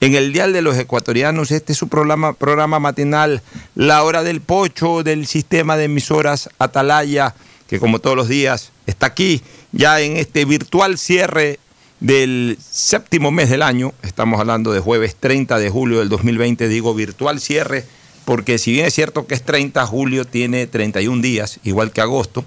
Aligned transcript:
en 0.00 0.14
el 0.14 0.32
Dial 0.32 0.52
de 0.52 0.62
los 0.62 0.76
Ecuatorianos. 0.76 1.50
Este 1.50 1.72
es 1.72 1.78
su 1.78 1.88
programa, 1.88 2.32
programa 2.32 2.78
matinal, 2.78 3.42
La 3.74 4.02
Hora 4.04 4.22
del 4.22 4.40
Pocho, 4.40 5.02
del 5.02 5.26
sistema 5.26 5.76
de 5.76 5.84
emisoras 5.84 6.48
Atalaya, 6.58 7.34
que 7.66 7.80
como 7.80 7.98
todos 7.98 8.16
los 8.16 8.28
días 8.28 8.72
está 8.86 9.06
aquí, 9.06 9.42
ya 9.72 10.00
en 10.00 10.16
este 10.16 10.44
virtual 10.44 10.98
cierre 10.98 11.58
del 12.00 12.58
séptimo 12.60 13.30
mes 13.30 13.50
del 13.50 13.62
año. 13.62 13.92
Estamos 14.02 14.40
hablando 14.40 14.72
de 14.72 14.80
jueves 14.80 15.16
30 15.18 15.58
de 15.58 15.70
julio 15.70 15.98
del 15.98 16.08
2020, 16.08 16.68
digo 16.68 16.94
virtual 16.94 17.40
cierre, 17.40 17.84
porque 18.24 18.58
si 18.58 18.72
bien 18.72 18.86
es 18.86 18.94
cierto 18.94 19.26
que 19.26 19.34
es 19.34 19.42
30, 19.42 19.84
julio 19.86 20.24
tiene 20.24 20.66
31 20.66 21.20
días, 21.20 21.58
igual 21.64 21.90
que 21.90 22.00
agosto, 22.00 22.44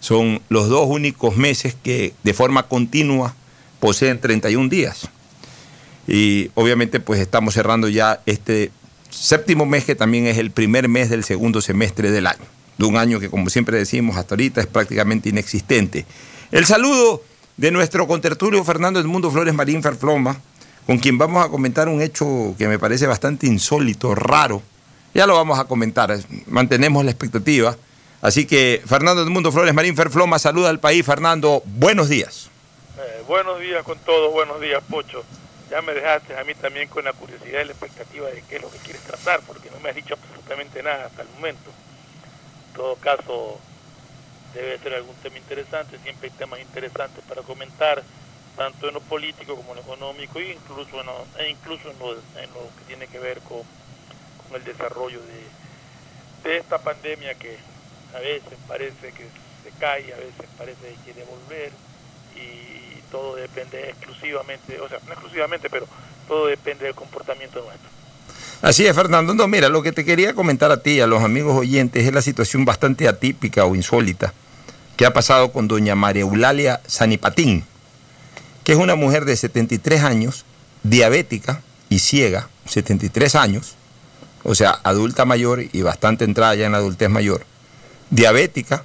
son 0.00 0.40
los 0.48 0.68
dos 0.68 0.86
únicos 0.88 1.36
meses 1.36 1.76
que 1.82 2.14
de 2.22 2.34
forma 2.34 2.64
continua 2.64 3.34
poseen 3.80 4.20
31 4.20 4.68
días. 4.68 5.08
Y 6.06 6.50
obviamente 6.54 7.00
pues 7.00 7.20
estamos 7.20 7.54
cerrando 7.54 7.88
ya 7.88 8.20
este 8.26 8.70
séptimo 9.10 9.66
mes 9.66 9.84
que 9.84 9.94
también 9.94 10.26
es 10.26 10.38
el 10.38 10.50
primer 10.50 10.88
mes 10.88 11.10
del 11.10 11.24
segundo 11.24 11.60
semestre 11.60 12.10
del 12.10 12.26
año, 12.26 12.44
de 12.78 12.84
un 12.84 12.96
año 12.96 13.18
que 13.18 13.30
como 13.30 13.50
siempre 13.50 13.78
decimos 13.78 14.16
hasta 14.16 14.34
ahorita 14.34 14.60
es 14.60 14.66
prácticamente 14.66 15.28
inexistente. 15.28 16.06
El 16.52 16.66
saludo 16.66 17.22
de 17.56 17.70
nuestro 17.70 18.06
contertulio 18.06 18.62
Fernando 18.62 19.00
Edmundo 19.00 19.30
Flores 19.30 19.54
Marín 19.54 19.82
Ferfloma, 19.82 20.40
con 20.86 20.98
quien 20.98 21.18
vamos 21.18 21.44
a 21.44 21.48
comentar 21.48 21.88
un 21.88 22.00
hecho 22.00 22.54
que 22.56 22.68
me 22.68 22.78
parece 22.78 23.06
bastante 23.06 23.46
insólito, 23.46 24.14
raro. 24.14 24.62
Ya 25.14 25.26
lo 25.26 25.34
vamos 25.34 25.58
a 25.58 25.64
comentar, 25.64 26.16
mantenemos 26.46 27.04
la 27.04 27.10
expectativa. 27.10 27.76
Así 28.20 28.46
que 28.46 28.82
Fernando 28.86 29.22
Edmundo 29.22 29.50
Flores 29.50 29.74
Marín 29.74 29.96
Ferfloma 29.96 30.38
saluda 30.38 30.68
al 30.68 30.78
país. 30.78 31.04
Fernando, 31.04 31.62
buenos 31.64 32.08
días. 32.08 32.50
Eh, 32.98 33.22
buenos 33.26 33.60
días 33.60 33.82
con 33.82 33.98
todos, 33.98 34.32
buenos 34.32 34.60
días, 34.60 34.82
Pocho 34.88 35.24
ya 35.70 35.82
me 35.82 35.94
dejaste 35.94 36.36
a 36.38 36.44
mí 36.44 36.54
también 36.54 36.88
con 36.88 37.04
la 37.04 37.12
curiosidad 37.12 37.60
y 37.62 37.64
la 37.64 37.72
expectativa 37.72 38.30
de 38.30 38.42
qué 38.42 38.56
es 38.56 38.62
lo 38.62 38.70
que 38.70 38.78
quieres 38.78 39.02
tratar, 39.02 39.40
porque 39.42 39.70
no 39.70 39.80
me 39.80 39.90
has 39.90 39.96
dicho 39.96 40.14
absolutamente 40.14 40.82
nada 40.82 41.06
hasta 41.06 41.22
el 41.22 41.28
momento. 41.30 41.70
En 42.68 42.76
todo 42.76 42.96
caso, 42.96 43.60
debe 44.54 44.78
ser 44.78 44.94
algún 44.94 45.16
tema 45.16 45.38
interesante, 45.38 45.98
siempre 45.98 46.28
hay 46.28 46.38
temas 46.38 46.60
interesantes 46.60 47.22
para 47.24 47.42
comentar, 47.42 48.02
tanto 48.56 48.88
en 48.88 48.94
lo 48.94 49.00
político 49.00 49.56
como 49.56 49.70
en 49.70 49.76
lo 49.76 49.82
económico, 49.82 50.38
e 50.38 50.52
incluso 50.52 51.00
en 51.00 51.06
lo, 51.06 51.26
e 51.38 51.50
incluso 51.50 51.90
en 51.90 51.98
lo, 51.98 52.16
que 52.76 52.84
tiene 52.86 53.06
que 53.08 53.18
ver 53.18 53.40
con, 53.40 53.62
con 54.46 54.56
el 54.56 54.64
desarrollo 54.64 55.20
de, 55.22 56.48
de 56.48 56.56
esta 56.58 56.78
pandemia 56.78 57.34
que 57.34 57.58
a 58.14 58.20
veces 58.20 58.56
parece 58.66 59.12
que 59.12 59.28
se 59.62 59.70
cae, 59.78 60.12
a 60.12 60.16
veces 60.16 60.46
parece 60.56 60.80
que 60.80 61.12
quiere 61.12 61.24
volver, 61.24 61.72
y 62.36 62.75
todo 63.10 63.36
depende 63.36 63.90
exclusivamente, 63.90 64.80
o 64.80 64.88
sea, 64.88 64.98
no 65.06 65.12
exclusivamente, 65.12 65.70
pero 65.70 65.86
todo 66.28 66.46
depende 66.46 66.84
del 66.84 66.94
comportamiento 66.94 67.62
nuestro. 67.62 67.88
Así 68.62 68.86
es, 68.86 68.94
Fernando. 68.94 69.34
No, 69.34 69.46
mira, 69.48 69.68
lo 69.68 69.82
que 69.82 69.92
te 69.92 70.04
quería 70.04 70.34
comentar 70.34 70.70
a 70.72 70.82
ti, 70.82 71.00
a 71.00 71.06
los 71.06 71.22
amigos 71.22 71.56
oyentes, 71.56 72.06
es 72.06 72.12
la 72.12 72.22
situación 72.22 72.64
bastante 72.64 73.06
atípica 73.08 73.64
o 73.64 73.74
insólita 73.74 74.32
que 74.96 75.04
ha 75.04 75.12
pasado 75.12 75.52
con 75.52 75.68
doña 75.68 75.94
María 75.94 76.22
Eulalia 76.22 76.80
Sanipatín, 76.86 77.64
que 78.64 78.72
es 78.72 78.78
una 78.78 78.94
mujer 78.94 79.26
de 79.26 79.36
73 79.36 80.02
años, 80.02 80.44
diabética 80.82 81.60
y 81.88 81.98
ciega, 81.98 82.48
73 82.64 83.34
años, 83.34 83.74
o 84.42 84.54
sea, 84.54 84.80
adulta 84.82 85.24
mayor 85.24 85.62
y 85.72 85.82
bastante 85.82 86.24
entrada 86.24 86.54
ya 86.54 86.66
en 86.66 86.72
la 86.72 86.78
adultez 86.78 87.10
mayor, 87.10 87.44
diabética, 88.10 88.84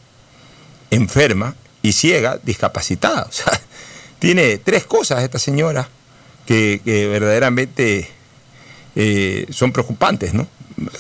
enferma 0.89 1.55
y 1.81 1.93
ciega, 1.93 2.39
discapacitada. 2.43 3.27
O 3.29 3.31
sea, 3.31 3.59
tiene 4.21 4.59
tres 4.59 4.85
cosas 4.85 5.23
esta 5.23 5.39
señora 5.39 5.89
que, 6.45 6.79
verdaderamente 6.85 8.07
eh, 8.95 9.47
son 9.49 9.71
preocupantes, 9.71 10.35
¿no? 10.35 10.47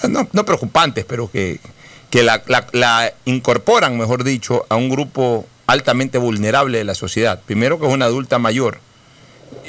¿no? 0.09 0.43
preocupantes, 0.43 1.05
pero 1.05 1.29
que, 1.29 1.59
la, 2.13 3.13
incorporan, 3.25 3.95
mejor 3.95 4.23
dicho, 4.23 4.65
a 4.69 4.75
un 4.75 4.89
grupo 4.89 5.45
altamente 5.67 6.17
vulnerable 6.17 6.79
de 6.79 6.83
la 6.83 6.95
sociedad. 6.95 7.39
Primero 7.45 7.79
que 7.79 7.85
es 7.85 7.93
una 7.93 8.05
adulta 8.05 8.39
mayor, 8.39 8.79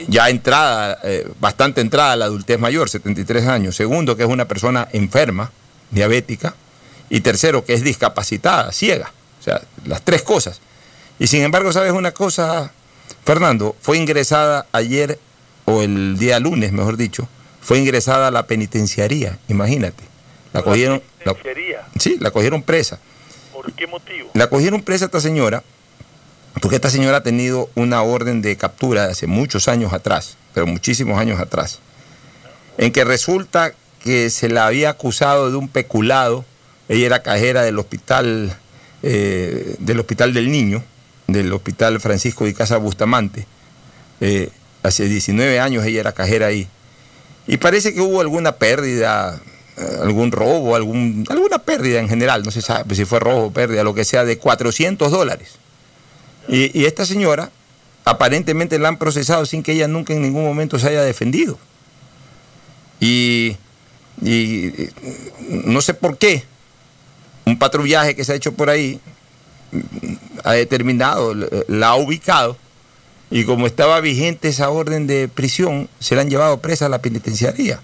ya 0.08 0.30
entrada, 0.30 0.98
eh, 1.04 1.28
bastante 1.38 1.82
entrada 1.82 2.12
a 2.12 2.16
la 2.16 2.24
adultez 2.24 2.58
mayor, 2.58 2.88
73 2.88 3.48
años. 3.48 3.76
Segundo, 3.76 4.16
que 4.16 4.22
es 4.22 4.30
una 4.30 4.46
persona 4.46 4.88
enferma, 4.92 5.52
diabética. 5.90 6.54
Y 7.10 7.20
tercero, 7.20 7.66
que 7.66 7.74
es 7.74 7.84
discapacitada, 7.84 8.72
ciega. 8.72 9.12
O 9.40 9.42
sea, 9.42 9.60
las 9.84 10.00
tres 10.00 10.22
cosas. 10.22 10.62
Y 11.18 11.26
sin 11.26 11.42
embargo, 11.42 11.70
¿sabes 11.70 11.92
una 11.92 12.12
cosa, 12.12 12.72
Fernando, 13.24 13.76
fue 13.80 13.98
ingresada 13.98 14.66
ayer 14.72 15.18
o 15.64 15.82
el 15.82 16.18
día 16.18 16.40
lunes, 16.40 16.72
mejor 16.72 16.96
dicho, 16.96 17.28
fue 17.60 17.78
ingresada 17.78 18.28
a 18.28 18.30
la 18.30 18.46
penitenciaría, 18.46 19.38
imagínate. 19.48 20.02
La 20.52 20.62
cogieron, 20.62 21.02
la- 21.24 21.32
penitenciaría. 21.34 21.86
sí, 21.98 22.16
la 22.20 22.30
cogieron 22.30 22.62
presa. 22.62 22.98
¿Por 23.52 23.72
qué 23.72 23.86
motivo? 23.86 24.30
La 24.34 24.48
cogieron 24.48 24.82
presa 24.82 25.04
esta 25.04 25.20
señora 25.20 25.62
porque 26.60 26.76
esta 26.76 26.90
señora 26.90 27.18
ha 27.18 27.22
tenido 27.22 27.70
una 27.76 28.02
orden 28.02 28.42
de 28.42 28.56
captura 28.56 29.06
de 29.06 29.12
hace 29.12 29.26
muchos 29.26 29.68
años 29.68 29.92
atrás, 29.92 30.36
pero 30.52 30.66
muchísimos 30.66 31.18
años 31.18 31.40
atrás, 31.40 31.78
en 32.76 32.92
que 32.92 33.04
resulta 33.04 33.72
que 34.02 34.28
se 34.30 34.48
la 34.48 34.66
había 34.66 34.90
acusado 34.90 35.50
de 35.50 35.56
un 35.56 35.68
peculado. 35.68 36.44
Ella 36.88 37.06
era 37.06 37.22
cajera 37.22 37.62
del 37.62 37.78
hospital, 37.78 38.54
eh, 39.02 39.76
del 39.78 40.00
hospital 40.00 40.34
del 40.34 40.50
niño, 40.50 40.84
del 41.32 41.52
hospital 41.52 42.00
Francisco 42.00 42.44
de 42.44 42.54
Casa 42.54 42.76
Bustamante. 42.76 43.46
Eh, 44.20 44.50
hace 44.82 45.08
19 45.08 45.60
años 45.60 45.84
ella 45.84 46.00
era 46.00 46.12
cajera 46.12 46.46
ahí. 46.46 46.68
Y 47.46 47.56
parece 47.56 47.92
que 47.92 48.00
hubo 48.00 48.20
alguna 48.20 48.52
pérdida, 48.52 49.40
eh, 49.76 49.98
algún 50.02 50.30
robo, 50.30 50.76
algún, 50.76 51.24
alguna 51.28 51.58
pérdida 51.58 52.00
en 52.00 52.08
general, 52.08 52.42
no 52.44 52.50
se 52.50 52.62
sabe 52.62 52.94
si 52.94 53.04
fue 53.04 53.18
robo 53.20 53.46
o 53.46 53.52
pérdida, 53.52 53.82
lo 53.82 53.94
que 53.94 54.04
sea, 54.04 54.24
de 54.24 54.38
400 54.38 55.10
dólares. 55.10 55.56
Y, 56.48 56.78
y 56.78 56.84
esta 56.84 57.04
señora 57.04 57.50
aparentemente 58.04 58.78
la 58.78 58.88
han 58.88 58.98
procesado 58.98 59.46
sin 59.46 59.62
que 59.62 59.72
ella 59.72 59.88
nunca 59.88 60.12
en 60.12 60.22
ningún 60.22 60.44
momento 60.44 60.78
se 60.78 60.88
haya 60.88 61.02
defendido. 61.02 61.58
Y, 63.00 63.56
y, 64.20 64.72
no 65.48 65.80
sé 65.80 65.94
por 65.94 66.18
qué 66.18 66.44
un 67.44 67.58
patrullaje 67.58 68.14
que 68.14 68.24
se 68.24 68.32
ha 68.32 68.36
hecho 68.36 68.52
por 68.52 68.70
ahí 68.70 69.00
ha 70.44 70.52
determinado, 70.52 71.34
la 71.68 71.88
ha 71.88 71.96
ubicado 71.96 72.56
y 73.32 73.44
como 73.44 73.66
estaba 73.66 74.00
vigente 74.00 74.48
esa 74.48 74.68
orden 74.68 75.06
de 75.06 75.26
prisión, 75.26 75.88
se 76.00 76.14
la 76.14 76.20
han 76.20 76.28
llevado 76.28 76.60
presa 76.60 76.86
a 76.86 76.88
la 76.90 77.00
penitenciaría. 77.00 77.80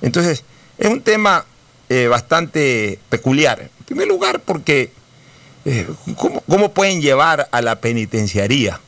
Entonces, 0.00 0.44
es 0.78 0.88
un 0.88 1.00
tema 1.00 1.44
eh, 1.88 2.06
bastante 2.06 3.00
peculiar. 3.08 3.62
En 3.62 3.84
primer 3.84 4.06
lugar, 4.06 4.40
porque 4.40 4.92
eh, 5.64 5.88
¿cómo, 6.16 6.40
cómo 6.48 6.72
pueden 6.72 7.02
llevar 7.02 7.48
a 7.50 7.62
la 7.62 7.80
penitenciaría 7.80 8.80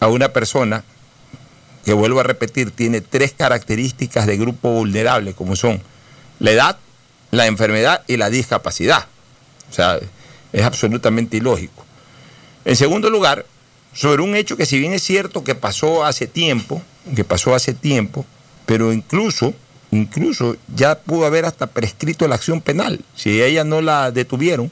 a 0.00 0.08
una 0.08 0.28
persona 0.34 0.84
que, 1.86 1.94
vuelvo 1.94 2.20
a 2.20 2.24
repetir, 2.24 2.70
tiene 2.70 3.00
tres 3.00 3.32
características 3.32 4.26
de 4.26 4.36
grupo 4.36 4.70
vulnerable, 4.70 5.32
como 5.32 5.56
son 5.56 5.80
la 6.40 6.50
edad, 6.50 6.78
la 7.30 7.46
enfermedad 7.46 8.04
y 8.06 8.18
la 8.18 8.28
discapacidad? 8.28 9.06
O 9.70 9.72
sea, 9.72 9.98
es 10.52 10.62
absolutamente 10.62 11.38
ilógico. 11.38 11.87
En 12.68 12.76
segundo 12.76 13.08
lugar, 13.08 13.46
sobre 13.94 14.20
un 14.20 14.36
hecho 14.36 14.58
que 14.58 14.66
si 14.66 14.78
bien 14.78 14.92
es 14.92 15.02
cierto 15.02 15.42
que 15.42 15.54
pasó 15.54 16.04
hace 16.04 16.26
tiempo, 16.26 16.82
que 17.16 17.24
pasó 17.24 17.54
hace 17.54 17.72
tiempo, 17.72 18.26
pero 18.66 18.92
incluso, 18.92 19.54
incluso 19.90 20.54
ya 20.76 20.98
pudo 20.98 21.24
haber 21.24 21.46
hasta 21.46 21.68
prescrito 21.68 22.28
la 22.28 22.34
acción 22.34 22.60
penal. 22.60 23.00
Si 23.16 23.40
ella 23.40 23.64
no 23.64 23.80
la 23.80 24.10
detuvieron, 24.10 24.70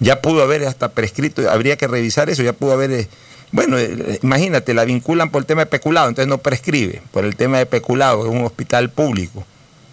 ya 0.00 0.22
pudo 0.22 0.42
haber 0.42 0.64
hasta 0.64 0.88
prescrito, 0.92 1.50
habría 1.50 1.76
que 1.76 1.86
revisar 1.86 2.30
eso, 2.30 2.42
ya 2.42 2.54
pudo 2.54 2.72
haber, 2.72 2.90
eh, 2.92 3.08
bueno, 3.52 3.76
eh, 3.78 4.18
imagínate, 4.22 4.72
la 4.72 4.86
vinculan 4.86 5.30
por 5.30 5.42
el 5.42 5.46
tema 5.46 5.60
de 5.62 5.66
peculado, 5.66 6.08
entonces 6.08 6.30
no 6.30 6.38
prescribe, 6.38 7.02
por 7.12 7.26
el 7.26 7.36
tema 7.36 7.58
de 7.58 7.66
peculado, 7.66 8.24
en 8.26 8.38
un 8.38 8.44
hospital 8.46 8.88
público. 8.88 9.44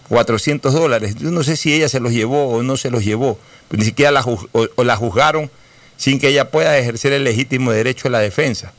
400 0.07 0.73
dólares. 0.73 1.15
Yo 1.19 1.31
no 1.31 1.43
sé 1.43 1.57
si 1.57 1.73
ella 1.73 1.89
se 1.89 1.99
los 1.99 2.13
llevó 2.13 2.47
o 2.47 2.63
no 2.63 2.77
se 2.77 2.89
los 2.91 3.03
llevó, 3.03 3.37
pero 3.67 3.79
ni 3.81 3.85
siquiera 3.85 4.11
la, 4.11 4.21
o- 4.21 4.47
o 4.75 4.83
la 4.85 4.95
juzgaron 4.95 5.51
sin 5.97 6.19
que 6.19 6.27
ella 6.29 6.49
pueda 6.49 6.77
ejercer 6.77 7.13
el 7.13 7.23
legítimo 7.23 7.71
derecho 7.71 8.07
a 8.07 8.11
la 8.11 8.19
defensa. 8.19 8.73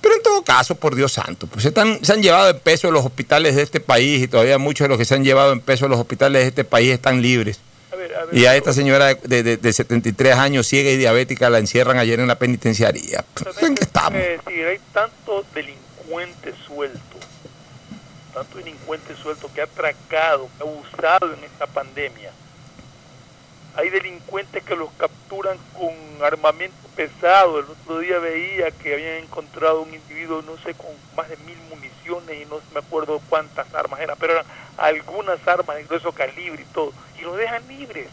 Pero 0.00 0.14
en 0.14 0.22
todo 0.22 0.42
caso, 0.44 0.76
por 0.76 0.94
Dios 0.94 1.12
santo, 1.12 1.46
pues 1.48 1.62
se, 1.62 1.68
están- 1.68 2.04
se 2.04 2.12
han 2.12 2.22
llevado 2.22 2.50
en 2.50 2.58
peso 2.60 2.90
los 2.90 3.04
hospitales 3.04 3.56
de 3.56 3.62
este 3.62 3.80
país 3.80 4.22
y 4.22 4.28
todavía 4.28 4.56
muchos 4.58 4.84
de 4.84 4.88
los 4.90 4.98
que 4.98 5.04
se 5.04 5.14
han 5.14 5.24
llevado 5.24 5.52
en 5.52 5.60
peso 5.60 5.88
los 5.88 5.98
hospitales 5.98 6.42
de 6.42 6.48
este 6.48 6.64
país 6.64 6.92
están 6.92 7.20
libres. 7.20 7.58
A 7.92 7.96
ver, 7.96 8.14
a 8.14 8.24
ver, 8.26 8.34
Y 8.36 8.46
a 8.46 8.54
esta 8.54 8.72
señora 8.72 9.06
de, 9.06 9.14
de- 9.24 9.42
de- 9.42 9.56
de 9.56 9.72
73 9.72 10.36
años, 10.36 10.68
ciega 10.68 10.90
y 10.90 10.96
diabética, 10.96 11.50
la 11.50 11.58
encierran 11.58 11.98
ayer 11.98 12.20
en 12.20 12.28
la 12.28 12.38
penitenciaría. 12.38 13.24
¿En 13.60 13.74
qué 13.74 13.82
estamos? 13.82 14.20
Es 14.20 14.44
decir, 14.44 14.66
hay 14.66 14.78
tanto 14.92 15.44
delincuente 15.52 16.54
suelto, 16.66 17.16
tanto 18.32 18.58
delincuente 18.58 19.14
suelto 19.20 19.50
que 19.52 19.62
ha 19.62 19.64
atracado, 19.64 20.48
que 20.56 20.62
ha 20.64 20.66
abusado 20.66 21.34
en 21.34 21.42
esta 21.44 21.66
pandemia. 21.66 22.30
Hay 23.78 23.90
delincuentes 23.90 24.64
que 24.64 24.74
los 24.74 24.90
capturan 24.94 25.56
con 25.72 25.94
armamento 26.24 26.76
pesado. 26.96 27.60
El 27.60 27.66
otro 27.66 28.00
día 28.00 28.18
veía 28.18 28.72
que 28.72 28.92
habían 28.92 29.22
encontrado 29.22 29.82
un 29.82 29.94
individuo, 29.94 30.42
no 30.42 30.56
sé, 30.64 30.74
con 30.74 30.90
más 31.16 31.28
de 31.28 31.36
mil 31.36 31.56
municiones 31.70 32.42
y 32.42 32.44
no 32.46 32.60
me 32.74 32.80
acuerdo 32.80 33.20
cuántas 33.28 33.72
armas 33.72 34.00
eran, 34.00 34.16
pero 34.18 34.32
eran 34.32 34.46
algunas 34.78 35.46
armas 35.46 35.76
de 35.76 35.84
grueso 35.84 36.10
calibre 36.10 36.60
y 36.60 36.74
todo. 36.74 36.92
Y 37.20 37.22
los 37.22 37.36
dejan 37.36 37.68
libres. 37.68 38.08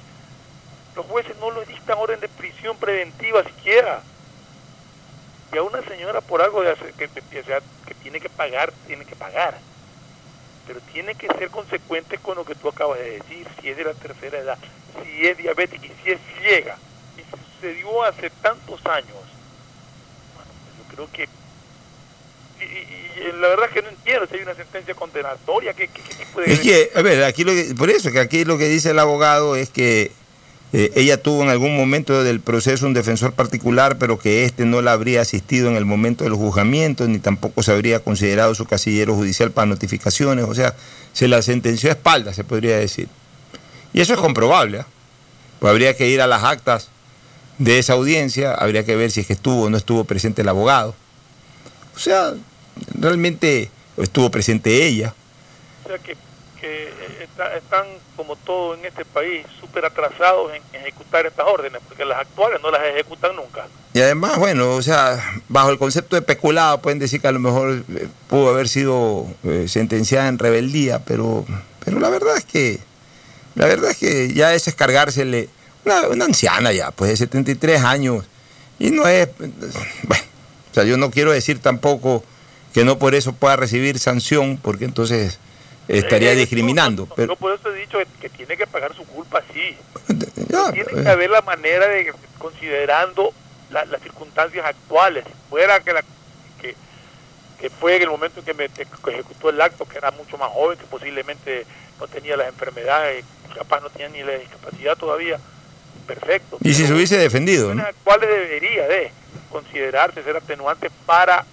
Los 0.95 1.07
jueces 1.07 1.35
no 1.39 1.49
les 1.49 1.67
dictan 1.67 1.97
orden 1.97 2.19
de 2.19 2.27
prisión 2.27 2.77
preventiva 2.77 3.43
siquiera. 3.43 4.03
Y 5.51 5.57
a 5.57 5.63
una 5.63 5.81
señora 5.81 6.21
por 6.21 6.43
algo 6.43 6.61
que 6.95 7.07
tiene 8.03 8.19
que 8.19 8.29
pagar, 8.29 8.71
tiene 8.85 9.03
que 9.03 9.15
pagar. 9.15 9.57
Pero 10.67 10.79
tiene 10.91 11.13
que 11.15 11.27
ser 11.27 11.49
consecuente 11.49 12.17
con 12.17 12.35
lo 12.37 12.45
que 12.45 12.55
tú 12.55 12.69
acabas 12.69 12.99
de 12.99 13.19
decir, 13.19 13.47
si 13.61 13.69
es 13.69 13.77
de 13.77 13.83
la 13.83 13.93
tercera 13.93 14.39
edad, 14.39 14.57
si 15.03 15.27
es 15.27 15.37
diabética 15.37 15.85
y 15.85 15.91
si 16.03 16.11
es 16.11 16.19
ciega. 16.41 16.77
Y 17.17 17.21
sucedió 17.55 18.03
hace 18.03 18.29
tantos 18.41 18.83
años. 18.85 19.15
Bueno, 20.35 20.51
pues 20.63 20.77
yo 20.77 20.83
creo 20.95 21.09
que... 21.11 21.29
Y, 22.59 22.63
y- 22.63 23.27
y 23.27 23.31
la 23.33 23.49
verdad 23.49 23.65
es 23.67 23.71
que 23.73 23.81
no 23.81 23.89
entiendo 23.89 24.27
si 24.27 24.35
hay 24.35 24.41
una 24.41 24.55
sentencia 24.55 24.93
condenatoria, 24.95 25.73
¿qué, 25.73 25.87
qué- 25.87 26.01
qué 26.01 26.13
tipo 26.25 26.41
de... 26.41 26.53
Es 26.53 26.59
que, 26.61 26.89
a 26.95 27.01
ver, 27.01 27.23
aquí 27.23 27.43
lo 27.43 27.51
que, 27.51 27.73
por 27.77 27.89
eso 27.89 28.11
que 28.11 28.19
aquí 28.19 28.43
lo 28.45 28.57
que 28.57 28.65
dice 28.67 28.91
el 28.91 28.99
abogado 28.99 29.55
es 29.55 29.69
que 29.69 30.11
eh, 30.77 30.91
ella 30.95 31.15
tuvo 31.15 31.41
en 31.41 31.47
algún 31.47 31.77
momento 31.77 32.21
del 32.21 32.41
proceso 32.41 32.85
un 32.85 32.93
defensor 32.93 33.31
particular, 33.31 33.97
pero 33.97 34.19
que 34.19 34.43
éste 34.43 34.65
no 34.65 34.81
la 34.81 34.91
habría 34.91 35.21
asistido 35.21 35.69
en 35.69 35.77
el 35.77 35.85
momento 35.85 36.25
del 36.25 36.33
juzgamiento, 36.33 37.07
ni 37.07 37.19
tampoco 37.19 37.63
se 37.63 37.71
habría 37.71 38.01
considerado 38.01 38.53
su 38.55 38.65
casillero 38.65 39.15
judicial 39.15 39.51
para 39.51 39.67
notificaciones, 39.67 40.43
o 40.43 40.53
sea, 40.53 40.75
se 41.13 41.29
la 41.29 41.41
sentenció 41.41 41.89
a 41.89 41.93
espalda, 41.93 42.33
se 42.33 42.43
podría 42.43 42.77
decir. 42.77 43.07
Y 43.93 44.01
eso 44.01 44.15
es 44.15 44.19
comprobable, 44.19 44.79
¿ah? 44.79 44.87
Pues 45.61 45.71
habría 45.71 45.95
que 45.95 46.09
ir 46.09 46.19
a 46.19 46.27
las 46.27 46.43
actas 46.43 46.89
de 47.57 47.79
esa 47.79 47.93
audiencia, 47.93 48.53
habría 48.53 48.83
que 48.83 48.97
ver 48.97 49.11
si 49.11 49.21
es 49.21 49.27
que 49.27 49.33
estuvo 49.33 49.61
o 49.61 49.69
no 49.69 49.77
estuvo 49.77 50.03
presente 50.03 50.41
el 50.41 50.49
abogado. 50.49 50.93
O 51.95 51.99
sea, 51.99 52.33
realmente 52.93 53.71
estuvo 53.95 54.29
presente 54.29 54.85
ella. 54.85 55.15
O 55.85 55.87
sea 55.87 55.99
que, 55.99 56.17
está- 57.35 57.55
están, 57.57 57.85
como 58.15 58.35
todo 58.37 58.75
en 58.75 58.85
este 58.85 59.03
país, 59.03 59.45
súper 59.59 59.85
atrasados 59.85 60.51
en 60.53 60.61
ejecutar 60.79 61.25
estas 61.25 61.45
órdenes, 61.45 61.81
porque 61.87 62.05
las 62.05 62.19
actuales 62.19 62.61
no 62.61 62.71
las 62.71 62.81
ejecutan 62.85 63.35
nunca. 63.35 63.67
Y 63.93 63.99
además, 64.01 64.37
bueno, 64.37 64.71
o 64.75 64.81
sea, 64.81 65.21
bajo 65.49 65.69
el 65.69 65.77
concepto 65.77 66.15
de 66.15 66.21
peculado 66.21 66.81
pueden 66.81 66.99
decir 66.99 67.19
que 67.21 67.27
a 67.27 67.31
lo 67.33 67.39
mejor 67.39 67.83
eh, 67.95 68.07
pudo 68.29 68.49
haber 68.49 68.67
sido 68.69 69.25
eh, 69.43 69.65
sentenciada 69.67 70.27
en 70.29 70.39
rebeldía, 70.39 70.99
pero, 71.03 71.45
pero 71.83 71.99
la 71.99 72.09
verdad 72.09 72.37
es 72.37 72.45
que 72.45 72.79
la 73.55 73.67
verdad 73.67 73.91
es 73.91 73.97
que 73.97 74.33
ya 74.33 74.53
es 74.53 74.73
cargársele 74.75 75.47
una, 75.85 76.07
una 76.07 76.25
anciana 76.25 76.71
ya, 76.73 76.91
pues 76.91 77.11
de 77.11 77.17
73 77.17 77.83
años 77.83 78.25
y 78.79 78.91
no 78.91 79.07
es 79.07 79.29
bueno, 79.37 80.23
o 80.71 80.73
sea, 80.73 80.83
yo 80.83 80.97
no 80.97 81.09
quiero 81.11 81.31
decir 81.31 81.59
tampoco 81.59 82.21
que 82.73 82.83
no 82.83 82.99
por 82.99 83.15
eso 83.15 83.31
pueda 83.31 83.55
recibir 83.55 83.97
sanción, 83.99 84.57
porque 84.61 84.83
entonces 84.83 85.39
estaría 85.87 86.31
Eh, 86.31 86.35
discriminando, 86.35 87.03
no, 87.03 87.09
no, 87.09 87.15
pero 87.15 87.33
Yo 87.33 87.35
por 87.39 87.53
eso 87.53 87.73
he 87.73 87.79
dicho 87.79 87.97
que, 88.19 88.29
tiene 88.29 88.57
que 88.57 88.67
pagar 88.67 88.93
su 88.95 89.05
culpa, 89.05 89.41
sí. 89.53 89.77
tiene 90.73 90.89
eh, 90.91 91.03
que 91.03 91.09
haber 91.09 91.29
la 91.29 91.41
manera 91.41 91.87
de, 91.87 92.13
considerando 92.37 93.33
la- 93.69 93.85
las 93.85 94.01
circunstancias 94.01 94.65
actuales, 94.65 95.25
fuera 95.49 95.79
que 95.79 95.93
la 95.93 96.03
que, 96.61 96.75
que 97.59 97.69
fue 97.69 97.95
en 97.97 98.03
el 98.03 98.09
momento 98.09 98.39
en 98.39 98.45
que 98.45 98.53
me 98.53 98.65
ejecutó 98.65 99.49
el 99.49 99.61
acto, 99.61 99.85
que 99.87 99.97
era 99.97 100.11
mucho 100.11 100.37
más 100.37 100.49
joven, 100.51 100.77
que 100.77 100.85
posiblemente 100.85 101.65
no 101.99 102.07
tenía 102.07 102.35
las 102.37 102.47
enfermedades, 102.47 103.23
capaz 103.55 103.81
no 103.81 103.89
tenía 103.89 104.09
ni 104.09 104.23
la 104.23 104.33
discapacidad 104.37 104.95
todavía, 104.97 105.39
perfecto. 106.07 106.57
y 106.61 106.73
si 106.73 106.85
se 106.85 106.93
hubiese 106.93 107.17
defendido, 107.17 107.73
¿no? 107.73 107.83
¿Cuáles 108.03 108.29
debería 108.29 108.87
de 108.87 109.11
considerarse 109.49 110.21
ser 110.23 110.35
atenuantes 110.37 110.91
para 111.05 111.45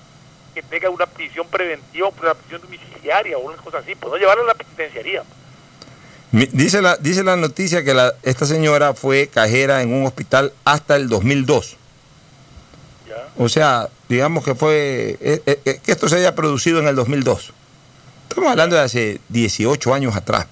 que 0.55 0.63
tenga 0.63 0.91
una 0.91 1.07
prisión 1.07 1.47
preventiva 1.49 2.09
una 2.09 2.35
prisión 2.35 2.61
domiciliaria 2.63 3.37
o 3.39 3.41
una 3.41 3.57
cosa 3.57 3.79
así? 3.79 3.95
Pues 3.95 4.13
no 4.13 4.19
llevarlo 4.19 4.45
a 4.45 4.47
la 4.49 4.55
penitenciaría. 4.55 5.23
Dice 6.31 6.81
la, 6.81 6.97
dice 6.97 7.23
la 7.25 7.37
noticia 7.37 7.85
que 7.85 7.93
la- 7.95 8.15
esta 8.23 8.47
señora 8.47 8.95
fue 8.95 9.29
cajera 9.29 9.83
en 9.83 9.93
un 9.93 10.07
hospital 10.07 10.53
hasta 10.65 10.97
el 10.97 11.09
2002. 11.09 11.77
¿ya? 13.09 13.29
O 13.37 13.49
sea, 13.49 13.89
digamos 14.09 14.43
que 14.45 14.55
fue 14.55 15.19
eh, 15.21 15.43
eh, 15.45 15.61
eh, 15.65 15.81
que 15.85 15.93
esto 15.93 16.09
se 16.09 16.17
haya 16.17 16.35
producido 16.35 16.81
en 16.81 16.89
el 16.89 16.97
2002. 16.97 17.53
Estamos 18.31 18.51
hablando 18.51 18.77
de 18.77 18.83
hace 18.83 19.21
18 19.29 19.93
años 19.93 20.17
atrás. 20.17 20.47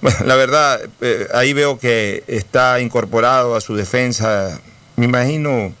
Bueno, 0.00 0.18
la 0.26 0.36
verdad, 0.36 0.80
eh, 1.00 1.28
ahí 1.34 1.52
veo 1.52 1.78
que 1.78 2.22
está 2.26 2.78
incorporado 2.80 3.56
a 3.56 3.60
su 3.60 3.74
defensa, 3.74 4.60
me 4.96 5.06
imagino, 5.06 5.72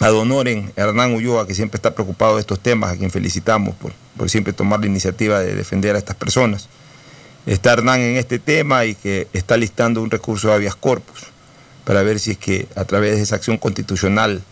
a 0.00 0.08
Hernán 0.08 1.14
Ulloa, 1.14 1.46
que 1.46 1.54
siempre 1.54 1.76
está 1.76 1.94
preocupado 1.94 2.36
de 2.36 2.40
estos 2.40 2.60
temas, 2.60 2.92
a 2.92 2.96
quien 2.96 3.10
felicitamos 3.10 3.74
por, 3.76 3.92
por 4.16 4.28
siempre 4.30 4.52
tomar 4.52 4.80
la 4.80 4.86
iniciativa 4.86 5.40
de 5.40 5.54
defender 5.54 5.96
a 5.96 5.98
estas 5.98 6.16
personas. 6.16 6.68
Está 7.46 7.72
Hernán 7.72 8.00
en 8.00 8.16
este 8.16 8.38
tema 8.38 8.84
y 8.84 8.94
que 8.94 9.28
está 9.32 9.56
listando 9.56 10.02
un 10.02 10.10
recurso 10.10 10.48
de 10.48 10.54
habeas 10.54 10.74
corpus 10.74 11.24
para 11.84 12.02
ver 12.02 12.18
si 12.18 12.32
es 12.32 12.38
que 12.38 12.66
a 12.74 12.84
través 12.84 13.16
de 13.16 13.22
esa 13.22 13.36
acción 13.36 13.56
constitucional, 13.58 14.42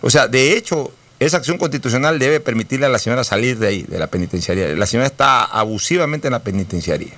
o 0.00 0.08
sea, 0.08 0.26
de 0.26 0.56
hecho, 0.56 0.90
esa 1.20 1.36
acción 1.36 1.58
constitucional 1.58 2.18
debe 2.18 2.40
permitirle 2.40 2.86
a 2.86 2.88
la 2.88 2.98
señora 2.98 3.24
salir 3.24 3.58
de 3.58 3.66
ahí, 3.66 3.82
de 3.82 3.98
la 3.98 4.06
penitenciaría. 4.06 4.68
La 4.74 4.86
señora 4.86 5.06
está 5.06 5.44
abusivamente 5.44 6.28
en 6.28 6.32
la 6.32 6.42
penitenciaría. 6.42 7.12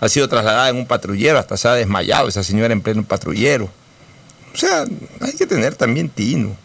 Ha 0.00 0.08
sido 0.08 0.28
trasladada 0.28 0.68
en 0.70 0.76
un 0.76 0.86
patrullero, 0.86 1.38
hasta 1.38 1.56
se 1.56 1.68
ha 1.68 1.74
desmayado 1.74 2.28
esa 2.28 2.42
señora 2.42 2.72
en 2.72 2.80
pleno 2.80 3.04
patrullero. 3.04 3.68
O 4.54 4.56
sea, 4.56 4.84
hay 5.20 5.32
que 5.34 5.46
tener 5.46 5.74
también 5.74 6.08
tino. 6.08 6.56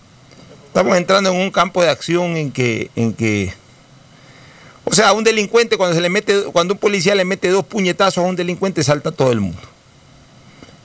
Estamos 0.73 0.97
entrando 0.97 1.29
en 1.29 1.35
un 1.35 1.51
campo 1.51 1.83
de 1.83 1.89
acción 1.91 2.35
en 2.35 2.51
que, 2.51 2.89
en 2.95 3.13
que 3.13 3.53
o 4.85 4.91
sea, 4.91 5.09
a 5.09 5.13
un 5.13 5.23
delincuente 5.23 5.77
cuando 5.77 5.93
se 5.93 6.01
le 6.01 6.09
mete, 6.09 6.45
cuando 6.45 6.73
un 6.73 6.79
policía 6.79 7.13
le 7.13 7.25
mete 7.25 7.49
dos 7.49 7.63
puñetazos 7.63 8.25
a 8.25 8.27
un 8.27 8.35
delincuente, 8.35 8.83
salta 8.83 9.11
todo 9.11 9.31
el 9.31 9.39
mundo. 9.39 9.61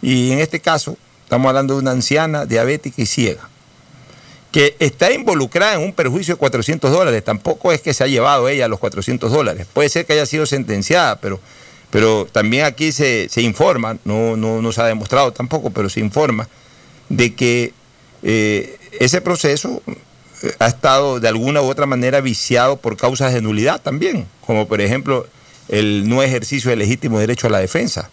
Y 0.03 0.31
en 0.33 0.41
este 0.41 0.61
caso, 0.61 0.99
estamos 1.25 1.49
hablando 1.49 1.73
de 1.73 1.81
una 1.81 1.93
anciana 1.93 2.45
diabética 2.45 3.01
y 3.01 3.07
ciega 3.07 3.49
que 4.53 4.77
está 4.79 5.11
involucrada 5.11 5.77
en 5.77 5.81
un 5.81 5.95
perjuicio 5.95 6.35
de 6.35 6.39
400 6.39 6.93
dólares. 6.93 7.25
Tampoco 7.25 7.73
es 7.73 7.81
que 7.81 7.95
se 7.95 8.05
ha 8.05 8.09
llevado 8.09 8.47
ella 8.51 8.69
los 8.69 8.81
400 8.81 9.33
dólares. 9.33 9.67
Puede 9.73 9.89
ser 9.89 10.05
que 10.05 10.13
haya 10.13 10.27
sido 10.27 10.45
sentenciada, 10.45 11.19
pero, 11.19 11.41
pero 11.89 12.27
también 12.31 12.67
aquí 12.67 12.93
se, 12.93 13.31
informa, 13.37 13.97
no, 14.05 14.37
no, 14.37 14.61
no, 14.61 14.71
se 14.71 14.83
ha 14.83 14.85
demostrado 14.85 15.33
tampoco, 15.33 15.71
pero 15.71 15.89
se 15.89 16.01
informa 16.01 16.47
de 17.09 17.35
que 17.35 17.73
eh, 18.23 18.78
ese 18.99 19.21
proceso 19.21 19.83
eh, 20.43 20.55
ha 20.59 20.67
estado 20.67 21.21
de 21.21 21.29
alguna 21.29 21.63
u 21.63 21.67
otra 21.67 21.87
manera 21.87 22.21
viciado 22.21 22.77
por 22.77 22.97
causas 22.97 23.33
de 23.33 23.43
nulidad 23.43 23.81
también, 23.81 24.27
como 24.47 24.69
por 24.69 24.81
ejemplo 24.81 25.27
el 25.69 26.09
no 26.09 26.23
ejercicio 26.23 26.71
del 26.71 26.79
legítimo 26.81 27.19
derecho 27.19 27.47
a 27.47 27.51
la 27.51 27.59
defensa. 27.59 28.11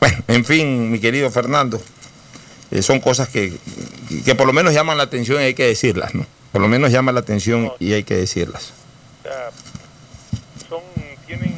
Bueno, 0.00 0.18
en 0.28 0.44
fin, 0.44 0.90
mi 0.90 0.98
querido 0.98 1.30
Fernando, 1.30 1.80
eh, 2.70 2.82
son 2.82 3.00
cosas 3.00 3.28
que, 3.28 3.56
que, 4.24 4.34
por 4.34 4.46
lo 4.46 4.52
menos 4.52 4.74
llaman 4.74 4.98
la 4.98 5.04
atención 5.04 5.40
y 5.40 5.44
hay 5.44 5.54
que 5.54 5.66
decirlas, 5.66 6.14
¿no? 6.14 6.26
Por 6.52 6.60
lo 6.60 6.68
menos 6.68 6.90
llaman 6.90 7.14
la 7.14 7.20
atención 7.20 7.72
y 7.78 7.92
hay 7.92 8.04
que 8.04 8.16
decirlas. 8.16 8.72
son, 10.68 10.80
tienen 11.26 11.55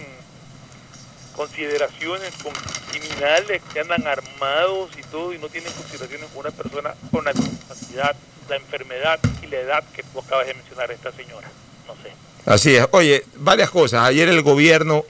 consideraciones 1.39 2.33
con 2.43 2.53
criminales 2.91 3.63
que 3.73 3.79
andan 3.79 4.05
armados 4.09 4.91
y 4.99 5.03
todo 5.03 5.33
y 5.33 5.39
no 5.39 5.49
tienen 5.49 5.73
consideraciones 5.73 6.29
con 6.31 6.41
una 6.41 6.51
persona 6.51 6.95
con 7.13 7.25
la 7.25 7.33
discapacidad, 7.33 8.17
la 8.49 8.57
enfermedad 8.57 9.21
y 9.41 9.47
la 9.47 9.61
edad 9.61 9.85
que 9.95 10.03
tú 10.03 10.19
acabas 10.19 10.49
de 10.49 10.55
mencionar 10.55 10.91
esta 10.91 11.13
señora. 11.13 11.49
No 11.87 11.95
sé. 12.03 12.11
Así 12.45 12.75
es. 12.75 12.89
Oye, 12.91 13.25
varias 13.37 13.71
cosas. 13.71 14.03
Ayer 14.03 14.29
el 14.29 14.43
gobierno, 14.43 15.05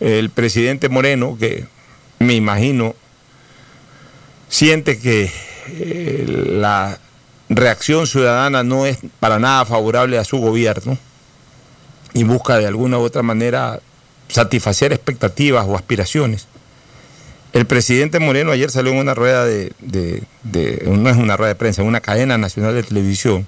el 0.00 0.30
presidente 0.30 0.88
Moreno, 0.88 1.36
que 1.38 1.66
me 2.18 2.32
imagino 2.32 2.94
siente 4.48 4.98
que 4.98 5.30
eh, 5.68 6.24
la 6.26 6.98
reacción 7.50 8.06
ciudadana 8.06 8.62
no 8.64 8.86
es 8.86 9.00
para 9.20 9.38
nada 9.38 9.66
favorable 9.66 10.16
a 10.16 10.24
su 10.24 10.38
gobierno 10.38 10.96
y 12.14 12.24
busca 12.24 12.56
de 12.56 12.66
alguna 12.66 12.98
u 12.98 13.02
otra 13.02 13.22
manera 13.22 13.80
satisfacer 14.32 14.92
expectativas 14.92 15.66
o 15.68 15.76
aspiraciones. 15.76 16.48
El 17.52 17.66
presidente 17.66 18.18
Moreno 18.18 18.50
ayer 18.50 18.70
salió 18.70 18.92
en 18.92 18.98
una 18.98 19.14
rueda 19.14 19.44
de, 19.44 19.72
no 20.86 21.10
es 21.10 21.16
una 21.16 21.36
rueda 21.36 21.50
de 21.50 21.54
prensa, 21.54 21.82
en 21.82 21.88
una 21.88 22.00
cadena 22.00 22.38
nacional 22.38 22.74
de 22.74 22.82
televisión, 22.82 23.46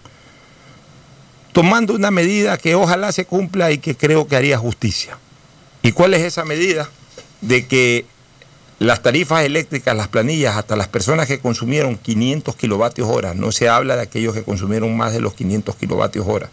tomando 1.53 1.95
una 1.95 2.11
medida 2.11 2.59
que 2.59 2.75
ojalá 2.75 3.13
se 3.13 3.25
cumpla 3.25 3.71
y 3.71 3.79
que 3.79 3.97
creo 3.97 4.29
que 4.29 4.37
haría 4.37 4.59
justicia. 4.59 5.17
¿Y 5.83 5.93
cuál 5.93 6.13
es 6.13 6.23
esa 6.23 6.45
medida? 6.45 6.91
De 7.41 7.67
que 7.67 8.05
las 8.79 9.03
tarifas 9.03 9.45
eléctricas, 9.45 9.97
las 9.97 10.09
planillas, 10.09 10.57
hasta 10.57 10.77
las 10.77 10.89
personas 10.89 11.27
que 11.27 11.39
consumieron 11.39 11.97
500 11.97 12.57
kilovatios 12.57 13.09
hora, 13.09 13.33
no 13.33 13.53
se 13.53 13.71
habla 13.71 13.97
de 13.97 14.03
aquellos 14.03 14.35
que 14.35 14.43
consumieron 14.43 14.95
más 14.95 15.15
de 15.15 15.21
los 15.21 15.33
500 15.33 15.77
kilovatios 15.77 16.27
hora, 16.29 16.51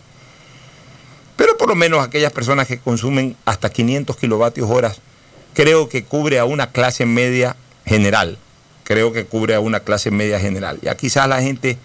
pero 1.41 1.57
por 1.57 1.69
lo 1.69 1.74
menos 1.74 2.05
aquellas 2.05 2.31
personas 2.31 2.67
que 2.67 2.77
consumen 2.77 3.36
hasta 3.45 3.71
500 3.71 4.15
kilovatios 4.15 4.69
horas, 4.69 5.01
creo 5.55 5.89
que 5.89 6.03
cubre 6.03 6.38
a 6.38 6.45
una 6.45 6.67
clase 6.67 7.07
media 7.07 7.55
general, 7.83 8.38
creo 8.83 9.12
que 9.12 9.25
cubre 9.25 9.55
a 9.55 9.60
una 9.60 9.79
clase 9.79 10.12
media 10.12 10.39
general. 10.39 10.77
Ya 10.83 10.95
quizás 10.95 11.27
la 11.27 11.41
gente 11.41 11.79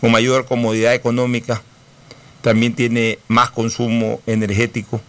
con 0.00 0.10
mayor 0.10 0.46
comodidad 0.46 0.94
económica 0.94 1.60
también 2.40 2.74
tiene 2.74 3.18
más 3.28 3.50
consumo 3.50 4.22
energético, 4.26 5.02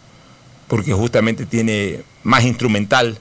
porque 0.68 0.92
justamente 0.92 1.46
tiene 1.46 2.02
más 2.24 2.44
instrumental 2.44 3.18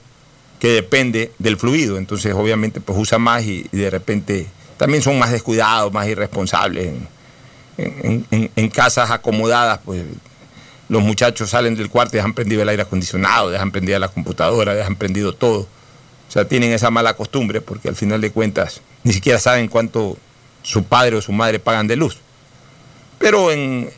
que 0.59 0.71
depende 0.71 1.31
del 1.39 1.57
fluido. 1.57 1.99
Entonces, 1.99 2.35
obviamente, 2.35 2.81
pues 2.81 2.99
usa 2.99 3.19
más 3.21 3.45
y, 3.45 3.69
de 3.71 3.91
repente 3.91 4.49
también 4.77 5.05
son 5.05 5.21
más 5.21 5.31
descuidados, 5.31 5.93
más 5.93 6.09
irresponsables. 6.09 6.95
En, 7.77 8.71
casas 8.71 9.13
acomodadas, 9.13 9.79
pues 9.85 10.03
los 10.89 11.03
muchachos 11.03 11.51
salen 11.51 11.75
del 11.77 11.89
cuarto 11.89 12.17
y 12.17 12.19
dejan 12.19 12.35
prendido 12.35 12.63
el 12.63 12.69
aire 12.69 12.83
acondicionado, 12.83 13.51
dejan 13.51 13.71
prendida 13.71 13.99
la 13.99 14.09
computadora, 14.09 14.75
dejan 14.75 14.97
prendido 14.97 15.33
todo. 15.33 15.61
O 16.29 16.33
sea, 16.33 16.47
tienen 16.47 16.73
esa 16.73 16.91
mala 16.91 17.15
costumbre 17.15 17.61
porque 17.61 17.89
al 17.89 17.97
final 17.97 18.21
de 18.21 18.31
cuentas 18.31 18.81
ni 19.03 19.13
siquiera 19.13 19.39
saben 19.39 19.69
cuánto 19.69 20.17
su 20.63 20.85
padre 20.85 21.17
o 21.17 21.23
su 21.23 21.33
madre 21.33 21.59
pagan 21.59 21.87
de 21.87 21.97
luz. 21.97 22.19
Pero 23.19 23.51
en 23.53 23.91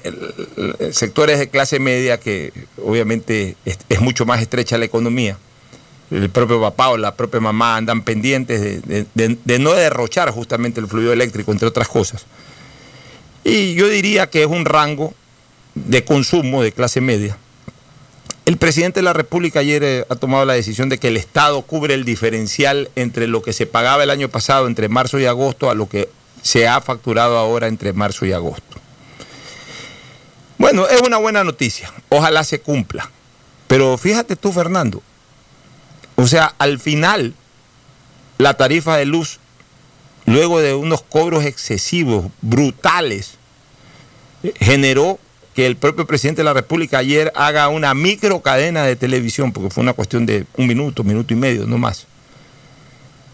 sectores 0.93 1.39
de 1.39 1.49
clase 1.49 1.79
media, 1.79 2.21
que 2.21 2.53
obviamente 2.85 3.57
es 3.65 4.01
mucho 4.01 4.27
más 4.27 4.41
estrecha 4.41 4.79
la 4.79 4.85
economía, 4.85 5.39
el 6.11 6.31
propio 6.31 6.61
papá 6.61 6.91
o 6.91 6.97
la 6.97 7.15
propia 7.15 7.41
mamá 7.41 7.77
andan 7.77 8.03
pendientes 8.03 8.83
de, 8.87 9.59
no 9.59 9.73
derrochar 9.73 10.31
justamente 10.31 10.81
el 10.81 10.87
fluido 10.87 11.13
eléctrico, 11.13 11.51
entre 11.51 11.67
otras 11.67 11.89
cosas. 11.89 12.27
Y 13.43 13.75
yo 13.75 13.89
diría 13.89 14.29
que 14.29 14.43
es 14.43 14.49
un 14.49 14.65
rango 14.65 15.15
de 15.77 16.05
consumo 16.05 16.63
de 16.63 16.73
clase 16.73 17.01
media. 17.01 17.37
El 18.47 18.57
presidente 18.57 19.01
de 19.01 19.05
la 19.05 19.13
República 19.13 19.61
ayer 19.61 19.83
eh, 19.85 20.07
ha 20.09 20.17
tomado 20.17 20.45
la 20.45 20.55
decisión 20.55 20.89
de 20.89 20.99
que 20.99 21.09
el 21.09 21.17
Estado 21.17 21.63
cubre 21.63 21.95
el 21.95 22.05
diferencial 22.05 22.91
entre 22.97 23.27
lo 23.27 23.43
que 23.43 23.53
se 23.53 23.67
pagaba 23.67 24.03
el 24.03 24.11
año 24.11 24.29
pasado, 24.29 24.67
entre 24.67 24.89
marzo 24.89 25.19
y 25.19 25.27
agosto, 25.27 25.69
a 25.69 25.75
lo 25.75 25.89
que 25.89 26.09
se 26.43 26.67
ha 26.67 26.81
facturado 26.81 27.39
ahora 27.39 27.67
entre 27.67 27.93
marzo 27.93 28.25
y 28.25 28.33
agosto. 28.33 28.79
Bueno, 30.59 30.87
es 30.89 31.03
una 31.03 31.19
buena 31.19 31.45
noticia. 31.45 31.93
Ojalá 32.09 32.43
se 32.45 32.61
cumpla. 32.61 33.11
Pero 33.67 33.99
fíjate 33.99 34.37
tú, 34.37 34.53
Fernando, 34.53 35.03
o 36.15 36.27
sea, 36.27 36.55
al 36.59 36.79
final, 36.79 37.35
la 38.39 38.55
tarifa 38.55 38.97
de 38.97 39.07
luz, 39.07 39.41
luego 40.25 40.61
de 40.61 40.73
unos 40.73 41.03
cobros 41.03 41.45
excesivos, 41.45 42.27
brutales, 42.41 43.35
generó 44.61 45.19
que 45.57 45.65
el 45.65 45.77
propio 45.77 46.07
presidente 46.07 46.41
de 46.41 46.45
la 46.45 46.53
República 46.53 46.99
ayer 46.99 47.33
haga 47.35 47.69
una 47.69 47.95
micro 47.95 48.43
cadena 48.43 48.85
de 48.85 48.95
televisión, 48.95 49.53
porque 49.53 49.71
fue 49.71 49.83
una 49.83 49.95
cuestión 49.95 50.27
de 50.27 50.45
un 50.59 50.67
minuto, 50.67 51.03
minuto 51.03 51.33
y 51.33 51.37
medio, 51.39 51.67
no 51.67 51.79
más. 51.79 52.07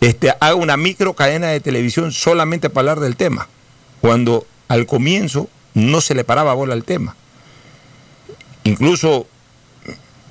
Este, 0.00 0.30
haga 0.30 0.54
una 0.54 0.76
micro 0.76 1.14
cadena 1.14 1.48
de 1.48 1.58
televisión 1.58 2.12
solamente 2.12 2.70
para 2.70 2.92
hablar 2.92 3.00
del 3.00 3.16
tema, 3.16 3.48
cuando 4.00 4.46
al 4.68 4.86
comienzo 4.86 5.48
no 5.74 6.00
se 6.00 6.14
le 6.14 6.22
paraba 6.22 6.54
bola 6.54 6.74
al 6.74 6.84
tema. 6.84 7.16
Incluso 8.62 9.26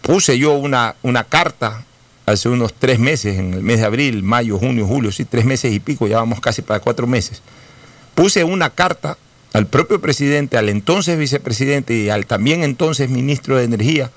puse 0.01 0.39
yo 0.39 0.53
una, 0.53 0.95
una 1.01 1.25
carta 1.25 1.83
hace 2.25 2.47
unos 2.47 2.73
tres 2.73 2.99
meses, 2.99 3.37
en 3.37 3.53
el 3.53 3.63
mes 3.63 3.79
de 3.79 3.85
abril, 3.85 4.23
mayo, 4.23 4.57
junio, 4.57 4.87
julio, 4.87 5.11
sí, 5.11 5.25
tres 5.25 5.43
meses 5.43 5.73
y 5.73 5.81
pico, 5.81 6.07
ya 6.07 6.19
vamos 6.19 6.39
casi 6.39 6.61
para 6.61 6.79
cuatro 6.79 7.05
meses, 7.05 7.41
puse 8.15 8.45
una 8.45 8.69
carta 8.69 9.17
al 9.53 9.67
propio 9.67 9.99
presidente, 9.99 10.57
al 10.57 10.69
entonces 10.69 11.17
vicepresidente 11.17 11.93
y 11.93 12.09
al 12.09 12.25
también 12.25 12.63
entonces 12.63 13.09
ministro 13.09 13.57
de 13.57 13.65
Energía, 13.65 14.11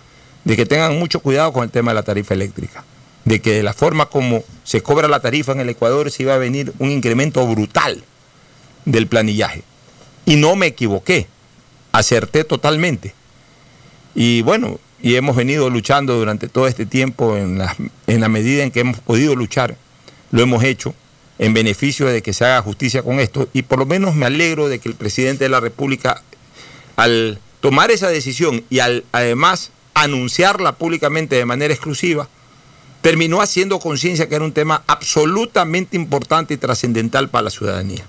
de 0.44 0.56
que 0.56 0.66
tengan 0.66 0.98
mucho 0.98 1.20
cuidado 1.20 1.52
con 1.52 1.64
el 1.64 1.70
tema 1.70 1.90
de 1.90 1.96
la 1.96 2.02
tarifa 2.02 2.34
eléctrica, 2.34 2.84
de 3.24 3.40
que 3.40 3.52
de 3.52 3.62
la 3.62 3.72
forma 3.72 4.06
como 4.06 4.44
se 4.62 4.82
cobra 4.82 5.08
la 5.08 5.20
tarifa 5.20 5.52
en 5.52 5.60
el 5.60 5.68
Ecuador 5.68 6.10
se 6.10 6.22
iba 6.22 6.34
a 6.34 6.38
venir 6.38 6.72
un 6.78 6.90
incremento 6.90 7.46
brutal 7.46 8.04
del 8.84 9.06
planillaje. 9.06 9.62
Y 10.26 10.36
no 10.36 10.56
me 10.56 10.66
equivoqué, 10.66 11.26
acerté 11.92 12.44
totalmente. 12.44 13.14
Y 14.14 14.42
bueno, 14.42 14.78
y 15.02 15.16
hemos 15.16 15.36
venido 15.36 15.68
luchando 15.68 16.16
durante 16.16 16.48
todo 16.48 16.66
este 16.66 16.86
tiempo 16.86 17.36
en 17.36 17.58
la, 17.58 17.76
en 18.06 18.20
la 18.20 18.28
medida 18.28 18.62
en 18.62 18.70
que 18.70 18.80
hemos 18.80 19.00
podido 19.00 19.34
luchar, 19.34 19.76
lo 20.30 20.42
hemos 20.42 20.62
hecho 20.62 20.94
en 21.38 21.54
beneficio 21.54 22.06
de 22.06 22.22
que 22.22 22.32
se 22.32 22.44
haga 22.44 22.62
justicia 22.62 23.02
con 23.02 23.20
esto 23.20 23.48
y 23.52 23.62
por 23.62 23.78
lo 23.78 23.86
menos 23.86 24.14
me 24.14 24.26
alegro 24.26 24.68
de 24.68 24.78
que 24.78 24.88
el 24.88 24.94
presidente 24.94 25.44
de 25.44 25.50
la 25.50 25.60
República 25.60 26.22
al 26.96 27.40
tomar 27.60 27.90
esa 27.90 28.08
decisión 28.08 28.64
y 28.70 28.80
al 28.80 29.04
además 29.12 29.70
anunciarla 29.94 30.72
públicamente 30.76 31.36
de 31.36 31.44
manera 31.44 31.72
exclusiva, 31.72 32.28
terminó 33.00 33.40
haciendo 33.40 33.78
conciencia 33.78 34.28
que 34.28 34.34
era 34.34 34.44
un 34.44 34.52
tema 34.52 34.82
absolutamente 34.86 35.96
importante 35.96 36.54
y 36.54 36.56
trascendental 36.56 37.28
para 37.28 37.44
la 37.44 37.50
ciudadanía. 37.50 38.04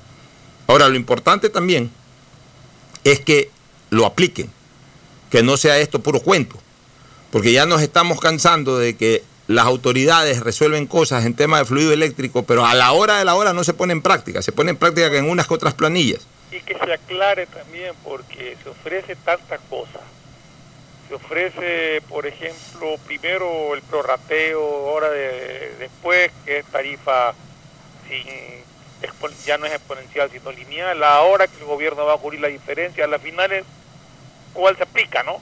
Ahora, 0.67 0.89
lo 0.89 0.95
importante 0.95 1.49
también 1.49 1.91
es 3.03 3.19
que 3.19 3.51
lo 3.91 4.05
apliquen, 4.05 4.49
que 5.29 5.43
no 5.43 5.57
sea 5.57 5.77
esto 5.77 5.99
puro 5.99 6.21
cuento, 6.21 6.57
porque 7.31 7.51
ya 7.53 7.65
nos 7.65 7.81
estamos 7.81 8.19
cansando 8.19 8.77
de 8.77 8.95
que 8.95 9.23
las 9.47 9.65
autoridades 9.65 10.41
resuelven 10.41 10.87
cosas 10.87 11.25
en 11.25 11.35
tema 11.35 11.59
de 11.59 11.65
fluido 11.65 11.93
eléctrico, 11.93 12.43
pero 12.43 12.65
a 12.65 12.73
la 12.73 12.91
hora 12.91 13.19
de 13.19 13.25
la 13.25 13.35
hora 13.35 13.53
no 13.53 13.63
se 13.63 13.73
pone 13.73 13.93
en 13.93 14.01
práctica, 14.01 14.41
se 14.41 14.51
pone 14.51 14.71
en 14.71 14.77
práctica 14.77 15.07
en 15.07 15.29
unas 15.29 15.47
que 15.47 15.53
otras 15.53 15.73
planillas. 15.73 16.27
Y 16.51 16.61
que 16.61 16.75
se 16.77 16.93
aclare 16.93 17.45
también, 17.47 17.93
porque 18.03 18.57
se 18.63 18.69
ofrece 18.69 19.15
tanta 19.15 19.57
cosa. 19.69 19.99
Se 21.07 21.13
ofrece, 21.13 22.01
por 22.09 22.25
ejemplo, 22.25 22.95
primero 23.05 23.75
el 23.75 23.81
prorrateo, 23.83 24.89
ahora 24.89 25.11
de, 25.11 25.75
después, 25.79 26.31
que 26.45 26.59
es 26.59 26.65
tarifa 26.65 27.33
sin 28.07 28.65
ya 29.45 29.57
no 29.57 29.65
es 29.65 29.73
exponencial, 29.73 30.29
sino 30.31 30.51
lineal. 30.51 31.03
Ahora 31.03 31.47
que 31.47 31.57
el 31.57 31.65
gobierno 31.65 32.05
va 32.05 32.15
a 32.15 32.17
cubrir 32.17 32.41
la 32.41 32.47
diferencia, 32.47 33.05
a 33.05 33.07
las 33.07 33.21
finales, 33.21 33.65
¿cuál 34.53 34.75
se 34.77 34.83
aplica, 34.83 35.23
no? 35.23 35.41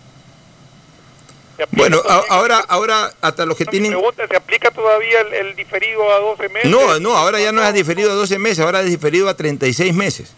Bueno, 1.71 2.01
ahora, 2.29 2.59
ahora 2.67 3.13
hasta 3.21 3.45
los 3.45 3.57
que 3.57 3.65
tienen... 3.65 3.95
¿se 4.27 4.35
aplica 4.35 4.71
todavía 4.71 5.21
el, 5.21 5.55
diferido 5.55 6.11
a 6.11 6.19
12 6.19 6.49
meses? 6.49 6.71
No, 6.71 6.99
no, 6.99 7.15
ahora 7.15 7.39
ya 7.39 7.51
no 7.51 7.63
es 7.63 7.73
diferido 7.73 8.11
a 8.11 8.15
12 8.15 8.39
meses, 8.39 8.59
ahora 8.59 8.81
es 8.81 8.87
diferido 8.87 9.29
a 9.29 9.35
36 9.35 9.93
meses. 9.93 10.31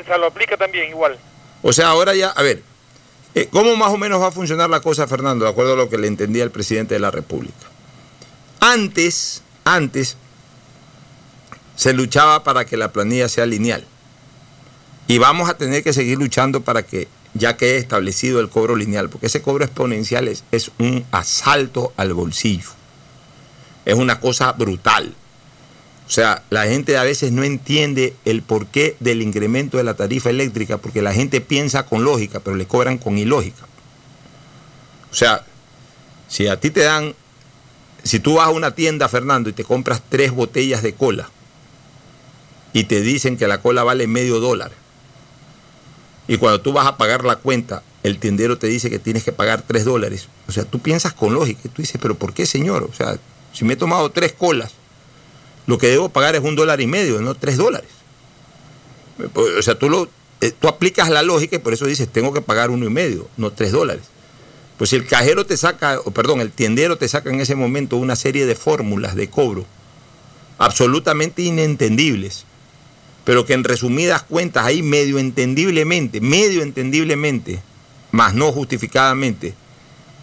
O 0.00 0.04
sea, 0.04 0.18
lo 0.18 0.26
aplica 0.26 0.56
también 0.56 0.88
igual. 0.88 1.18
O 1.62 1.72
sea, 1.72 1.88
ahora 1.88 2.14
ya, 2.14 2.30
a 2.30 2.42
ver, 2.42 2.62
eh, 3.34 3.48
¿cómo 3.52 3.76
más 3.76 3.92
o 3.92 3.96
menos 3.96 4.20
va 4.20 4.28
a 4.28 4.32
funcionar 4.32 4.68
la 4.68 4.80
cosa, 4.80 5.06
Fernando? 5.06 5.44
De 5.44 5.50
acuerdo 5.50 5.74
a 5.74 5.76
lo 5.76 5.88
que 5.88 5.98
le 5.98 6.08
entendía 6.08 6.42
el 6.42 6.50
presidente 6.50 6.94
de 6.94 7.00
la 7.00 7.10
República. 7.10 7.66
Antes, 8.60 9.42
antes, 9.64 10.16
se 11.76 11.92
luchaba 11.92 12.42
para 12.42 12.64
que 12.64 12.76
la 12.76 12.92
planilla 12.92 13.28
sea 13.28 13.46
lineal. 13.46 13.86
Y 15.06 15.18
vamos 15.18 15.48
a 15.48 15.56
tener 15.56 15.82
que 15.82 15.92
seguir 15.92 16.18
luchando 16.18 16.60
para 16.60 16.82
que 16.82 17.08
ya 17.34 17.56
que 17.56 17.74
he 17.74 17.76
establecido 17.76 18.40
el 18.40 18.48
cobro 18.48 18.76
lineal, 18.76 19.08
porque 19.08 19.26
ese 19.26 19.42
cobro 19.42 19.64
exponencial 19.64 20.28
es, 20.28 20.70
un 20.78 21.04
asalto 21.10 21.92
al 21.96 22.12
bolsillo. 22.12 22.70
Es 23.84 23.94
una 23.94 24.20
cosa 24.20 24.52
brutal. 24.52 25.14
O 26.06 26.10
sea, 26.10 26.42
la 26.50 26.64
gente 26.64 26.96
a 26.96 27.04
veces 27.04 27.30
no 27.30 27.44
entiende 27.44 28.14
el 28.24 28.42
porqué 28.42 28.96
del 28.98 29.22
incremento 29.22 29.76
de 29.76 29.84
la 29.84 29.94
tarifa 29.94 30.30
eléctrica, 30.30 30.78
porque 30.78 31.02
la 31.02 31.12
gente 31.12 31.40
piensa 31.40 31.86
con 31.86 32.04
lógica, 32.04 32.40
pero 32.40 32.56
le 32.56 32.66
cobran 32.66 32.98
con 32.98 33.16
ilógica. 33.16 33.64
O 35.12 35.14
sea, 35.14 35.44
si 36.28 36.48
a 36.48 36.58
ti 36.58 36.70
te 36.70 36.80
dan, 36.80 37.14
si 38.02 38.18
tú 38.18 38.34
vas 38.34 38.48
a 38.48 38.50
una 38.50 38.74
tienda, 38.74 39.08
Fernando, 39.08 39.50
y 39.50 39.52
te 39.52 39.64
compras 39.64 40.02
tres 40.08 40.32
botellas 40.32 40.82
de 40.82 40.94
cola, 40.94 41.30
y 42.72 42.84
te 42.84 43.00
dicen 43.00 43.36
que 43.36 43.48
la 43.48 43.60
cola 43.60 43.84
vale 43.84 44.06
medio 44.06 44.40
dólar, 44.40 44.72
y 46.30 46.38
cuando 46.38 46.60
tú 46.60 46.72
vas 46.72 46.86
a 46.86 46.96
pagar 46.96 47.24
la 47.24 47.34
cuenta, 47.34 47.82
el 48.04 48.20
tendero 48.20 48.56
te 48.56 48.68
dice 48.68 48.88
que 48.88 49.00
tienes 49.00 49.24
que 49.24 49.32
pagar 49.32 49.64
tres 49.66 49.84
dólares. 49.84 50.28
O 50.46 50.52
sea, 50.52 50.62
tú 50.62 50.78
piensas 50.78 51.12
con 51.12 51.34
lógica. 51.34 51.62
Tú 51.62 51.82
dices, 51.82 51.98
pero 52.00 52.14
¿por 52.14 52.32
qué, 52.32 52.46
señor? 52.46 52.84
O 52.84 52.94
sea, 52.94 53.18
si 53.52 53.64
me 53.64 53.72
he 53.72 53.76
tomado 53.76 54.10
tres 54.10 54.32
colas, 54.32 54.74
lo 55.66 55.76
que 55.76 55.88
debo 55.88 56.08
pagar 56.08 56.36
es 56.36 56.44
un 56.44 56.54
dólar 56.54 56.80
y 56.80 56.86
medio, 56.86 57.20
no 57.20 57.34
tres 57.34 57.56
dólares. 57.56 57.90
O 59.34 59.60
sea, 59.60 59.76
tú, 59.76 59.90
lo, 59.90 60.08
eh, 60.40 60.52
tú 60.52 60.68
aplicas 60.68 61.10
la 61.10 61.22
lógica 61.22 61.56
y 61.56 61.58
por 61.58 61.72
eso 61.72 61.86
dices, 61.86 62.08
tengo 62.08 62.32
que 62.32 62.42
pagar 62.42 62.70
uno 62.70 62.86
y 62.86 62.90
medio, 62.90 63.26
no 63.36 63.50
tres 63.50 63.72
dólares. 63.72 64.04
Pues 64.78 64.90
si 64.90 64.96
el 64.96 65.08
cajero 65.08 65.46
te 65.46 65.56
saca, 65.56 65.98
o 66.04 66.12
perdón, 66.12 66.40
el 66.40 66.52
tiendero 66.52 66.96
te 66.96 67.08
saca 67.08 67.30
en 67.30 67.40
ese 67.40 67.56
momento 67.56 67.96
una 67.96 68.14
serie 68.14 68.46
de 68.46 68.54
fórmulas 68.54 69.16
de 69.16 69.28
cobro 69.28 69.66
absolutamente 70.58 71.42
inentendibles 71.42 72.44
pero 73.30 73.46
que 73.46 73.52
en 73.52 73.62
resumidas 73.62 74.24
cuentas 74.24 74.66
ahí 74.66 74.82
medio 74.82 75.20
entendiblemente, 75.20 76.20
medio 76.20 76.62
entendiblemente, 76.62 77.60
más 78.10 78.34
no 78.34 78.50
justificadamente, 78.50 79.54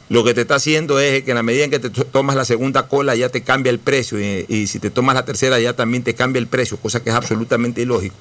lo 0.09 0.25
que 0.25 0.33
te 0.33 0.41
está 0.41 0.55
haciendo 0.55 0.99
es 0.99 1.23
que 1.23 1.31
en 1.31 1.35
la 1.35 1.41
medida 1.41 1.63
en 1.63 1.71
que 1.71 1.79
te 1.79 1.89
tomas 1.89 2.35
la 2.35 2.43
segunda 2.43 2.89
cola 2.89 3.15
ya 3.15 3.29
te 3.29 3.43
cambia 3.43 3.69
el 3.69 3.79
precio 3.79 4.19
y, 4.19 4.67
si 4.67 4.79
te 4.79 4.89
tomas 4.89 5.15
la 5.15 5.23
tercera 5.23 5.57
ya 5.57 5.71
también 5.71 6.03
te 6.03 6.15
cambia 6.15 6.41
el 6.41 6.47
precio, 6.47 6.75
cosa 6.75 7.01
que 7.01 7.09
es 7.09 7.15
absolutamente 7.15 7.81
ilógico. 7.81 8.17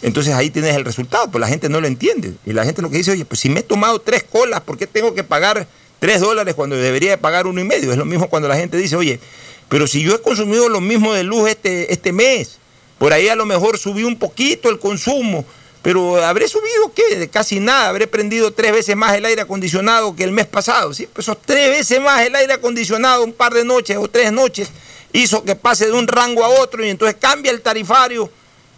Entonces 0.00 0.32
ahí 0.32 0.48
tienes 0.48 0.76
el 0.76 0.86
resultado, 0.86 1.30
pues 1.30 1.38
la 1.38 1.48
gente 1.48 1.68
no 1.68 1.82
lo 1.82 1.86
entiende. 1.86 2.32
Y 2.46 2.54
la 2.54 2.64
gente 2.64 2.80
lo 2.80 2.88
que 2.88 2.96
dice, 2.96 3.10
oye, 3.10 3.26
pues 3.26 3.38
si 3.38 3.50
me 3.50 3.60
he 3.60 3.62
tomado 3.62 3.98
tres 3.98 4.22
colas, 4.22 4.62
¿por 4.62 4.78
qué 4.78 4.86
tengo 4.86 5.14
que 5.14 5.24
pagar 5.24 5.66
tres 5.98 6.22
dólares 6.22 6.54
cuando 6.54 6.76
debería 6.76 7.20
pagar 7.20 7.46
uno 7.46 7.60
y 7.60 7.64
medio? 7.64 7.92
Es 7.92 7.98
lo 7.98 8.06
mismo 8.06 8.30
cuando 8.30 8.48
la 8.48 8.56
gente 8.56 8.78
dice, 8.78 8.96
oye, 8.96 9.20
pero 9.68 9.86
si 9.86 10.00
yo 10.00 10.14
he 10.14 10.22
consumido 10.22 10.70
lo 10.70 10.80
mismo 10.80 11.12
de 11.12 11.22
luz 11.22 11.50
este, 11.50 11.92
este 11.92 12.12
mes, 12.12 12.61
por 13.02 13.12
ahí 13.12 13.28
a 13.28 13.34
lo 13.34 13.46
mejor 13.46 13.78
subí 13.78 14.04
un 14.04 14.16
poquito 14.16 14.68
el 14.68 14.78
consumo, 14.78 15.44
pero 15.82 16.24
habré 16.24 16.46
subido 16.46 16.92
qué, 16.94 17.28
casi 17.28 17.58
nada, 17.58 17.88
habré 17.88 18.06
prendido 18.06 18.52
tres 18.52 18.70
veces 18.70 18.94
más 18.94 19.12
el 19.16 19.24
aire 19.24 19.42
acondicionado 19.42 20.14
que 20.14 20.22
el 20.22 20.30
mes 20.30 20.46
pasado, 20.46 20.94
¿sí? 20.94 21.08
Pues 21.12 21.26
esos 21.26 21.42
tres 21.44 21.68
veces 21.70 22.00
más 22.00 22.20
el 22.20 22.36
aire 22.36 22.52
acondicionado, 22.52 23.24
un 23.24 23.32
par 23.32 23.54
de 23.54 23.64
noches 23.64 23.96
o 23.96 24.06
tres 24.06 24.30
noches, 24.30 24.68
hizo 25.12 25.42
que 25.42 25.56
pase 25.56 25.86
de 25.86 25.92
un 25.94 26.06
rango 26.06 26.44
a 26.44 26.48
otro 26.48 26.86
y 26.86 26.90
entonces 26.90 27.16
cambia 27.18 27.50
el 27.50 27.60
tarifario, 27.60 28.30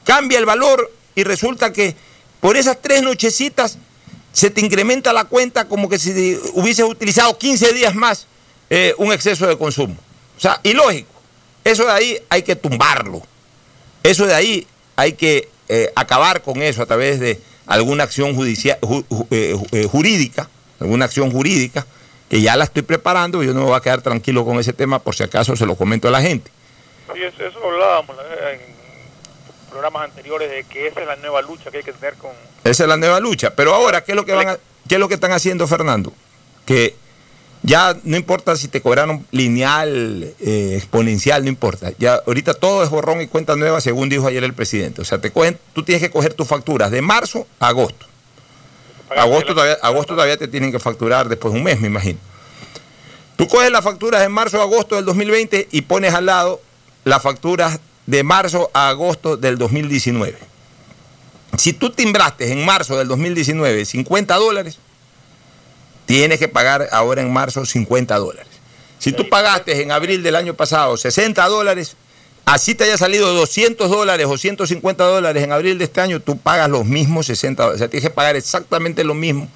cambia 0.04 0.38
el 0.38 0.46
valor 0.46 0.90
y 1.14 1.22
resulta 1.22 1.70
que 1.70 1.94
por 2.40 2.56
esas 2.56 2.80
tres 2.80 3.02
nochecitas 3.02 3.76
se 4.32 4.48
te 4.48 4.62
incrementa 4.62 5.12
la 5.12 5.24
cuenta 5.24 5.68
como 5.68 5.86
que 5.86 5.98
si 5.98 6.40
hubieses 6.54 6.86
utilizado 6.86 7.36
15 7.36 7.74
días 7.74 7.94
más 7.94 8.26
eh, 8.70 8.94
un 8.96 9.12
exceso 9.12 9.46
de 9.46 9.58
consumo. 9.58 9.98
O 10.38 10.40
sea, 10.40 10.60
ilógico. 10.62 11.12
Eso 11.62 11.84
de 11.84 11.92
ahí 11.92 12.18
hay 12.30 12.42
que 12.42 12.56
tumbarlo. 12.56 13.22
Eso 14.04 14.26
de 14.26 14.34
ahí 14.34 14.66
hay 14.96 15.14
que 15.14 15.48
eh, 15.70 15.90
acabar 15.96 16.42
con 16.42 16.60
eso 16.60 16.82
a 16.82 16.86
través 16.86 17.18
de 17.20 17.40
alguna 17.66 18.04
acción 18.04 18.34
judicial, 18.34 18.78
eh, 19.30 19.56
eh, 19.72 19.88
jurídica, 19.90 20.50
alguna 20.78 21.06
acción 21.06 21.30
jurídica, 21.30 21.86
que 22.28 22.42
ya 22.42 22.54
la 22.54 22.64
estoy 22.64 22.82
preparando, 22.82 23.42
yo 23.42 23.54
no 23.54 23.60
me 23.60 23.66
voy 23.66 23.76
a 23.76 23.80
quedar 23.80 24.02
tranquilo 24.02 24.44
con 24.44 24.60
ese 24.60 24.74
tema 24.74 24.98
por 24.98 25.14
si 25.14 25.22
acaso 25.22 25.56
se 25.56 25.64
lo 25.64 25.74
comento 25.74 26.08
a 26.08 26.10
la 26.10 26.20
gente. 26.20 26.50
Sí, 27.14 27.22
eso, 27.22 27.58
hablábamos 27.64 28.14
en 28.52 28.60
programas 29.70 30.04
anteriores 30.04 30.50
de 30.50 30.64
que 30.64 30.86
esa 30.88 31.00
es 31.00 31.06
la 31.06 31.16
nueva 31.16 31.40
lucha 31.40 31.70
que 31.70 31.78
hay 31.78 31.82
que 31.82 31.94
tener 31.94 32.14
con... 32.16 32.32
Esa 32.62 32.82
es 32.82 32.88
la 32.88 32.98
nueva 32.98 33.20
lucha, 33.20 33.56
pero 33.56 33.74
ahora, 33.74 34.04
¿qué 34.04 34.12
es 34.12 34.16
lo 34.16 34.26
que, 34.26 34.32
van 34.32 34.58
qué 34.86 34.96
es 34.96 35.00
lo 35.00 35.08
que 35.08 35.14
están 35.14 35.32
haciendo, 35.32 35.66
Fernando? 35.66 36.12
Que 36.66 36.94
ya 37.64 37.96
no 38.04 38.18
importa 38.18 38.56
si 38.56 38.68
te 38.68 38.82
cobraron 38.82 39.26
lineal, 39.30 40.34
eh, 40.38 40.74
exponencial, 40.76 41.42
no 41.44 41.48
importa. 41.48 41.92
Ya 41.98 42.20
ahorita 42.26 42.52
todo 42.52 42.84
es 42.84 42.90
borrón 42.90 43.22
y 43.22 43.26
cuenta 43.26 43.56
nueva, 43.56 43.80
según 43.80 44.10
dijo 44.10 44.26
ayer 44.26 44.44
el 44.44 44.52
presidente. 44.52 45.00
O 45.00 45.04
sea, 45.04 45.18
te 45.18 45.32
cogen, 45.32 45.58
tú 45.72 45.82
tienes 45.82 46.02
que 46.02 46.10
coger 46.10 46.34
tus 46.34 46.46
facturas 46.46 46.90
de 46.90 47.00
marzo 47.00 47.46
a 47.58 47.68
agosto. 47.68 48.04
Agosto 49.16 49.54
todavía, 49.54 49.78
agosto 49.80 50.12
todavía 50.14 50.36
te 50.36 50.46
tienen 50.46 50.72
que 50.72 50.78
facturar 50.78 51.26
después 51.26 51.54
de 51.54 51.58
un 51.60 51.64
mes, 51.64 51.80
me 51.80 51.86
imagino. 51.86 52.18
Tú 53.36 53.48
coges 53.48 53.70
las 53.70 53.82
facturas 53.82 54.20
de 54.20 54.28
marzo 54.28 54.60
a 54.60 54.64
agosto 54.64 54.96
del 54.96 55.06
2020 55.06 55.68
y 55.70 55.82
pones 55.82 56.12
al 56.12 56.26
lado 56.26 56.60
las 57.04 57.22
facturas 57.22 57.80
de 58.04 58.22
marzo 58.24 58.70
a 58.74 58.90
agosto 58.90 59.38
del 59.38 59.56
2019. 59.56 60.36
Si 61.56 61.72
tú 61.72 61.90
timbraste 61.90 62.52
en 62.52 62.62
marzo 62.66 62.98
del 62.98 63.08
2019 63.08 63.86
50 63.86 64.34
dólares, 64.34 64.78
tienes 66.06 66.38
que 66.38 66.48
pagar 66.48 66.88
ahora 66.92 67.22
en 67.22 67.32
marzo 67.32 67.64
50 67.64 68.16
dólares. 68.18 68.48
Si 68.98 69.12
tú 69.12 69.28
pagaste 69.28 69.82
en 69.82 69.92
abril 69.92 70.22
del 70.22 70.36
año 70.36 70.54
pasado 70.54 70.96
60 70.96 71.46
dólares, 71.48 71.96
así 72.46 72.74
te 72.74 72.84
haya 72.84 72.96
salido 72.96 73.32
200 73.34 73.90
dólares 73.90 74.26
o 74.28 74.38
150 74.38 75.04
dólares 75.04 75.42
en 75.42 75.52
abril 75.52 75.78
de 75.78 75.84
este 75.84 76.00
año, 76.00 76.20
tú 76.20 76.38
pagas 76.38 76.70
los 76.70 76.84
mismos 76.84 77.26
60 77.26 77.62
dólares. 77.62 77.76
O 77.76 77.78
sea, 77.80 77.88
tienes 77.88 78.08
que 78.08 78.14
pagar 78.14 78.36
exactamente 78.36 79.04
lo 79.04 79.14
mismo. 79.14 79.48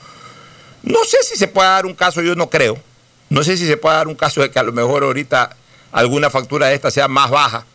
No 0.83 1.03
sé 1.05 1.19
si 1.23 1.37
se 1.37 1.49
puede 1.49 1.69
dar 1.69 1.87
un 1.87 1.95
caso, 1.95 2.23
yo 2.23 2.35
no 2.35 2.51
creo. 2.51 2.79
No 3.31 3.43
sé 3.43 3.57
si 3.57 3.67
se 3.67 3.77
puede 3.77 3.97
dar 3.97 4.09
un 4.09 4.15
caso 4.15 4.41
de 4.41 4.51
que 4.51 4.59
a 4.59 4.63
lo 4.63 4.73
mejor 4.73 5.03
ahorita 5.03 5.57
alguna 5.93 6.31
factura 6.31 6.67
de 6.67 6.75
esta 6.75 6.91
sea 6.91 7.09
más 7.09 7.31
baja 7.31 7.67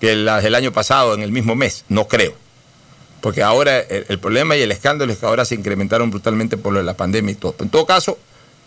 que 0.00 0.14
la 0.14 0.40
del 0.40 0.54
año 0.54 0.72
pasado 0.72 1.14
en 1.14 1.22
el 1.22 1.32
mismo 1.32 1.54
mes. 1.54 1.84
No 1.88 2.06
creo. 2.08 2.34
Porque 3.24 3.42
ahora 3.42 3.80
el, 3.80 4.18
problema 4.18 4.54
y 4.54 4.60
el 4.60 4.70
escándalo 4.70 5.10
es 5.10 5.18
que 5.18 5.24
ahora 5.24 5.46
se 5.46 5.54
incrementaron 5.54 6.10
brutalmente 6.10 6.58
por 6.58 6.74
lo 6.74 6.80
de 6.80 6.84
la 6.84 6.92
pandemia 6.92 7.32
y 7.32 7.34
todo. 7.34 7.54
En 7.60 7.70
todo 7.70 7.86
caso, 7.86 8.18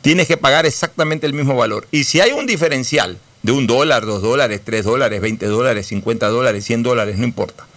tienes 0.01 0.27
que 0.27 0.35
pagar 0.35 0.65
exactamente 0.65 1.27
el 1.27 1.33
mismo 1.33 1.55
valor. 1.55 1.87
Y 1.91 2.05
si 2.05 2.21
hay 2.21 2.31
un 2.31 2.47
diferencial 2.47 3.19
de 3.43 3.51
un 3.51 3.67
dólar, 3.67 4.07
dos 4.07 4.23
dólares, 4.23 4.61
tres 4.65 4.83
dólares, 4.83 5.21
veinte 5.21 5.45
dólares, 5.45 5.85
cincuenta 5.85 6.29
dólares, 6.29 6.65
cien 6.65 6.81
dólares, 6.81 7.19
no 7.19 7.25
importa. 7.25 7.67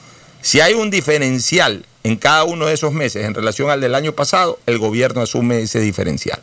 Si 0.40 0.62
hay 0.62 0.72
un 0.72 0.88
diferencial 0.88 1.84
en 2.02 2.16
cada 2.16 2.44
uno 2.44 2.64
de 2.64 2.72
esos 2.72 2.94
meses 2.94 3.26
en 3.26 3.34
relación 3.34 3.68
al 3.68 3.82
del 3.82 3.94
año 3.94 4.14
pasado, 4.14 4.58
el 4.64 4.78
gobierno 4.78 5.20
asume 5.20 5.60
ese 5.60 5.80
diferencial. 5.80 6.40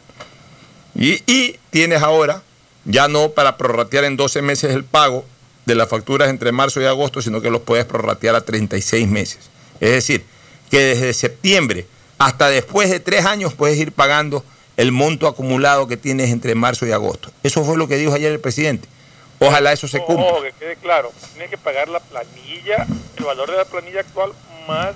Y, 0.94 1.14
y 1.26 1.56
tienes 1.72 2.04
ahora, 2.04 2.44
ya 2.86 3.08
no 3.08 3.30
para 3.32 3.58
prorratear 3.58 4.04
en 4.04 4.18
12 4.18 4.44
meses 4.44 4.72
el 4.72 4.84
pago 4.84 5.26
de 5.66 5.74
las 5.74 5.90
facturas 5.90 6.30
entre 6.30 6.52
marzo 6.52 6.80
y 6.80 6.86
agosto, 6.86 7.24
sino 7.24 7.42
que 7.42 7.50
los 7.50 7.62
puedes 7.62 7.86
prorratear 7.86 8.36
a 8.36 8.42
36 8.42 9.08
meses. 9.08 9.57
Es 9.80 9.92
decir, 9.92 10.26
que 10.70 10.80
desde 10.80 11.14
septiembre 11.14 11.86
hasta 12.18 12.50
después 12.50 12.90
de 12.90 13.00
tres 13.00 13.26
años 13.26 13.54
puedes 13.54 13.78
ir 13.78 13.92
pagando 13.92 14.44
el 14.76 14.92
monto 14.92 15.28
acumulado 15.28 15.88
que 15.88 15.98
tienes 15.98 16.30
entre 16.32 16.56
marzo 16.56 16.86
y 16.86 16.92
agosto. 16.92 17.32
Eso 17.44 17.64
fue 17.64 17.78
lo 17.78 17.88
que 17.88 17.98
dijo 17.98 18.14
ayer 18.14 18.32
el 18.32 18.40
presidente. 18.40 18.88
Ojalá 19.40 19.72
eso 19.72 19.88
se 19.88 20.00
cumpla. 20.00 20.34
que 20.42 20.52
quede 20.60 20.76
claro, 20.78 21.12
tienes 21.34 21.50
que 21.50 21.58
pagar 21.58 21.90
la 21.90 22.00
planilla, 22.00 22.88
el 23.18 23.24
valor 23.24 23.52
de 23.52 23.58
la 23.58 23.66
planilla 23.66 24.00
actual 24.02 24.32
más 24.68 24.96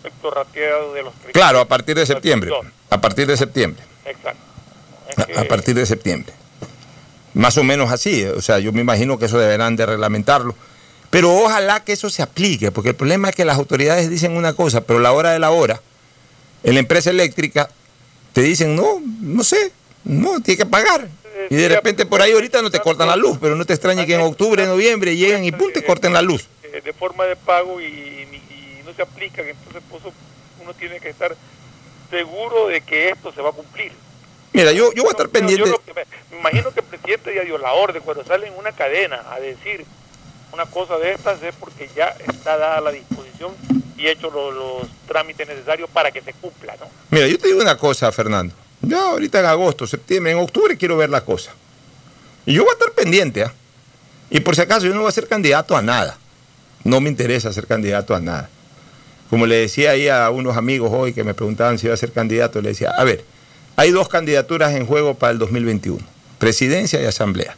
efecto 0.00 0.30
rateado 0.30 0.92
de 0.92 1.02
los 1.02 1.14
Claro, 1.32 1.60
a 1.60 1.64
partir 1.64 1.96
de 1.96 2.04
septiembre. 2.04 2.50
A 2.90 3.00
partir 3.00 3.26
de 3.26 3.36
septiembre. 3.36 3.82
Exacto. 4.04 4.42
A 5.38 5.44
partir 5.44 5.74
de 5.74 5.86
septiembre. 5.86 6.32
Más 7.32 7.56
o 7.56 7.64
menos 7.64 7.90
así. 7.90 8.24
O 8.24 8.42
sea, 8.42 8.58
yo 8.58 8.72
me 8.72 8.80
imagino 8.80 9.18
que 9.18 9.26
eso 9.26 9.38
deberán 9.38 9.76
de 9.76 9.86
reglamentarlo. 9.86 10.54
Pero 11.14 11.32
ojalá 11.32 11.84
que 11.84 11.92
eso 11.92 12.10
se 12.10 12.24
aplique, 12.24 12.72
porque 12.72 12.88
el 12.88 12.96
problema 12.96 13.28
es 13.28 13.36
que 13.36 13.44
las 13.44 13.56
autoridades 13.56 14.10
dicen 14.10 14.36
una 14.36 14.52
cosa, 14.52 14.80
pero 14.80 14.98
a 14.98 15.02
la 15.02 15.12
hora 15.12 15.30
de 15.30 15.38
la 15.38 15.52
hora, 15.52 15.80
en 16.64 16.74
la 16.74 16.80
empresa 16.80 17.10
eléctrica 17.10 17.70
te 18.32 18.40
dicen, 18.40 18.74
no, 18.74 19.00
no 19.20 19.44
sé, 19.44 19.70
no, 20.02 20.40
tiene 20.40 20.58
que 20.58 20.66
pagar. 20.66 21.06
Y 21.50 21.54
de 21.54 21.68
repente 21.68 22.04
por 22.04 22.20
ahí 22.20 22.32
ahorita 22.32 22.62
no 22.62 22.70
te 22.72 22.80
cortan 22.80 23.06
la 23.06 23.14
luz, 23.14 23.38
pero 23.40 23.54
no 23.54 23.64
te 23.64 23.74
extrañe 23.74 24.06
que 24.06 24.16
en 24.16 24.22
octubre, 24.22 24.66
noviembre 24.66 25.14
lleguen 25.14 25.44
y 25.44 25.52
pum, 25.52 25.70
te 25.72 25.84
corten 25.84 26.12
la 26.12 26.20
luz. 26.20 26.48
Eh, 26.64 26.80
de 26.84 26.92
forma 26.92 27.26
de 27.26 27.36
pago 27.36 27.80
y, 27.80 27.84
y 27.84 28.80
no 28.84 28.92
se 28.92 29.02
aplican, 29.02 29.46
entonces 29.46 29.82
pues, 29.88 30.02
uno 30.60 30.74
tiene 30.74 30.98
que 30.98 31.10
estar 31.10 31.36
seguro 32.10 32.66
de 32.66 32.80
que 32.80 33.10
esto 33.10 33.32
se 33.32 33.40
va 33.40 33.50
a 33.50 33.52
cumplir. 33.52 33.92
Mira, 34.52 34.72
yo, 34.72 34.92
yo 34.92 35.04
voy 35.04 35.10
a 35.10 35.12
estar 35.12 35.28
pendiente. 35.28 35.70
me, 35.94 36.36
imagino 36.40 36.72
que 36.72 36.80
el 36.80 36.86
presidente 36.86 37.32
ya 37.36 37.42
dio 37.42 37.56
la 37.56 37.72
orden 37.72 38.02
cuando 38.02 38.24
sale 38.24 38.48
en 38.48 38.54
una 38.54 38.72
cadena 38.72 39.22
a 39.30 39.38
decir 39.38 39.86
una 40.54 40.66
cosa 40.66 40.96
de 40.98 41.12
estas 41.12 41.42
es 41.42 41.54
porque 41.56 41.90
ya 41.96 42.14
está 42.26 42.56
dada 42.56 42.80
la 42.80 42.92
disposición 42.92 43.52
y 43.98 44.06
hecho 44.06 44.30
los, 44.30 44.86
trámites 45.06 45.46
necesarios 45.46 45.90
para 45.90 46.10
que 46.10 46.22
se 46.22 46.32
cumpla, 46.32 46.74
¿no? 46.80 46.86
Mira, 47.10 47.26
yo 47.26 47.38
te 47.38 47.48
digo 47.48 47.60
una 47.60 47.76
cosa, 47.76 48.10
Fernando. 48.10 48.54
Yo 48.80 48.98
ahorita 48.98 49.40
en 49.40 49.46
agosto, 49.46 49.86
septiembre, 49.86 50.32
en 50.32 50.38
octubre 50.38 50.76
quiero 50.76 50.96
ver 50.96 51.10
la 51.10 51.22
cosa. 51.22 51.52
Y 52.46 52.54
yo 52.54 52.62
voy 52.62 52.70
a 52.70 52.74
estar 52.74 52.92
pendiente, 52.92 53.42
¿ah? 53.42 53.52
Y 54.30 54.40
por 54.40 54.54
si 54.54 54.62
acaso 54.62 54.86
yo 54.86 54.94
no 54.94 55.00
voy 55.00 55.08
a 55.08 55.12
ser 55.12 55.28
candidato 55.28 55.76
a 55.76 55.82
nada. 55.82 56.16
No 56.84 57.00
me 57.00 57.10
interesa 57.10 57.52
ser 57.52 57.66
candidato 57.66 58.14
a 58.14 58.20
nada. 58.20 58.48
Como 59.30 59.46
le 59.46 59.56
decía 59.56 59.90
ahí 59.90 60.08
a 60.08 60.30
unos 60.30 60.56
amigos 60.56 60.90
hoy 60.92 61.12
que 61.12 61.24
me 61.24 61.34
preguntaban 61.34 61.78
si 61.78 61.86
iba 61.86 61.94
a 61.94 61.98
ser 61.98 62.12
candidato, 62.12 62.60
le 62.62 62.70
decía, 62.70 62.90
a 62.90 63.04
ver, 63.04 63.24
hay 63.76 63.90
dos 63.90 64.08
candidaturas 64.08 64.74
en 64.74 64.86
juego 64.86 65.14
para 65.14 65.32
el 65.32 65.38
2021, 65.38 66.00
presidencia 66.38 67.00
y 67.00 67.04
asamblea. 67.04 67.56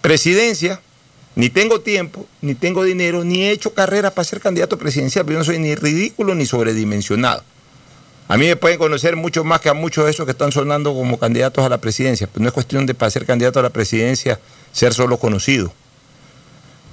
Presidencia, 0.00 0.80
ni 1.38 1.50
tengo 1.50 1.80
tiempo, 1.80 2.26
ni 2.40 2.56
tengo 2.56 2.82
dinero, 2.82 3.22
ni 3.22 3.44
he 3.44 3.52
hecho 3.52 3.72
carrera 3.72 4.10
para 4.10 4.24
ser 4.24 4.40
candidato 4.40 4.76
presidencial, 4.76 5.24
pero 5.24 5.34
yo 5.34 5.38
no 5.38 5.44
soy 5.44 5.60
ni 5.60 5.76
ridículo 5.76 6.34
ni 6.34 6.46
sobredimensionado. 6.46 7.44
A 8.26 8.36
mí 8.36 8.48
me 8.48 8.56
pueden 8.56 8.76
conocer 8.76 9.14
mucho 9.14 9.44
más 9.44 9.60
que 9.60 9.68
a 9.68 9.74
muchos 9.74 10.04
de 10.04 10.10
esos 10.10 10.26
que 10.26 10.32
están 10.32 10.50
sonando 10.50 10.92
como 10.92 11.16
candidatos 11.16 11.64
a 11.64 11.68
la 11.68 11.78
presidencia, 11.78 12.26
pero 12.26 12.42
no 12.42 12.48
es 12.48 12.52
cuestión 12.52 12.86
de 12.86 12.94
para 12.94 13.12
ser 13.12 13.24
candidato 13.24 13.60
a 13.60 13.62
la 13.62 13.70
presidencia 13.70 14.40
ser 14.72 14.92
solo 14.92 15.18
conocido. 15.18 15.72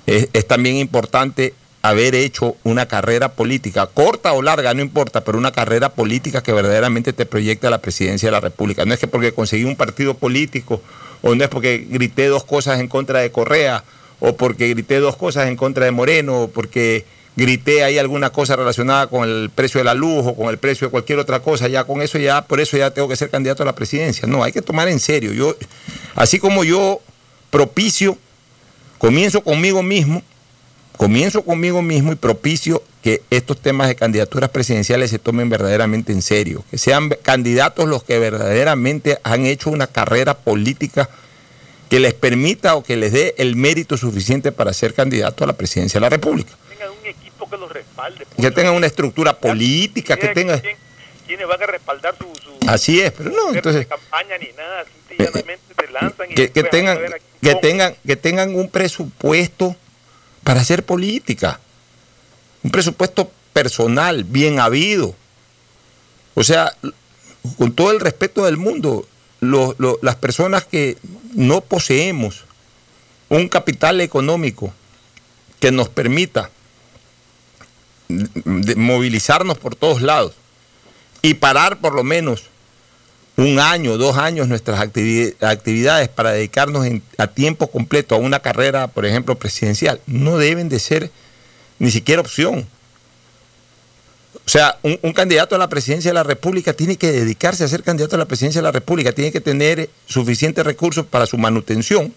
Es, 0.06 0.30
es 0.32 0.48
también 0.48 0.76
importante 0.76 1.56
haber 1.82 2.14
hecho 2.14 2.56
una 2.64 2.88
carrera 2.88 3.30
política, 3.30 3.88
corta 3.88 4.34
o 4.34 4.44
larga, 4.44 4.76
no 4.76 4.84
importa, 4.84 5.24
pero 5.24 5.40
una 5.40 5.54
carrera 5.54 5.90
política 5.90 6.44
que 6.44 6.54
verdaderamente 6.54 7.14
te 7.14 7.26
proyecte 7.26 7.66
a 7.66 7.72
la 7.72 7.82
presidencia 7.82 8.28
de 8.28 8.34
la 8.34 8.42
República. 8.42 8.86
No 8.86 8.94
es 8.94 9.00
que 9.00 9.08
porque 9.08 9.34
conseguí 9.34 9.64
un 9.64 9.76
partido 9.76 10.14
político, 10.14 10.84
o 11.24 11.34
no 11.34 11.44
es 11.44 11.50
porque 11.50 11.80
grité 11.90 12.28
dos 12.28 12.44
cosas 12.44 12.80
en 12.80 12.88
contra 12.88 13.22
de 13.22 13.32
Correa, 13.32 13.84
o 14.20 14.36
porque 14.36 14.70
grité 14.70 15.00
dos 15.00 15.16
cosas 15.16 15.48
en 15.48 15.56
contra 15.56 15.86
de 15.86 15.92
Moreno, 15.92 16.44
o 16.44 16.48
porque 16.50 17.06
grité 17.36 17.84
ahí 17.84 17.98
alguna 17.98 18.30
cosa 18.30 18.56
relacionada 18.56 19.08
con 19.08 19.28
el 19.28 19.50
precio 19.50 19.80
de 19.80 19.84
la 19.84 19.94
luz 19.94 20.26
o 20.26 20.36
con 20.36 20.50
el 20.50 20.58
precio 20.58 20.88
de 20.88 20.92
cualquier 20.92 21.20
otra 21.20 21.42
cosa, 21.42 21.68
ya 21.68 21.84
con 21.84 22.02
eso 22.02 22.18
ya, 22.18 22.44
por 22.44 22.60
eso 22.60 22.78
ya 22.78 22.92
tengo 22.92 23.08
que 23.08 23.16
ser 23.16 23.30
candidato 23.30 23.64
a 23.64 23.66
la 23.66 23.76
presidencia. 23.76 24.28
No, 24.28 24.44
hay 24.44 24.52
que 24.52 24.62
tomar 24.62 24.88
en 24.88 25.00
serio. 25.00 25.34
Yo, 25.34 25.56
así 26.16 26.40
como 26.40 26.64
yo 26.64 27.02
propicio, 27.50 28.18
comienzo 28.98 29.42
conmigo 29.42 29.84
mismo, 29.84 30.24
comienzo 30.98 31.44
conmigo 31.44 31.82
mismo 31.82 32.12
y 32.12 32.16
propicio 32.16 32.82
que 33.04 33.22
estos 33.30 33.62
temas 33.62 33.88
de 33.88 33.96
candidaturas 33.96 34.50
presidenciales 34.50 35.12
se 35.12 35.20
tomen 35.20 35.50
verdaderamente 35.50 36.12
en 36.12 36.22
serio, 36.22 36.64
que 36.72 36.78
sean 36.78 37.10
candidatos 37.22 37.88
los 37.88 38.04
que 38.04 38.18
verdaderamente 38.18 39.20
han 39.24 39.46
hecho 39.46 39.70
una 39.70 39.88
carrera 39.88 40.36
política 40.36 41.10
que 41.96 42.02
les 42.02 42.14
permita 42.14 42.76
o 42.76 42.84
que 42.84 42.98
les 42.98 43.14
dé 43.14 43.36
el 43.38 43.56
mérito 43.56 43.96
suficiente 43.96 44.52
para 44.52 44.74
ser 44.74 44.94
candidato 44.94 45.46
a 45.46 45.48
la 45.48 45.54
presidencia 45.54 45.98
de 45.98 46.02
la 46.02 46.10
República. 46.10 46.52
Tengan 46.68 46.90
un 46.92 47.06
equipo 47.06 47.50
que 47.50 47.56
los 47.56 47.72
respalde. 47.72 48.28
Que 48.36 48.52
tengan 48.52 48.74
una 48.74 48.86
estructura 48.86 49.40
política, 49.40 50.18
que 50.18 50.28
tengan... 50.28 50.62
¿Quiénes 51.26 51.48
van 51.48 51.64
a 51.64 51.68
respaldar 51.68 52.14
su, 52.18 52.28
Así 52.68 53.00
es, 53.00 53.14
pero 53.14 53.30
no, 53.30 53.54
entonces... 53.54 53.88
campaña 53.88 54.38
ni 54.38 54.52
nada, 54.58 54.84
sencillamente 55.08 55.64
se 55.80 55.92
lanzan 55.94 56.32
y 56.32 56.36
que, 56.36 56.52
que 56.52 56.64
tengan, 56.64 57.00
que, 57.42 57.56
tengan, 57.56 57.96
que 58.06 58.16
tengan 58.18 58.56
un 58.56 58.70
presupuesto 58.70 59.74
para 60.44 60.60
hacer 60.60 60.84
política. 60.84 61.62
Un 62.62 62.72
presupuesto 62.72 63.32
personal, 63.54 64.26
bien 64.26 64.60
habido. 64.60 65.16
O 66.34 66.44
sea, 66.44 66.76
con 67.58 67.72
todo 67.72 67.92
el 67.92 68.02
respeto 68.02 68.44
del 68.44 68.58
mundo, 68.58 69.08
las 70.02 70.16
personas 70.16 70.66
que 70.66 70.98
no 71.34 71.62
poseemos 71.62 72.46
un 73.30 73.48
capital 73.48 74.02
económico 74.02 74.74
que 75.60 75.72
nos 75.72 75.90
permita 75.90 76.50
movilizarnos 78.76 79.58
por 79.58 79.76
todos 79.76 80.02
lados 80.02 80.34
y 81.22 81.34
parar 81.36 81.80
por 81.80 81.96
lo 81.96 82.04
menos 82.04 82.44
un 83.38 83.60
año, 83.60 83.98
dos 83.98 84.18
años 84.18 84.48
nuestras 84.48 84.80
actividades 84.80 86.08
para 86.10 86.32
dedicarnos 86.32 86.88
a 87.18 87.28
tiempo 87.28 87.68
completo 87.68 88.16
a 88.16 88.20
una 88.20 88.40
carrera, 88.40 88.88
por 88.88 89.06
ejemplo, 89.06 89.36
presidencial, 89.36 90.00
no 90.06 90.38
deben 90.38 90.70
de 90.70 90.80
ser 90.80 91.12
ni 91.80 91.92
siquiera 91.92 92.22
opción. 92.22 92.68
O 94.46 94.50
sea, 94.50 94.78
un, 94.84 95.14
candidato 95.14 95.56
a 95.56 95.58
la 95.58 95.70
presidencia 95.70 96.12
de 96.12 96.16
la 96.16 96.24
República 96.24 96.74
tiene 96.74 96.98
que 96.98 97.12
dedicarse 97.12 97.64
a 97.64 97.68
ser 97.68 97.82
candidato 97.82 98.16
a 98.16 98.20
la 98.20 98.26
presidencia 98.26 98.62
de 98.62 98.66
la 98.66 98.72
República, 98.72 99.12
tiene 99.12 99.32
que 99.32 99.42
tener 99.42 99.90
suficientes 100.06 100.64
recursos 100.64 101.06
para 101.06 101.26
su 101.26 101.38
manutención, 101.38 102.14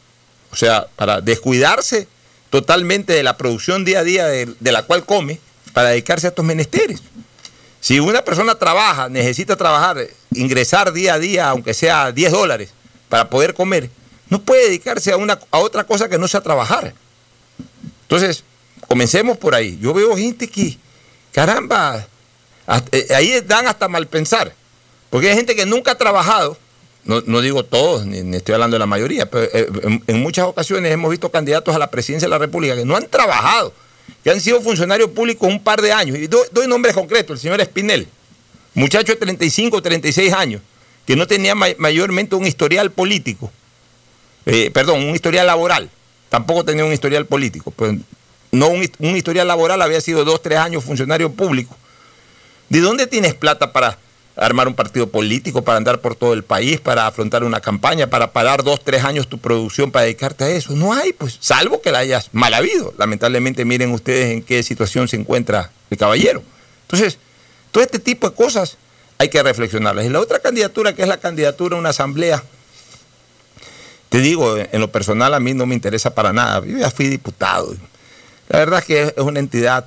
o 0.51 0.57
sea, 0.57 0.88
para 0.97 1.23
descuidarse 1.23 2.07
totalmente 2.51 3.14
de 3.14 3.23
la 3.23 3.38
producción 3.38 3.85
día 3.85 4.01
a 4.01 4.05
día 4.05 4.27
de, 4.27 4.55
de 4.61 4.73
la 4.73 4.83
cual 4.83 5.07
come, 5.07 5.41
para 5.73 5.91
dedicarse 5.91 6.27
a 6.27 6.31
estos 6.31 6.45
menesteres. 6.45 7.03
Si 7.81 8.01
una 8.01 8.23
persona 8.23 8.57
trabaja, 8.57 9.09
necesita 9.09 9.57
trabajar, 9.57 10.09
ingresar 10.35 10.93
día 10.93 11.14
a 11.14 11.19
día, 11.19 11.49
aunque 11.49 11.73
sea 11.73 12.12
10 12.12 12.33
dólares, 12.33 12.71
para 13.09 13.31
poder 13.31 13.55
comer, 13.55 13.88
no 14.29 14.43
puede 14.43 14.64
dedicarse 14.64 15.12
a, 15.12 15.17
una, 15.17 15.38
a 15.51 15.59
otra 15.59 15.85
cosa 15.85 16.09
que 16.09 16.19
no 16.19 16.29
sea 16.29 16.41
trabajar. 16.41 16.93
Entonces, 18.03 18.45
comencemos 18.87 19.38
por 19.38 19.55
ahí. 19.55 19.79
Yo 19.81 19.95
veo 19.95 20.17
gente 20.17 20.49
que, 20.49 20.77
caramba, 21.33 22.07
ahí 22.68 23.40
dan 23.46 23.66
hasta 23.66 23.88
mal 23.88 24.07
pensar. 24.07 24.54
Porque 25.11 25.31
hay 25.31 25.37
gente 25.37 25.57
que 25.57 25.64
nunca 25.64 25.92
ha 25.92 25.98
trabajado, 25.98 26.57
no, 27.04 27.22
no 27.26 27.40
digo 27.40 27.64
todos, 27.64 28.04
ni, 28.04 28.37
estoy 28.37 28.54
hablando 28.54 28.74
de 28.74 28.81
la 28.81 28.87
mayoría, 28.87 29.31
pero 29.31 29.44
eh, 29.52 29.68
en, 30.07 30.20
muchas 30.20 30.46
ocasiones 30.46 30.92
hemos 30.92 31.11
visto 31.11 31.31
candidatos 31.31 31.74
a 31.74 31.78
la 31.78 31.90
presidencia 31.90 32.26
de 32.26 32.31
la 32.31 32.38
República 32.38 32.76
que 32.76 32.85
no 32.85 32.96
han 32.96 33.07
trabajado 33.09 33.72
que 34.22 34.31
han 34.31 34.40
sido 34.40 34.61
funcionarios 34.61 35.11
públicos 35.11 35.48
un 35.48 35.62
par 35.62 35.81
de 35.81 35.92
años. 35.92 36.18
Y 36.18 36.26
doy, 36.26 36.66
nombres 36.66 36.94
concretos, 36.94 37.37
el 37.37 37.40
señor 37.40 37.61
Espinel, 37.61 38.09
muchacho 38.74 39.12
de 39.12 39.16
35 39.16 39.76
o 39.76 39.83
36 39.83 40.33
años, 40.33 40.62
que 41.07 41.16
no 41.16 41.26
tenía 41.26 41.54
mayormente 41.54 42.35
un 42.35 42.46
historial 42.46 42.90
político, 42.90 43.50
eh, 44.46 44.70
perdón, 44.72 45.04
un 45.04 45.14
historial 45.14 45.46
laboral, 45.46 45.90
tampoco 46.28 46.64
tenía 46.64 46.85
un 46.85 46.92
historial 46.92 47.26
político, 47.26 47.70
pues 47.70 47.94
no 48.50 48.68
un, 48.68 48.90
un 48.98 49.16
historial 49.16 49.46
laboral, 49.46 49.81
había 49.83 50.00
sido 50.00 50.24
dos, 50.24 50.42
tres 50.42 50.59
años 50.59 50.85
funcionario 50.85 51.33
público. 51.33 51.76
¿De 52.68 52.81
dónde 52.81 53.07
tienes 53.07 53.35
plata 53.35 53.72
para 53.72 53.98
armar 54.38 54.68
un 54.68 54.74
partido 54.74 55.09
político, 55.09 55.62
para 55.62 55.78
andar 55.78 56.00
por 56.00 56.14
todo 56.14 56.33
el 56.33 56.44
país, 56.44 56.81
para 56.81 57.07
afrontar 57.07 57.42
una 57.42 57.61
campaña, 57.61 58.09
para 58.09 58.33
parar 58.33 58.62
dos, 58.62 58.83
tres 58.85 59.04
años 59.04 59.28
tu 59.28 59.38
producción 59.38 59.90
para 59.90 60.04
dedicarte 60.04 60.44
a 60.44 60.48
eso. 60.48 60.74
No 60.74 60.92
hay, 60.92 61.12
pues, 61.12 61.38
salvo 61.40 61.83
que 61.83 61.90
la 61.90 61.98
hayas 61.98 62.31
mal 62.33 62.54
habido. 62.54 62.94
Lamentablemente, 62.98 63.64
miren 63.64 63.90
ustedes 63.90 64.31
en 64.31 64.42
qué 64.42 64.62
situación 64.62 65.09
se 65.09 65.16
encuentra 65.16 65.72
el 65.90 65.98
caballero. 65.98 66.42
Entonces, 66.83 67.18
todo 67.72 67.83
este 67.83 67.98
tipo 67.98 68.31
de 68.31 68.37
cosas 68.37 68.76
hay 69.18 69.28
que 69.28 69.42
reflexionarlas. 69.42 70.07
Y 70.07 70.09
la 70.09 70.20
otra 70.20 70.38
candidatura, 70.38 70.94
que 70.94 71.02
es 71.02 71.09
la 71.09 71.18
candidatura 71.18 71.76
a 71.76 71.81
una 71.81 71.90
asamblea, 71.90 72.42
te 74.09 74.20
digo, 74.20 74.57
en 74.57 74.81
lo 74.81 74.90
personal 74.90 75.35
a 75.35 75.40
mí 75.40 75.52
no 75.52 75.66
me 75.66 75.74
interesa 75.74 76.14
para 76.14 76.33
nada. 76.33 76.64
Yo 76.64 76.78
ya 76.78 76.90
fui 76.90 77.09
diputado. 77.09 77.74
La 78.48 78.61
verdad 78.61 78.78
es 78.78 78.85
que 78.85 79.02
es 79.02 79.18
una 79.18 79.40
entidad 79.40 79.85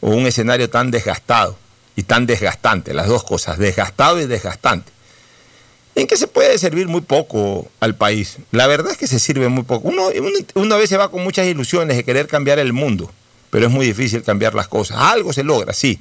o 0.00 0.10
un 0.10 0.26
escenario 0.26 0.70
tan 0.70 0.90
desgastado 0.90 1.58
y 2.00 2.02
tan 2.02 2.24
desgastante, 2.24 2.94
las 2.94 3.08
dos 3.08 3.24
cosas, 3.24 3.58
desgastado 3.58 4.18
y 4.18 4.26
desgastante, 4.26 4.90
en 5.94 6.06
que 6.06 6.16
se 6.16 6.26
puede 6.26 6.56
servir 6.56 6.88
muy 6.88 7.02
poco 7.02 7.68
al 7.78 7.94
país. 7.94 8.38
La 8.52 8.66
verdad 8.66 8.92
es 8.92 8.96
que 8.96 9.06
se 9.06 9.18
sirve 9.18 9.48
muy 9.48 9.64
poco. 9.64 9.88
Uno, 9.88 10.08
uno, 10.54 10.74
a 10.74 10.78
veces 10.78 10.98
va 10.98 11.10
con 11.10 11.22
muchas 11.22 11.46
ilusiones 11.46 11.98
de 11.98 12.04
querer 12.04 12.26
cambiar 12.26 12.58
el 12.58 12.72
mundo, 12.72 13.10
pero 13.50 13.66
es 13.66 13.70
muy 13.70 13.84
difícil 13.84 14.22
cambiar 14.22 14.54
las 14.54 14.66
cosas. 14.66 14.96
Algo 14.98 15.34
se 15.34 15.44
logra, 15.44 15.74
sí. 15.74 16.00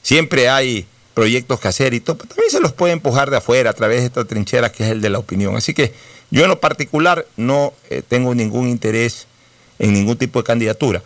Siempre 0.00 0.48
hay 0.48 0.86
proyectos 1.12 1.60
que 1.60 1.68
hacer 1.68 1.92
y 1.92 2.00
todo, 2.00 2.16
pero 2.16 2.30
también 2.30 2.50
se 2.50 2.60
los 2.60 2.72
puede 2.72 2.94
empujar 2.94 3.28
de 3.28 3.36
afuera 3.36 3.68
a 3.68 3.74
través 3.74 4.00
de 4.00 4.06
esta 4.06 4.24
trinchera 4.24 4.72
que 4.72 4.84
es 4.84 4.90
el 4.90 5.02
de 5.02 5.10
la 5.10 5.18
opinión. 5.18 5.56
Así 5.56 5.74
que 5.74 5.92
yo 6.30 6.42
en 6.42 6.48
lo 6.48 6.58
particular 6.58 7.26
no 7.36 7.74
eh, 7.90 8.00
tengo 8.08 8.34
ningún 8.34 8.66
interés 8.66 9.26
en 9.78 9.92
ningún 9.92 10.16
tipo 10.16 10.38
de 10.38 10.44
candidatura. 10.44 11.02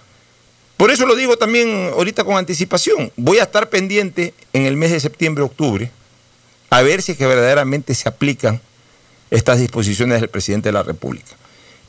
Por 0.76 0.90
eso 0.90 1.06
lo 1.06 1.14
digo 1.14 1.36
también 1.36 1.90
ahorita 1.92 2.24
con 2.24 2.36
anticipación. 2.36 3.12
Voy 3.16 3.38
a 3.38 3.44
estar 3.44 3.68
pendiente 3.68 4.34
en 4.52 4.66
el 4.66 4.76
mes 4.76 4.90
de 4.90 5.00
septiembre, 5.00 5.44
octubre, 5.44 5.90
a 6.70 6.82
ver 6.82 7.02
si 7.02 7.12
es 7.12 7.18
que 7.18 7.26
verdaderamente 7.26 7.94
se 7.94 8.08
aplican 8.08 8.60
estas 9.30 9.58
disposiciones 9.58 10.20
del 10.20 10.30
presidente 10.30 10.68
de 10.68 10.72
la 10.72 10.82
República. 10.82 11.32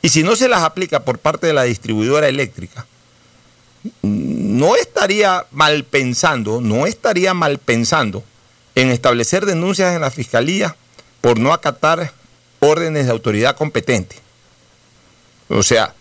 Y 0.02 0.10
si 0.10 0.22
no 0.22 0.36
se 0.36 0.48
las 0.48 0.62
aplica 0.62 1.00
por 1.00 1.18
parte 1.18 1.46
de 1.46 1.54
la 1.54 1.62
distribuidora 1.64 2.28
eléctrica, 2.28 2.86
no 4.02 4.76
estaría 4.76 5.46
mal 5.50 5.84
pensando, 5.84 6.60
no 6.60 6.86
estaría 6.86 7.34
mal 7.34 7.58
pensando 7.58 8.22
en 8.74 8.90
establecer 8.90 9.46
denuncias 9.46 9.94
en 9.94 10.00
la 10.00 10.10
fiscalía 10.10 10.76
por 11.20 11.38
no 11.38 11.52
acatar 11.52 12.12
órdenes 12.60 13.06
de 13.06 13.12
autoridad 13.12 13.56
competente. 13.56 14.16
O 15.48 15.62
sea, 15.62 15.94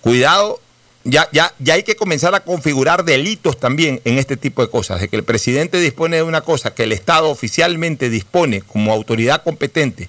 cuidado, 0.00 0.60
ya, 1.04 1.28
ya, 1.32 1.52
ya 1.58 1.74
hay 1.74 1.82
que 1.82 1.96
comenzar 1.96 2.34
a 2.34 2.40
configurar 2.40 3.04
delitos 3.04 3.58
también 3.58 4.00
en 4.04 4.18
este 4.18 4.36
tipo 4.36 4.62
de 4.62 4.70
cosas, 4.70 5.00
de 5.00 5.08
que 5.08 5.16
el 5.16 5.24
presidente 5.24 5.80
dispone 5.80 6.16
de 6.16 6.22
una 6.22 6.42
cosa 6.42 6.74
que 6.74 6.84
el 6.84 6.92
Estado 6.92 7.28
oficialmente 7.28 8.08
dispone 8.08 8.62
como 8.62 8.92
autoridad 8.92 9.42
competente 9.42 10.08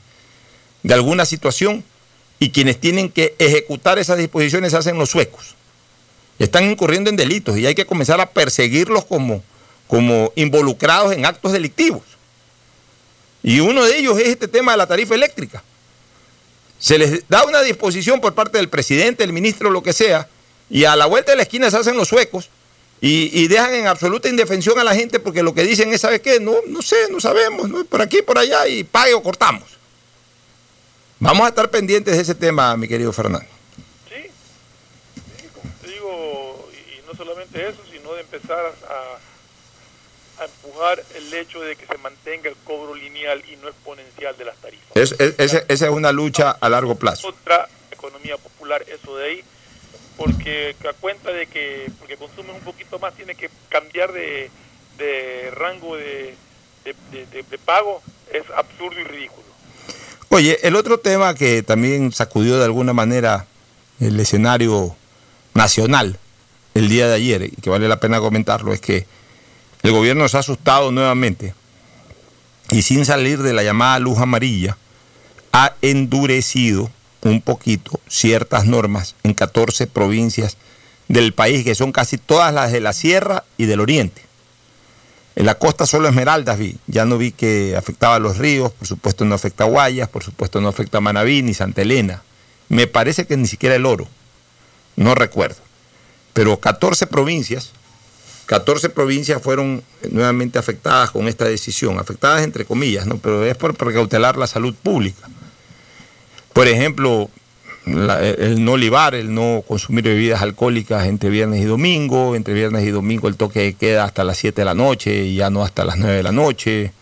de 0.84 0.94
alguna 0.94 1.26
situación 1.26 1.84
y 2.40 2.52
quienes 2.52 2.80
tienen 2.80 3.10
que 3.10 3.36
ejecutar 3.40 3.98
esas 3.98 4.18
disposiciones 4.18 4.74
hacen 4.74 4.98
los 4.98 5.10
suecos. 5.10 5.56
Están 6.40 6.70
incurriendo 6.70 7.10
en 7.10 7.16
delitos 7.16 7.58
y 7.58 7.66
hay 7.66 7.76
que 7.76 7.86
comenzar 7.86 8.20
a 8.20 8.30
perseguirlos 8.30 9.06
como, 9.06 9.44
como 9.88 10.32
involucrados 10.36 11.14
en 11.14 11.26
actos 11.26 11.54
delictivos. 11.54 12.04
Y 13.42 13.60
uno 13.60 13.84
de 13.84 13.98
ellos 13.98 14.20
es 14.20 14.28
este 14.28 14.48
tema 14.48 14.74
de 14.74 14.78
la 14.78 14.88
tarifa 14.88 15.16
eléctrica. 15.16 15.64
Se 16.80 16.98
les 16.98 17.28
da 17.30 17.46
una 17.46 17.62
disposición 17.62 18.20
por 18.20 18.34
parte 18.34 18.58
del 18.58 18.70
presidente, 18.70 19.24
el 19.24 19.34
ministro, 19.34 19.70
lo 19.70 19.84
que 19.84 19.94
sea, 19.94 20.28
y 20.70 20.86
a 20.86 20.96
la 20.96 21.06
vuelta 21.06 21.32
de 21.32 21.38
la 21.38 21.44
esquina 21.44 21.70
se 21.70 21.78
hacen 21.78 21.98
los 21.98 22.08
suecos 22.08 22.50
y, 23.06 23.50
dejan 23.50 23.74
en 23.74 23.88
absoluta 23.88 24.30
indefensión 24.30 24.80
a 24.80 24.84
la 24.86 24.96
gente 24.96 25.20
porque 25.20 25.44
lo 25.44 25.54
que 25.54 25.64
dicen 25.64 25.92
es, 25.92 26.00
¿sabes 26.00 26.22
qué? 26.22 26.40
No, 26.40 26.56
no 26.68 26.82
sé, 26.82 26.96
no 27.12 27.20
sabemos, 27.20 27.70
¿no? 27.70 27.84
por 27.84 28.02
aquí, 28.02 28.22
por 28.22 28.38
allá, 28.38 28.66
y 28.66 28.86
pague 28.86 29.14
o 29.14 29.22
cortamos. 29.22 29.64
Vamos 31.20 31.46
a 31.46 31.50
estar 31.50 31.70
pendientes 31.70 32.16
de 32.16 32.22
ese 32.22 32.34
tema, 32.34 32.78
mi 32.78 32.88
querido 32.88 33.12
Fernando. 33.12 33.46
Sí, 34.08 34.30
sí 35.16 35.48
como 35.54 35.74
te 35.82 35.88
digo, 35.90 36.70
y 36.72 37.06
no 37.06 37.14
solamente 37.14 37.68
eso, 37.68 37.80
sino 37.92 38.14
de 38.14 38.22
empezar 38.22 38.74
a, 38.88 40.46
empujar 40.46 41.04
el 41.16 41.34
hecho 41.34 41.60
de 41.60 41.76
que 41.76 41.86
se 41.86 41.98
mantenga 41.98 42.50
el 42.50 42.56
cobro 42.64 42.96
lineal 42.96 43.44
y 43.50 43.58
no 43.58 43.68
exponencial 43.68 44.38
de 44.38 44.46
las 44.46 44.58
tarifas. 44.58 44.96
esa 44.96 45.64
es 45.68 45.82
una 45.82 46.14
lucha 46.14 46.52
a 46.52 46.70
largo 46.70 46.96
plazo. 46.96 47.28
Otra 47.28 47.68
economía 47.92 48.38
popular, 48.38 48.84
eso 48.88 49.18
de 49.18 49.26
ahí, 49.26 49.44
porque 50.18 50.76
a 50.88 50.94
cuenta 50.94 51.32
de 51.32 51.48
que 51.48 51.92
porque 52.00 52.18
consumen 52.18 52.56
un 52.56 52.62
poquito 52.62 53.00
más, 53.00 53.14
tiene 53.16 53.36
que 53.36 53.50
cambiar 53.70 54.12
de, 54.12 54.50
rango 55.54 55.98
de, 55.98 56.36
de 56.84 57.58
pago, 57.66 58.02
es 58.32 58.44
absurdo 58.56 59.00
y 59.00 59.04
ridículo. 59.04 59.44
Oye, 60.30 60.60
el 60.64 60.76
otro 60.76 61.00
tema 61.00 61.36
que 61.36 61.62
también 61.62 62.12
sacudió 62.12 62.58
de 62.58 62.66
alguna 62.66 62.94
manera 62.94 63.46
el 64.00 64.20
escenario 64.20 64.96
nacional 65.54 66.18
el 66.74 66.90
día 66.90 67.08
de 67.08 67.14
ayer, 67.14 67.44
y 67.44 67.62
que 67.62 67.70
vale 67.70 67.88
la 67.88 68.00
pena 68.00 68.20
comentarlo, 68.20 68.74
es 68.74 68.82
que 68.82 69.06
el 69.84 69.92
gobierno 69.92 70.28
se 70.28 70.38
ha 70.38 70.40
asustado 70.40 70.92
nuevamente 70.92 71.54
y 72.72 72.82
sin 72.82 73.06
salir 73.06 73.44
de 73.44 73.54
la 73.54 73.64
llamada 73.64 74.00
luz 74.00 74.18
amarilla, 74.18 74.78
ha 75.52 75.76
endurecido 75.82 76.90
un 77.30 77.42
poquito 77.42 78.00
ciertas 78.08 78.66
normas 78.66 79.16
en 79.24 79.34
14 79.34 79.88
provincias 79.88 80.58
del 81.08 81.34
país, 81.34 81.64
que 81.64 81.76
son 81.76 81.92
casi 81.92 82.18
todas 82.18 82.54
las 82.54 82.72
de 82.72 82.82
la 82.82 82.94
sierra 82.94 83.44
y 83.58 83.66
del 83.66 83.80
oriente. 83.80 84.22
En 85.36 85.46
la 85.48 85.56
costa 85.56 85.88
solo 85.88 86.08
Esmeraldas 86.08 86.60
vi, 86.60 86.78
ya 86.86 87.06
no 87.06 87.18
vi 87.18 87.32
que 87.32 87.76
afectaba 87.76 88.16
a 88.16 88.20
los 88.20 88.38
ríos, 88.38 88.72
por 88.72 88.88
supuesto 88.88 89.26
no 89.26 89.34
afecta 89.34 89.64
a 89.64 89.68
Guayas, 89.68 90.08
por 90.08 90.24
supuesto 90.24 90.62
no 90.62 90.68
afecta 90.68 91.00
a 91.00 91.02
Manaví 91.02 91.42
ni 91.42 91.54
Santa 91.54 91.82
Elena. 91.82 92.22
Me 92.70 92.86
parece 92.86 93.26
que 93.26 93.36
ni 93.36 93.48
siquiera 93.48 93.76
el 93.76 93.86
oro, 93.86 94.08
no 94.96 95.16
recuerdo. 95.16 95.58
Pero 96.34 96.60
14 96.60 97.08
provincias, 97.08 97.72
14 98.46 98.90
provincias 98.90 99.42
fueron 99.42 99.84
nuevamente 100.12 100.60
afectadas 100.60 101.12
con 101.12 101.28
esta 101.28 101.46
decisión, 101.46 102.00
afectadas 102.00 102.44
entre 102.44 102.66
comillas, 102.66 103.08
¿no? 103.08 103.18
pero 103.18 103.44
es 103.44 103.56
por 103.56 103.76
precautelar 103.76 104.38
la 104.38 104.48
salud 104.48 104.76
pública. 104.76 105.28
Por 106.54 106.68
ejemplo, 106.68 107.30
el 107.86 108.64
no 108.64 108.78
libar, 108.78 109.16
el 109.16 109.34
no 109.34 109.64
consumir 109.68 110.06
bebidas 110.06 110.42
alcohólicas 110.42 111.08
entre 111.08 111.30
viernes 111.30 111.62
y 111.62 111.66
domingo, 111.66 112.36
entre 112.36 112.54
viernes 112.54 112.86
y 112.86 112.92
domingo 112.92 113.28
el 113.28 113.36
toque 113.36 113.76
queda 113.78 114.06
hasta 114.06 114.24
las 114.24 114.38
7 114.38 114.62
de 114.62 114.66
la 114.66 114.74
noche 114.74 115.26
y 115.26 115.36
ya 115.36 115.50
no 115.50 115.64
hasta 115.64 115.84
las 115.84 115.98
9 115.98 116.18
de 116.18 116.24
la 116.24 116.32
noche, 116.32 116.94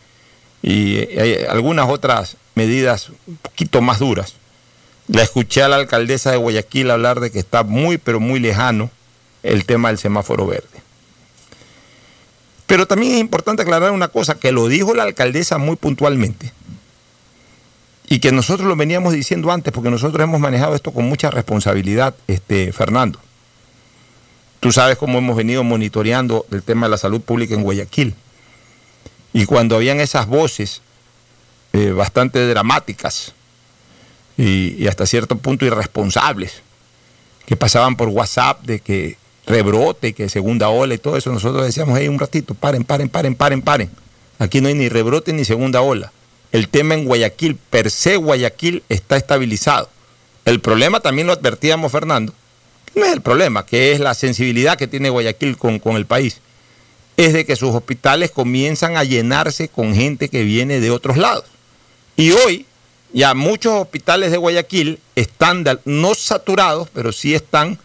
y 0.64 0.98
hay 1.18 1.46
algunas 1.50 1.90
otras 1.90 2.38
medidas 2.56 3.10
un 3.28 3.38
poquito 3.38 3.82
más 3.82 4.00
duras. 4.00 4.36
La 5.08 5.24
escuché 5.24 5.62
a 5.64 5.68
la 5.68 5.76
alcaldesa 5.76 6.32
de 6.32 6.38
Guayaquil 6.38 6.90
hablar 6.90 7.20
de 7.20 7.32
que 7.32 7.40
está 7.40 7.64
muy, 7.64 7.98
pero 7.98 8.20
muy 8.20 8.40
lejano 8.40 8.90
el 9.44 9.66
tema 9.66 9.90
del 9.90 9.98
semáforo 9.98 10.48
verde. 10.48 10.68
Pero 12.66 12.88
también 12.88 13.14
es 13.14 13.20
importante 13.20 13.64
aclarar 13.64 13.92
una 13.92 14.08
cosa, 14.08 14.36
que 14.36 14.52
lo 14.52 14.68
dijo 14.68 14.94
la 14.94 15.04
alcaldesa 15.04 15.58
muy 15.58 15.76
puntualmente 15.76 16.54
y 18.12 18.20
que 18.20 18.34
nosotros 18.34 18.68
lo 18.68 18.76
veníamos 18.76 19.14
diciendo 19.14 19.54
antes, 19.54 19.72
porque 19.72 19.90
nosotros 19.90 20.22
hemos 20.22 20.42
manejado 20.42 20.76
esto 20.76 20.92
con 20.92 21.06
mucha 21.06 21.32
responsabilidad, 21.32 22.14
este, 22.28 22.74
Fernando. 22.74 23.22
Tú 24.60 24.74
sabes 24.74 24.98
cómo 24.98 25.20
hemos 25.20 25.38
venido 25.38 25.64
monitoreando 25.64 26.46
el 26.52 26.62
tema 26.62 26.88
de 26.88 26.92
la 26.92 26.98
salud 26.98 27.22
pública 27.22 27.54
en 27.56 27.64
Guayaquil. 27.64 28.14
Y 29.32 29.46
cuando 29.46 29.78
habían 29.78 30.02
esas 30.02 30.28
voces 30.28 30.82
eh, 31.72 31.92
bastante 31.92 32.46
dramáticas 32.50 33.34
y, 34.38 34.86
hasta 34.88 35.06
cierto 35.06 35.38
punto 35.38 35.66
irresponsables, 35.66 36.64
que 37.46 37.56
pasaban 37.56 37.96
por 37.96 38.10
WhatsApp 38.10 38.62
de 38.64 38.82
que 38.82 39.16
rebrote, 39.48 40.12
que 40.12 40.28
segunda 40.28 40.68
ola 40.68 40.96
y 40.96 40.98
todo 40.98 41.16
eso, 41.16 41.32
nosotros 41.32 41.66
decíamos, 41.66 41.98
hey, 41.98 42.10
un 42.10 42.20
ratito, 42.20 42.56
paren, 42.56 42.84
paren, 42.84 43.08
paren, 43.08 43.36
paren, 43.36 43.62
paren. 43.62 43.90
Aquí 44.38 44.60
no 44.60 44.68
hay 44.68 44.74
ni 44.74 44.90
rebrote 44.90 45.32
ni 45.32 45.46
segunda 45.46 45.80
ola 45.80 46.12
el 46.52 46.68
tema 46.68 46.96
en 46.96 47.06
Guayaquil, 47.06 47.56
per 47.56 47.90
se 47.90 48.18
Guayaquil 48.18 48.84
está 48.90 49.18
estabilizado. 49.18 49.90
El 50.46 50.60
problema 50.60 51.00
también 51.00 51.28
lo 51.28 51.34
advertíamos, 51.34 51.92
Fernando, 51.92 52.34
no 52.96 53.06
es 53.06 53.14
el 53.14 53.22
problema, 53.22 53.66
que 53.66 53.92
es 53.92 54.00
la 54.00 54.14
sensibilidad 54.14 54.78
que 54.78 54.88
tiene 54.88 55.10
Guayaquil 55.10 55.58
con, 55.58 55.80
con 55.80 55.96
el 55.96 56.06
país, 56.06 56.42
es 57.16 57.34
de 57.34 57.46
que 57.46 57.56
sus 57.56 57.74
hospitales 57.74 58.32
comienzan 58.32 58.98
a 58.98 59.04
llenarse 59.04 59.70
con 59.70 59.96
gente 59.96 60.30
que 60.30 60.44
viene 60.44 60.80
de 60.80 60.92
otros 60.92 61.18
lados. 61.18 61.46
Y 62.18 62.32
hoy 62.32 62.66
ya 63.14 63.34
muchos 63.34 63.74
hospitales 63.74 64.32
de 64.32 64.38
Guayaquil 64.38 65.00
están 65.16 65.66
no 65.86 66.14
saturados, 66.16 66.90
pero 66.94 67.12
sí 67.12 67.34
están 67.34 67.78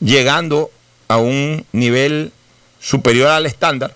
llegando 0.00 0.70
a 1.08 1.16
un 1.16 1.64
nivel 1.72 2.32
superior 2.80 3.28
al 3.28 3.46
estándar 3.46 3.94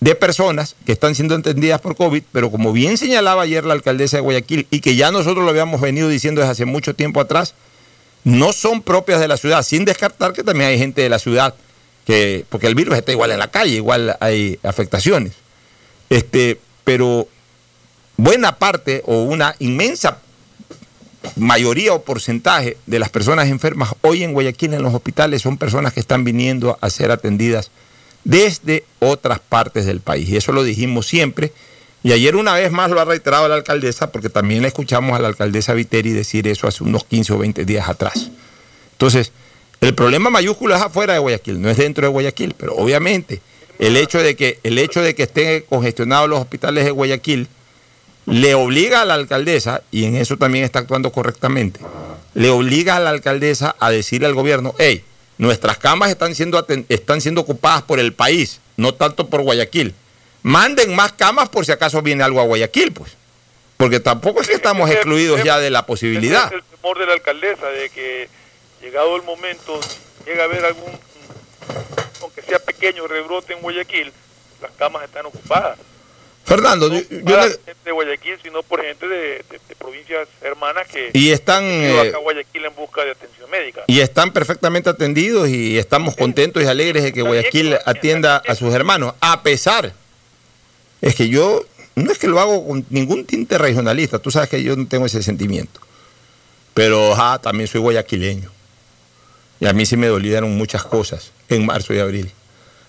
de 0.00 0.14
personas 0.14 0.76
que 0.86 0.92
están 0.92 1.14
siendo 1.14 1.34
entendidas 1.34 1.80
por 1.80 1.96
COVID, 1.96 2.22
pero 2.32 2.50
como 2.50 2.72
bien 2.72 2.96
señalaba 2.98 3.42
ayer 3.42 3.64
la 3.64 3.74
alcaldesa 3.74 4.18
de 4.18 4.20
Guayaquil 4.22 4.66
y 4.70 4.80
que 4.80 4.94
ya 4.94 5.10
nosotros 5.10 5.44
lo 5.44 5.50
habíamos 5.50 5.80
venido 5.80 6.08
diciendo 6.08 6.40
desde 6.40 6.52
hace 6.52 6.64
mucho 6.64 6.94
tiempo 6.94 7.20
atrás, 7.20 7.54
no 8.24 8.52
son 8.52 8.82
propias 8.82 9.20
de 9.20 9.28
la 9.28 9.36
ciudad, 9.36 9.62
sin 9.62 9.84
descartar 9.84 10.32
que 10.32 10.44
también 10.44 10.70
hay 10.70 10.78
gente 10.78 11.02
de 11.02 11.08
la 11.08 11.18
ciudad, 11.18 11.54
que, 12.06 12.44
porque 12.48 12.66
el 12.68 12.74
virus 12.74 12.96
está 12.96 13.12
igual 13.12 13.32
en 13.32 13.38
la 13.38 13.50
calle, 13.50 13.74
igual 13.74 14.16
hay 14.20 14.58
afectaciones. 14.62 15.32
Este, 16.10 16.60
pero 16.84 17.28
buena 18.16 18.56
parte 18.56 19.02
o 19.06 19.22
una 19.22 19.54
inmensa 19.58 20.18
mayoría 21.36 21.92
o 21.92 22.02
porcentaje 22.02 22.76
de 22.86 22.98
las 22.98 23.10
personas 23.10 23.48
enfermas 23.48 23.94
hoy 24.02 24.22
en 24.22 24.32
Guayaquil 24.32 24.74
en 24.74 24.82
los 24.82 24.94
hospitales 24.94 25.42
son 25.42 25.58
personas 25.58 25.92
que 25.92 26.00
están 26.00 26.24
viniendo 26.24 26.78
a 26.80 26.90
ser 26.90 27.10
atendidas 27.10 27.70
desde 28.24 28.84
otras 29.00 29.40
partes 29.40 29.86
del 29.86 30.00
país. 30.00 30.28
Y 30.28 30.36
eso 30.36 30.52
lo 30.52 30.62
dijimos 30.62 31.06
siempre. 31.06 31.52
Y 32.02 32.12
ayer 32.12 32.36
una 32.36 32.54
vez 32.54 32.70
más 32.70 32.90
lo 32.90 33.00
ha 33.00 33.04
reiterado 33.04 33.48
la 33.48 33.56
alcaldesa, 33.56 34.12
porque 34.12 34.28
también 34.28 34.62
le 34.62 34.68
escuchamos 34.68 35.18
a 35.18 35.20
la 35.20 35.28
alcaldesa 35.28 35.74
Viteri 35.74 36.12
decir 36.12 36.46
eso 36.46 36.68
hace 36.68 36.84
unos 36.84 37.04
15 37.04 37.32
o 37.32 37.38
20 37.38 37.64
días 37.64 37.88
atrás. 37.88 38.30
Entonces, 38.92 39.32
el 39.80 39.94
problema 39.94 40.30
mayúsculo 40.30 40.74
es 40.74 40.82
afuera 40.82 41.12
de 41.12 41.18
Guayaquil, 41.20 41.60
no 41.60 41.70
es 41.70 41.76
dentro 41.76 42.06
de 42.06 42.12
Guayaquil, 42.12 42.54
pero 42.56 42.74
obviamente 42.74 43.40
el 43.78 43.96
hecho 43.96 44.18
de 44.18 44.34
que, 44.34 44.58
el 44.64 44.78
hecho 44.78 45.00
de 45.02 45.14
que 45.14 45.24
estén 45.24 45.64
congestionados 45.68 46.28
los 46.28 46.40
hospitales 46.40 46.84
de 46.84 46.90
Guayaquil 46.90 47.48
le 48.26 48.54
obliga 48.54 49.00
a 49.00 49.04
la 49.04 49.14
alcaldesa, 49.14 49.82
y 49.90 50.04
en 50.04 50.16
eso 50.16 50.36
también 50.36 50.64
está 50.64 50.80
actuando 50.80 51.12
correctamente, 51.12 51.80
le 52.34 52.50
obliga 52.50 52.96
a 52.96 53.00
la 53.00 53.10
alcaldesa 53.10 53.74
a 53.78 53.90
decirle 53.90 54.26
al 54.26 54.34
gobierno, 54.34 54.74
hey, 54.78 55.02
Nuestras 55.38 55.78
camas 55.78 56.10
están 56.10 56.34
siendo, 56.34 56.64
están 56.88 57.20
siendo 57.20 57.40
ocupadas 57.40 57.82
por 57.82 58.00
el 58.00 58.12
país, 58.12 58.60
no 58.76 58.94
tanto 58.94 59.28
por 59.28 59.42
Guayaquil. 59.42 59.94
Manden 60.42 60.94
más 60.94 61.12
camas 61.12 61.48
por 61.48 61.64
si 61.64 61.72
acaso 61.72 62.02
viene 62.02 62.22
algo 62.22 62.40
a 62.40 62.44
Guayaquil, 62.44 62.92
pues. 62.92 63.16
Porque 63.76 64.00
tampoco 64.00 64.40
es 64.40 64.48
que 64.48 64.54
estamos 64.54 64.90
excluidos 64.90 65.42
ya 65.44 65.58
de 65.58 65.70
la 65.70 65.86
posibilidad. 65.86 66.46
Es 66.46 66.52
el 66.52 66.62
temor 66.64 66.98
de 66.98 67.06
la 67.06 67.12
alcaldesa 67.12 67.66
de 67.68 67.88
que 67.90 68.28
llegado 68.82 69.16
el 69.16 69.22
momento 69.22 69.80
llega 70.26 70.42
a 70.42 70.44
haber 70.46 70.64
algún 70.64 70.98
sea 72.48 72.58
pequeño 72.58 73.06
rebrote 73.06 73.52
en 73.52 73.60
Guayaquil, 73.60 74.12
las 74.62 74.70
camas 74.72 75.04
están 75.04 75.26
ocupadas. 75.26 75.78
Fernando, 76.48 76.88
No 76.88 76.94
yo- 76.98 77.04
yo 77.10 77.24
para 77.24 77.46
le- 77.46 77.52
gente 77.52 77.74
de 77.84 77.92
Guayaquil, 77.92 78.38
sino 78.42 78.62
por 78.62 78.82
gente 78.82 79.06
de, 79.06 79.16
de- 79.50 79.60
de 79.68 79.76
provincias 79.78 80.28
hermanas 80.40 80.88
que 80.88 81.10
y 81.12 81.30
están 81.30 81.62
eh, 81.64 82.00
acá 82.08 82.16
a 82.16 82.20
Guayaquil 82.20 82.64
en 82.64 82.74
busca 82.74 83.04
de 83.04 83.10
atención 83.12 83.50
médica. 83.50 83.82
y 83.86 84.00
están 84.00 84.32
perfectamente 84.32 84.88
atendidos 84.90 85.48
y 85.48 85.78
estamos 85.78 86.16
contentos 86.16 86.62
y 86.62 86.66
alegres 86.66 87.02
de 87.02 87.12
que 87.12 87.22
Guayaquil 87.22 87.76
atienda 87.84 88.42
a 88.48 88.54
sus 88.54 88.72
hermanos, 88.74 89.14
a 89.20 89.42
pesar 89.42 89.92
es 91.00 91.14
que 91.14 91.28
yo 91.28 91.64
no 91.94 92.10
es 92.12 92.18
que 92.18 92.28
lo 92.28 92.40
hago 92.40 92.66
con 92.66 92.84
ningún 92.90 93.24
tinte 93.26 93.58
regionalista, 93.58 94.18
tú 94.18 94.30
sabes 94.30 94.48
que 94.48 94.62
yo 94.62 94.74
no 94.76 94.86
tengo 94.88 95.06
ese 95.06 95.22
sentimiento, 95.22 95.80
pero 96.74 97.12
ajá, 97.12 97.38
también 97.40 97.66
soy 97.68 97.80
guayaquileño 97.80 98.50
y 99.60 99.66
a 99.66 99.72
mí 99.72 99.84
sí 99.84 99.96
me 99.96 100.06
dolieron 100.06 100.56
muchas 100.56 100.84
cosas 100.84 101.32
en 101.48 101.66
marzo 101.66 101.92
y 101.92 101.98
abril. 101.98 102.30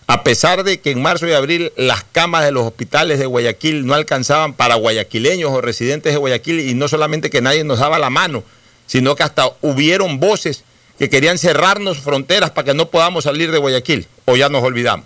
A 0.10 0.24
pesar 0.24 0.64
de 0.64 0.80
que 0.80 0.90
en 0.90 1.04
marzo 1.04 1.28
y 1.28 1.34
abril 1.34 1.72
las 1.78 2.04
camas 2.04 2.44
de 2.44 2.52
los 2.52 2.66
hospitales 2.66 3.20
de 3.20 3.28
Guayaquil 3.28 3.86
no 3.86 3.94
alcanzaban 3.94 4.56
para 4.56 4.74
guayaquileños 4.74 5.52
o 5.52 5.62
residentes 5.62 6.12
de 6.12 6.18
Guayaquil 6.18 6.62
y 6.62 6.74
no 6.74 6.88
solamente 6.88 7.30
que 7.30 7.44
nadie 7.44 7.64
nos 7.64 7.78
daba 7.78 8.00
la 8.00 8.10
mano, 8.10 8.44
sino 8.88 9.16
que 9.16 9.22
hasta 9.22 9.52
hubieron 9.62 10.20
voces 10.20 10.64
que 10.98 11.12
querían 11.12 11.38
cerrarnos 11.38 12.00
fronteras 12.00 12.50
para 12.50 12.66
que 12.66 12.74
no 12.74 12.90
podamos 12.90 13.26
salir 13.26 13.52
de 13.52 13.60
Guayaquil 13.60 14.08
o 14.26 14.36
ya 14.36 14.50
nos 14.50 14.64
olvidamos. 14.64 15.06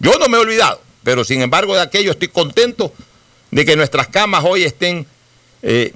Yo 0.00 0.18
no 0.18 0.28
me 0.28 0.36
he 0.36 0.40
olvidado, 0.40 0.82
pero 1.02 1.24
sin 1.24 1.40
embargo 1.40 1.74
de 1.74 1.80
aquello 1.80 2.10
estoy 2.10 2.28
contento 2.28 2.92
de 3.50 3.64
que 3.64 3.74
nuestras 3.74 4.08
camas 4.08 4.44
hoy 4.44 4.64
estén, 4.64 5.06
eh, 5.62 5.94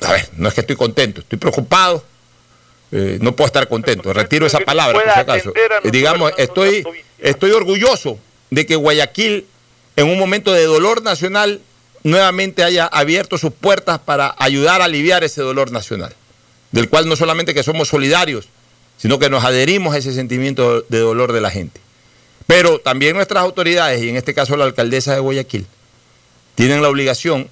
a 0.00 0.12
ver, 0.12 0.30
no 0.38 0.48
es 0.48 0.54
que 0.54 0.62
estoy 0.62 0.76
contento, 0.76 1.20
estoy 1.20 1.38
preocupado, 1.38 2.02
eh, 2.92 3.18
no 3.20 3.34
puedo 3.34 3.46
estar 3.46 3.68
contento, 3.68 4.12
retiro 4.12 4.46
esa 4.46 4.60
palabra 4.60 4.98
por 4.98 5.12
si 5.12 5.18
acaso. 5.18 5.52
Eh, 5.84 5.90
Digamos, 5.90 6.32
estoy, 6.36 6.84
estoy 7.18 7.50
orgulloso 7.50 8.18
de 8.50 8.64
que 8.64 8.76
Guayaquil, 8.76 9.46
en 9.96 10.06
un 10.06 10.18
momento 10.18 10.52
de 10.52 10.64
dolor 10.64 11.02
nacional, 11.02 11.60
nuevamente 12.04 12.62
haya 12.62 12.86
abierto 12.86 13.38
sus 13.38 13.52
puertas 13.52 13.98
para 13.98 14.34
ayudar 14.38 14.80
a 14.80 14.84
aliviar 14.84 15.24
ese 15.24 15.42
dolor 15.42 15.72
nacional, 15.72 16.14
del 16.70 16.88
cual 16.88 17.08
no 17.08 17.16
solamente 17.16 17.54
que 17.54 17.64
somos 17.64 17.88
solidarios, 17.88 18.48
sino 18.96 19.18
que 19.18 19.28
nos 19.28 19.44
adherimos 19.44 19.94
a 19.94 19.98
ese 19.98 20.12
sentimiento 20.12 20.82
de 20.82 20.98
dolor 21.00 21.32
de 21.32 21.40
la 21.40 21.50
gente. 21.50 21.80
Pero 22.46 22.78
también 22.78 23.16
nuestras 23.16 23.42
autoridades, 23.42 24.00
y 24.02 24.08
en 24.08 24.16
este 24.16 24.32
caso 24.32 24.56
la 24.56 24.64
alcaldesa 24.64 25.14
de 25.14 25.20
Guayaquil, 25.20 25.66
tienen 26.54 26.80
la 26.80 26.88
obligación, 26.88 27.50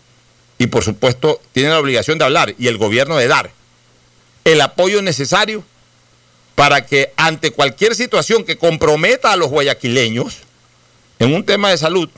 y 0.56 0.68
por 0.68 0.84
supuesto 0.84 1.40
tienen 1.50 1.72
la 1.72 1.80
obligación 1.80 2.18
de 2.18 2.24
hablar, 2.24 2.54
y 2.56 2.68
el 2.68 2.78
gobierno 2.78 3.16
de 3.16 3.26
dar 3.26 3.50
el 4.44 4.60
apoyo 4.60 5.02
necesario 5.02 5.64
para 6.54 6.86
que 6.86 7.12
ante 7.16 7.50
cualquier 7.50 7.94
situación 7.94 8.44
que 8.44 8.56
comprometa 8.58 9.32
a 9.32 9.36
los 9.36 9.48
guayaquileños 9.50 10.38
en 11.18 11.34
un 11.34 11.44
tema 11.44 11.70
de 11.70 11.78
salud, 11.78 12.08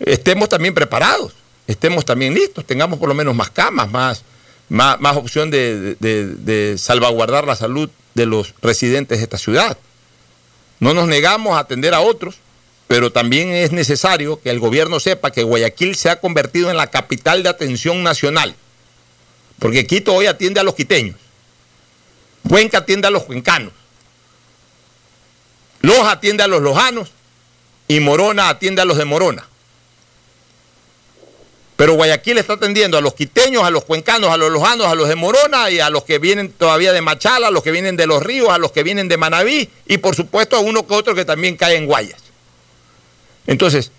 estemos 0.00 0.48
también 0.48 0.74
preparados, 0.74 1.32
estemos 1.66 2.04
también 2.04 2.34
listos, 2.34 2.64
tengamos 2.66 2.98
por 2.98 3.08
lo 3.08 3.14
menos 3.14 3.34
más 3.34 3.50
camas, 3.50 3.90
más, 3.90 4.22
más, 4.68 4.98
más 5.00 5.16
opción 5.16 5.50
de, 5.50 5.94
de- 6.00 6.26
de 6.34 6.78
salvaguardar 6.78 7.46
la 7.46 7.54
salud 7.56 7.88
de 8.14 8.26
los 8.26 8.54
residentes 8.62 9.18
de 9.18 9.24
esta 9.24 9.38
ciudad. 9.38 9.76
No 10.80 10.92
nos 10.94 11.06
negamos 11.06 11.56
a 11.56 11.60
atender 11.60 11.94
a 11.94 12.00
otros, 12.00 12.36
pero 12.88 13.10
también 13.12 13.50
es 13.50 13.72
necesario 13.72 14.40
que 14.40 14.50
el 14.50 14.60
gobierno 14.60 15.00
sepa 15.00 15.30
que 15.30 15.42
Guayaquil 15.42 15.94
se 15.96 16.08
ha 16.10 16.20
convertido 16.20 16.70
en 16.70 16.76
la 16.76 16.88
capital 16.88 17.42
de 17.42 17.48
atención 17.48 18.02
nacional, 18.02 18.54
porque 19.58 19.86
Quito 19.86 20.14
hoy 20.14 20.26
atiende 20.26 20.60
a 20.60 20.64
los 20.64 20.74
quiteños. 20.74 21.16
Cuenca 22.48 22.78
atiende 22.78 23.08
a 23.08 23.10
los 23.10 23.24
cuencanos. 23.24 23.72
Loja 25.80 26.12
atiende 26.12 26.42
a 26.42 26.46
los 26.48 26.62
lojanos 26.62 27.10
y 27.88 28.00
Morona 28.00 28.48
atiende 28.48 28.82
a 28.82 28.84
los 28.84 28.96
de 28.96 29.04
Morona. 29.04 29.46
Pero 31.76 31.92
Guayaquil 31.92 32.38
está 32.38 32.54
atendiendo 32.54 32.96
a 32.96 33.02
los 33.02 33.14
quiteños, 33.14 33.62
a 33.62 33.70
los 33.70 33.84
cuencanos, 33.84 34.30
a 34.30 34.36
los 34.38 34.50
lojanos, 34.50 34.86
a 34.86 34.94
los 34.94 35.08
de 35.08 35.14
Morona 35.14 35.70
y 35.70 35.78
a 35.78 35.90
los 35.90 36.04
que 36.04 36.18
vienen 36.18 36.50
todavía 36.50 36.92
de 36.94 37.02
Machala, 37.02 37.48
a 37.48 37.50
los 37.50 37.62
que 37.62 37.70
vienen 37.70 37.96
de 37.96 38.06
los 38.06 38.22
ríos, 38.22 38.48
a 38.48 38.56
los 38.58 38.72
que 38.72 38.82
vienen 38.82 39.08
de 39.08 39.18
Manabí 39.18 39.68
y 39.86 39.98
por 39.98 40.16
supuesto 40.16 40.56
a 40.56 40.60
uno 40.60 40.86
que 40.86 40.94
otro 40.94 41.14
que 41.14 41.26
también 41.26 41.56
cae 41.56 41.76
en 41.76 41.84
Guayas. 41.86 42.20
Entonces, 43.46 43.92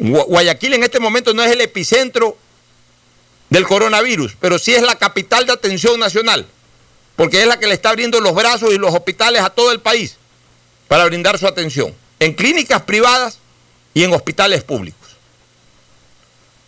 Gua- 0.00 0.24
Guayaquil 0.26 0.74
en 0.74 0.82
este 0.82 0.98
momento 0.98 1.32
no 1.32 1.44
es 1.44 1.52
el 1.52 1.60
epicentro 1.60 2.36
del 3.50 3.64
coronavirus, 3.64 4.34
pero 4.40 4.58
sí 4.58 4.74
es 4.74 4.82
la 4.82 4.96
capital 4.96 5.46
de 5.46 5.52
atención 5.52 6.00
nacional 6.00 6.44
porque 7.16 7.40
es 7.40 7.48
la 7.48 7.58
que 7.58 7.66
le 7.66 7.74
está 7.74 7.90
abriendo 7.90 8.20
los 8.20 8.34
brazos 8.34 8.72
y 8.72 8.78
los 8.78 8.94
hospitales 8.94 9.42
a 9.42 9.50
todo 9.50 9.72
el 9.72 9.80
país 9.80 10.16
para 10.86 11.06
brindar 11.06 11.38
su 11.38 11.46
atención, 11.46 11.94
en 12.20 12.34
clínicas 12.34 12.82
privadas 12.82 13.38
y 13.94 14.04
en 14.04 14.12
hospitales 14.12 14.62
públicos. 14.62 15.16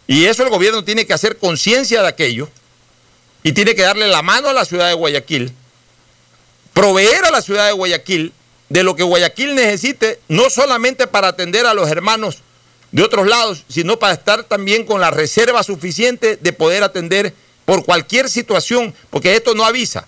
Y 0.07 0.25
eso 0.25 0.43
el 0.43 0.49
gobierno 0.49 0.83
tiene 0.83 1.07
que 1.07 1.13
hacer 1.13 1.37
conciencia 1.37 2.01
de 2.01 2.09
aquello 2.09 2.49
y 3.43 3.53
tiene 3.53 3.75
que 3.75 3.83
darle 3.83 4.09
la 4.09 4.23
mano 4.23 4.49
a 4.49 4.55
la 4.55 4.65
ciudad 4.65 4.89
de 4.89 4.95
Guayaquil, 4.95 5.53
proveer 6.73 7.27
a 7.27 7.31
la 7.31 7.43
ciudad 7.43 7.67
de 7.67 7.73
Guayaquil 7.73 8.33
de 8.71 8.83
lo 8.83 8.97
que 8.97 9.03
Guayaquil 9.03 9.55
necesite, 9.55 10.19
no 10.29 10.51
solamente 10.51 11.07
para 11.07 11.29
atender 11.29 11.67
a 11.67 11.75
los 11.75 11.91
hermanos 11.91 12.39
de 12.91 13.03
otros 13.03 13.27
lados, 13.27 13.65
sino 13.69 13.99
para 13.99 14.15
estar 14.15 14.45
también 14.45 14.85
con 14.85 15.01
la 15.01 15.11
reserva 15.11 15.63
suficiente 15.63 16.37
de 16.37 16.53
poder 16.53 16.83
atender 16.83 17.35
por 17.65 17.85
cualquier 17.85 18.31
situación, 18.31 18.95
porque 19.11 19.37
esto 19.37 19.55
no 19.55 19.65
avisa. 19.65 20.07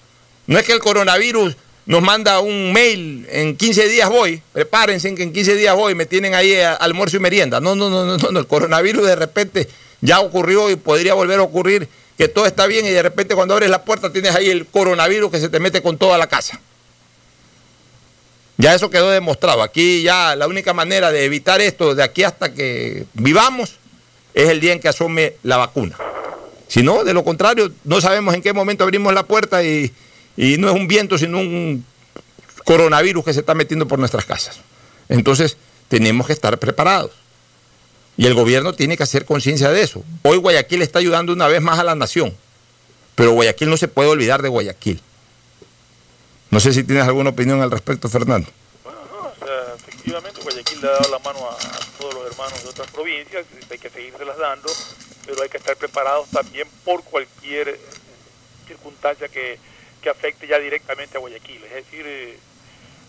No 0.50 0.58
es 0.58 0.64
que 0.64 0.72
el 0.72 0.80
coronavirus 0.80 1.56
nos 1.86 2.02
manda 2.02 2.40
un 2.40 2.72
mail, 2.72 3.24
en 3.30 3.56
15 3.56 3.88
días 3.88 4.10
voy, 4.10 4.42
prepárense 4.52 5.14
que 5.14 5.22
en 5.22 5.32
15 5.32 5.54
días 5.54 5.76
voy, 5.76 5.94
me 5.94 6.06
tienen 6.06 6.34
ahí 6.34 6.56
almuerzo 6.60 7.18
y 7.18 7.20
merienda. 7.20 7.60
No, 7.60 7.76
no, 7.76 7.88
no, 7.88 8.04
no, 8.04 8.16
no, 8.16 8.40
el 8.40 8.48
coronavirus 8.48 9.06
de 9.06 9.14
repente 9.14 9.68
ya 10.00 10.18
ocurrió 10.18 10.68
y 10.68 10.74
podría 10.74 11.14
volver 11.14 11.38
a 11.38 11.44
ocurrir 11.44 11.88
que 12.18 12.26
todo 12.26 12.46
está 12.46 12.66
bien 12.66 12.84
y 12.84 12.88
de 12.88 13.00
repente 13.00 13.36
cuando 13.36 13.54
abres 13.54 13.70
la 13.70 13.84
puerta 13.84 14.12
tienes 14.12 14.34
ahí 14.34 14.50
el 14.50 14.66
coronavirus 14.66 15.30
que 15.30 15.38
se 15.38 15.48
te 15.50 15.60
mete 15.60 15.82
con 15.82 15.98
toda 15.98 16.18
la 16.18 16.26
casa. 16.26 16.58
Ya 18.56 18.74
eso 18.74 18.90
quedó 18.90 19.08
demostrado. 19.08 19.62
Aquí 19.62 20.02
ya 20.02 20.34
la 20.34 20.48
única 20.48 20.74
manera 20.74 21.12
de 21.12 21.24
evitar 21.26 21.60
esto 21.60 21.94
de 21.94 22.02
aquí 22.02 22.24
hasta 22.24 22.52
que 22.52 23.04
vivamos 23.14 23.76
es 24.34 24.48
el 24.48 24.58
día 24.58 24.72
en 24.72 24.80
que 24.80 24.88
asome 24.88 25.34
la 25.44 25.58
vacuna. 25.58 25.96
Si 26.66 26.82
no, 26.82 27.04
de 27.04 27.14
lo 27.14 27.22
contrario, 27.22 27.70
no 27.84 28.00
sabemos 28.00 28.34
en 28.34 28.42
qué 28.42 28.52
momento 28.52 28.82
abrimos 28.82 29.14
la 29.14 29.22
puerta 29.22 29.62
y, 29.62 29.92
y 30.36 30.56
no 30.58 30.68
es 30.68 30.74
un 30.74 30.88
viento, 30.88 31.18
sino 31.18 31.38
un 31.38 31.84
coronavirus 32.64 33.24
que 33.24 33.32
se 33.32 33.40
está 33.40 33.54
metiendo 33.54 33.86
por 33.86 33.98
nuestras 33.98 34.24
casas. 34.24 34.60
Entonces, 35.08 35.56
tenemos 35.88 36.26
que 36.26 36.32
estar 36.32 36.58
preparados. 36.58 37.12
Y 38.16 38.26
el 38.26 38.34
gobierno 38.34 38.72
tiene 38.72 38.96
que 38.96 39.02
hacer 39.02 39.24
conciencia 39.24 39.70
de 39.70 39.82
eso. 39.82 40.04
Hoy 40.22 40.36
Guayaquil 40.36 40.82
está 40.82 40.98
ayudando 40.98 41.32
una 41.32 41.48
vez 41.48 41.60
más 41.60 41.78
a 41.78 41.84
la 41.84 41.94
nación, 41.94 42.36
pero 43.14 43.32
Guayaquil 43.32 43.70
no 43.70 43.76
se 43.76 43.88
puede 43.88 44.10
olvidar 44.10 44.42
de 44.42 44.48
Guayaquil. 44.48 45.00
No 46.50 46.60
sé 46.60 46.72
si 46.72 46.84
tienes 46.84 47.04
alguna 47.04 47.30
opinión 47.30 47.60
al 47.62 47.70
respecto, 47.70 48.08
Fernando. 48.08 48.48
Bueno, 48.84 48.98
no, 49.10 49.28
o 49.28 49.46
sea, 49.46 49.74
efectivamente 49.74 50.40
Guayaquil 50.42 50.80
le 50.80 50.88
ha 50.88 50.92
dado 50.92 51.10
la 51.10 51.18
mano 51.20 51.38
a, 51.48 51.56
todos 51.98 52.14
los 52.14 52.26
hermanos 52.26 52.62
de 52.62 52.68
otras 52.68 52.90
provincias, 52.90 53.46
hay 53.70 53.78
que 53.78 53.90
seguírselas 53.90 54.36
dando, 54.36 54.70
pero 55.26 55.42
hay 55.42 55.48
que 55.48 55.58
estar 55.58 55.76
preparados 55.76 56.28
también 56.30 56.68
por 56.84 57.02
cualquier 57.04 57.78
circunstancia 58.66 59.28
que, 59.28 59.58
que 60.00 60.10
afecte 60.10 60.46
ya 60.46 60.58
directamente 60.58 61.16
a 61.16 61.20
Guayaquil. 61.20 61.62
Es 61.64 61.72
decir, 61.74 62.04
eh, 62.06 62.38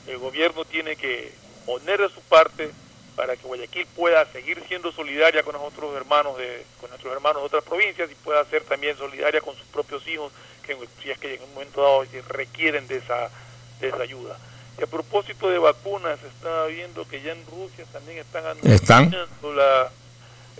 el 0.07 0.17
gobierno 0.17 0.65
tiene 0.65 0.95
que 0.95 1.31
poner 1.65 1.99
de 2.01 2.09
su 2.09 2.21
parte 2.21 2.69
para 3.15 3.35
que 3.35 3.43
Guayaquil 3.47 3.85
pueda 3.95 4.25
seguir 4.31 4.61
siendo 4.67 4.91
solidaria 4.91 5.43
con 5.43 5.55
nuestros 5.55 5.95
hermanos 5.95 6.37
de 6.37 6.65
con 6.79 6.89
nuestros 6.89 7.13
hermanos 7.13 7.41
de 7.41 7.45
otras 7.47 7.63
provincias 7.63 8.09
y 8.11 8.15
pueda 8.15 8.43
ser 8.45 8.63
también 8.63 8.97
solidaria 8.97 9.41
con 9.41 9.55
sus 9.55 9.65
propios 9.67 10.07
hijos 10.07 10.31
que 10.65 10.77
si 11.01 11.11
es 11.11 11.17
que 11.19 11.35
en 11.35 11.43
un 11.43 11.53
momento 11.53 11.81
dado 11.81 12.05
requieren 12.29 12.87
de 12.87 12.97
esa 12.97 13.29
de 13.79 13.89
esa 13.89 14.01
ayuda. 14.01 14.37
Y 14.79 14.83
a 14.83 14.87
propósito 14.87 15.49
de 15.49 15.57
vacunas, 15.59 16.17
está 16.23 16.65
viendo 16.67 17.05
que 17.07 17.21
ya 17.21 17.33
en 17.33 17.45
Rusia 17.47 17.83
también 17.91 18.19
están 18.19 18.45
anunciando 18.45 19.53
la, 19.53 19.91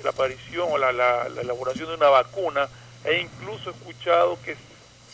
la 0.03 0.09
aparición 0.09 0.67
o 0.71 0.77
la, 0.77 0.91
la- 0.91 1.29
la 1.29 1.41
elaboración 1.41 1.87
de 1.87 1.95
una 1.95 2.09
vacuna 2.09 2.67
e 3.05 3.19
incluso 3.21 3.69
he 3.69 3.73
escuchado 3.73 4.37
que 4.43 4.55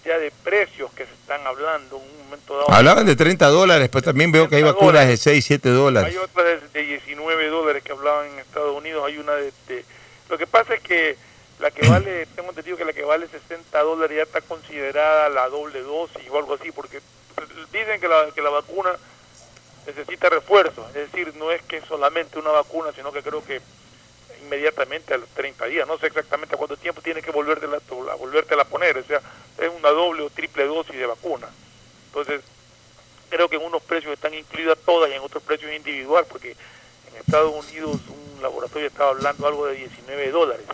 ya 0.08 0.18
de 0.18 0.32
precios 0.32 0.92
que 0.94 1.06
se 1.06 1.14
están 1.14 1.46
hablando 1.46 1.98
en 1.98 2.04
un 2.04 2.24
momento 2.26 2.56
dado. 2.58 2.72
Hablaban 2.72 3.06
de 3.06 3.16
30 3.16 3.48
dólares, 3.48 3.90
pero 3.92 4.02
también 4.04 4.32
veo 4.32 4.48
que 4.50 4.56
hay 4.56 4.62
30 4.64 4.74
vacunas 4.74 4.94
de 5.02 5.06
dólares. 5.06 5.22
6, 5.22 5.46
7 5.46 5.70
dólares. 5.70 6.10
Hay 6.12 6.18
otra 6.18 6.44
de, 6.44 6.60
de 6.70 6.82
19 6.82 7.48
dólares 7.50 7.84
que 7.84 7.92
hablaban 7.92 8.28
en 8.28 8.40
Estados 8.40 8.76
Unidos, 8.76 9.04
hay 9.06 9.18
una 9.18 9.34
de, 9.34 9.52
de- 9.68 9.86
Lo 10.30 10.38
que 10.38 10.48
pasa 10.48 10.74
es 10.74 10.82
que 10.82 11.18
la 11.60 11.72
que 11.72 11.88
vale, 11.88 12.26
tengo 12.36 12.50
entendido 12.50 12.78
que 12.78 12.86
la 12.86 12.94
que 12.94 13.04
vale 13.04 13.28
60 13.28 13.80
dólares 13.82 14.16
ya 14.18 14.24
está 14.24 14.42
considerada 14.42 15.30
la 15.30 15.50
doble 15.50 15.82
dosis 15.82 16.30
o 16.30 16.38
algo 16.38 16.54
así, 16.56 16.72
porque 16.72 17.02
dicen 17.74 18.00
que 18.00 18.08
la, 18.08 18.28
que 18.34 18.42
la 18.42 18.50
vacuna 18.50 18.92
necesita 19.86 20.30
refuerzo, 20.30 20.86
es 20.90 20.94
decir, 21.12 21.34
no 21.36 21.52
es 21.52 21.62
que 21.64 21.82
solamente 21.82 22.40
una 22.40 22.52
vacuna, 22.52 22.92
sino 22.96 23.12
que 23.12 23.22
creo 23.24 23.44
que 23.44 23.62
inmediatamente 24.44 25.14
a 25.14 25.18
los 25.18 25.30
30 25.30 25.66
días, 25.66 25.88
no 25.88 25.98
sé 25.98 26.08
exactamente 26.08 26.56
a 26.56 26.58
cuánto 26.58 26.78
tiempo 26.78 27.02
tiene 27.02 27.22
que 27.22 27.32
volvértela, 27.32 27.78
a 28.12 28.16
volvértela 28.16 28.64
a 28.64 28.66
poner, 28.66 28.98
o 28.98 29.04
sea, 29.04 29.22
es 29.58 29.72
una 29.76 29.90
doble 29.90 30.24
o 30.24 30.30
triple 30.30 30.66
dosis 30.66 30.96
de 30.96 31.06
vacuna. 31.06 31.48
Entonces, 32.08 32.42
creo 33.30 33.50
que 33.50 33.58
en 33.58 33.64
unos 33.64 33.82
precios 33.84 34.14
están 34.14 34.34
incluidas 34.34 34.78
todas 34.86 35.10
y 35.10 35.14
en 35.14 35.22
otros 35.22 35.44
precios 35.44 35.72
individual, 35.74 36.26
porque 36.30 36.52
en 36.52 37.18
Estados 37.20 37.54
Unidos 37.54 37.98
un 38.10 38.42
laboratorio 38.42 38.88
estaba 38.88 39.12
hablando 39.12 39.48
algo 39.48 39.66
de 39.66 39.76
19 39.76 40.32
dólares. 40.32 40.66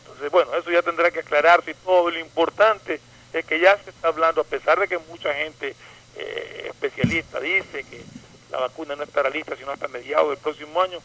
Entonces, 0.00 0.30
bueno, 0.30 0.54
eso 0.54 0.70
ya 0.70 0.82
tendrá 0.82 1.10
que 1.10 1.20
aclararse 1.20 1.70
y 1.70 1.74
todo. 1.74 2.10
Lo 2.10 2.18
importante 2.18 3.00
es 3.32 3.44
que 3.44 3.60
ya 3.60 3.76
se 3.82 3.90
está 3.90 4.08
hablando, 4.08 4.40
a 4.40 4.44
pesar 4.44 4.78
de 4.80 4.88
que 4.88 4.98
mucha 4.98 5.32
gente 5.34 5.74
eh, 6.16 6.66
especialista 6.70 7.40
dice 7.40 7.84
que 7.84 8.02
la 8.50 8.58
vacuna 8.58 8.96
no 8.96 9.02
estará 9.02 9.28
lista 9.28 9.56
sino 9.56 9.70
hasta 9.70 9.88
mediados 9.88 10.30
del 10.30 10.38
próximo 10.38 10.80
año, 10.80 10.98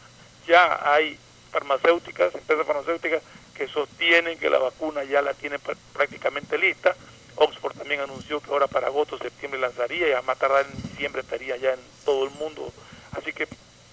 ya 0.46 0.80
hay 0.92 1.18
farmacéuticas, 1.50 2.34
empresas 2.34 2.66
farmacéuticas 2.66 3.22
que 3.54 3.68
sostienen 3.68 4.38
que 4.38 4.50
la 4.50 4.58
vacuna 4.58 5.04
ya 5.04 5.22
la 5.22 5.34
tiene 5.34 5.58
prácticamente 5.92 6.58
lista. 6.58 6.94
Oxford 7.36 7.76
también 7.76 8.00
anunció 8.00 8.40
que 8.40 8.50
ahora 8.50 8.66
para 8.66 8.88
agosto, 8.88 9.18
septiembre 9.18 9.60
lanzaría 9.60 10.08
y 10.08 10.12
a 10.12 10.22
más 10.22 10.38
tardar 10.38 10.66
en 10.66 10.82
diciembre 10.90 11.22
estaría 11.22 11.56
ya 11.56 11.72
en 11.72 11.80
todo 12.04 12.24
el 12.24 12.30
mundo. 12.32 12.72
Así 13.12 13.32
que 13.32 13.46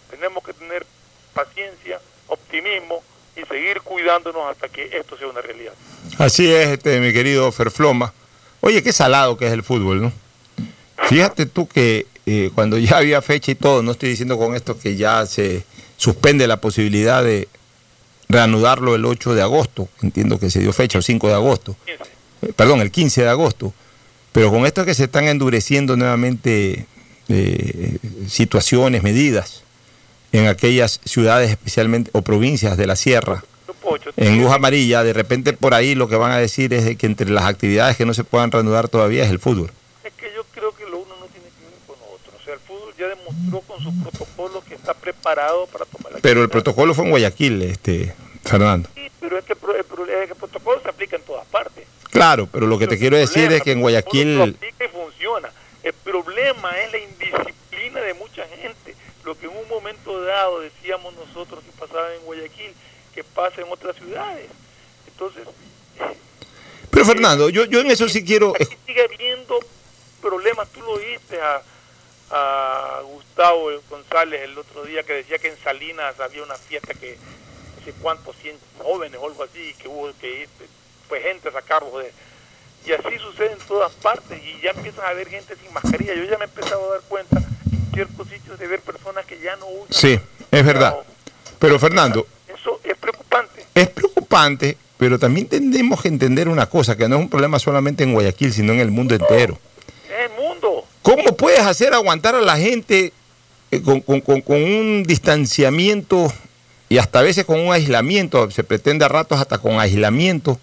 tenemos 0.09 0.43
que 0.43 0.53
tener 0.53 0.85
paciencia, 1.33 1.99
optimismo 2.27 3.03
y 3.35 3.45
seguir 3.45 3.81
cuidándonos 3.81 4.49
hasta 4.49 4.67
que 4.69 4.89
esto 4.97 5.17
sea 5.17 5.27
una 5.27 5.41
realidad. 5.41 5.73
Así 6.17 6.51
es, 6.51 6.69
este, 6.69 6.99
mi 6.99 7.13
querido 7.13 7.51
Ferfloma. 7.51 8.13
Oye, 8.61 8.83
qué 8.83 8.91
salado 8.91 9.37
que 9.37 9.47
es 9.47 9.53
el 9.53 9.63
fútbol, 9.63 10.01
¿no? 10.01 10.11
Fíjate 11.07 11.45
tú 11.45 11.67
que 11.67 12.07
eh, 12.25 12.51
cuando 12.53 12.77
ya 12.77 12.97
había 12.97 13.21
fecha 13.21 13.51
y 13.51 13.55
todo, 13.55 13.81
no 13.81 13.91
estoy 13.91 14.09
diciendo 14.09 14.37
con 14.37 14.55
esto 14.55 14.77
que 14.77 14.95
ya 14.95 15.25
se 15.25 15.63
suspende 15.97 16.45
la 16.45 16.57
posibilidad 16.57 17.23
de 17.23 17.47
reanudarlo 18.29 18.93
el 18.93 19.05
8 19.05 19.33
de 19.33 19.41
agosto, 19.41 19.89
entiendo 20.03 20.39
que 20.39 20.51
se 20.51 20.59
dio 20.59 20.71
fecha, 20.71 20.99
o 20.99 21.01
5 21.01 21.27
de 21.27 21.33
agosto, 21.33 21.75
eh, 21.87 22.53
perdón, 22.55 22.79
el 22.81 22.91
15 22.91 23.23
de 23.23 23.29
agosto, 23.29 23.73
pero 24.31 24.51
con 24.51 24.67
esto 24.67 24.85
que 24.85 24.93
se 24.93 25.05
están 25.05 25.27
endureciendo 25.27 25.97
nuevamente 25.97 26.85
eh, 27.27 27.97
situaciones, 28.27 29.01
medidas 29.01 29.63
en 30.31 30.47
aquellas 30.47 31.01
ciudades 31.03 31.49
especialmente 31.49 32.11
o 32.13 32.21
provincias 32.21 32.77
de 32.77 32.85
la 32.85 32.95
sierra, 32.95 33.43
en 34.17 34.39
luz 34.39 34.51
amarilla, 34.51 35.03
de 35.03 35.13
repente 35.13 35.53
por 35.53 35.73
ahí 35.73 35.95
lo 35.95 36.07
que 36.07 36.15
van 36.15 36.31
a 36.31 36.37
decir 36.37 36.71
es 36.73 36.95
que 36.97 37.07
entre 37.07 37.31
las 37.31 37.45
actividades 37.45 37.97
que 37.97 38.05
no 38.05 38.13
se 38.13 38.23
puedan 38.23 38.51
reanudar 38.51 38.87
todavía 38.87 39.23
es 39.23 39.31
el 39.31 39.39
fútbol. 39.39 39.71
Es 40.03 40.13
que 40.13 40.31
yo 40.35 40.43
creo 40.53 40.75
que 40.75 40.83
lo 40.83 40.99
uno 40.99 41.15
no 41.19 41.25
tiene 41.25 41.47
que 41.47 41.63
ver 41.63 41.73
con 41.87 41.97
lo 41.97 42.05
otro. 42.13 42.31
O 42.39 42.43
sea, 42.43 42.53
el 42.53 42.59
demostró 43.39 43.61
con 43.61 43.83
sus 43.83 43.93
protocolos 44.03 44.63
que 44.65 44.75
está 44.75 44.93
preparado 44.93 45.67
para 45.67 45.85
tomar 45.85 46.13
la 46.13 46.19
Pero 46.19 46.41
el 46.41 46.49
protocolo 46.49 46.93
fue 46.93 47.05
en 47.05 47.11
Guayaquil, 47.11 47.61
este 47.63 48.13
Fernando. 48.43 48.89
Sí, 48.95 49.09
pero 49.19 49.37
es 49.37 49.45
que 49.45 49.53
el, 49.53 50.35
protocolo 50.35 50.81
se 50.81 50.89
aplica 50.89 51.15
en 51.15 51.23
todas 51.23 51.45
partes. 51.47 51.85
Claro, 52.09 52.47
pero 52.51 52.67
lo 52.67 52.79
que 52.79 52.87
te 52.87 52.97
quiero 52.97 53.17
decir 53.17 53.51
es 53.51 53.61
que 53.61 53.71
en 53.71 53.81
Guayaquil... 53.81 54.37
Lo 54.37 54.43
aplica 54.45 54.85
y 54.85 54.87
funciona. 54.87 55.49
El 55.83 55.93
problema 55.93 56.71
es 56.79 56.91
la 56.91 56.97
indisciplina 56.97 58.01
de 58.01 58.13
mucha 58.15 58.45
gente. 58.47 58.95
Lo 59.23 59.37
que 59.37 59.45
en 59.45 59.55
un 59.55 59.67
momento 59.69 60.21
dado 60.21 60.61
decíamos 60.61 61.13
nosotros 61.15 61.63
que 61.63 61.71
pasaba 61.79 62.13
en 62.15 62.21
Guayaquil, 62.21 62.73
que 63.13 63.23
pasa 63.23 63.61
en 63.61 63.71
otras 63.71 63.95
ciudades. 63.95 64.47
Entonces... 65.07 65.43
Pero 66.89 67.05
Fernando, 67.05 67.49
yo, 67.49 67.65
yo 67.65 67.81
en 67.81 67.91
eso 67.91 68.09
sí 68.09 68.23
quiero... 68.23 68.53
Aquí 68.55 68.75
sigue 68.87 69.03
habiendo 69.03 69.59
problemas, 70.21 70.67
tú 70.69 70.81
lo 70.81 70.97
viste 70.97 71.39
a, 71.39 71.61
a 72.31 73.01
Gustavo 73.39 73.71
González 73.89 74.41
el 74.41 74.57
otro 74.57 74.83
día 74.83 75.01
que 75.03 75.13
decía 75.13 75.37
que 75.37 75.47
en 75.47 75.57
Salinas 75.63 76.19
había 76.19 76.43
una 76.43 76.55
fiesta 76.55 76.93
que 76.93 77.15
no 77.77 77.85
sé 77.85 77.93
cuántos, 78.01 78.35
100 78.35 78.57
jóvenes 78.79 79.17
o 79.17 79.27
algo 79.27 79.43
así, 79.43 79.73
que 79.81 79.87
hubo 79.87 80.11
que 80.19 80.41
ir, 80.41 80.49
fue 81.07 81.21
gente 81.21 81.47
a 81.47 81.53
sacarlos 81.53 82.03
de... 82.03 82.11
Y 82.85 82.91
así 82.91 83.17
sucede 83.17 83.53
en 83.53 83.59
todas 83.59 83.93
partes 83.93 84.41
y 84.43 84.61
ya 84.61 84.71
empiezan 84.71 85.05
a 85.05 85.09
haber 85.09 85.29
gente 85.29 85.55
sin 85.55 85.71
mascarilla. 85.71 86.15
Yo 86.15 86.25
ya 86.25 86.37
me 86.37 86.43
he 86.43 86.47
empezado 86.49 86.89
a 86.89 86.95
dar 86.95 87.01
cuenta 87.07 87.37
en 87.37 87.93
ciertos 87.93 88.27
sitios 88.27 88.59
de 88.59 88.67
ver 88.67 88.81
personas 88.81 89.25
que 89.25 89.39
ya 89.39 89.55
no 89.55 89.67
usan... 89.67 89.87
Sí, 89.89 90.19
es 90.51 90.65
verdad. 90.65 90.97
Pero 91.59 91.79
Fernando, 91.79 92.27
eso 92.45 92.81
es 92.83 92.97
preocupante. 92.97 93.65
Es 93.73 93.87
preocupante, 93.87 94.75
pero 94.97 95.17
también 95.17 95.47
tenemos 95.47 96.01
que 96.01 96.09
entender 96.09 96.49
una 96.49 96.65
cosa, 96.65 96.97
que 96.97 97.07
no 97.07 97.15
es 97.15 97.21
un 97.21 97.29
problema 97.29 97.57
solamente 97.57 98.03
en 98.03 98.11
Guayaquil, 98.11 98.51
sino 98.51 98.73
en 98.73 98.81
el 98.81 98.91
mundo 98.91 99.15
entero. 99.15 99.57
En 100.09 100.29
el 100.29 100.37
mundo. 100.37 100.83
¿Cómo 101.01 101.37
puedes 101.37 101.61
hacer 101.61 101.93
aguantar 101.93 102.35
a 102.35 102.41
la 102.41 102.57
gente 102.57 103.13
eh, 103.71 103.81
con, 103.81 104.03
un 104.47 105.03
distanciamiento 105.03 106.31
y 106.89 106.97
hasta 106.97 107.19
a 107.19 107.21
veces 107.21 107.45
con 107.45 107.59
un 107.59 107.73
aislamiento, 107.73 108.49
se 108.51 108.63
pretende 108.63 109.05
a 109.05 109.07
ratos 109.07 109.39
hasta 109.39 109.59
con 109.59 109.79
aislamiento, 109.79 110.59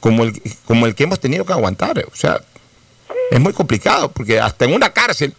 como 0.00 0.24
el, 0.24 0.40
como 0.64 0.86
el 0.86 0.94
que 0.94 1.04
hemos 1.04 1.20
tenido 1.20 1.44
que 1.44 1.52
aguantar? 1.52 1.98
O 2.10 2.16
sea, 2.16 2.40
es 3.30 3.40
muy 3.40 3.52
complicado, 3.52 4.10
porque 4.10 4.40
hasta 4.40 4.64
en 4.64 4.74
una 4.74 4.92
cárcel, 4.92 5.34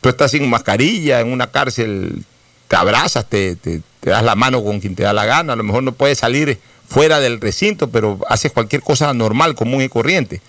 tú 0.00 0.08
estás 0.08 0.30
sin 0.30 0.48
mascarilla, 0.48 1.20
en 1.20 1.32
una 1.32 1.50
cárcel 1.50 2.24
te 2.68 2.76
abrazas, 2.76 3.28
te, 3.28 3.56
te, 3.56 3.82
das 4.02 4.22
la 4.22 4.36
mano 4.36 4.62
con 4.62 4.80
quien 4.80 4.94
te 4.94 5.02
da 5.02 5.12
la 5.12 5.26
gana, 5.26 5.54
a 5.54 5.56
lo 5.56 5.64
mejor 5.64 5.82
no 5.82 5.92
puedes 5.92 6.18
salir 6.18 6.60
fuera 6.86 7.20
del 7.20 7.40
recinto, 7.40 7.90
pero 7.90 8.18
haces 8.28 8.52
cualquier 8.52 8.82
cosa 8.82 9.12
normal, 9.14 9.54
común 9.54 9.82
y 9.82 9.88
corriente. 9.88 10.40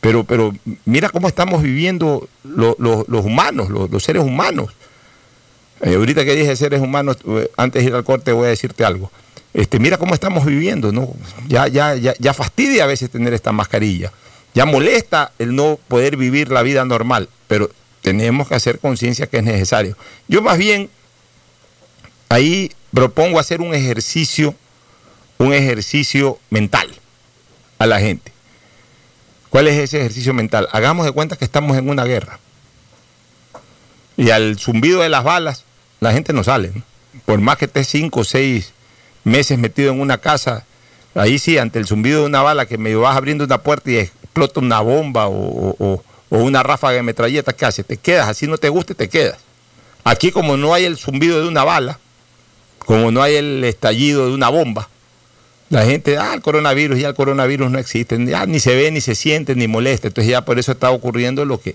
Pero, 0.00 0.24
pero 0.24 0.54
mira 0.84 1.08
cómo 1.08 1.26
estamos 1.26 1.62
viviendo 1.62 2.28
los 2.44 3.24
humanos, 3.24 3.70
los, 3.70 4.02
seres 4.02 4.22
humanos. 4.22 4.70
Eh, 5.82 5.94
ahorita 5.94 6.24
que 6.24 6.34
dije 6.34 6.56
seres 6.56 6.80
humanos, 6.80 7.18
eh, 7.26 7.50
antes 7.56 7.82
de 7.82 7.90
ir 7.90 7.94
al 7.94 8.04
corte 8.04 8.32
voy 8.32 8.46
a 8.46 8.50
decirte 8.50 8.84
algo. 8.84 9.10
Este, 9.52 9.78
mira 9.78 9.98
cómo 9.98 10.14
estamos 10.14 10.44
viviendo, 10.44 10.92
¿no? 10.92 11.14
Ya, 11.48 11.68
ya, 11.68 11.94
ya, 11.94 12.14
ya 12.18 12.34
fastidia 12.34 12.84
a 12.84 12.86
veces 12.86 13.10
tener 13.10 13.32
esta 13.32 13.52
mascarilla. 13.52 14.12
Ya 14.54 14.64
molesta 14.64 15.32
el 15.38 15.54
no 15.54 15.78
poder 15.88 16.16
vivir 16.16 16.50
la 16.50 16.62
vida 16.62 16.84
normal, 16.84 17.28
pero 17.46 17.70
tenemos 18.00 18.48
que 18.48 18.54
hacer 18.54 18.78
conciencia 18.78 19.26
que 19.26 19.38
es 19.38 19.42
necesario. 19.42 19.96
Yo 20.28 20.40
más 20.40 20.58
bien 20.58 20.88
ahí 22.28 22.72
propongo 22.92 23.38
hacer 23.38 23.60
un 23.60 23.74
ejercicio, 23.74 24.54
un 25.36 25.52
ejercicio 25.52 26.38
mental 26.48 26.88
a 27.78 27.86
la 27.86 28.00
gente. 28.00 28.32
¿Cuál 29.50 29.68
es 29.68 29.78
ese 29.78 30.00
ejercicio 30.00 30.32
mental? 30.32 30.68
Hagamos 30.72 31.04
de 31.04 31.12
cuenta 31.12 31.36
que 31.36 31.44
estamos 31.44 31.76
en 31.76 31.90
una 31.90 32.04
guerra. 32.04 32.38
Y 34.16 34.30
al 34.30 34.58
zumbido 34.58 35.02
de 35.02 35.10
las 35.10 35.24
balas, 35.24 35.65
la 36.06 36.12
gente 36.12 36.32
no 36.32 36.44
sale. 36.44 36.72
Por 37.24 37.40
más 37.40 37.56
que 37.56 37.64
esté 37.64 37.84
cinco 37.84 38.20
o 38.20 38.24
seis 38.24 38.72
meses 39.24 39.58
metido 39.58 39.92
en 39.92 40.00
una 40.00 40.18
casa, 40.18 40.64
ahí 41.14 41.38
sí, 41.38 41.58
ante 41.58 41.78
el 41.78 41.86
zumbido 41.86 42.20
de 42.20 42.26
una 42.26 42.42
bala, 42.42 42.66
que 42.66 42.78
me 42.78 42.94
vas 42.94 43.16
abriendo 43.16 43.44
una 43.44 43.62
puerta 43.62 43.90
y 43.90 43.96
explota 43.96 44.60
una 44.60 44.80
bomba 44.80 45.28
o, 45.28 46.02
o 46.28 46.38
una 46.38 46.62
ráfaga 46.62 46.96
de 46.96 47.02
metralleta, 47.02 47.52
¿qué 47.52 47.64
haces? 47.64 47.86
Te 47.86 47.96
quedas, 47.96 48.28
así 48.28 48.46
no 48.46 48.58
te 48.58 48.68
guste, 48.68 48.94
te 48.94 49.08
quedas. 49.08 49.38
Aquí 50.04 50.30
como 50.30 50.56
no 50.56 50.74
hay 50.74 50.84
el 50.84 50.96
zumbido 50.96 51.40
de 51.40 51.48
una 51.48 51.64
bala, 51.64 51.98
como 52.78 53.10
no 53.10 53.22
hay 53.22 53.34
el 53.34 53.64
estallido 53.64 54.26
de 54.26 54.32
una 54.32 54.48
bomba, 54.48 54.88
la 55.68 55.84
gente, 55.84 56.16
ah, 56.16 56.34
el 56.34 56.42
coronavirus, 56.42 57.00
ya 57.00 57.08
el 57.08 57.14
coronavirus 57.14 57.70
no 57.70 57.78
existe, 57.78 58.24
ya 58.24 58.46
ni 58.46 58.60
se 58.60 58.76
ve, 58.76 58.90
ni 58.92 59.00
se 59.00 59.16
siente, 59.16 59.56
ni 59.56 59.66
molesta. 59.66 60.06
Entonces 60.06 60.30
ya 60.30 60.44
por 60.44 60.60
eso 60.60 60.70
está 60.70 60.92
ocurriendo 60.92 61.44
lo 61.44 61.60
que 61.60 61.74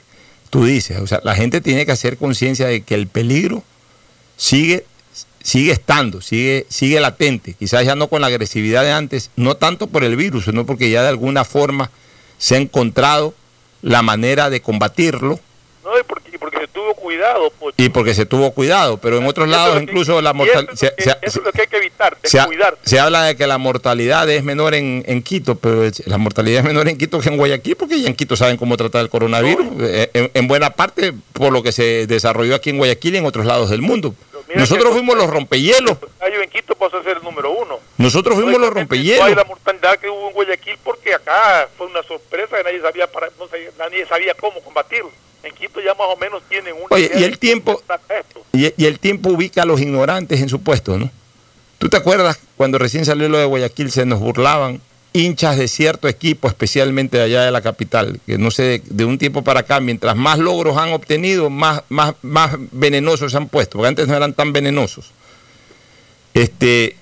tú 0.49 0.63
dices. 0.63 0.99
O 0.99 1.07
sea, 1.07 1.19
la 1.23 1.35
gente 1.35 1.59
tiene 1.59 1.85
que 1.85 1.91
hacer 1.91 2.15
conciencia 2.15 2.67
de 2.67 2.81
que 2.81 2.95
el 2.95 3.07
peligro 3.07 3.63
sigue, 4.41 4.85
sigue 5.43 5.71
estando, 5.71 6.19
sigue, 6.19 6.65
sigue 6.67 6.99
latente. 6.99 7.53
Quizás 7.53 7.85
ya 7.85 7.95
no 7.95 8.07
con 8.07 8.21
la 8.21 8.27
agresividad 8.27 8.83
de 8.83 8.91
antes, 8.91 9.29
no 9.35 9.55
tanto 9.55 9.85
por 9.85 10.03
el 10.03 10.15
virus, 10.15 10.45
sino 10.45 10.65
porque 10.65 10.89
ya 10.89 11.03
de 11.03 11.09
alguna 11.09 11.45
forma 11.45 11.91
se 12.39 12.55
ha 12.55 12.57
encontrado 12.57 13.35
la 13.83 14.01
manera 14.01 14.49
de 14.49 14.61
combatirlo. 14.61 15.39
No, 15.83 15.99
y 15.99 16.03
porque 16.03 16.31
se 16.61 16.67
tuvo 16.67 16.93
cuidado. 16.95 17.51
Y 17.77 17.89
porque 17.89 18.13
se 18.13 18.25
tuvo 18.25 18.51
cuidado, 18.51 18.97
pero 18.97 19.17
en 19.17 19.25
otros 19.25 19.47
lados 19.47 19.81
incluso 19.81 20.21
la 20.21 20.33
mortalidad... 20.33 20.73
Eso, 20.73 21.17
es 21.21 21.35
lo 21.37 21.51
que 21.51 21.61
hay 21.61 21.67
que 21.67 21.77
evitar, 21.77 22.17
se, 22.23 22.39
se 22.83 22.99
habla 22.99 23.23
de 23.23 23.35
que 23.35 23.47
la 23.47 23.57
mortalidad 23.57 24.29
es 24.29 24.43
menor 24.43 24.73
en, 24.73 25.23
Quito, 25.23 25.55
pero 25.55 25.83
la 26.05 26.17
mortalidad 26.17 26.59
es 26.59 26.65
menor 26.65 26.87
en 26.87 26.97
Quito 26.97 27.19
que 27.19 27.29
en 27.29 27.37
Guayaquil, 27.37 27.75
porque 27.75 27.99
ya 27.99 28.07
en 28.07 28.15
Quito 28.15 28.35
saben 28.35 28.57
cómo 28.57 28.77
tratar 28.77 29.01
el 29.01 29.09
coronavirus, 29.09 29.67
eh, 29.81 30.31
en, 30.33 30.47
buena 30.47 30.71
parte 30.71 31.13
por 31.33 31.51
lo 31.51 31.63
que 31.63 31.71
se 31.71 32.07
desarrolló 32.07 32.55
aquí 32.55 32.71
en 32.71 32.77
Guayaquil 32.77 33.15
y 33.15 33.17
en 33.17 33.25
otros 33.25 33.45
lados 33.45 33.69
del 33.69 33.81
mundo. 33.81 34.15
Nosotros 34.55 34.93
fuimos 34.93 35.15
los 35.17 35.29
rompehielos. 35.29 35.97
en 36.21 36.49
Quito 36.49 36.75
pasó 36.75 36.97
a 36.97 37.03
ser 37.03 37.17
el 37.17 37.23
número 37.23 37.51
uno. 37.51 37.79
Nosotros 37.97 38.35
fuimos 38.35 38.59
los 38.59 38.71
rompehielos. 38.71 39.25
hay 39.25 39.35
la 39.35 39.43
mortalidad 39.43 39.97
que 39.97 40.09
hubo 40.09 40.27
en 40.27 40.33
Guayaquil 40.33 40.77
porque 40.83 41.13
acá 41.13 41.67
fue 41.77 41.87
una 41.87 42.03
sorpresa 42.03 42.57
que 42.57 42.63
nadie 42.63 42.81
sabía, 42.81 43.07
para, 43.07 43.29
nadie 43.77 44.05
sabía 44.05 44.33
cómo 44.33 44.61
combatirlo. 44.61 45.11
En 45.43 45.53
Quito 45.55 45.81
ya 45.81 45.93
más 45.95 46.07
o 46.07 46.17
menos 46.17 46.43
tienen 46.47 46.73
un... 46.75 46.85
Oye, 46.89 47.11
y 47.15 47.23
el 47.23 47.39
tiempo... 47.39 47.81
Y, 48.53 48.85
el 48.85 48.99
tiempo 48.99 49.29
ubica 49.29 49.63
a 49.63 49.65
los 49.65 49.81
ignorantes 49.81 50.41
en 50.41 50.49
su 50.49 50.61
puesto, 50.61 50.97
¿no? 50.97 51.09
¿Tú 51.79 51.89
te 51.89 51.97
acuerdas 51.97 52.39
cuando 52.57 52.77
recién 52.77 53.05
salió 53.05 53.27
lo 53.27 53.39
de 53.39 53.45
Guayaquil 53.45 53.91
se 53.91 54.05
nos 54.05 54.19
burlaban 54.19 54.81
hinchas 55.13 55.57
de 55.57 55.67
cierto 55.67 56.07
equipo, 56.07 56.47
especialmente 56.47 57.17
de 57.17 57.23
allá 57.23 57.43
de 57.43 57.51
la 57.51 57.61
capital, 57.61 58.19
que 58.25 58.37
no 58.37 58.51
sé, 58.51 58.81
de 58.85 59.05
un 59.05 59.17
tiempo 59.17 59.43
para 59.43 59.61
acá, 59.61 59.79
mientras 59.79 60.15
más 60.15 60.39
logros 60.39 60.77
han 60.77 60.93
obtenido, 60.93 61.49
más, 61.49 61.83
más, 61.89 62.13
más 62.21 62.55
venenosos 62.71 63.31
se 63.31 63.37
han 63.37 63.49
puesto, 63.49 63.77
porque 63.77 63.89
antes 63.89 64.07
no 64.07 64.15
eran 64.15 64.33
tan 64.33 64.53
venenosos. 64.53 65.11
Este, 66.33 66.95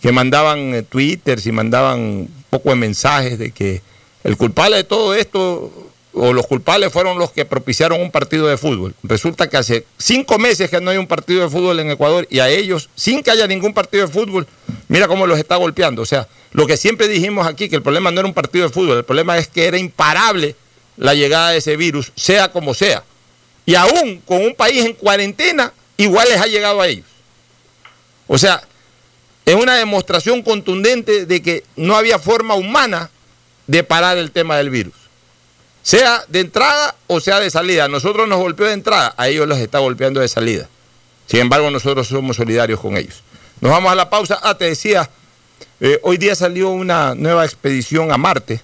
que 0.00 0.12
mandaban 0.12 0.74
eh, 0.74 0.82
twitters 0.82 1.46
y 1.46 1.52
mandaban 1.52 2.00
un 2.00 2.44
poco 2.50 2.70
de 2.70 2.76
mensajes 2.76 3.38
de 3.38 3.50
que 3.50 3.82
el 4.22 4.36
culpable 4.36 4.76
de 4.76 4.84
todo 4.84 5.14
esto 5.14 5.87
o 6.12 6.32
los 6.32 6.46
culpables 6.46 6.92
fueron 6.92 7.18
los 7.18 7.32
que 7.32 7.44
propiciaron 7.44 8.00
un 8.00 8.10
partido 8.10 8.46
de 8.46 8.56
fútbol. 8.56 8.94
Resulta 9.02 9.48
que 9.48 9.56
hace 9.56 9.84
cinco 9.98 10.38
meses 10.38 10.70
que 10.70 10.80
no 10.80 10.90
hay 10.90 10.96
un 10.96 11.06
partido 11.06 11.42
de 11.42 11.48
fútbol 11.48 11.78
en 11.80 11.90
Ecuador 11.90 12.26
y 12.30 12.40
a 12.40 12.48
ellos, 12.48 12.88
sin 12.94 13.22
que 13.22 13.30
haya 13.30 13.46
ningún 13.46 13.74
partido 13.74 14.06
de 14.06 14.12
fútbol, 14.12 14.46
mira 14.88 15.06
cómo 15.06 15.26
los 15.26 15.38
está 15.38 15.56
golpeando. 15.56 16.02
O 16.02 16.06
sea, 16.06 16.26
lo 16.52 16.66
que 16.66 16.76
siempre 16.76 17.08
dijimos 17.08 17.46
aquí, 17.46 17.68
que 17.68 17.76
el 17.76 17.82
problema 17.82 18.10
no 18.10 18.20
era 18.20 18.28
un 18.28 18.34
partido 18.34 18.66
de 18.66 18.72
fútbol, 18.72 18.98
el 18.98 19.04
problema 19.04 19.38
es 19.38 19.48
que 19.48 19.66
era 19.66 19.78
imparable 19.78 20.56
la 20.96 21.14
llegada 21.14 21.50
de 21.50 21.58
ese 21.58 21.76
virus, 21.76 22.12
sea 22.16 22.50
como 22.50 22.74
sea. 22.74 23.04
Y 23.66 23.74
aún 23.74 24.22
con 24.24 24.42
un 24.42 24.54
país 24.54 24.84
en 24.84 24.94
cuarentena, 24.94 25.72
igual 25.96 26.28
les 26.28 26.40
ha 26.40 26.46
llegado 26.46 26.80
a 26.80 26.88
ellos. 26.88 27.06
O 28.26 28.38
sea, 28.38 28.62
es 29.44 29.54
una 29.54 29.76
demostración 29.76 30.42
contundente 30.42 31.26
de 31.26 31.42
que 31.42 31.64
no 31.76 31.96
había 31.96 32.18
forma 32.18 32.54
humana 32.54 33.10
de 33.66 33.84
parar 33.84 34.18
el 34.18 34.30
tema 34.30 34.56
del 34.56 34.70
virus. 34.70 34.94
Sea 35.82 36.22
de 36.28 36.40
entrada 36.40 36.94
o 37.06 37.20
sea 37.20 37.40
de 37.40 37.50
salida. 37.50 37.84
A 37.84 37.88
nosotros 37.88 38.28
nos 38.28 38.38
golpeó 38.38 38.66
de 38.66 38.72
entrada, 38.72 39.14
a 39.16 39.28
ellos 39.28 39.46
los 39.46 39.58
está 39.58 39.78
golpeando 39.78 40.20
de 40.20 40.28
salida. 40.28 40.68
Sin 41.26 41.40
embargo, 41.40 41.70
nosotros 41.70 42.08
somos 42.08 42.36
solidarios 42.36 42.80
con 42.80 42.96
ellos. 42.96 43.22
Nos 43.60 43.72
vamos 43.72 43.92
a 43.92 43.94
la 43.94 44.08
pausa. 44.08 44.38
Ah, 44.42 44.56
te 44.56 44.66
decía, 44.66 45.08
eh, 45.80 45.98
hoy 46.02 46.16
día 46.16 46.34
salió 46.34 46.70
una 46.70 47.14
nueva 47.14 47.44
expedición 47.44 48.12
a 48.12 48.16
Marte. 48.16 48.60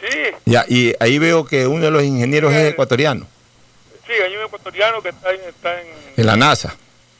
Sí. 0.00 0.18
Ya, 0.44 0.64
y 0.68 0.94
ahí 1.00 1.18
veo 1.18 1.44
que 1.44 1.66
uno 1.66 1.84
de 1.84 1.90
los 1.90 2.02
ingenieros 2.02 2.52
es 2.52 2.72
ecuatoriano. 2.72 3.26
Sí, 4.06 4.12
hay 4.12 4.36
un 4.36 4.44
ecuatoriano 4.44 5.00
que 5.00 5.10
está, 5.10 5.32
está 5.32 5.80
en, 5.80 5.86
en 6.16 6.26
la 6.26 6.36
NASA. 6.36 6.74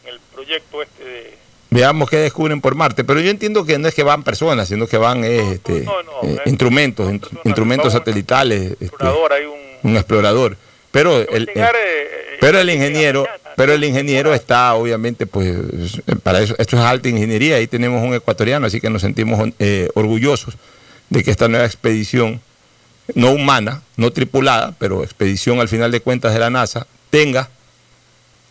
En 0.05 0.15
el 0.15 0.21
proyecto 0.21 0.83
este 0.83 1.05
de 1.05 1.39
veamos 1.73 2.09
qué 2.09 2.19
descubren 2.19 2.61
por 2.61 2.75
Marte. 2.75 3.05
Pero 3.05 3.21
yo 3.21 3.31
entiendo 3.31 3.65
que 3.65 3.79
no 3.79 3.89
es 3.89 3.95
que 3.95 4.03
van 4.03 4.23
personas, 4.23 4.69
sino 4.69 4.87
que 4.87 4.99
van 4.99 5.25
este, 5.25 5.85
eh, 6.23 6.39
instrumentos, 6.47 7.13
instrumentos 7.45 7.93
satelitales. 7.93 8.73
Este, 8.73 8.85
explorador, 8.87 9.33
hay 9.33 9.45
un, 9.83 9.97
explorador. 9.97 10.57
Pero 10.91 11.19
el, 11.29 11.51
eh, 11.55 12.37
pero 12.41 12.59
el 12.59 12.69
ingeniero, 12.69 13.27
pero 13.57 13.73
el 13.73 13.83
ingeniero 13.83 14.35
está 14.35 14.75
obviamente 14.75 15.27
pues 15.27 15.57
para 16.23 16.41
eso 16.41 16.55
esto 16.59 16.77
es 16.77 16.83
alta 16.83 17.09
ingeniería, 17.09 17.57
ahí 17.57 17.67
tenemos 17.67 18.03
un 18.03 18.13
ecuatoriano, 18.13 18.67
así 18.67 18.79
que 18.79 18.91
nos 18.91 19.01
sentimos 19.01 19.49
eh, 19.59 19.89
orgullosos 19.95 20.59
de 21.09 21.25
que 21.25 21.31
esta 21.31 21.49
nueva 21.49 21.65
expedición 21.65 22.43
no 23.15 23.31
humana, 23.31 23.83
no 23.97 24.13
tripulada, 24.13 24.75
pero 24.79 25.03
expedición 25.03 25.61
al 25.61 25.69
final 25.69 25.91
de 25.91 26.01
cuentas 26.01 26.35
de 26.35 26.41
la 26.41 26.51
NASA 26.51 26.87
tenga 27.09 27.49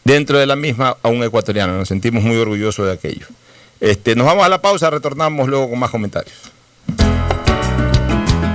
dentro 0.03 0.39
de 0.39 0.45
la 0.45 0.55
misma 0.55 0.97
a 1.01 1.09
un 1.09 1.23
ecuatoriano. 1.23 1.77
Nos 1.77 1.87
sentimos 1.87 2.23
muy 2.23 2.37
orgullosos 2.37 2.85
de 2.87 2.93
aquello. 2.93 3.27
Este, 3.79 4.15
nos 4.15 4.27
vamos 4.27 4.45
a 4.45 4.49
la 4.49 4.61
pausa, 4.61 4.89
retornamos 4.89 5.47
luego 5.47 5.69
con 5.69 5.79
más 5.79 5.89
comentarios. 5.89 6.35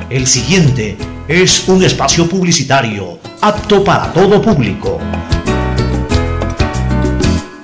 El 0.09 0.26
siguiente 0.26 0.97
es 1.26 1.68
un 1.68 1.82
espacio 1.84 2.28
publicitario 2.28 3.18
apto 3.40 3.82
para 3.82 4.12
todo 4.12 4.40
público. 4.40 5.01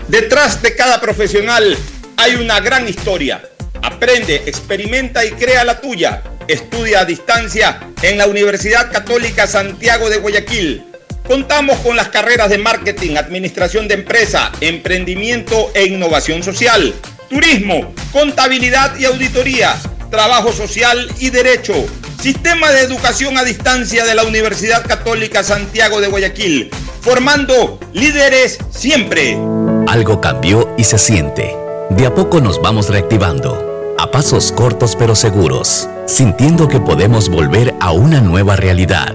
Detrás 0.08 0.60
de 0.60 0.74
cada 0.74 1.00
profesional 1.00 1.76
hay 2.16 2.34
una 2.34 2.60
gran 2.60 2.88
historia. 2.88 3.42
Aprende, 3.80 4.42
experimenta 4.46 5.24
y 5.24 5.30
crea 5.30 5.64
la 5.64 5.80
tuya. 5.80 6.22
Estudia 6.48 7.00
a 7.00 7.04
distancia 7.04 7.80
en 8.02 8.18
la 8.18 8.26
Universidad 8.26 8.90
Católica 8.90 9.46
Santiago 9.46 10.10
de 10.10 10.18
Guayaquil 10.18 10.91
Contamos 11.26 11.78
con 11.78 11.96
las 11.96 12.08
carreras 12.08 12.50
de 12.50 12.58
marketing, 12.58 13.16
administración 13.16 13.86
de 13.86 13.94
empresa, 13.94 14.50
emprendimiento 14.60 15.70
e 15.72 15.86
innovación 15.86 16.42
social, 16.42 16.94
turismo, 17.30 17.94
contabilidad 18.12 18.98
y 18.98 19.04
auditoría, 19.04 19.74
trabajo 20.10 20.52
social 20.52 21.08
y 21.20 21.30
derecho. 21.30 21.74
Sistema 22.20 22.70
de 22.70 22.80
educación 22.80 23.38
a 23.38 23.44
distancia 23.44 24.04
de 24.04 24.14
la 24.14 24.24
Universidad 24.24 24.84
Católica 24.84 25.42
Santiago 25.44 26.00
de 26.00 26.08
Guayaquil, 26.08 26.70
formando 27.00 27.78
líderes 27.92 28.58
siempre. 28.70 29.38
Algo 29.86 30.20
cambió 30.20 30.74
y 30.76 30.84
se 30.84 30.98
siente. 30.98 31.56
De 31.90 32.06
a 32.06 32.14
poco 32.14 32.40
nos 32.40 32.60
vamos 32.60 32.88
reactivando, 32.88 33.94
a 33.98 34.10
pasos 34.10 34.50
cortos 34.50 34.96
pero 34.96 35.14
seguros, 35.14 35.88
sintiendo 36.06 36.68
que 36.68 36.80
podemos 36.80 37.28
volver 37.28 37.74
a 37.80 37.92
una 37.92 38.20
nueva 38.20 38.56
realidad 38.56 39.14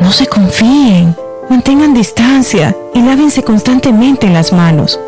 No 0.00 0.10
se 0.12 0.26
confíen, 0.26 1.14
mantengan 1.50 1.92
distancia 1.92 2.74
y 2.94 3.02
lávense 3.02 3.42
constantemente 3.42 4.30
las 4.30 4.50
manos. 4.52 4.98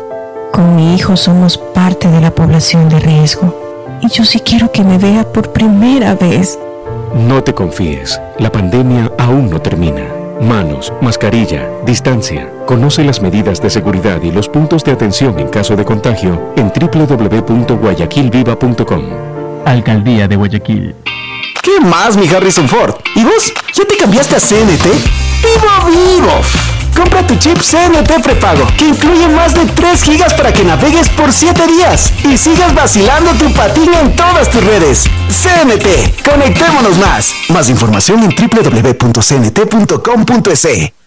Con 0.51 0.75
mi 0.75 0.93
hijo 0.93 1.17
somos 1.17 1.57
parte 1.57 2.09
de 2.09 2.21
la 2.21 2.29
población 2.29 2.89
de 2.89 2.99
riesgo 2.99 3.97
y 4.01 4.09
yo 4.09 4.23
sí 4.23 4.39
quiero 4.39 4.71
que 4.71 4.83
me 4.83 4.99
vea 4.99 5.23
por 5.23 5.51
primera 5.51 6.13
vez. 6.13 6.59
No 7.27 7.43
te 7.43 7.55
confíes, 7.55 8.21
la 8.37 8.51
pandemia 8.51 9.11
aún 9.17 9.49
no 9.49 9.59
termina. 9.59 10.05
Manos, 10.41 10.93
mascarilla, 11.01 11.67
distancia. 11.85 12.51
Conoce 12.67 13.03
las 13.03 13.19
medidas 13.19 13.59
de 13.61 13.71
seguridad 13.71 14.21
y 14.21 14.31
los 14.31 14.47
puntos 14.47 14.83
de 14.83 14.91
atención 14.91 15.39
en 15.39 15.47
caso 15.47 15.75
de 15.75 15.85
contagio 15.85 16.53
en 16.55 16.71
www.guayaquilviva.com. 16.71 19.32
Alcaldía 19.65 20.27
de 20.27 20.35
Guayaquil. 20.35 20.95
¿Qué 21.61 21.79
más, 21.79 22.17
mi 22.17 22.27
Harrison 22.27 22.67
Ford? 22.67 22.95
¿Y 23.15 23.23
vos? 23.23 23.53
¿Ya 23.73 23.85
te 23.85 23.95
cambiaste 23.97 24.35
a 24.35 24.39
CNT? 24.39 24.85
¡Vivo, 24.85 25.69
vivo! 25.87 26.41
Compra 26.95 27.25
tu 27.25 27.35
chip 27.37 27.57
CNT 27.57 28.21
prepago, 28.23 28.67
que 28.77 28.89
incluye 28.89 29.27
más 29.29 29.55
de 29.55 29.65
3 29.65 30.03
gigas 30.03 30.33
para 30.35 30.53
que 30.53 30.63
navegues 30.63 31.09
por 31.09 31.33
7 31.33 31.65
días 31.67 32.13
y 32.23 32.37
sigas 32.37 32.75
vacilando 32.75 33.31
tu 33.31 33.51
patín 33.53 33.91
en 33.93 34.15
todas 34.15 34.49
tus 34.51 34.63
redes. 34.63 35.05
CNT, 35.29 36.21
conectémonos 36.23 36.97
más. 36.99 37.33
Más 37.49 37.69
información 37.69 38.23
en 38.23 38.29
www.cnt.com.es. 38.35 39.43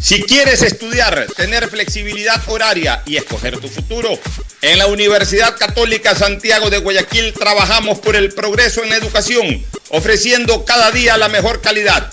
Si 0.00 0.22
quieres 0.22 0.62
estudiar, 0.62 1.26
tener 1.36 1.68
flexibilidad 1.68 2.40
horaria 2.48 3.02
y 3.06 3.16
escoger 3.16 3.60
tu 3.60 3.68
futuro, 3.68 4.18
en 4.60 4.78
la 4.78 4.86
Universidad 4.86 5.56
Católica 5.56 6.14
Santiago 6.14 6.70
de 6.70 6.78
Guayaquil 6.78 7.32
trabajamos 7.32 8.00
por 8.00 8.16
el 8.16 8.32
progreso 8.32 8.82
en 8.82 8.90
la 8.90 8.96
educación, 8.96 9.64
ofreciendo 9.90 10.64
cada 10.64 10.90
día 10.90 11.16
la 11.18 11.28
mejor 11.28 11.60
calidad. 11.60 12.12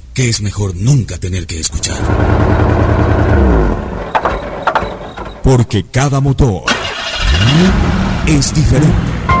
que 0.13 0.29
es 0.29 0.41
mejor 0.41 0.75
nunca 0.75 1.17
tener 1.17 1.47
que 1.47 1.59
escuchar. 1.59 1.97
Porque 5.43 5.85
cada 5.85 6.19
motor 6.19 6.63
es 8.27 8.53
diferente. 8.53 9.40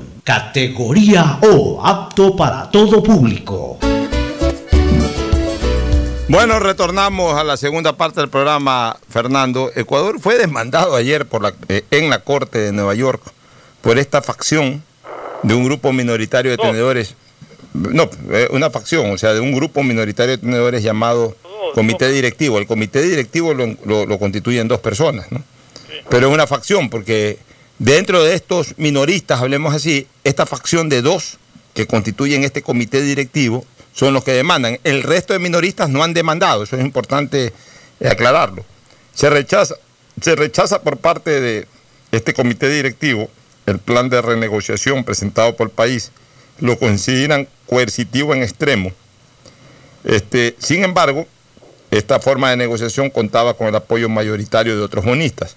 categoría 0.23 1.39
O, 1.41 1.81
apto 1.85 2.35
para 2.35 2.69
todo 2.69 3.01
público. 3.01 3.77
Bueno, 6.27 6.59
retornamos 6.59 7.35
a 7.37 7.43
la 7.43 7.57
segunda 7.57 7.97
parte 7.97 8.21
del 8.21 8.29
programa, 8.29 8.97
Fernando. 9.09 9.69
Ecuador 9.75 10.19
fue 10.21 10.37
demandado 10.37 10.95
ayer 10.95 11.25
por 11.25 11.41
la, 11.41 11.53
eh, 11.67 11.83
en 11.91 12.09
la 12.09 12.19
Corte 12.19 12.59
de 12.59 12.71
Nueva 12.71 12.95
York 12.95 13.21
por 13.81 13.97
esta 13.99 14.21
facción 14.21 14.81
de 15.43 15.53
un 15.55 15.65
grupo 15.65 15.91
minoritario 15.91 16.51
de 16.51 16.57
tenedores. 16.57 17.15
No, 17.73 18.09
eh, 18.31 18.47
una 18.51 18.69
facción, 18.69 19.11
o 19.11 19.17
sea, 19.17 19.33
de 19.33 19.39
un 19.41 19.51
grupo 19.53 19.83
minoritario 19.83 20.31
de 20.37 20.37
tenedores 20.37 20.83
llamado 20.83 21.35
Comité 21.73 22.09
Directivo. 22.09 22.59
El 22.59 22.67
Comité 22.67 23.01
Directivo 23.01 23.53
lo, 23.53 23.75
lo- 23.85 24.05
lo 24.05 24.19
constituyen 24.19 24.67
dos 24.67 24.79
personas, 24.79 25.29
¿no? 25.31 25.41
Pero 26.09 26.27
es 26.29 26.33
una 26.33 26.47
facción, 26.47 26.89
porque 26.89 27.39
dentro 27.81 28.23
de 28.23 28.35
estos 28.35 28.77
minoristas, 28.77 29.41
hablemos 29.41 29.73
así, 29.73 30.07
esta 30.23 30.45
facción 30.45 30.87
de 30.87 31.01
dos 31.01 31.39
que 31.73 31.87
constituyen 31.87 32.43
este 32.43 32.61
comité 32.61 33.01
directivo 33.01 33.65
son 33.91 34.13
los 34.13 34.23
que 34.23 34.33
demandan. 34.33 34.79
El 34.83 35.01
resto 35.01 35.33
de 35.33 35.39
minoristas 35.39 35.89
no 35.89 36.03
han 36.03 36.13
demandado, 36.13 36.63
eso 36.63 36.75
es 36.75 36.85
importante 36.85 37.51
eh, 37.99 38.07
aclararlo. 38.07 38.63
Se 39.15 39.31
rechaza, 39.31 39.75
se 40.21 40.35
rechaza 40.35 40.83
por 40.83 40.97
parte 40.97 41.41
de 41.41 41.67
este 42.11 42.35
comité 42.35 42.69
directivo 42.69 43.29
el 43.65 43.79
plan 43.79 44.09
de 44.09 44.21
renegociación 44.21 45.03
presentado 45.03 45.55
por 45.55 45.67
el 45.67 45.73
país, 45.73 46.11
lo 46.59 46.77
consideran 46.77 47.47
coercitivo 47.65 48.35
en 48.35 48.43
extremo. 48.43 48.91
Este, 50.03 50.55
sin 50.59 50.83
embargo, 50.83 51.25
esta 51.89 52.19
forma 52.19 52.51
de 52.51 52.57
negociación 52.57 53.09
contaba 53.09 53.55
con 53.55 53.67
el 53.67 53.75
apoyo 53.75 54.07
mayoritario 54.07 54.75
de 54.75 54.83
otros 54.83 55.03
bonistas. 55.03 55.55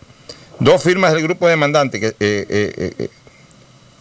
Dos 0.61 0.83
firmas 0.83 1.13
del 1.13 1.23
grupo 1.23 1.49
demandante 1.49 1.99
que 2.01 2.09
eh, 2.09 2.15
eh, 2.21 3.09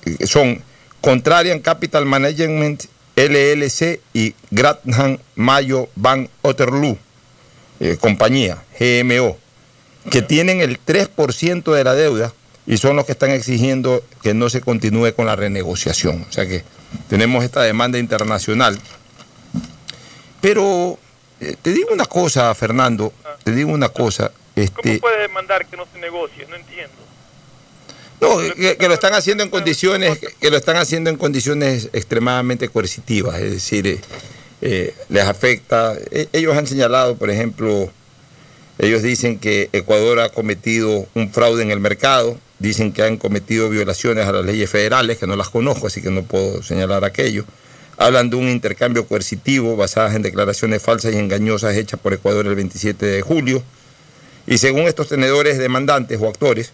eh, 0.06 0.28
son 0.28 0.62
Contrarian 1.02 1.60
Capital 1.60 2.06
Management 2.06 2.86
LLC 3.16 4.00
y 4.14 4.34
Grantham 4.52 5.18
Mayo 5.36 5.90
Van 5.96 6.30
Otterloo, 6.42 6.98
compañía, 8.00 8.64
GMO, 8.80 9.38
que 10.10 10.22
tienen 10.22 10.62
el 10.62 10.80
3% 10.84 11.74
de 11.74 11.84
la 11.84 11.94
deuda 11.94 12.34
y 12.66 12.78
son 12.78 12.96
los 12.96 13.06
que 13.06 13.12
están 13.12 13.32
exigiendo 13.32 14.04
que 14.22 14.34
no 14.34 14.50
se 14.50 14.62
continúe 14.62 15.14
con 15.14 15.26
la 15.26 15.36
renegociación. 15.36 16.26
O 16.28 16.32
sea 16.32 16.48
que 16.48 16.64
tenemos 17.10 17.44
esta 17.44 17.62
demanda 17.62 18.00
internacional. 18.00 18.80
Pero 20.40 20.98
te 21.62 21.72
digo 21.74 21.90
una 21.92 22.06
cosa, 22.06 22.54
Fernando, 22.56 23.14
te 23.44 23.52
digo 23.52 23.72
una 23.72 23.90
cosa. 23.90 24.32
Este, 24.56 24.82
¿Cómo 24.82 25.00
puedes 25.00 25.20
demandar 25.20 25.66
que 25.66 25.78
no 25.78 25.88
se 25.92 26.00
negocie? 26.00 26.46
No 26.48 26.56
entiendo. 26.56 26.94
No, 28.22 28.38
que, 28.38 28.78
que 28.78 28.88
lo 28.88 28.94
están 28.94 29.14
haciendo 29.14 29.44
en 29.44 29.50
condiciones, 29.50 30.20
que 30.40 30.50
lo 30.50 30.58
están 30.58 30.78
haciendo 30.78 31.10
en 31.10 31.18
condiciones 31.18 31.90
extremadamente 31.92 32.70
coercitivas, 32.70 33.40
es 33.42 33.52
decir, 33.52 33.86
eh, 33.88 34.00
eh, 34.62 34.96
les 35.10 35.24
afecta. 35.24 35.94
Eh, 36.10 36.28
ellos 36.32 36.56
han 36.56 36.66
señalado, 36.66 37.18
por 37.18 37.30
ejemplo, 37.30 37.92
ellos 38.80 39.02
dicen 39.02 39.38
que 39.40 39.70
Ecuador 39.74 40.22
ha 40.22 40.30
cometido 40.30 41.06
un 41.16 41.32
fraude 41.32 41.64
en 41.64 41.72
el 41.72 41.82
mercado, 41.82 42.40
dicen 42.60 42.94
que 42.94 43.04
han 43.04 43.18
cometido 43.18 43.70
violaciones 43.70 44.26
a 44.26 44.32
las 44.32 44.46
leyes 44.46 44.70
federales, 44.70 45.18
que 45.18 45.28
no 45.28 45.36
las 45.36 45.50
conozco, 45.50 45.88
así 45.88 46.02
que 46.02 46.12
no 46.12 46.24
puedo 46.24 46.64
señalar 46.64 47.04
aquello. 47.04 47.44
Hablan 47.98 48.30
de 48.30 48.38
un 48.38 48.48
intercambio 48.48 49.06
coercitivo 49.06 49.76
basadas 49.76 50.16
en 50.16 50.22
declaraciones 50.22 50.82
falsas 50.82 51.14
y 51.14 51.18
engañosas 51.18 51.76
hechas 51.76 52.00
por 52.00 52.14
Ecuador 52.14 52.48
el 52.48 52.56
27 52.56 53.06
de 53.06 53.22
julio. 53.22 53.62
Y 54.46 54.58
según 54.58 54.82
estos 54.82 55.08
tenedores 55.08 55.58
demandantes 55.58 56.20
o 56.22 56.28
actores, 56.28 56.72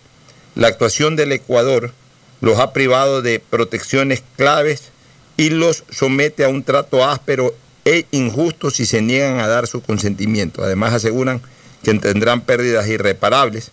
la 0.55 0.67
actuación 0.67 1.15
del 1.15 1.31
Ecuador 1.31 1.93
los 2.41 2.59
ha 2.59 2.73
privado 2.73 3.21
de 3.21 3.39
protecciones 3.39 4.23
claves 4.37 4.89
y 5.37 5.49
los 5.51 5.83
somete 5.89 6.43
a 6.43 6.49
un 6.49 6.63
trato 6.63 7.07
áspero 7.07 7.53
e 7.85 8.05
injusto 8.11 8.71
si 8.71 8.85
se 8.85 9.01
niegan 9.01 9.39
a 9.39 9.47
dar 9.47 9.67
su 9.67 9.81
consentimiento. 9.81 10.63
Además 10.63 10.93
aseguran 10.93 11.41
que 11.83 11.93
tendrán 11.95 12.41
pérdidas 12.41 12.87
irreparables. 12.87 13.71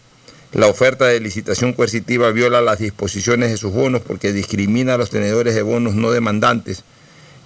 La 0.53 0.69
oferta 0.69 1.07
de 1.07 1.21
licitación 1.21 1.73
coercitiva 1.73 2.31
viola 2.31 2.61
las 2.61 2.79
disposiciones 2.79 3.51
de 3.51 3.57
sus 3.57 3.73
bonos 3.73 4.03
porque 4.03 4.33
discrimina 4.33 4.95
a 4.95 4.99
los 4.99 5.11
tenedores 5.11 5.55
de 5.55 5.63
bonos 5.63 5.95
no 5.95 6.11
demandantes, 6.13 6.85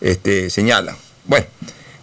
este. 0.01 0.49
Bueno, 1.25 1.47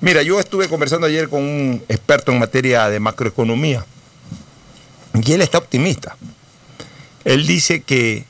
mira, 0.02 0.22
yo 0.24 0.40
estuve 0.40 0.68
conversando 0.68 1.08
ayer 1.08 1.30
con 1.30 1.44
un 1.44 1.84
experto 1.88 2.32
en 2.32 2.40
materia 2.40 2.90
de 2.90 3.00
macroeconomía 3.00 3.86
y 5.26 5.34
él 5.34 5.42
está 5.42 5.58
optimista. 5.58 6.16
Él 7.26 7.46
dice 7.46 7.82
que, 7.82 8.26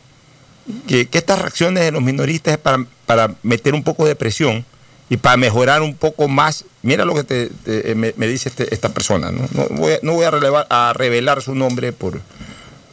que, 0.88 1.08
estas 1.12 1.40
reacciones 1.40 1.84
de 1.84 1.92
los 1.92 2.02
minoristas 2.02 2.54
es 2.54 2.58
para, 2.60 2.86
para 3.06 3.36
meter 3.44 3.74
un 3.74 3.84
poco 3.84 4.06
de 4.06 4.16
presión 4.16 4.66
y 5.10 5.18
para 5.18 5.38
mejorar 5.38 5.82
un 5.82 5.96
poco 5.96 6.28
más, 6.28 6.66
mira 6.82 7.06
lo 7.06 7.16
que 7.16 7.24
te, 7.24 7.48
te- 7.64 7.96
me, 7.96 8.12
dice 8.28 8.50
este- 8.50 8.74
esta 8.74 8.90
persona, 8.90 9.32
no, 9.32 9.48
voy, 9.72 10.24
a- 10.70 10.94
revelar 10.94 11.42
su 11.42 11.56
nombre, 11.56 11.94
por, 11.94 12.20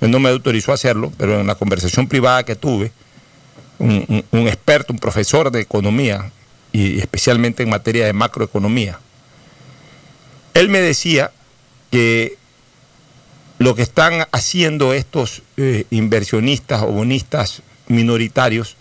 no 0.01 0.19
me 0.21 0.29
autorizó 0.29 0.71
a 0.71 0.75
hacerlo, 0.75 1.13
pero 1.17 1.41
en 1.41 1.47
la 1.47 1.55
conversación 1.57 2.07
privada 2.07 2.45
que 2.45 2.55
tuve, 2.55 2.93
un 3.79 4.47
experto, 4.49 4.93
un 4.93 4.99
profesor 4.99 5.51
de 5.51 5.61
economía, 5.61 6.31
y 6.73 6.99
especialmente 6.99 7.63
en 7.63 7.71
materia 7.71 8.07
de 8.07 8.13
macroeconomía, 8.13 8.99
él 10.55 10.69
me 10.69 10.81
decía 10.81 11.33
que 11.91 12.37
lo 13.65 13.75
que 13.75 13.81
están 13.81 14.27
haciendo 14.31 14.93
estos 14.93 15.41
eh, 15.57 15.87
inversionistas 15.89 16.83
o 16.83 16.89
bonistas 16.89 17.63
minoritarios, 17.87 18.77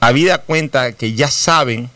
habida 0.00 0.38
cuenta 0.38 0.92
que 0.92 1.12
ya 1.12 1.30
saben 1.30 1.90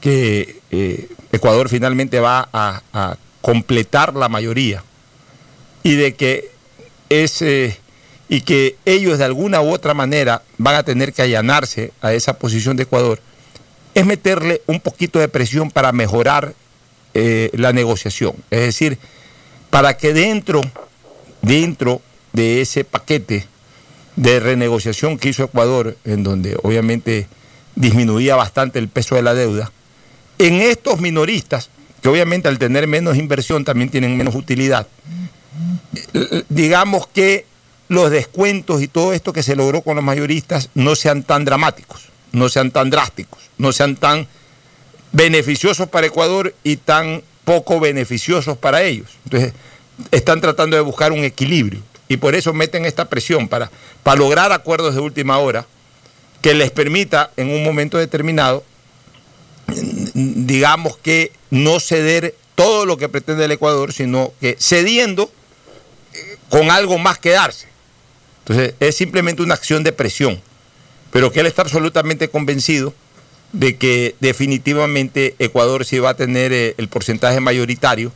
que 0.00 0.60
eh, 0.70 1.08
Ecuador 1.32 1.68
finalmente 1.68 2.20
va 2.20 2.48
a, 2.52 3.16
completar 3.40 4.14
la 4.14 4.28
mayoría 4.28 4.84
y 5.82 5.96
de 5.96 6.14
que 6.14 6.50
es 7.08 7.42
eh, 7.42 7.76
y 8.28 8.42
que 8.42 8.76
ellos 8.84 9.18
de 9.18 9.24
alguna 9.24 9.62
u 9.62 9.72
otra 9.72 9.94
manera 9.94 10.42
van 10.58 10.76
a 10.76 10.84
tener 10.84 11.12
que 11.12 11.22
allanarse 11.22 11.92
a 12.02 12.12
esa 12.12 12.34
posición 12.34 12.76
de 12.76 12.84
Ecuador, 12.84 13.18
es 13.94 14.06
meterle 14.06 14.62
un 14.66 14.78
poquito 14.78 15.18
de 15.18 15.26
presión 15.26 15.72
para 15.72 15.90
mejorar 15.90 16.54
la 17.14 17.72
negociación. 17.72 18.34
Es 18.50 18.60
decir, 18.60 18.98
para 19.70 19.96
que 19.96 20.12
dentro, 20.12 20.60
dentro 21.42 22.00
de 22.32 22.60
ese 22.60 22.84
paquete 22.84 23.46
de 24.16 24.40
renegociación 24.40 25.18
que 25.18 25.30
hizo 25.30 25.44
Ecuador, 25.44 25.96
en 26.04 26.22
donde 26.22 26.58
obviamente 26.62 27.26
disminuía 27.74 28.36
bastante 28.36 28.78
el 28.78 28.88
peso 28.88 29.14
de 29.14 29.22
la 29.22 29.34
deuda, 29.34 29.72
en 30.38 30.54
estos 30.60 31.00
minoristas, 31.00 31.70
que 32.02 32.08
obviamente 32.08 32.48
al 32.48 32.58
tener 32.58 32.86
menos 32.86 33.16
inversión 33.16 33.64
también 33.64 33.90
tienen 33.90 34.16
menos 34.16 34.34
utilidad, 34.34 34.86
digamos 36.48 37.06
que 37.06 37.46
los 37.88 38.10
descuentos 38.10 38.82
y 38.82 38.88
todo 38.88 39.12
esto 39.12 39.32
que 39.32 39.42
se 39.42 39.56
logró 39.56 39.82
con 39.82 39.96
los 39.96 40.04
mayoristas 40.04 40.70
no 40.74 40.94
sean 40.94 41.22
tan 41.24 41.44
dramáticos, 41.44 42.08
no 42.32 42.48
sean 42.48 42.70
tan 42.70 42.88
drásticos, 42.88 43.50
no 43.58 43.72
sean 43.72 43.96
tan 43.96 44.28
beneficiosos 45.12 45.88
para 45.88 46.06
Ecuador 46.06 46.54
y 46.62 46.76
tan 46.76 47.22
poco 47.44 47.80
beneficiosos 47.80 48.56
para 48.56 48.82
ellos. 48.82 49.08
Entonces, 49.24 49.52
están 50.10 50.40
tratando 50.40 50.76
de 50.76 50.82
buscar 50.82 51.12
un 51.12 51.24
equilibrio 51.24 51.82
y 52.08 52.16
por 52.16 52.34
eso 52.34 52.52
meten 52.52 52.84
esta 52.84 53.08
presión 53.08 53.48
para, 53.48 53.70
para 54.02 54.18
lograr 54.18 54.52
acuerdos 54.52 54.94
de 54.94 55.00
última 55.00 55.38
hora 55.38 55.66
que 56.42 56.54
les 56.54 56.70
permita 56.70 57.30
en 57.36 57.50
un 57.50 57.62
momento 57.62 57.98
determinado, 57.98 58.64
digamos 60.14 60.96
que 60.96 61.32
no 61.50 61.78
ceder 61.80 62.34
todo 62.54 62.86
lo 62.86 62.96
que 62.96 63.08
pretende 63.08 63.44
el 63.44 63.52
Ecuador, 63.52 63.92
sino 63.92 64.32
que 64.40 64.56
cediendo 64.58 65.30
eh, 66.12 66.36
con 66.48 66.70
algo 66.70 66.98
más 66.98 67.18
que 67.18 67.30
darse. 67.30 67.68
Entonces, 68.40 68.74
es 68.80 68.96
simplemente 68.96 69.42
una 69.42 69.54
acción 69.54 69.84
de 69.84 69.92
presión, 69.92 70.40
pero 71.12 71.30
que 71.30 71.40
él 71.40 71.46
está 71.46 71.62
absolutamente 71.62 72.28
convencido 72.28 72.92
de 73.52 73.76
que 73.76 74.14
definitivamente 74.20 75.34
Ecuador 75.38 75.84
sí 75.84 75.98
va 75.98 76.10
a 76.10 76.16
tener 76.16 76.52
eh, 76.52 76.74
el 76.78 76.88
porcentaje 76.88 77.40
mayoritario 77.40 78.12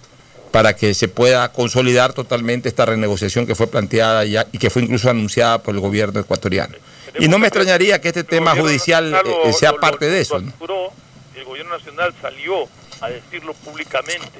para 0.54 0.76
que 0.76 0.94
se 0.94 1.08
pueda 1.08 1.50
consolidar 1.50 2.12
totalmente 2.12 2.68
esta 2.68 2.86
renegociación 2.86 3.44
que 3.44 3.56
fue 3.56 3.66
planteada 3.66 4.24
ya 4.24 4.46
y 4.52 4.58
que 4.58 4.70
fue 4.70 4.82
incluso 4.82 5.10
anunciada 5.10 5.58
por 5.60 5.74
el 5.74 5.80
gobierno 5.80 6.20
ecuatoriano. 6.20 6.76
Y 7.18 7.26
no 7.26 7.40
me 7.40 7.48
extrañaría 7.48 8.00
que 8.00 8.06
este 8.06 8.22
tema 8.22 8.54
judicial 8.54 9.12
eh, 9.12 9.52
sea 9.52 9.72
parte 9.72 10.08
de 10.08 10.20
eso. 10.20 10.38
¿no? 10.38 10.50
aseguró, 10.50 10.92
el 11.34 11.42
gobierno 11.42 11.76
nacional 11.76 12.14
salió 12.22 12.68
a 13.00 13.08
decirlo 13.10 13.52
públicamente, 13.52 14.38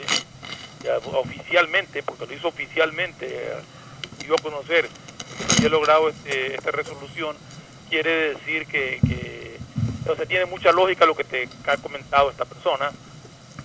ya, 0.85 0.99
oficialmente, 0.99 2.05
porque 2.05 2.27
lo 2.27 2.33
hizo 2.33 2.47
oficialmente, 2.47 3.27
eh, 3.27 3.53
dio 4.25 4.37
a 4.37 4.39
conocer 4.41 4.89
que 5.49 5.55
se 5.55 5.67
ha 5.67 5.69
logrado 5.69 6.11
este- 6.11 6.55
esta 6.55 6.71
resolución, 6.71 7.35
quiere 7.91 8.35
decir 8.35 8.67
que, 8.67 9.01
que 9.05 9.59
o 10.09 10.15
sea, 10.15 10.27
tiene 10.27 10.45
mucha 10.45 10.71
lógica 10.71 11.07
lo 11.07 11.17
que 11.17 11.25
te 11.25 11.49
ha 11.67 11.77
comentado 11.79 12.31
esta 12.31 12.45
persona, 12.45 12.93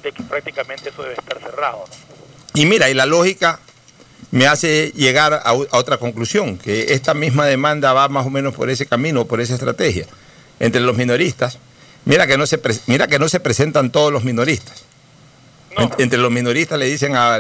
de 0.02 0.12
que 0.12 0.24
prácticamente 0.24 0.90
eso 0.90 1.04
debe 1.04 1.14
estar 1.14 1.40
cerrado. 1.40 1.86
¿no? 1.88 2.19
Y 2.60 2.66
mira, 2.66 2.90
y 2.90 2.94
la 2.94 3.06
lógica 3.06 3.60
me 4.32 4.46
hace 4.46 4.92
llegar 4.94 5.42
a, 5.46 5.54
otra 5.54 5.98
conclusión, 5.98 6.58
que 6.58 6.94
esta 6.94 7.14
misma 7.14 7.46
demanda 7.46 7.94
va 7.94 8.10
más 8.10 8.26
o 8.26 8.30
menos 8.30 8.54
por 8.54 8.70
ese 8.70 8.86
camino, 8.86 9.24
por 9.24 9.40
esa 9.40 9.54
estrategia. 9.54 10.06
Entre 10.60 10.82
los 10.82 10.98
minoristas, 10.98 11.58
mira 12.04 12.28
que 12.28 12.38
no 12.38 12.46
se, 12.46 12.58
pre- 12.58 12.76
mira 12.88 13.08
que 13.08 13.18
no 13.18 13.30
se 13.30 13.40
presentan 13.40 13.92
todos 13.92 14.12
los 14.12 14.26
minoristas. 14.26 14.84
En- 15.78 15.90
entre 16.00 16.20
los 16.20 16.32
minoristas 16.32 16.78
le 16.78 16.88
dicen 16.88 17.16
a 17.16 17.40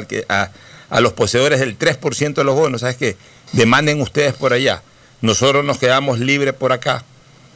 los 1.01 1.11
poseedores 1.11 1.59
del 1.59 1.77
3% 1.77 2.35
de 2.35 2.43
los 2.45 2.55
bonos, 2.55 2.79
¿sabes 2.79 2.95
qué? 2.95 3.17
Demanden 3.51 3.99
ustedes 3.99 4.33
por 4.35 4.53
allá. 4.53 4.83
Nosotros 5.19 5.65
nos 5.65 5.79
quedamos 5.79 6.19
libres 6.19 6.53
por 6.53 6.71
acá 6.71 7.03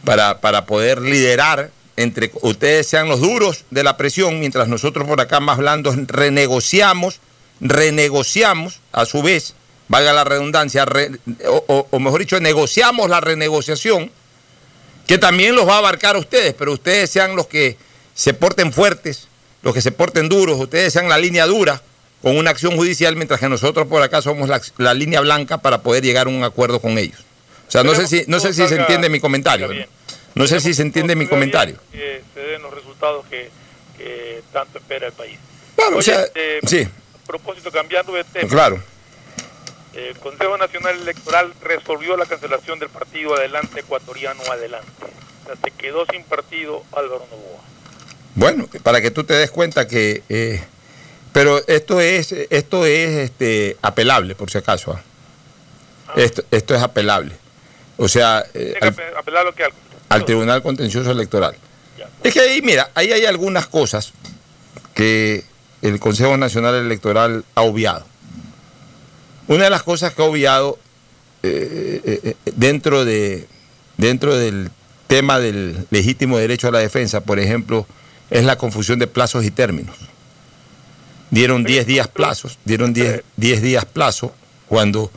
para, 0.03 0.41
para 0.41 0.65
poder 0.65 1.01
liderar 1.01 1.71
entre 1.95 2.29
ustedes 2.41 2.87
sean 2.87 3.07
los 3.07 3.21
duros 3.21 3.63
de 3.71 3.83
la 3.83 3.95
presión, 3.95 4.39
mientras 4.41 4.67
nosotros 4.67 5.07
por 5.07 5.21
acá 5.21 5.39
más 5.39 5.59
blandos 5.59 5.95
renegociamos, 6.07 7.19
renegociamos 7.61 8.79
a 8.91 9.05
su 9.05 9.21
vez, 9.21 9.53
valga 9.87 10.13
la 10.13 10.23
redundancia, 10.23 10.85
re- 10.85 11.11
o, 11.47 11.63
o- 11.67 11.87
o 11.91 11.99
mejor 11.99 12.19
dicho, 12.21 12.39
negociamos 12.39 13.09
la 13.09 13.21
renegociación, 13.21 14.11
que 15.07 15.17
también 15.17 15.55
los 15.55 15.67
va 15.67 15.75
a 15.75 15.77
abarcar 15.79 16.15
a 16.15 16.19
ustedes, 16.19 16.53
pero 16.53 16.71
ustedes 16.73 17.09
sean 17.09 17.35
los 17.35 17.47
que 17.47 17.77
se 18.13 18.33
porten 18.33 18.71
fuertes, 18.71 19.27
los 19.61 19.73
que 19.73 19.81
se 19.81 19.91
porten 19.91 20.29
duros, 20.29 20.59
ustedes 20.59 20.93
sean 20.93 21.09
la 21.09 21.17
línea 21.17 21.45
dura 21.45 21.81
con 22.21 22.37
una 22.37 22.51
acción 22.51 22.75
judicial, 22.77 23.15
mientras 23.17 23.39
que 23.39 23.49
nosotros 23.49 23.87
por 23.87 24.01
acá 24.01 24.21
somos 24.21 24.47
la, 24.47 24.61
la 24.77 24.93
línea 24.93 25.19
blanca 25.19 25.57
para 25.57 25.81
poder 25.81 26.03
llegar 26.03 26.27
a 26.27 26.29
un 26.29 26.43
acuerdo 26.43 26.79
con 26.79 26.97
ellos. 26.97 27.19
O 27.67 27.71
sea, 27.71 27.83
no 27.83 27.95
sé 27.95 28.07
si, 28.07 28.23
no 28.27 28.39
sé 28.39 28.53
si 28.53 28.65
se 28.67 28.75
entiende 28.75 29.09
mi 29.09 29.19
comentario. 29.19 29.67
¿no? 30.35 30.47
Sé 30.47 30.59
si 30.61 30.73
se 30.73 30.83
entiende 30.83 31.15
mi 31.15 31.27
comentario. 31.27 31.77
Que 31.91 32.21
se 32.33 32.39
den 32.39 32.61
los 32.61 32.73
resultados 32.73 33.25
que, 33.29 33.49
que 33.97 34.41
tanto 34.53 34.77
espera 34.77 35.07
el 35.07 35.13
país. 35.13 35.37
Claro, 35.75 35.97
o 35.97 36.01
sea, 36.01 36.21
este, 36.23 36.59
sí, 36.65 36.87
propósito, 37.25 37.71
cambiando 37.71 38.13
de 38.13 38.23
tema. 38.23 38.49
claro. 38.49 38.81
El 39.93 40.17
Consejo 40.17 40.57
Nacional 40.57 40.97
Electoral 41.01 41.53
resolvió 41.61 42.17
la 42.17 42.25
cancelación 42.25 42.79
del 42.79 42.89
partido 42.89 43.35
Adelante 43.35 43.81
Ecuatoriano 43.81 44.41
Adelante. 44.51 44.87
O 45.43 45.45
sea, 45.45 45.55
se 45.63 45.69
quedó 45.71 46.05
sin 46.11 46.23
partido 46.23 46.83
Álvaro 46.93 47.27
Novoa. 47.29 47.61
Bueno, 48.33 48.67
para 48.81 49.01
que 49.01 49.11
tú 49.11 49.23
te 49.23 49.35
des 49.35 49.51
cuenta 49.51 49.87
que... 49.87 50.23
eh, 50.29 50.63
pero 51.31 51.61
esto 51.67 52.01
es, 52.01 52.31
esto 52.31 52.85
es 52.87 53.09
este, 53.29 53.77
apelable, 53.83 54.33
por 54.33 54.49
si 54.49 54.57
acaso. 54.57 54.93
¿ah? 54.93 56.13
Esto, 56.15 56.43
esto 56.49 56.73
es 56.73 56.81
apelable. 56.81 57.35
O 57.97 58.07
sea, 58.07 58.43
eh, 58.55 58.75
apelar 59.15 59.45
lo 59.45 59.53
que 59.53 59.63
al- 59.65 59.73
al 60.09 60.25
Tribunal 60.25 60.63
Contencioso 60.63 61.11
Electoral. 61.11 61.55
Es 62.23 62.33
que 62.33 62.39
ahí, 62.39 62.61
mira, 62.63 62.89
ahí 62.95 63.11
hay 63.11 63.25
algunas 63.25 63.67
cosas 63.67 64.11
que 64.95 65.43
el 65.83 65.99
Consejo 65.99 66.37
Nacional 66.37 66.75
Electoral 66.75 67.43
ha 67.55 67.61
obviado. 67.61 68.05
Una 69.47 69.65
de 69.65 69.69
las 69.69 69.83
cosas 69.83 70.13
que 70.13 70.21
ha 70.21 70.25
obviado 70.25 70.79
eh, 71.43 72.01
eh, 72.05 72.19
eh, 72.23 72.51
dentro, 72.55 73.03
de, 73.03 73.47
dentro 73.97 74.35
del 74.35 74.71
tema 75.07 75.39
del 75.39 75.85
legítimo 75.91 76.37
derecho 76.37 76.69
a 76.69 76.71
la 76.71 76.79
defensa, 76.79 77.21
por 77.21 77.37
ejemplo, 77.37 77.85
es 78.29 78.45
la 78.45 78.57
confusión 78.57 78.97
de 78.97 79.07
plazos 79.07 79.43
y 79.43 79.51
términos. 79.51 79.97
Dieron 81.29 81.65
10 81.65 81.85
días 81.85 82.07
plazos, 82.07 82.57
dieron 82.63 82.93
10 82.93 83.23
10 83.35 83.61
días 83.61 83.85
plazo 83.85 84.33
cuando, 84.69 85.11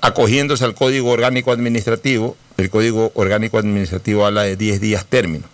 acogiéndose 0.00 0.64
al 0.64 0.74
Código 0.74 1.10
Orgánico 1.10 1.52
Administrativo, 1.52 2.36
el 2.56 2.70
Código 2.70 3.12
Orgánico 3.14 3.58
Administrativo 3.58 4.24
habla 4.24 4.44
de 4.44 4.56
10 4.56 4.80
días 4.80 5.04
término. 5.04 5.44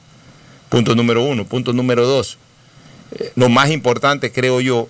Punto 0.68 0.94
número 0.94 1.24
uno. 1.24 1.44
Punto 1.46 1.72
número 1.72 2.06
dos. 2.06 2.38
Lo 3.36 3.48
más 3.48 3.70
importante, 3.70 4.32
creo 4.32 4.60
yo, 4.60 4.88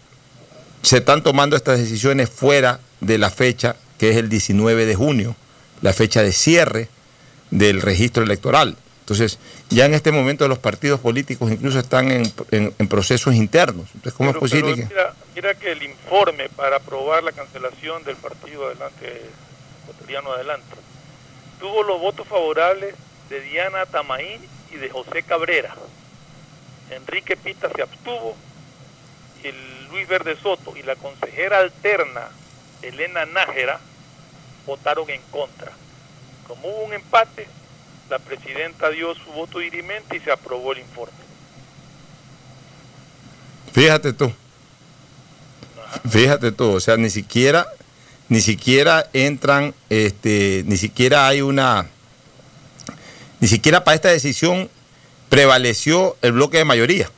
se 0.82 0.98
están 0.98 1.22
tomando 1.22 1.56
estas 1.56 1.78
decisiones 1.78 2.28
fuera 2.30 2.80
de 3.00 3.18
la 3.18 3.30
fecha 3.30 3.76
que 3.98 4.10
es 4.10 4.16
el 4.16 4.28
19 4.28 4.86
de 4.86 4.94
junio, 4.94 5.34
la 5.82 5.92
fecha 5.92 6.22
de 6.22 6.32
cierre 6.32 6.88
del 7.50 7.80
registro 7.82 8.22
electoral. 8.22 8.76
Entonces, 9.00 9.38
ya 9.70 9.86
en 9.86 9.94
este 9.94 10.12
momento 10.12 10.46
los 10.48 10.58
partidos 10.58 11.00
políticos 11.00 11.50
incluso 11.50 11.78
están 11.78 12.10
en, 12.10 12.32
en- 12.50 12.74
en 12.78 12.88
procesos 12.88 13.34
internos. 13.34 13.86
Entonces, 13.94 14.12
¿cómo 14.14 14.30
Pero- 14.32 14.38
es 14.46 14.50
posible 14.50 14.74
pero 14.74 14.88
que...? 14.88 14.94
mira, 14.94 15.14
mira 15.34 15.54
que 15.54 15.72
el 15.72 15.82
informe 15.82 16.48
para 16.50 16.76
aprobar 16.76 17.22
la 17.24 17.32
cancelación 17.32 18.04
del 18.04 18.16
partido 18.16 18.66
adelante, 18.66 19.22
ecuatoriano 19.84 20.32
adelante, 20.32 20.66
tuvo 21.58 21.82
los 21.82 21.98
votos 22.00 22.26
favorables 22.28 22.94
de 23.30 23.40
Diana 23.40 23.86
Tamaín 23.86 24.40
y 24.72 24.76
de 24.76 24.90
José 24.90 25.22
Cabrera. 25.22 25.74
Enrique 26.90 27.36
Pita 27.36 27.68
se 27.74 27.82
abstuvo 27.82 28.36
el 29.42 29.88
Luis 29.90 30.08
Verde 30.08 30.36
Soto 30.36 30.76
y 30.76 30.82
la 30.82 30.96
consejera 30.96 31.58
alterna 31.58 32.28
Elena 32.82 33.26
Nájera 33.26 33.80
votaron 34.66 35.08
en 35.10 35.20
contra. 35.30 35.72
Como 36.46 36.68
hubo 36.68 36.84
un 36.84 36.92
empate, 36.92 37.46
la 38.08 38.18
presidenta 38.18 38.90
dio 38.90 39.14
su 39.14 39.30
voto 39.32 39.58
dirimente 39.58 40.16
y 40.16 40.20
se 40.20 40.30
aprobó 40.30 40.72
el 40.72 40.78
informe. 40.78 41.16
Fíjate 43.72 44.12
tú. 44.12 44.32
Fíjate 46.08 46.52
tú, 46.52 46.72
o 46.72 46.80
sea, 46.80 46.96
ni 46.96 47.10
siquiera, 47.10 47.66
ni 48.28 48.40
siquiera 48.40 49.08
entran, 49.12 49.74
este, 49.88 50.62
ni 50.66 50.76
siquiera 50.76 51.26
hay 51.26 51.40
una, 51.40 51.86
ni 53.40 53.48
siquiera 53.48 53.84
para 53.84 53.94
esta 53.94 54.08
decisión 54.10 54.68
prevaleció 55.28 56.16
el 56.22 56.32
bloque 56.32 56.58
de 56.58 56.64
mayoría. 56.64 57.10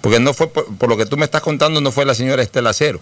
Porque 0.00 0.20
no 0.20 0.32
fue, 0.34 0.48
por, 0.48 0.66
por 0.76 0.88
lo 0.88 0.96
que 0.96 1.06
tú 1.06 1.16
me 1.16 1.24
estás 1.24 1.42
contando, 1.42 1.80
no 1.80 1.90
fue 1.90 2.04
la 2.04 2.14
señora 2.14 2.42
Estela 2.42 2.72
Cero. 2.72 3.00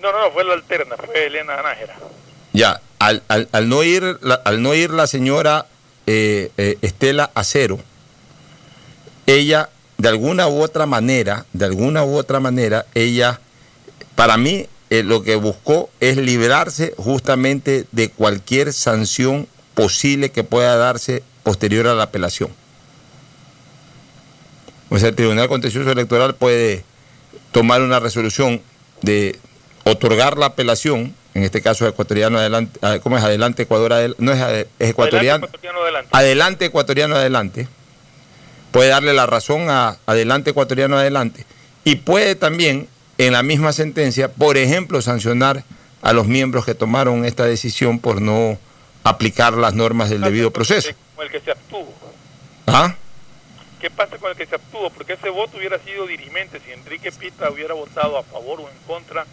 No, 0.00 0.10
no, 0.12 0.20
no, 0.22 0.30
fue 0.32 0.44
la 0.44 0.54
alterna, 0.54 0.96
fue 0.96 1.26
Elena 1.26 1.60
Nájera. 1.62 1.96
Ya, 2.52 2.80
al, 2.98 3.22
al- 3.28 3.48
al 3.52 3.68
no 3.68 3.82
ir 3.82 4.18
la, 4.22 4.36
al 4.36 4.62
no 4.62 4.72
ir 4.74 4.90
la 4.90 5.06
señora 5.06 5.66
eh, 6.06 6.50
eh, 6.56 6.78
Estela 6.80 7.30
Acero, 7.34 7.78
ella 9.26 9.68
de 9.98 10.08
alguna 10.08 10.48
u 10.48 10.62
otra 10.62 10.86
manera, 10.86 11.44
de 11.52 11.64
alguna 11.66 12.04
u 12.04 12.16
otra 12.16 12.40
manera, 12.40 12.86
ella, 12.94 13.40
para 14.14 14.36
mí, 14.36 14.66
eh, 14.90 15.02
lo 15.02 15.22
que 15.22 15.36
buscó 15.36 15.90
es 16.00 16.16
librarse 16.16 16.94
justamente 16.96 17.84
de 17.92 18.08
cualquier 18.10 18.72
sanción 18.72 19.46
posible 19.74 20.30
que 20.30 20.44
pueda 20.44 20.76
darse 20.76 21.22
posterior 21.42 21.86
a 21.88 21.94
la 21.94 22.04
apelación. 22.04 22.50
O 24.90 24.98
sea, 24.98 25.08
el 25.10 25.14
Tribunal 25.16 25.48
Contencioso 25.48 25.90
Electoral 25.90 26.34
puede 26.34 26.84
tomar 27.52 27.82
una 27.82 28.00
resolución 28.00 28.62
de 29.02 29.38
otorgar 29.84 30.38
la 30.38 30.46
apelación, 30.46 31.14
en 31.34 31.42
este 31.44 31.62
caso 31.62 31.86
ecuatoriano 31.86 32.38
adelante, 32.38 32.78
ah, 32.82 32.98
¿cómo 33.02 33.16
es? 33.18 33.24
Adelante 33.24 33.62
Ecuador, 33.62 33.92
adel- 33.92 34.14
no 34.18 34.32
es, 34.32 34.66
ecuatoriano, 34.78 35.46
Adelante, 35.46 35.46
ecuatoriano, 35.46 35.80
adelante. 35.82 36.08
adelante 36.12 36.64
ecuatoriano 36.66 37.14
adelante, 37.16 37.68
puede 38.70 38.88
darle 38.88 39.14
la 39.14 39.26
razón 39.26 39.70
a 39.70 39.98
adelante 40.06 40.50
ecuatoriano 40.50 40.96
adelante 40.98 41.44
y 41.84 41.96
puede 41.96 42.34
también 42.34 42.88
en 43.18 43.32
la 43.32 43.42
misma 43.42 43.72
sentencia, 43.72 44.32
por 44.32 44.56
ejemplo, 44.56 45.00
sancionar 45.02 45.64
a 46.02 46.12
los 46.12 46.26
miembros 46.26 46.64
que 46.64 46.74
tomaron 46.74 47.24
esta 47.24 47.44
decisión 47.44 47.98
por 47.98 48.20
no 48.20 48.58
aplicar 49.04 49.54
las 49.54 49.74
normas 49.74 50.10
del 50.10 50.20
debido 50.20 50.50
proceso. 50.52 50.90
El 51.20 51.30
que 51.30 51.40
se 51.40 51.50
abstuvo. 51.50 51.92
¿Ah? 52.66 52.94
¿Qué 53.80 53.90
pasa 53.90 54.16
con 54.18 54.30
el 54.30 54.36
que 54.36 54.46
se 54.46 54.56
abstuvo? 54.56 54.90
Porque 54.90 55.14
ese 55.14 55.30
voto 55.30 55.56
hubiera 55.58 55.78
sido 55.78 56.06
dirimente. 56.06 56.60
Si 56.64 56.72
Enrique 56.72 57.12
Pita 57.12 57.50
hubiera 57.50 57.74
votado 57.74 58.18
a 58.18 58.22
favor 58.22 58.60
o 58.60 58.68
en 58.68 58.76
contra, 58.86 59.24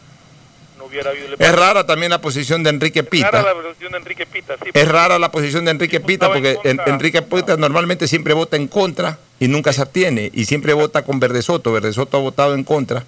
no 0.77 0.85
hubiera 0.85 1.09
habido... 1.11 1.35
Es 1.37 1.55
rara 1.55 1.85
también 1.85 2.09
la 2.11 2.21
posición 2.21 2.63
de 2.63 2.69
Enrique 2.69 3.03
Pita. 3.03 3.31
Rara 3.31 3.53
la 3.53 3.61
versión 3.61 3.91
de 3.91 3.97
Enrique 3.97 4.25
Pita, 4.25 4.55
sí. 4.63 4.69
Es 4.73 4.87
rara 4.87 5.17
la 5.19 5.31
posición 5.31 5.65
de 5.65 5.71
Enrique 5.71 5.99
Pita 5.99 6.27
porque 6.31 6.57
en- 6.63 6.79
Enrique 6.85 7.21
Pita 7.21 7.57
normalmente 7.57 8.07
siempre 8.07 8.33
vota 8.33 8.55
en 8.57 8.67
contra 8.67 9.17
y 9.39 9.47
nunca 9.47 9.73
se 9.73 9.81
abstiene 9.81 10.29
y 10.33 10.45
siempre 10.45 10.73
vota 10.73 11.03
con 11.03 11.19
Verde 11.19 11.41
Soto. 11.41 11.71
Verde 11.71 11.93
Soto 11.93 12.17
ha 12.17 12.21
votado 12.21 12.53
en 12.55 12.63
contra 12.63 13.03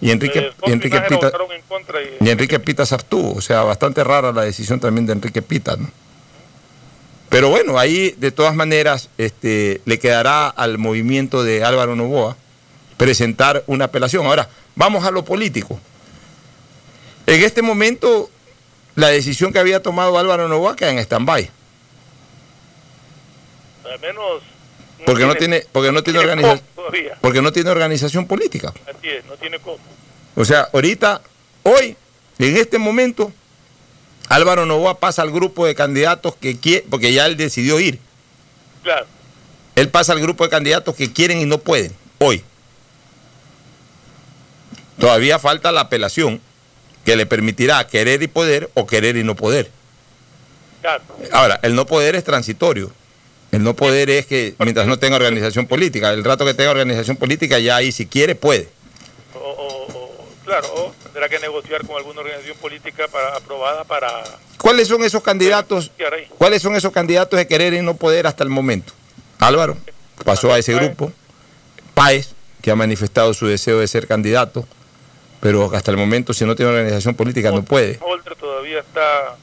y 0.00 0.10
Enrique, 0.10 0.52
y 0.66 0.72
Enrique 0.72 1.00
Pita 1.00 1.32
en 1.32 2.26
y 2.26 2.30
Enrique 2.30 2.60
Pita 2.60 2.84
se 2.84 2.94
abstuvo. 2.94 3.32
O 3.34 3.40
sea, 3.40 3.62
bastante 3.62 4.04
rara 4.04 4.30
la 4.32 4.42
decisión 4.42 4.78
también 4.78 5.06
de 5.06 5.14
Enrique 5.14 5.42
Pita. 5.42 5.76
¿no? 5.76 5.90
Pero 7.28 7.48
bueno, 7.50 7.78
ahí 7.78 8.14
de 8.18 8.30
todas 8.30 8.54
maneras 8.54 9.10
este, 9.18 9.80
le 9.84 9.98
quedará 9.98 10.48
al 10.48 10.78
movimiento 10.78 11.42
de 11.42 11.64
Álvaro 11.64 11.96
Novoa 11.96 12.36
presentar 12.96 13.64
una 13.66 13.86
apelación. 13.86 14.26
Ahora, 14.26 14.48
vamos 14.74 15.04
a 15.04 15.10
lo 15.10 15.24
político. 15.24 15.78
En 17.26 17.42
este 17.42 17.62
momento, 17.62 18.30
la 18.94 19.08
decisión 19.08 19.52
que 19.52 19.58
había 19.58 19.82
tomado 19.82 20.18
Álvaro 20.18 20.48
Novoa 20.48 20.76
queda 20.76 20.92
en 20.92 20.98
stand-by. 20.98 21.50
Al 23.92 24.00
menos... 24.00 24.42
Porque 25.04 25.26
no 25.26 25.34
tiene, 25.34 25.64
porque 25.72 25.92
no 25.92 26.02
tiene 26.02 26.20
tiene 26.20 26.60
porque 27.20 27.42
no 27.42 27.52
tiene 27.52 27.70
organización 27.70 28.26
política. 28.26 28.72
Así 28.88 29.08
es, 29.08 29.24
no 29.26 29.34
tiene 29.34 29.58
cómo. 29.58 29.78
O 30.34 30.44
sea, 30.44 30.68
ahorita, 30.72 31.20
hoy, 31.62 31.96
en 32.38 32.56
este 32.56 32.78
momento, 32.78 33.32
Álvaro 34.28 34.66
Novoa 34.66 34.98
pasa 34.98 35.22
al 35.22 35.30
grupo 35.30 35.66
de 35.66 35.74
candidatos 35.74 36.34
que 36.36 36.58
quiere, 36.58 36.84
porque 36.90 37.12
ya 37.12 37.26
él 37.26 37.36
decidió 37.36 37.78
ir. 37.80 37.98
Claro. 38.82 39.06
Él 39.74 39.88
pasa 39.88 40.12
al 40.12 40.20
grupo 40.20 40.44
de 40.44 40.50
candidatos 40.50 40.94
que 40.94 41.12
quieren 41.12 41.38
y 41.38 41.44
no 41.44 41.58
pueden, 41.58 41.92
hoy. 42.18 42.42
Todavía 44.98 45.38
falta 45.38 45.72
la 45.72 45.82
apelación 45.82 46.40
que 47.04 47.16
le 47.16 47.26
permitirá 47.26 47.86
querer 47.86 48.22
y 48.22 48.26
poder 48.26 48.70
o 48.74 48.86
querer 48.86 49.16
y 49.16 49.22
no 49.22 49.36
poder. 49.36 49.70
Claro. 50.80 51.02
Ahora, 51.32 51.60
el 51.62 51.74
no 51.74 51.86
poder 51.86 52.16
es 52.16 52.24
transitorio. 52.24 52.90
El 53.52 53.62
no 53.62 53.74
poder 53.74 54.10
es 54.10 54.26
que 54.26 54.54
mientras 54.58 54.86
no 54.86 54.98
tenga 54.98 55.16
organización 55.16 55.66
política, 55.66 56.12
el 56.12 56.24
rato 56.24 56.44
que 56.44 56.54
tenga 56.54 56.70
organización 56.70 57.16
política 57.16 57.58
ya 57.58 57.76
ahí 57.76 57.92
si 57.92 58.06
quiere 58.06 58.34
puede. 58.34 58.68
O, 59.34 59.86
claro, 60.46 60.68
o 60.74 60.94
tendrá 61.02 61.28
que 61.28 61.38
negociar 61.38 61.86
con 61.86 61.96
alguna 61.96 62.20
organización 62.20 62.56
política 62.58 63.08
para, 63.08 63.36
aprobada 63.36 63.84
para... 63.84 64.08
¿Cuáles 64.58 64.88
son 64.88 65.04
esos 65.04 65.22
candidatos? 65.22 65.90
¿Cuáles 66.38 66.62
son 66.62 66.74
esos 66.76 66.92
candidatos 66.92 67.36
de 67.36 67.46
querer 67.46 67.74
y 67.74 67.82
no 67.82 67.94
poder 67.94 68.26
hasta 68.26 68.44
el 68.44 68.50
momento? 68.50 68.92
Álvaro 69.38 69.76
pasó 70.24 70.52
a 70.52 70.58
ese 70.58 70.74
grupo. 70.74 71.12
Páez, 71.94 72.30
que 72.62 72.70
ha 72.70 72.76
manifestado 72.76 73.34
su 73.34 73.46
deseo 73.46 73.80
de 73.80 73.88
ser 73.88 74.06
candidato, 74.06 74.66
pero 75.40 75.74
hasta 75.74 75.90
el 75.90 75.96
momento, 75.96 76.32
si 76.32 76.44
no 76.44 76.54
tiene 76.56 76.70
organización 76.70 77.14
política, 77.14 77.50
no 77.50 77.62
puede. 77.62 77.98
Holder 78.00 78.34
todavía 78.36 78.80
está... 78.80 79.36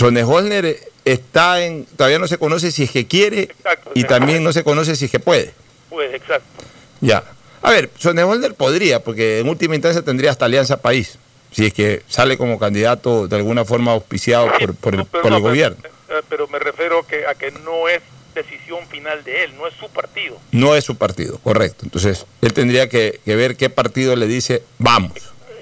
Holner 0.00 0.78
está 1.04 1.64
en. 1.64 1.84
Todavía 1.84 2.18
no 2.18 2.28
se 2.28 2.38
conoce 2.38 2.70
si 2.70 2.84
es 2.84 2.90
que 2.90 3.06
quiere 3.06 3.48
y 3.94 4.04
también 4.04 4.44
no 4.44 4.52
se 4.52 4.62
conoce 4.62 4.94
si 4.94 5.06
es 5.06 5.10
que 5.10 5.18
puede. 5.18 5.52
Pues, 5.88 6.14
exacto. 6.14 6.64
Ya. 7.00 7.24
A 7.62 7.70
ver, 7.70 7.90
Sonne 7.98 8.22
Holder 8.24 8.54
podría, 8.54 9.02
porque 9.02 9.40
en 9.40 9.48
última 9.48 9.74
instancia 9.74 10.02
tendría 10.02 10.30
hasta 10.30 10.46
Alianza 10.46 10.78
País, 10.78 11.18
si 11.52 11.66
es 11.66 11.72
que 11.74 12.02
sale 12.08 12.38
como 12.38 12.58
candidato 12.58 13.28
de 13.28 13.36
alguna 13.36 13.64
forma 13.64 13.92
auspiciado 13.92 14.50
por, 14.58 14.74
por 14.74 14.94
el, 14.94 15.04
por 15.04 15.40
gobierno. 15.40 15.76
eh, 16.08 16.22
pero 16.28 16.48
me 16.48 16.58
refiero 16.58 17.06
que, 17.06 17.26
a 17.26 17.34
que 17.34 17.50
no 17.50 17.88
es 17.88 18.00
decisión 18.34 18.86
final 18.88 19.22
de 19.24 19.44
él, 19.44 19.56
no 19.56 19.66
es 19.66 19.74
su 19.74 19.88
partido. 19.88 20.38
No 20.52 20.74
es 20.74 20.84
su 20.84 20.96
partido, 20.96 21.38
correcto. 21.38 21.84
Entonces, 21.84 22.26
él 22.40 22.52
tendría 22.52 22.88
que, 22.88 23.20
que 23.24 23.36
ver 23.36 23.56
qué 23.56 23.68
partido 23.68 24.16
le 24.16 24.26
dice 24.26 24.62
vamos. 24.78 25.12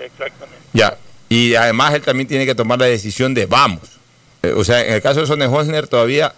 Exactamente. 0.00 0.58
Ya. 0.72 0.96
Y 1.30 1.54
además 1.54 1.94
él 1.94 2.02
también 2.02 2.28
tiene 2.28 2.46
que 2.46 2.54
tomar 2.54 2.78
la 2.78 2.86
decisión 2.86 3.34
de 3.34 3.46
vamos. 3.46 3.98
Eh, 4.42 4.52
o 4.52 4.64
sea, 4.64 4.84
en 4.86 4.94
el 4.94 5.02
caso 5.02 5.20
de 5.20 5.26
Sonne 5.26 5.46
Holner 5.46 5.88
todavía 5.88 6.34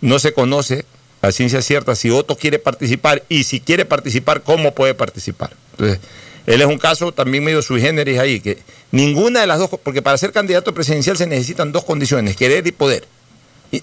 no 0.00 0.18
se 0.18 0.32
conoce 0.32 0.84
a 1.22 1.32
ciencia 1.32 1.60
cierta 1.62 1.94
si 1.94 2.10
Otto 2.10 2.36
quiere 2.36 2.58
participar 2.58 3.22
y 3.28 3.44
si 3.44 3.60
quiere 3.60 3.84
participar, 3.84 4.42
cómo 4.42 4.74
puede 4.74 4.94
participar. 4.94 5.50
Entonces, 5.72 6.00
él 6.46 6.60
es 6.62 6.66
un 6.66 6.78
caso 6.78 7.12
también 7.12 7.44
medio 7.44 7.62
sui 7.62 7.80
generis 7.80 8.18
ahí, 8.18 8.40
que 8.40 8.58
ninguna 8.90 9.40
de 9.40 9.46
las 9.46 9.58
dos, 9.58 9.70
porque 9.82 10.02
para 10.02 10.16
ser 10.16 10.32
candidato 10.32 10.72
presidencial 10.72 11.16
se 11.16 11.26
necesitan 11.26 11.72
dos 11.72 11.84
condiciones, 11.84 12.36
querer 12.36 12.66
y 12.66 12.72
poder. 12.72 13.06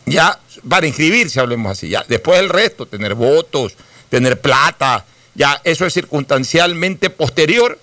Ya, 0.05 0.37
para 0.67 0.87
inscribirse, 0.87 1.39
hablemos 1.39 1.71
así, 1.71 1.89
ya. 1.89 2.03
Después 2.07 2.39
el 2.39 2.49
resto, 2.49 2.85
tener 2.87 3.15
votos, 3.15 3.73
tener 4.09 4.41
plata, 4.41 5.05
ya 5.33 5.61
eso 5.63 5.85
es 5.85 5.93
circunstancialmente 5.93 7.09
posterior 7.09 7.79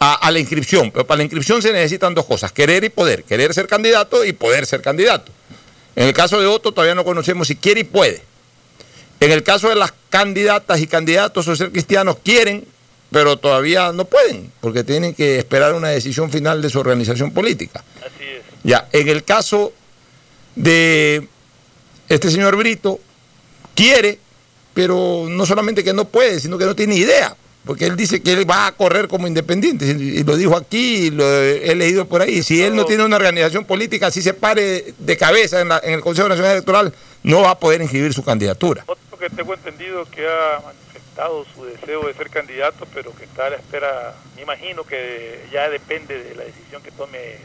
a, 0.00 0.14
a 0.14 0.30
la 0.30 0.40
inscripción. 0.40 0.90
Pero 0.90 1.06
para 1.06 1.18
la 1.18 1.24
inscripción 1.24 1.62
se 1.62 1.72
necesitan 1.72 2.14
dos 2.14 2.24
cosas, 2.24 2.50
querer 2.50 2.82
y 2.82 2.88
poder. 2.88 3.22
Querer 3.22 3.54
ser 3.54 3.68
candidato 3.68 4.24
y 4.24 4.32
poder 4.32 4.66
ser 4.66 4.80
candidato. 4.80 5.30
En 5.94 6.08
el 6.08 6.12
caso 6.12 6.40
de 6.40 6.46
Otto 6.46 6.72
todavía 6.72 6.96
no 6.96 7.04
conocemos 7.04 7.46
si 7.46 7.54
quiere 7.54 7.82
y 7.82 7.84
puede. 7.84 8.22
En 9.24 9.32
el 9.32 9.42
caso 9.42 9.68
de 9.68 9.74
las 9.74 9.92
candidatas 10.10 10.80
y 10.80 10.86
candidatos 10.86 11.44
social 11.44 11.70
cristianos 11.72 12.18
quieren, 12.22 12.64
pero 13.10 13.36
todavía 13.38 13.92
no 13.92 14.04
pueden, 14.04 14.50
porque 14.60 14.84
tienen 14.84 15.14
que 15.14 15.38
esperar 15.38 15.72
una 15.74 15.88
decisión 15.88 16.30
final 16.30 16.60
de 16.60 16.68
su 16.68 16.78
organización 16.78 17.32
política. 17.32 17.82
Así 18.00 18.24
es. 18.24 18.42
Ya, 18.64 18.88
en 18.92 19.08
el 19.08 19.24
caso 19.24 19.72
de 20.56 21.26
este 22.08 22.30
señor 22.30 22.56
Brito, 22.56 23.00
quiere, 23.74 24.18
pero 24.74 25.26
no 25.28 25.46
solamente 25.46 25.82
que 25.84 25.92
no 25.92 26.04
puede, 26.06 26.40
sino 26.40 26.58
que 26.58 26.64
no 26.66 26.74
tiene 26.74 26.96
idea, 26.96 27.36
porque 27.64 27.86
él 27.86 27.96
dice 27.96 28.20
que 28.20 28.32
él 28.32 28.48
va 28.48 28.66
a 28.66 28.72
correr 28.72 29.08
como 29.08 29.26
independiente, 29.26 29.86
y 29.86 30.22
lo 30.24 30.36
dijo 30.36 30.56
aquí, 30.56 31.06
y 31.06 31.10
lo 31.10 31.24
he 31.42 31.74
leído 31.74 32.06
por 32.06 32.20
ahí, 32.22 32.42
si 32.42 32.62
él 32.62 32.74
no 32.76 32.84
tiene 32.84 33.04
una 33.04 33.16
organización 33.16 33.64
política, 33.64 34.10
si 34.10 34.22
se 34.22 34.34
pare 34.34 34.92
de 34.98 35.16
cabeza 35.16 35.60
en, 35.60 35.68
la- 35.68 35.80
en 35.82 35.94
el 35.94 36.00
Consejo 36.00 36.28
Nacional 36.28 36.52
Electoral, 36.52 36.92
no 37.22 37.40
va 37.42 37.52
a 37.52 37.58
poder 37.58 37.80
inscribir 37.80 38.12
su 38.12 38.22
candidatura. 38.22 38.84
Que 39.18 39.30
tengo 39.30 39.54
entendido 39.54 40.04
que 40.06 40.26
ha 40.28 40.60
manifestado 40.64 41.46
su 41.54 41.64
deseo 41.64 42.06
de 42.06 42.14
ser 42.14 42.28
candidato, 42.30 42.86
pero 42.92 43.14
que 43.14 43.24
está 43.24 43.46
a 43.46 43.50
la 43.50 43.56
espera, 43.56 44.14
me 44.36 44.42
imagino 44.42 44.84
que 44.84 45.40
ya 45.52 45.68
depende 45.70 46.22
de 46.22 46.34
la 46.34 46.44
decisión 46.44 46.82
que 46.82 46.90
tome, 46.90 47.36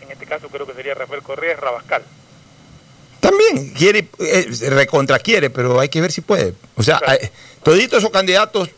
en 0.00 0.10
este 0.10 0.26
caso 0.26 0.48
creo 0.48 0.66
que 0.66 0.74
sería 0.74 0.94
Rafael 0.94 1.22
Correa, 1.22 1.56
Rabascal. 1.56 2.02
También 3.20 3.70
quiere, 3.74 4.08
eh, 4.20 4.46
recontra 4.70 5.18
quiere, 5.18 5.50
pero 5.50 5.78
hay 5.78 5.88
que 5.88 6.00
ver 6.00 6.10
si 6.12 6.20
puede. 6.22 6.54
O 6.76 6.82
sea, 6.82 7.00
hay- 7.06 7.30
toditos 7.62 7.98
esos 7.98 8.10
candidatos 8.10 8.68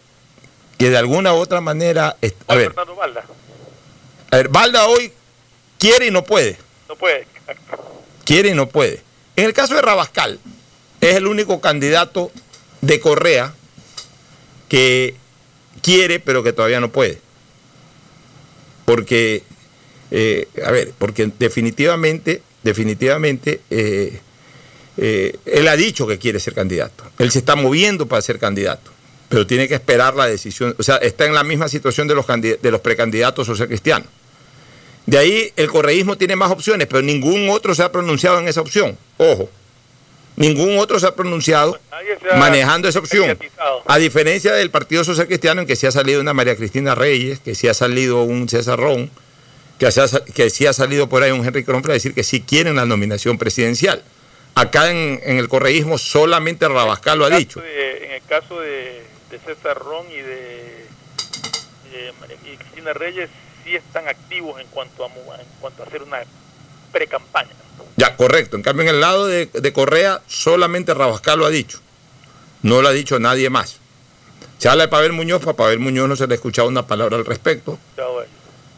que 0.79 0.91
de 0.91 0.97
alguna 0.99 1.33
u 1.35 1.37
otra 1.37 1.61
manera. 1.61 2.17
A 2.49 2.55
ver, 2.55 2.69
Fernando 2.69 2.95
Valda, 2.97 3.25
a 4.31 4.37
ver, 4.37 4.49
Valda 4.49 4.87
hoy 4.87 5.13
quiere 5.79 6.07
y 6.07 6.11
no 6.11 6.25
puede. 6.25 6.59
no 6.89 6.97
puede. 6.97 7.27
Quiere 8.25 8.49
y 8.51 8.55
no 8.55 8.69
puede. 8.69 9.03
En 9.37 9.45
el 9.45 9.53
caso 9.53 9.75
de 9.75 9.83
Rabascal, 9.83 10.39
es 11.11 11.17
el 11.17 11.27
único 11.27 11.61
candidato 11.61 12.31
de 12.81 13.01
Correa 13.01 13.55
que 14.69 15.15
quiere, 15.83 16.19
pero 16.21 16.43
que 16.43 16.53
todavía 16.53 16.81
no 16.81 16.91
puede. 16.91 17.19
Porque, 18.85 19.43
eh, 20.11 20.49
a 20.65 20.71
ver, 20.71 20.93
porque 20.97 21.31
definitivamente, 21.39 22.43
definitivamente, 22.63 23.61
eh, 23.71 24.19
eh, 24.97 25.37
él 25.47 25.69
ha 25.69 25.77
dicho 25.77 26.07
que 26.07 26.19
quiere 26.19 26.41
ser 26.41 26.55
candidato. 26.55 27.05
Él 27.19 27.31
se 27.31 27.41
está 27.41 27.55
moviendo 27.55 28.07
para 28.07 28.23
ser 28.23 28.39
candidato, 28.39 28.91
pero 29.29 29.47
tiene 29.47 29.69
que 29.69 29.75
esperar 29.75 30.15
la 30.15 30.27
decisión. 30.27 30.75
O 30.79 30.83
sea, 30.83 30.97
está 30.97 31.27
en 31.27 31.35
la 31.35 31.45
misma 31.45 31.69
situación 31.69 32.09
de 32.09 32.15
los, 32.15 32.27
de 32.27 32.71
los 32.71 32.81
precandidatos. 32.81 33.49
De 35.07 35.19
ahí 35.19 35.53
el 35.57 35.71
correísmo 35.71 36.17
tiene 36.17 36.35
más 36.35 36.51
opciones, 36.51 36.87
pero 36.87 37.03
ningún 37.03 37.51
otro 37.51 37.75
se 37.75 37.83
ha 37.83 37.93
pronunciado 37.93 38.39
en 38.39 38.49
esa 38.49 38.63
opción. 38.63 38.97
Ojo, 39.19 39.51
ningún 40.37 40.79
otro 40.79 40.99
se 40.99 41.07
ha 41.07 41.15
pronunciado 41.15 41.79
se 42.21 42.31
ha 42.31 42.37
manejando 42.37 42.89
esa 42.89 42.99
opción. 42.99 43.23
mediatizado. 43.29 43.83
A 43.87 43.99
diferencia 43.99 44.53
del 44.53 44.71
Partido 44.71 45.05
Social 45.05 45.27
Cristiano, 45.27 45.61
en 45.61 45.67
que 45.67 45.77
sí 45.77 45.87
ha 45.87 45.93
salido 45.93 46.21
una 46.21 46.35
María 46.35 46.57
Cristina 46.57 46.95
Reyes, 46.95 47.41
que 47.41 47.55
sí 47.55 47.69
ha 47.69 47.75
salido 47.75 48.23
un 48.23 48.49
César 48.49 48.79
Ron, 48.79 49.11
que, 49.79 49.91
se 49.93 50.01
ha 50.01 50.07
que 50.35 50.51
sí 50.51 50.67
ha 50.67 50.73
salido 50.73 51.09
por 51.09 51.23
ahí 51.23 51.31
un 51.33 51.45
Henry 51.45 51.65
Cronfle 51.65 51.93
a 51.93 51.95
decir 51.95 52.15
que 52.15 52.23
sí 52.23 52.41
quieren 52.41 52.77
la 52.77 52.85
nominación 52.87 53.39
presidencial. 53.39 54.03
Acá 54.57 54.91
en, 54.91 55.21
en 55.25 55.39
el 55.39 55.49
correísmo 55.49 55.99
solamente 55.99 56.69
Rabascal 56.69 57.19
lo 57.19 57.25
ha 57.27 57.31
dicho. 57.31 57.61
de- 57.61 58.05
en 58.07 58.11
el 58.13 58.23
caso 58.23 58.61
de, 58.61 59.03
de 59.31 59.39
César 59.45 59.77
Ron 59.79 60.07
y 60.11 60.17
de, 60.17 60.87
de 61.93 62.13
María 62.21 62.37
Cristina 62.59 62.93
Reyes, 62.93 63.29
sí 63.65 63.75
están 63.75 64.07
activos 64.09 64.61
en 64.61 64.67
cuanto 64.69 65.05
a, 65.05 65.09
en 65.09 65.47
cuanto 65.61 65.83
a 65.83 65.87
hacer 65.87 66.03
una 66.03 66.19
pre-campaña. 66.95 67.51
Ya, 67.97 68.17
correcto. 68.17 68.57
En 68.57 68.63
cambio, 68.63 68.85
en 68.85 68.89
el 68.95 69.01
lado 69.01 69.27
de, 69.27 69.47
de 69.53 69.73
Correa, 69.73 70.23
solamente 70.27 70.95
Rabascal 70.95 71.39
lo 71.39 71.47
ha 71.47 71.51
dicho. 71.51 71.81
No 72.63 72.81
lo 72.81 72.89
ha 72.89 72.93
dicho 72.93 73.19
nadie 73.19 73.51
más. 73.51 73.77
Se 74.59 74.69
habla 74.69 74.85
de 74.85 74.89
Pavel 74.89 75.13
Muñoz, 75.13 75.43
para 75.45 75.57
Pavel 75.57 75.79
Muñoz 75.81 76.09
no 76.09 76.17
se 76.17 76.27
le 76.27 76.35
ha 76.35 76.37
escuchado 76.37 76.69
una 76.69 76.87
palabra 76.87 77.17
al 77.17 77.25
respecto. 77.27 77.79
Ya, 77.97 78.07
bueno. 78.07 78.29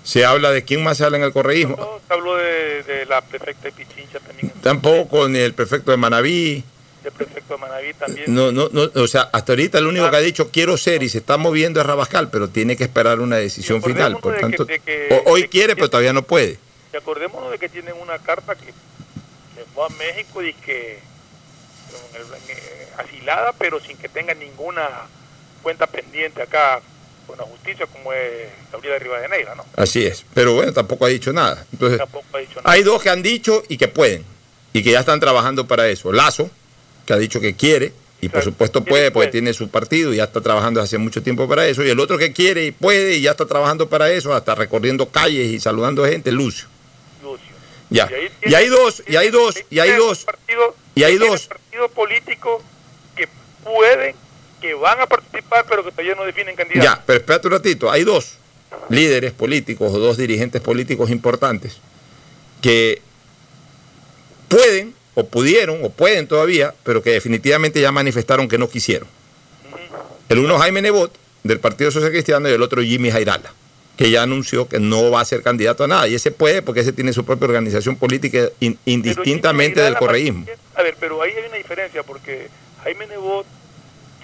Se 0.03 0.25
habla 0.25 0.51
de 0.51 0.65
quién 0.65 0.83
más 0.83 0.97
se 0.99 1.05
habla 1.05 1.19
en 1.19 1.25
el 1.25 1.33
correísmo. 1.33 1.77
No, 1.77 2.01
se 2.07 2.13
habló 2.15 2.37
de, 2.37 2.83
de 2.83 3.07
la 3.07 3.21
prefecta 3.23 3.65
de 3.65 3.73
Pichincha 3.73 4.19
también, 4.21 4.53
Tampoco, 4.63 5.29
ni 5.29 5.39
el 5.39 5.53
prefecto 5.55 5.91
de 5.91 5.97
Manaví. 5.97 6.63
del 7.03 7.13
prefecto 7.13 7.55
de 7.55 7.61
Manaví 7.61 7.95
también. 7.95 8.25
No, 8.35 8.53
no, 8.53 8.69
no, 8.73 8.89
o 8.95 9.07
sea, 9.09 9.23
hasta 9.33 9.53
ahorita 9.53 9.79
el 9.79 9.87
único 9.87 10.09
que 10.11 10.17
ha 10.17 10.21
dicho 10.21 10.51
quiero 10.51 10.77
ser 10.77 11.03
y 11.03 11.09
se 11.09 11.19
está 11.19 11.37
moviendo 11.39 11.81
es 11.81 11.87
Rabascal, 11.87 12.31
pero 12.31 12.49
tiene 12.49 12.77
que 12.77 12.85
esperar 12.85 13.19
una 13.21 13.37
decisión 13.37 13.83
final. 13.83 14.19
Por 14.19 14.35
que- 14.35 14.41
tanto, 14.41 14.65
de 14.65 14.79
que- 14.81 15.23
hoy 15.27 15.43
de 15.43 15.47
que- 15.47 15.51
quiere, 15.51 15.75
pero 15.75 15.91
todavía 15.91 16.13
no 16.13 16.23
puede. 16.23 16.59
Y 16.93 16.97
acordémonos 16.97 17.51
de 17.51 17.59
que 17.59 17.69
tienen 17.69 17.95
una 18.01 18.19
carta 18.19 18.55
que, 18.55 18.67
que 18.67 19.65
fue 19.75 19.87
a 19.87 19.89
México 19.91 20.43
y 20.43 20.53
que 20.55 20.99
el- 22.15 22.35
eh, 22.49 22.89
asilada, 22.99 23.53
pero 23.59 23.81
sin 23.81 23.97
que 23.97 24.09
tenga 24.09 24.35
ninguna 24.35 24.89
cuenta 25.63 25.87
pendiente 25.87 26.43
acá 26.43 26.81
con 27.27 27.37
la 27.39 27.45
justicia, 27.45 27.87
como 27.87 28.13
es 28.13 28.49
Gabriela 28.71 28.99
Rivadeneira, 28.99 29.55
¿no? 29.57 29.65
Así 29.77 30.05
es. 30.07 30.25
Pero 30.33 30.55
bueno, 30.55 30.73
tampoco 30.73 31.05
ha 31.07 31.09
dicho 31.09 31.33
nada. 31.33 31.67
Entonces, 31.73 31.99
Tampoco 31.99 32.25
ha 32.37 32.39
dicho 32.39 32.55
nada. 32.57 32.71
Hay 32.73 32.83
dos 32.83 33.03
que 33.03 33.11
han 33.11 33.23
dicho 33.23 33.63
y 33.69 33.77
que 33.77 33.89
pueden, 33.89 34.25
y 34.73 34.83
que 34.85 34.93
ya 34.93 35.01
están 35.01 35.19
trabajando 35.19 35.67
para 35.67 35.89
eso. 35.89 36.13
Lazo, 36.13 36.49
que 37.05 37.13
ha 37.13 37.17
dicho 37.19 37.41
que 37.41 37.55
quiere, 37.55 37.93
y 38.21 38.29
por 38.29 38.43
supuesto 38.45 38.83
puede, 38.85 39.11
porque 39.11 39.27
tiene 39.33 39.53
su 39.53 39.69
partido 39.69 40.13
y 40.15 40.17
ya 40.19 40.25
está 40.25 40.41
trabajando 40.41 40.81
hace 40.81 40.99
mucho 40.99 41.23
tiempo 41.23 41.49
para 41.49 41.67
eso. 41.67 41.83
Y 41.85 41.91
el 41.91 41.99
otro 42.01 42.17
que 42.17 42.33
quiere 42.33 42.65
y 42.67 42.71
puede 42.71 43.17
y 43.17 43.23
ya 43.23 43.33
está 43.33 43.45
trabajando 43.47 43.89
para 43.89 44.09
eso, 44.11 44.33
hasta 44.33 44.55
recorriendo 44.55 45.09
calles 45.11 45.49
y 45.49 45.59
saludando 45.61 46.05
gente, 46.07 46.31
Lucio. 46.33 46.69
Ya. 47.91 48.09
Y 48.45 48.55
hay 48.55 48.69
dos, 48.69 49.03
y 49.07 49.17
hay 49.17 49.31
dos, 49.31 49.63
y 49.71 49.79
hay 49.79 49.93
dos, 49.93 50.27
y 50.95 51.03
hay 51.05 51.17
dos. 51.19 51.47
partidos 51.47 51.91
políticos 51.93 52.63
que 53.15 53.29
pueden, 53.63 54.17
que 54.61 54.75
van 54.75 55.01
a 55.01 55.07
participar, 55.07 55.65
pero 55.69 55.85
que 55.85 55.91
todavía 55.91 56.15
no 56.15 56.25
definen 56.25 56.57
candidatos. 56.57 56.85
Ya, 56.85 57.03
pero 57.05 57.21
espérate 57.21 57.47
un 57.47 57.53
ratito. 57.53 57.91
Hay 57.91 58.05
dos 58.05 58.39
líderes 58.89 59.33
políticos 59.33 59.93
o 59.95 59.99
dos 59.99 60.17
dirigentes 60.17 60.61
políticos 60.61 61.11
importantes 61.11 61.79
que 62.61 63.01
pueden 64.49 64.95
o 65.15 65.27
pudieron 65.27 65.85
o 65.85 65.91
pueden 65.91 66.27
todavía, 66.27 66.75
pero 66.83 67.03
que 67.03 67.11
definitivamente 67.11 67.81
ya 67.81 67.93
manifestaron 67.93 68.49
que 68.49 68.59
no 68.59 68.69
quisieron. 68.69 69.09
El 70.29 70.41
uno 70.41 70.59
Jaime 70.59 70.83
Nebot 70.83 71.13
del 71.45 71.61
Partido 71.61 71.91
Social 71.91 72.11
Cristiano 72.11 72.49
y 72.49 72.53
el 72.53 72.63
otro 72.63 72.83
Jimmy 72.83 73.11
Jairala, 73.11 73.53
que 73.97 74.11
ya 74.11 74.23
anunció 74.23 74.69
que 74.69 74.79
no 74.79 75.11
va 75.11 75.21
a 75.21 75.25
ser 75.25 75.43
candidato 75.43 75.85
a 75.85 75.89
nada. 75.89 76.09
Y 76.09 76.15
ese 76.15 76.31
puede 76.31 76.63
porque 76.63 76.81
ese 76.81 76.93
tiene 76.93 77.13
su 77.13 77.25
propia 77.25 77.47
organización 77.47 77.97
política 77.97 78.49
in- 78.61 78.79
indistintamente 78.85 79.81
del 79.81 79.97
correísmo. 79.97 80.45
A 80.75 80.83
ver, 80.83 80.97
pero 81.01 81.23
ahí 81.23 81.33
hay 81.33 81.47
una 81.49 81.57
diferencia 81.57 82.03
porque 82.03 82.49
Jaime 82.85 83.07
Nebot, 83.07 83.47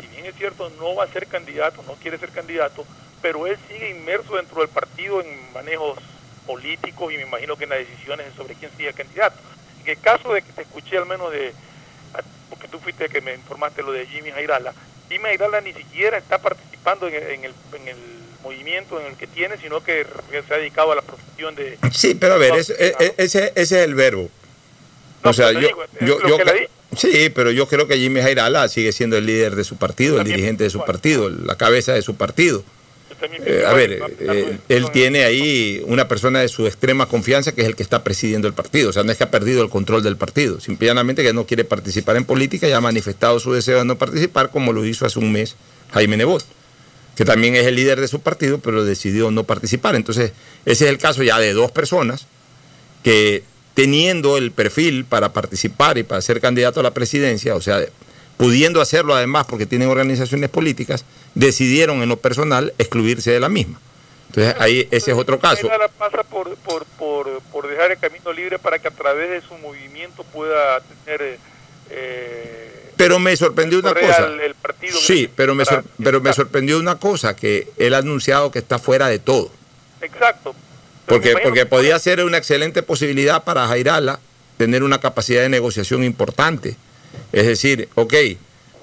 si 0.00 0.06
bien 0.08 0.26
es 0.26 0.34
cierto, 0.36 0.70
no 0.78 0.94
va 0.96 1.04
a 1.04 1.08
ser 1.08 1.26
candidato, 1.26 1.82
no 1.86 1.94
quiere 1.94 2.18
ser 2.18 2.28
candidato, 2.30 2.84
pero 3.22 3.46
él 3.46 3.56
sigue 3.68 3.90
inmerso 3.90 4.36
dentro 4.36 4.60
del 4.60 4.68
partido 4.68 5.20
en 5.22 5.26
manejos 5.54 5.98
políticos 6.46 7.12
y 7.12 7.16
me 7.16 7.22
imagino 7.22 7.56
que 7.56 7.64
en 7.64 7.70
las 7.70 7.78
decisiones 7.78 8.26
sobre 8.36 8.54
quién 8.54 8.70
sigue 8.76 8.92
candidato. 8.92 9.36
En 9.84 9.90
el 9.90 9.98
caso 10.00 10.32
de 10.34 10.42
que 10.42 10.52
te 10.52 10.62
escuché 10.62 10.98
al 10.98 11.06
menos 11.06 11.32
de, 11.32 11.52
porque 12.50 12.68
tú 12.68 12.78
fuiste 12.78 13.08
que 13.08 13.20
me 13.20 13.34
informaste 13.34 13.82
lo 13.82 13.92
de 13.92 14.06
Jimmy 14.06 14.30
Jairala, 14.32 14.74
Jimmy 15.08 15.24
Jairala 15.24 15.60
ni 15.60 15.72
siquiera 15.72 16.18
está 16.18 16.38
participando 16.38 17.08
en 17.08 17.14
el, 17.14 17.22
en 17.22 17.44
el, 17.44 17.54
en 17.74 17.88
el 17.88 17.96
movimiento 18.42 19.00
en 19.00 19.06
el 19.06 19.14
que 19.16 19.26
tiene, 19.26 19.56
sino 19.58 19.82
que 19.82 20.06
se 20.30 20.54
ha 20.54 20.58
dedicado 20.58 20.92
a 20.92 20.96
la 20.96 21.02
profesión 21.02 21.54
de... 21.54 21.78
Sí, 21.92 22.14
pero 22.14 22.34
a 22.34 22.38
ver, 22.38 22.54
ese, 22.54 22.74
e- 22.78 23.14
ese, 23.16 23.52
ese 23.54 23.62
es 23.62 23.72
el 23.72 23.94
verbo. 23.94 24.30
O 25.24 25.32
sea, 25.32 25.48
te 25.48 25.54
yo, 25.54 25.60
digo, 25.60 25.84
es 25.84 25.90
yo, 26.00 26.18
yo 26.28 26.38
sí, 26.96 27.30
pero 27.30 27.50
yo 27.50 27.68
creo 27.68 27.86
que 27.86 27.96
Jimmy 27.96 28.20
Jairala 28.20 28.68
sigue 28.68 28.92
siendo 28.92 29.16
el 29.16 29.26
líder 29.26 29.54
de 29.54 29.64
su 29.64 29.76
partido, 29.76 30.20
el 30.20 30.24
dirigente 30.26 30.64
de 30.64 30.70
su 30.70 30.84
partido, 30.84 31.30
la 31.30 31.56
cabeza 31.56 31.92
de 31.92 32.02
su 32.02 32.16
partido. 32.16 32.64
Eh, 33.46 33.62
a 33.64 33.72
ver, 33.72 34.02
eh, 34.18 34.58
él 34.68 34.90
tiene 34.90 35.22
ahí 35.22 35.80
una 35.86 36.08
persona 36.08 36.40
de 36.40 36.48
su 36.48 36.66
extrema 36.66 37.06
confianza 37.06 37.52
que 37.54 37.60
es 37.60 37.68
el 37.68 37.76
que 37.76 37.84
está 37.84 38.02
presidiendo 38.02 38.48
el 38.48 38.54
partido. 38.54 38.90
O 38.90 38.92
sea, 38.92 39.04
no 39.04 39.12
es 39.12 39.18
que 39.18 39.24
ha 39.24 39.30
perdido 39.30 39.62
el 39.62 39.70
control 39.70 40.02
del 40.02 40.16
partido, 40.16 40.60
simplemente 40.60 41.22
que 41.22 41.32
no 41.32 41.46
quiere 41.46 41.64
participar 41.64 42.16
en 42.16 42.24
política 42.24 42.68
y 42.68 42.72
ha 42.72 42.80
manifestado 42.80 43.38
su 43.38 43.52
deseo 43.52 43.78
de 43.78 43.84
no 43.84 43.96
participar, 43.96 44.50
como 44.50 44.72
lo 44.72 44.84
hizo 44.84 45.06
hace 45.06 45.20
un 45.20 45.30
mes 45.30 45.54
Jaime 45.92 46.16
Nebot, 46.16 46.44
que 47.16 47.24
también 47.24 47.54
es 47.56 47.66
el 47.66 47.76
líder 47.76 48.00
de 48.00 48.08
su 48.08 48.20
partido, 48.20 48.58
pero 48.58 48.84
decidió 48.84 49.30
no 49.30 49.44
participar. 49.44 49.94
Entonces, 49.94 50.32
ese 50.64 50.84
es 50.84 50.90
el 50.90 50.98
caso 50.98 51.22
ya 51.22 51.38
de 51.38 51.52
dos 51.52 51.70
personas 51.70 52.26
que 53.02 53.44
teniendo 53.74 54.36
el 54.36 54.52
perfil 54.52 55.04
para 55.04 55.32
participar 55.32 55.98
y 55.98 56.02
para 56.02 56.20
ser 56.20 56.40
candidato 56.40 56.80
a 56.80 56.82
la 56.82 56.92
presidencia, 56.92 57.54
o 57.54 57.60
sea, 57.60 57.80
pudiendo 58.36 58.80
hacerlo 58.80 59.14
además 59.14 59.46
porque 59.46 59.66
tienen 59.66 59.88
organizaciones 59.88 60.50
políticas, 60.50 61.04
decidieron 61.34 62.02
en 62.02 62.08
lo 62.08 62.18
personal 62.18 62.74
excluirse 62.78 63.30
de 63.30 63.40
la 63.40 63.48
misma. 63.48 63.80
Entonces 64.28 64.54
ahí 64.58 64.88
ese 64.90 65.10
es 65.10 65.16
otro 65.16 65.38
caso. 65.38 65.68
Pasa 65.98 66.22
por, 66.24 66.56
por, 66.56 66.86
por, 66.98 67.40
por 67.52 67.68
dejar 67.68 67.92
el 67.92 67.98
camino 67.98 68.32
libre 68.32 68.58
para 68.58 68.78
que 68.78 68.88
a 68.88 68.90
través 68.90 69.30
de 69.30 69.42
su 69.46 69.56
movimiento 69.58 70.24
pueda 70.24 70.80
tener... 70.80 71.38
Eh, 71.90 72.81
Pero 73.02 73.18
me 73.18 73.36
sorprendió 73.36 73.78
una 73.80 73.94
cosa. 73.94 74.26
el- 74.26 74.54
Sí, 75.00 75.28
pero 75.34 75.54
me, 75.54 75.64
sor- 75.64 75.84
pero 76.02 76.20
me 76.20 76.32
sorprendió 76.32 76.78
una 76.78 76.96
cosa, 76.98 77.34
que 77.36 77.68
él 77.78 77.94
ha 77.94 77.98
anunciado 77.98 78.50
que 78.50 78.58
está 78.60 78.78
fuera 78.78 79.08
de 79.08 79.18
todo. 79.18 79.50
exacto. 80.00 80.54
Porque, 81.06 81.34
porque 81.42 81.66
podía 81.66 81.98
ser 81.98 82.24
una 82.24 82.38
excelente 82.38 82.82
posibilidad 82.82 83.42
para 83.44 83.66
Jairala 83.66 84.20
tener 84.56 84.82
una 84.84 85.00
capacidad 85.00 85.42
de 85.42 85.48
negociación 85.48 86.04
importante. 86.04 86.76
Es 87.32 87.46
decir, 87.46 87.88
ok, 87.96 88.14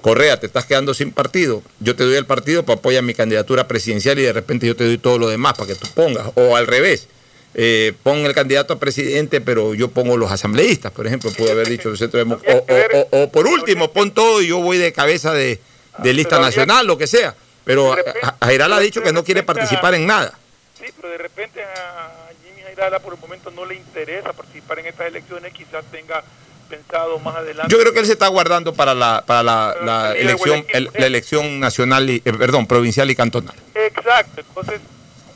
Correa, 0.02 0.38
te 0.38 0.46
estás 0.46 0.66
quedando 0.66 0.92
sin 0.94 1.12
partido, 1.12 1.62
yo 1.80 1.96
te 1.96 2.04
doy 2.04 2.14
el 2.16 2.26
partido 2.26 2.64
para 2.64 2.78
apoyar 2.78 3.02
mi 3.02 3.14
candidatura 3.14 3.66
presidencial 3.66 4.18
y 4.18 4.22
de 4.22 4.32
repente 4.32 4.66
yo 4.66 4.76
te 4.76 4.84
doy 4.84 4.98
todo 4.98 5.18
lo 5.18 5.28
demás 5.28 5.54
para 5.54 5.68
que 5.68 5.74
tú 5.74 5.88
pongas. 5.94 6.26
O 6.36 6.56
al 6.56 6.66
revés, 6.66 7.08
eh, 7.54 7.92
pon 8.02 8.18
el 8.18 8.34
candidato 8.34 8.74
a 8.74 8.78
presidente, 8.78 9.40
pero 9.40 9.74
yo 9.74 9.88
pongo 9.88 10.16
los 10.16 10.30
asambleístas, 10.30 10.92
por 10.92 11.06
ejemplo, 11.06 11.30
pudo 11.32 11.50
haber 11.52 11.68
dicho 11.68 11.88
el 11.90 11.98
Centro 11.98 12.18
Democrático. 12.18 12.64
O, 12.68 12.98
o- 12.98 13.08
o- 13.20 13.24
o 13.24 13.30
por 13.32 13.46
último, 13.46 13.90
pon 13.92 14.12
todo 14.12 14.40
y 14.42 14.48
yo 14.48 14.58
voy 14.60 14.78
de 14.78 14.92
cabeza 14.92 15.32
de, 15.32 15.60
de 15.98 16.12
lista 16.12 16.36
pero 16.36 16.42
nacional, 16.42 16.86
lo 16.86 16.96
que 16.96 17.06
sea. 17.06 17.34
Pero 17.64 17.94
ha 18.30 18.80
dicho 18.80 19.02
que 19.02 19.12
no 19.12 19.24
quiere 19.24 19.42
participar 19.42 19.94
en 19.94 20.06
nada. 20.06 20.38
Sí, 20.78 20.86
pero 20.96 21.10
de 21.12 21.18
repente 21.18 21.62
a 21.62 22.28
Jimmy 22.44 22.62
Jairala 22.62 22.98
por 23.00 23.14
el 23.14 23.20
momento 23.20 23.50
no 23.50 23.64
le 23.66 23.74
interesa 23.74 24.32
participar 24.32 24.78
en 24.78 24.86
estas 24.86 25.08
elecciones, 25.08 25.52
quizás 25.52 25.84
tenga 25.90 26.24
pensado 26.70 27.18
más 27.18 27.34
adelante. 27.36 27.70
Yo 27.70 27.80
creo 27.80 27.92
que 27.92 27.98
él 28.00 28.06
se 28.06 28.12
está 28.12 28.28
guardando 28.28 28.72
para 28.74 28.94
la, 28.94 29.24
para 29.26 29.42
la, 29.42 29.76
la 29.84 30.12
elección, 30.16 30.64
el- 30.68 30.88
la 30.96 31.06
elección 31.06 31.58
nacional, 31.60 32.08
y, 32.08 32.22
eh, 32.24 32.32
perdón, 32.32 32.66
provincial 32.66 33.10
y 33.10 33.16
cantonal. 33.16 33.54
Exacto, 33.74 34.40
entonces 34.40 34.80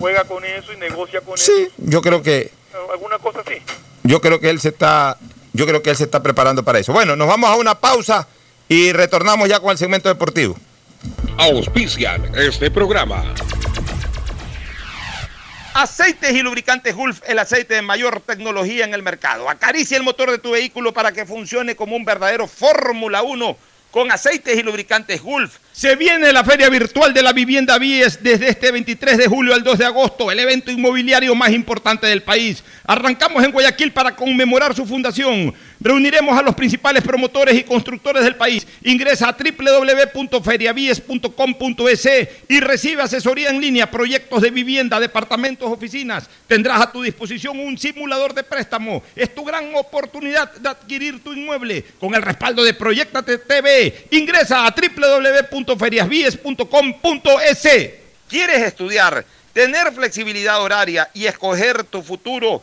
juega 0.04 0.24
con 0.24 0.44
eso 0.44 0.70
y 0.70 0.76
negocia 0.76 1.22
con 1.22 1.38
Sí, 1.38 1.68
yo 1.78 2.02
creo 2.02 2.22
que, 2.22 2.52
eso. 2.68 2.92
Alguna 2.92 3.18
cosa 3.18 3.40
así. 3.40 3.54
yo 4.02 4.20
creo 4.20 4.38
que 4.38 4.50
él 4.50 4.60
se 4.60 4.68
está, 4.68 5.16
yo 5.54 5.66
creo 5.66 5.82
que 5.82 5.88
él 5.88 5.96
se 5.96 6.04
está 6.04 6.22
preparando 6.22 6.62
para 6.62 6.78
eso. 6.78 6.92
Bueno, 6.92 7.16
nos 7.16 7.26
vamos 7.26 7.48
a 7.48 7.56
una 7.56 7.80
pausa 7.80 8.28
y 8.68 8.92
retornamos 8.92 9.48
ya 9.48 9.60
con 9.60 9.70
el 9.70 9.78
segmento 9.78 10.10
deportivo. 10.10 10.58
Auspician 11.38 12.22
este 12.36 12.70
programa. 12.70 13.32
Aceites 15.72 16.34
y 16.34 16.42
lubricantes 16.42 16.94
Gulf, 16.94 17.22
el 17.26 17.38
aceite 17.38 17.72
de 17.72 17.80
mayor 17.80 18.20
tecnología 18.20 18.84
en 18.84 18.92
el 18.92 19.02
mercado. 19.02 19.48
Acaricia 19.48 19.96
el 19.96 20.02
motor 20.02 20.30
de 20.30 20.38
tu 20.38 20.50
vehículo 20.50 20.92
para 20.92 21.12
que 21.12 21.24
funcione 21.24 21.76
como 21.76 21.96
un 21.96 22.04
verdadero 22.04 22.46
Fórmula 22.46 23.22
1 23.22 23.56
con 23.94 24.10
aceites 24.10 24.58
y 24.58 24.62
lubricantes 24.64 25.22
Gulf. 25.22 25.58
Se 25.70 25.94
viene 25.94 26.32
la 26.32 26.42
Feria 26.42 26.68
Virtual 26.68 27.14
de 27.14 27.22
la 27.22 27.32
Vivienda 27.32 27.78
Vies 27.78 28.24
desde 28.24 28.48
este 28.48 28.72
23 28.72 29.16
de 29.16 29.28
julio 29.28 29.54
al 29.54 29.62
2 29.62 29.78
de 29.78 29.84
agosto, 29.84 30.32
el 30.32 30.40
evento 30.40 30.72
inmobiliario 30.72 31.32
más 31.36 31.52
importante 31.52 32.08
del 32.08 32.24
país. 32.24 32.64
Arrancamos 32.84 33.44
en 33.44 33.52
Guayaquil 33.52 33.92
para 33.92 34.16
conmemorar 34.16 34.74
su 34.74 34.84
fundación. 34.84 35.54
Reuniremos 35.84 36.36
a 36.38 36.42
los 36.42 36.54
principales 36.54 37.02
promotores 37.02 37.58
y 37.58 37.62
constructores 37.62 38.24
del 38.24 38.36
país. 38.36 38.66
Ingresa 38.84 39.28
a 39.28 39.36
www.feriavies.com.es 39.36 42.08
y 42.48 42.60
recibe 42.60 43.02
asesoría 43.02 43.50
en 43.50 43.60
línea, 43.60 43.90
proyectos 43.90 44.40
de 44.40 44.50
vivienda, 44.50 44.98
departamentos, 44.98 45.70
oficinas. 45.70 46.30
Tendrás 46.46 46.80
a 46.80 46.90
tu 46.90 47.02
disposición 47.02 47.60
un 47.60 47.76
simulador 47.76 48.32
de 48.32 48.44
préstamo. 48.44 49.02
Es 49.14 49.34
tu 49.34 49.44
gran 49.44 49.74
oportunidad 49.74 50.50
de 50.54 50.70
adquirir 50.70 51.22
tu 51.22 51.34
inmueble 51.34 51.84
con 52.00 52.14
el 52.14 52.22
respaldo 52.22 52.64
de 52.64 52.72
Proyectate 52.72 53.36
TV. 53.36 54.06
Ingresa 54.12 54.66
a 54.66 54.74
www.feriasvies.com.es. 54.74 57.68
¿Quieres 58.26 58.62
estudiar, 58.62 59.26
tener 59.52 59.92
flexibilidad 59.92 60.62
horaria 60.62 61.10
y 61.12 61.26
escoger 61.26 61.84
tu 61.84 62.02
futuro? 62.02 62.62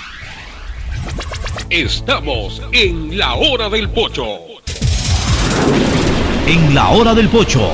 Estamos 1.69 2.61
en 2.71 3.17
la 3.17 3.35
hora 3.35 3.69
del 3.69 3.89
pocho. 3.89 4.25
En 6.47 6.73
la 6.73 6.89
hora 6.89 7.13
del 7.13 7.29
pocho 7.29 7.69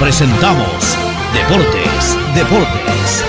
presentamos 0.00 0.96
Deportes, 1.32 2.16
Deportes. 2.34 3.24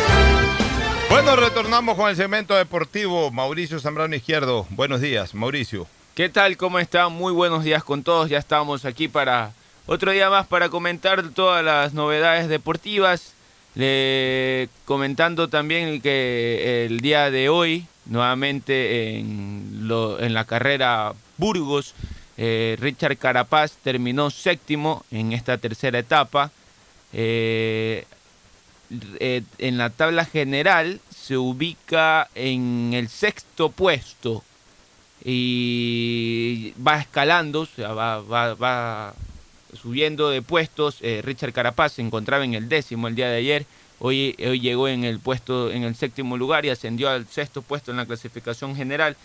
Bueno, 1.09 1.35
retornamos 1.35 1.95
con 1.95 2.09
el 2.09 2.15
segmento 2.15 2.55
deportivo. 2.55 3.31
Mauricio 3.31 3.79
Zambrano 3.79 4.15
Izquierdo. 4.15 4.65
Buenos 4.69 5.01
días, 5.01 5.33
Mauricio. 5.33 5.87
¿Qué 6.15 6.29
tal? 6.29 6.57
¿Cómo 6.57 6.79
están? 6.79 7.11
Muy 7.11 7.33
buenos 7.33 7.63
días 7.63 7.83
con 7.83 8.03
todos. 8.03 8.29
Ya 8.29 8.37
estamos 8.37 8.85
aquí 8.85 9.07
para 9.07 9.51
otro 9.85 10.11
día 10.11 10.29
más 10.29 10.47
para 10.47 10.69
comentar 10.69 11.29
todas 11.29 11.63
las 11.63 11.93
novedades 11.93 12.47
deportivas. 12.47 13.33
Le, 13.75 14.69
comentando 14.85 15.47
también 15.47 16.01
que 16.01 16.85
el 16.85 17.01
día 17.01 17.29
de 17.31 17.49
hoy, 17.49 17.85
nuevamente 18.09 19.17
en, 19.17 19.87
lo, 19.87 20.19
en 20.19 20.33
la 20.33 20.45
carrera 20.45 21.13
Burgos, 21.37 21.93
eh, 22.37 22.77
Richard 22.79 23.17
Carapaz 23.17 23.73
terminó 23.83 24.29
séptimo 24.29 25.05
en 25.11 25.33
esta 25.33 25.57
tercera 25.57 25.99
etapa. 25.99 26.51
Eh, 27.13 28.05
eh, 29.19 29.43
en 29.57 29.77
la 29.77 29.89
tabla 29.89 30.25
general 30.25 30.99
se 31.15 31.37
ubica 31.37 32.29
en 32.35 32.91
el 32.93 33.07
sexto 33.09 33.69
puesto 33.69 34.43
y 35.23 36.73
va 36.85 36.99
escalando, 36.99 37.61
o 37.61 37.65
sea, 37.65 37.93
va, 37.93 38.21
va, 38.21 38.53
va 38.55 39.13
subiendo 39.79 40.29
de 40.29 40.41
puestos. 40.41 40.99
Richard 41.01 41.53
Carapaz 41.53 41.93
se 41.93 42.01
encontraba 42.01 42.45
en 42.45 42.53
el 42.53 42.69
décimo 42.69 43.07
el 43.07 43.15
día 43.15 43.29
de 43.29 43.37
ayer. 43.37 43.65
Hoy, 43.99 44.35
hoy 44.39 44.59
llegó 44.59 44.87
en 44.87 45.03
el 45.03 45.19
puesto, 45.19 45.71
en 45.71 45.83
el 45.83 45.95
séptimo 45.95 46.37
lugar 46.37 46.65
y 46.65 46.69
ascendió 46.69 47.09
al 47.09 47.27
sexto 47.27 47.61
puesto 47.61 47.91
en 47.91 47.97
la 47.97 48.05
clasificación 48.05 48.75
general. 48.75 49.15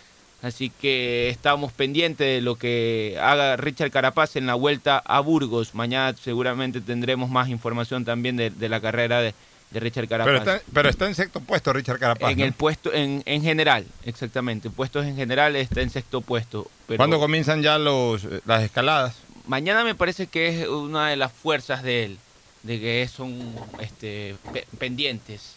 Así 0.41 0.69
que 0.69 1.29
estamos 1.29 1.71
pendientes 1.71 2.27
de 2.27 2.41
lo 2.41 2.55
que 2.55 3.17
haga 3.21 3.55
Richard 3.55 3.89
Carapaz 3.89 4.35
en 4.35 4.45
la 4.45 4.53
vuelta 4.53 4.97
a 4.97 5.19
Burgos. 5.21 5.73
Mañana 5.73 6.15
seguramente 6.21 6.81
tendremos 6.81 7.29
más 7.29 7.49
información 7.49 8.05
también 8.05 8.35
de, 8.35 8.49
de 8.49 8.69
la 8.69 8.81
carrera 8.81 9.21
de, 9.21 9.33
de 9.71 9.79
Richard 9.79 10.07
Carapaz. 10.07 10.41
Pero 10.43 10.51
está, 10.55 10.65
pero 10.73 10.89
está 10.89 11.07
en 11.07 11.15
sexto 11.15 11.39
puesto 11.39 11.73
Richard 11.73 11.97
Carapaz. 11.97 12.31
En 12.31 12.39
¿no? 12.39 12.45
el 12.45 12.53
puesto, 12.53 12.93
en, 12.93 13.23
en 13.25 13.41
general, 13.41 13.85
exactamente. 14.03 14.69
Puestos 14.69 15.05
en 15.05 15.15
general 15.15 15.55
está 15.55 15.81
en 15.81 15.89
sexto 15.89 16.21
puesto. 16.21 16.69
Pero 16.85 16.97
¿Cuándo 16.97 17.19
comienzan 17.19 17.63
ya 17.63 17.77
los, 17.79 18.27
las 18.45 18.63
escaladas? 18.63 19.15
mañana 19.47 19.83
me 19.83 19.95
parece 19.95 20.27
que 20.27 20.47
es 20.47 20.67
una 20.67 21.09
de 21.09 21.15
las 21.15 21.31
fuerzas 21.31 21.83
de 21.83 22.05
él, 22.05 22.17
de 22.65 22.79
que 22.79 23.07
son 23.07 23.53
este, 23.79 24.35
pe- 24.51 24.65
pendientes. 24.79 25.55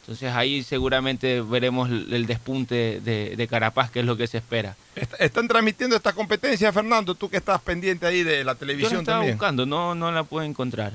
Entonces 0.00 0.32
ahí 0.32 0.64
seguramente 0.64 1.40
veremos 1.42 1.88
el 1.88 2.26
despunte 2.26 3.00
de, 3.00 3.36
de 3.36 3.46
Carapaz, 3.48 3.90
que 3.90 4.00
es 4.00 4.04
lo 4.06 4.16
que 4.16 4.26
se 4.26 4.38
espera. 4.38 4.74
Est- 4.96 5.14
¿Están 5.20 5.46
transmitiendo 5.46 5.94
esta 5.94 6.12
competencia, 6.12 6.72
Fernando? 6.72 7.14
Tú 7.14 7.28
que 7.30 7.36
estás 7.36 7.60
pendiente 7.62 8.04
ahí 8.06 8.24
de 8.24 8.38
la 8.38 8.40
Yo 8.40 8.44
la 8.44 8.54
televisión 8.56 9.00
estaba 9.00 9.18
también. 9.18 9.36
buscando, 9.36 9.64
no, 9.66 9.94
no 9.94 10.10
la 10.10 10.24
puedo 10.24 10.44
encontrar. 10.44 10.92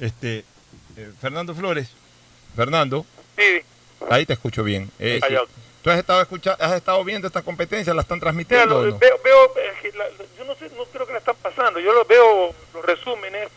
Este, 0.00 0.44
eh, 0.96 1.10
Fernando 1.20 1.54
Flores. 1.54 1.88
Fernando, 2.56 3.04
Sí, 3.36 3.60
ahí 4.10 4.26
te 4.26 4.34
escucho 4.34 4.62
bien. 4.62 4.90
Eh, 4.98 5.20
Allá. 5.22 5.40
¿Tú 5.82 5.90
has 5.90 5.98
estado, 5.98 6.22
escucha- 6.22 6.56
has 6.60 6.72
estado 6.74 7.02
viendo 7.04 7.26
esta 7.26 7.42
competencia? 7.42 7.92
¿La 7.92 8.02
están 8.02 8.16
Mira, 8.18 8.24
transmitiendo 8.26 8.74
lo- 8.74 8.80
o 8.82 8.86
no? 8.92 8.98
veo, 8.98 9.18
veo, 9.24 9.44
eh, 9.56 9.72
que 9.82 9.92
la- 9.98 10.08
yo 10.38 10.44
no 10.46 10.54
sé, 10.54 10.70
no 10.76 10.84
creo 10.84 11.06
que 11.06 11.12
la 11.12 11.18
están 11.18 11.34
pasando. 11.42 11.80
Yo 11.80 11.92
lo 11.92 12.04
veo 12.04 12.54
los 12.72 12.84
resúmenes 12.84 13.48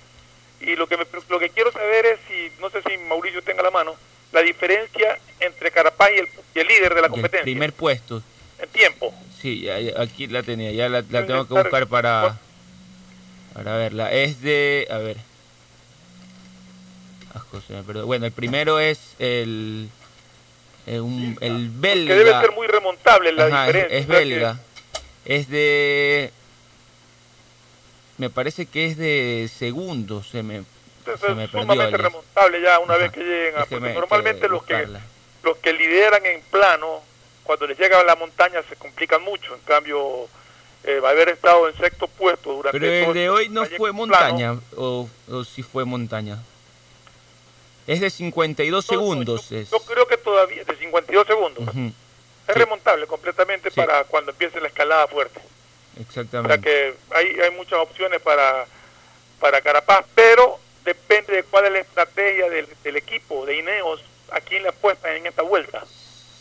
y 0.65 0.75
lo 0.75 0.87
que 0.87 0.97
me, 0.97 1.05
lo 1.29 1.39
que 1.39 1.49
quiero 1.49 1.71
saber 1.71 2.05
es 2.05 2.19
si, 2.27 2.51
no 2.61 2.69
sé 2.69 2.81
si 2.83 2.97
Mauricio 2.97 3.41
tenga 3.41 3.63
la 3.63 3.71
mano, 3.71 3.95
la 4.31 4.41
diferencia 4.41 5.17
entre 5.39 5.71
Carapaz 5.71 6.09
y 6.15 6.19
el, 6.19 6.27
y 6.55 6.59
el 6.59 6.67
líder 6.67 6.95
de 6.95 7.01
la 7.01 7.07
Y 7.07 7.09
el 7.09 7.11
competencia 7.11 7.43
primer 7.43 7.73
puesto. 7.73 8.21
en 8.59 8.69
tiempo. 8.69 9.13
Sí, 9.41 9.61
ya- 9.61 9.79
ya- 9.79 10.01
aquí 10.01 10.27
la 10.27 10.43
tenía, 10.43 10.71
ya 10.71 10.89
la, 10.89 11.03
tengo 11.03 11.47
que 11.47 11.53
buscar 11.53 11.87
para, 11.87 12.37
para 13.53 13.77
verla. 13.77 14.11
Es 14.11 14.41
de, 14.41 14.87
a 14.89 14.97
ver. 14.97 15.17
Ah, 17.33 17.43
perdón. 17.85 18.05
Bueno, 18.05 18.25
el 18.25 18.31
primero 18.31 18.79
es 18.79 18.99
el, 19.19 19.89
el, 20.87 21.01
un- 21.01 21.37
el 21.41 21.69
belga. 21.69 22.13
Que 22.13 22.19
debe 22.23 22.39
ser 22.41 22.51
muy 22.53 22.67
remontable 22.67 23.31
la 23.33 23.45
Ajá, 23.47 23.67
es- 23.69 23.73
diferencia. 23.73 23.97
Es, 23.99 24.05
que- 24.07 24.11
belga. 24.13 24.59
Es 25.25 25.49
de 25.49 26.31
me 28.17 28.29
parece 28.29 28.65
que 28.65 28.85
es 28.85 28.97
de 28.97 29.49
segundos, 29.53 30.27
se 30.29 30.41
me, 30.43 30.63
Entonces, 30.99 31.27
se 31.29 31.35
me 31.35 31.45
es 31.45 31.49
perdió. 31.49 31.61
sumamente 31.73 31.97
remontable 31.97 32.61
ya 32.61 32.79
una 32.79 32.95
vez 32.97 33.11
que 33.11 33.19
lleguen 33.21 33.55
a... 33.57 33.65
Porque 33.65 33.93
normalmente 33.93 34.45
eh, 34.45 34.49
los 34.49 34.63
que 34.63 34.87
los 35.43 35.57
que 35.57 35.73
lideran 35.73 36.25
en 36.25 36.41
plano, 36.49 37.01
cuando 37.43 37.67
les 37.67 37.77
llega 37.77 37.99
a 37.99 38.03
la 38.03 38.15
montaña 38.15 38.61
se 38.67 38.75
complican 38.75 39.21
mucho. 39.23 39.53
En 39.53 39.61
cambio, 39.61 40.27
eh, 40.83 40.99
va 40.99 41.09
a 41.09 41.11
haber 41.11 41.29
estado 41.29 41.67
en 41.69 41.75
sexto 41.77 42.07
puesto 42.07 42.51
durante 42.53 42.79
Pero 42.79 42.91
el 42.91 43.13
de 43.13 43.25
este 43.25 43.29
hoy 43.29 43.49
no 43.49 43.63
fue 43.65 43.77
plano. 43.91 43.93
montaña, 43.93 44.59
o, 44.75 45.07
o 45.29 45.43
si 45.43 45.61
fue 45.61 45.85
montaña. 45.85 46.39
Es 47.85 48.01
de 48.01 48.09
52 48.09 48.83
segundos. 48.85 49.51
es. 49.51 49.69
Yo 49.69 49.79
creo 49.81 50.07
que 50.07 50.17
todavía, 50.17 50.63
de 50.63 50.75
52 50.75 51.27
segundos. 51.27 51.67
Ujú, 51.67 51.91
Es 52.47 52.55
remontable 52.55 53.05
completamente 53.05 53.69
Sí. 53.69 53.75
para 53.75 54.03
cuando 54.05 54.31
empiece 54.31 54.59
la 54.59 54.67
escalada 54.69 55.07
fuerte. 55.07 55.39
O 55.95 56.11
sea 56.11 56.23
Exactamente. 56.23 56.61
que 56.61 56.93
hay, 57.15 57.39
hay 57.39 57.51
muchas 57.51 57.80
opciones 57.80 58.22
para, 58.22 58.65
para 59.39 59.61
Carapaz, 59.61 60.05
pero 60.13 60.59
depende 60.84 61.34
de 61.34 61.43
cuál 61.43 61.65
es 61.65 61.72
la 61.72 61.80
estrategia 61.80 62.49
del, 62.49 62.67
del 62.84 62.95
equipo 62.97 63.45
de 63.45 63.57
Ineos, 63.57 64.01
a 64.31 64.41
quién 64.41 64.63
le 64.63 64.69
apuestan 64.69 65.15
en 65.15 65.27
esta 65.27 65.41
vuelta. 65.41 65.84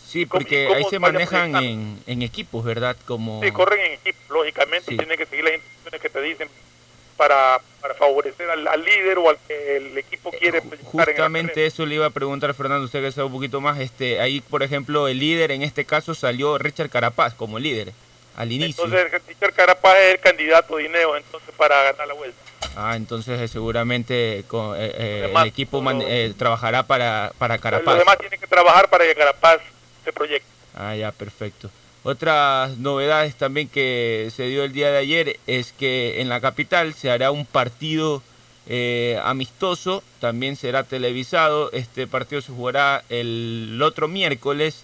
Sí, 0.06 0.26
porque 0.26 0.66
cómo 0.66 0.76
ahí 0.78 0.84
se 0.90 0.98
manejan 0.98 1.56
en, 1.56 2.02
en 2.06 2.22
equipos, 2.22 2.64
¿verdad? 2.64 2.96
Como 3.06 3.42
Sí, 3.42 3.50
corren 3.50 3.80
en 3.80 3.92
equipo, 3.94 4.18
lógicamente, 4.34 4.90
Sí. 4.90 4.96
tienen 4.96 5.18
que 5.18 5.26
seguir 5.26 5.44
las 5.44 5.54
instrucciones 5.54 6.00
que 6.00 6.08
te 6.08 6.20
dicen 6.20 6.48
para, 7.16 7.60
para 7.80 7.94
favorecer 7.94 8.50
al, 8.50 8.66
al 8.66 8.84
líder 8.84 9.18
o 9.18 9.30
al 9.30 9.38
que 9.46 9.76
el 9.76 9.96
equipo 9.98 10.30
quiere 10.30 10.60
proyectar 10.62 10.78
en 10.80 10.86
el 10.86 10.90
Justamente 10.92 11.66
eso 11.66 11.86
le 11.86 11.94
iba 11.96 12.06
a 12.06 12.10
preguntar 12.10 12.52
Fernando, 12.54 12.84
usted 12.86 13.02
que 13.02 13.12
sabe 13.12 13.26
un 13.26 13.32
poquito 13.32 13.60
más. 13.60 13.78
Este, 13.80 14.20
ahí, 14.20 14.40
por 14.40 14.62
ejemplo, 14.62 15.08
el 15.08 15.18
líder 15.18 15.50
en 15.52 15.62
este 15.62 15.84
caso 15.84 16.14
salió 16.14 16.58
Richard 16.58 16.90
Carapaz 16.90 17.34
como 17.34 17.58
líder 17.58 17.92
al 18.36 18.50
inicio. 18.52 18.84
Entonces, 18.84 19.22
Richard 19.28 19.52
Carapaz 19.54 19.96
es 19.98 20.14
el 20.14 20.20
candidato 20.20 20.76
de 20.76 20.84
Ineos 20.84 21.16
entonces 21.16 21.50
para 21.56 21.82
ganar 21.84 22.06
la 22.08 22.14
vuelta. 22.14 22.36
ah, 22.76 22.96
entonces 22.96 23.40
eh, 23.40 23.48
seguramente 23.48 24.44
con, 24.48 24.74
eh, 24.76 24.92
eh, 24.96 25.20
demás, 25.26 25.42
el 25.44 25.48
equipo 25.50 25.80
man- 25.80 26.02
eh, 26.04 26.32
trabajará 26.36 26.82
para, 26.84 27.32
para 27.38 27.54
Los 27.54 27.62
Carapaz. 27.62 27.98
demás 27.98 28.18
tienen 28.18 28.40
que 28.40 28.46
trabajar 28.46 28.88
para 28.90 29.04
que 29.04 29.14
Carapaz 29.14 29.60
se 30.04 30.12
proyecte. 30.12 30.48
Ah, 30.74 30.94
ya, 30.96 31.12
perfecto. 31.12 31.70
Otras 32.02 32.76
novedades 32.78 33.34
también 33.36 33.68
que 33.68 34.28
se 34.34 34.42
dio 34.48 34.64
el 34.64 34.72
día 34.72 34.90
de 34.90 34.98
ayer 34.98 35.38
es 35.46 35.72
que 35.72 36.20
en 36.20 36.28
la 36.28 36.40
capital 36.40 36.92
se 36.92 37.10
hará 37.10 37.30
un 37.30 37.46
partido 37.46 38.22
eh, 38.66 39.18
amistoso, 39.22 40.02
también 40.20 40.56
será 40.56 40.84
televisado. 40.84 41.70
Este 41.72 42.06
partido 42.06 42.42
se 42.42 42.52
jugará 42.52 43.04
el 43.08 43.80
otro 43.82 44.06
miércoles 44.08 44.82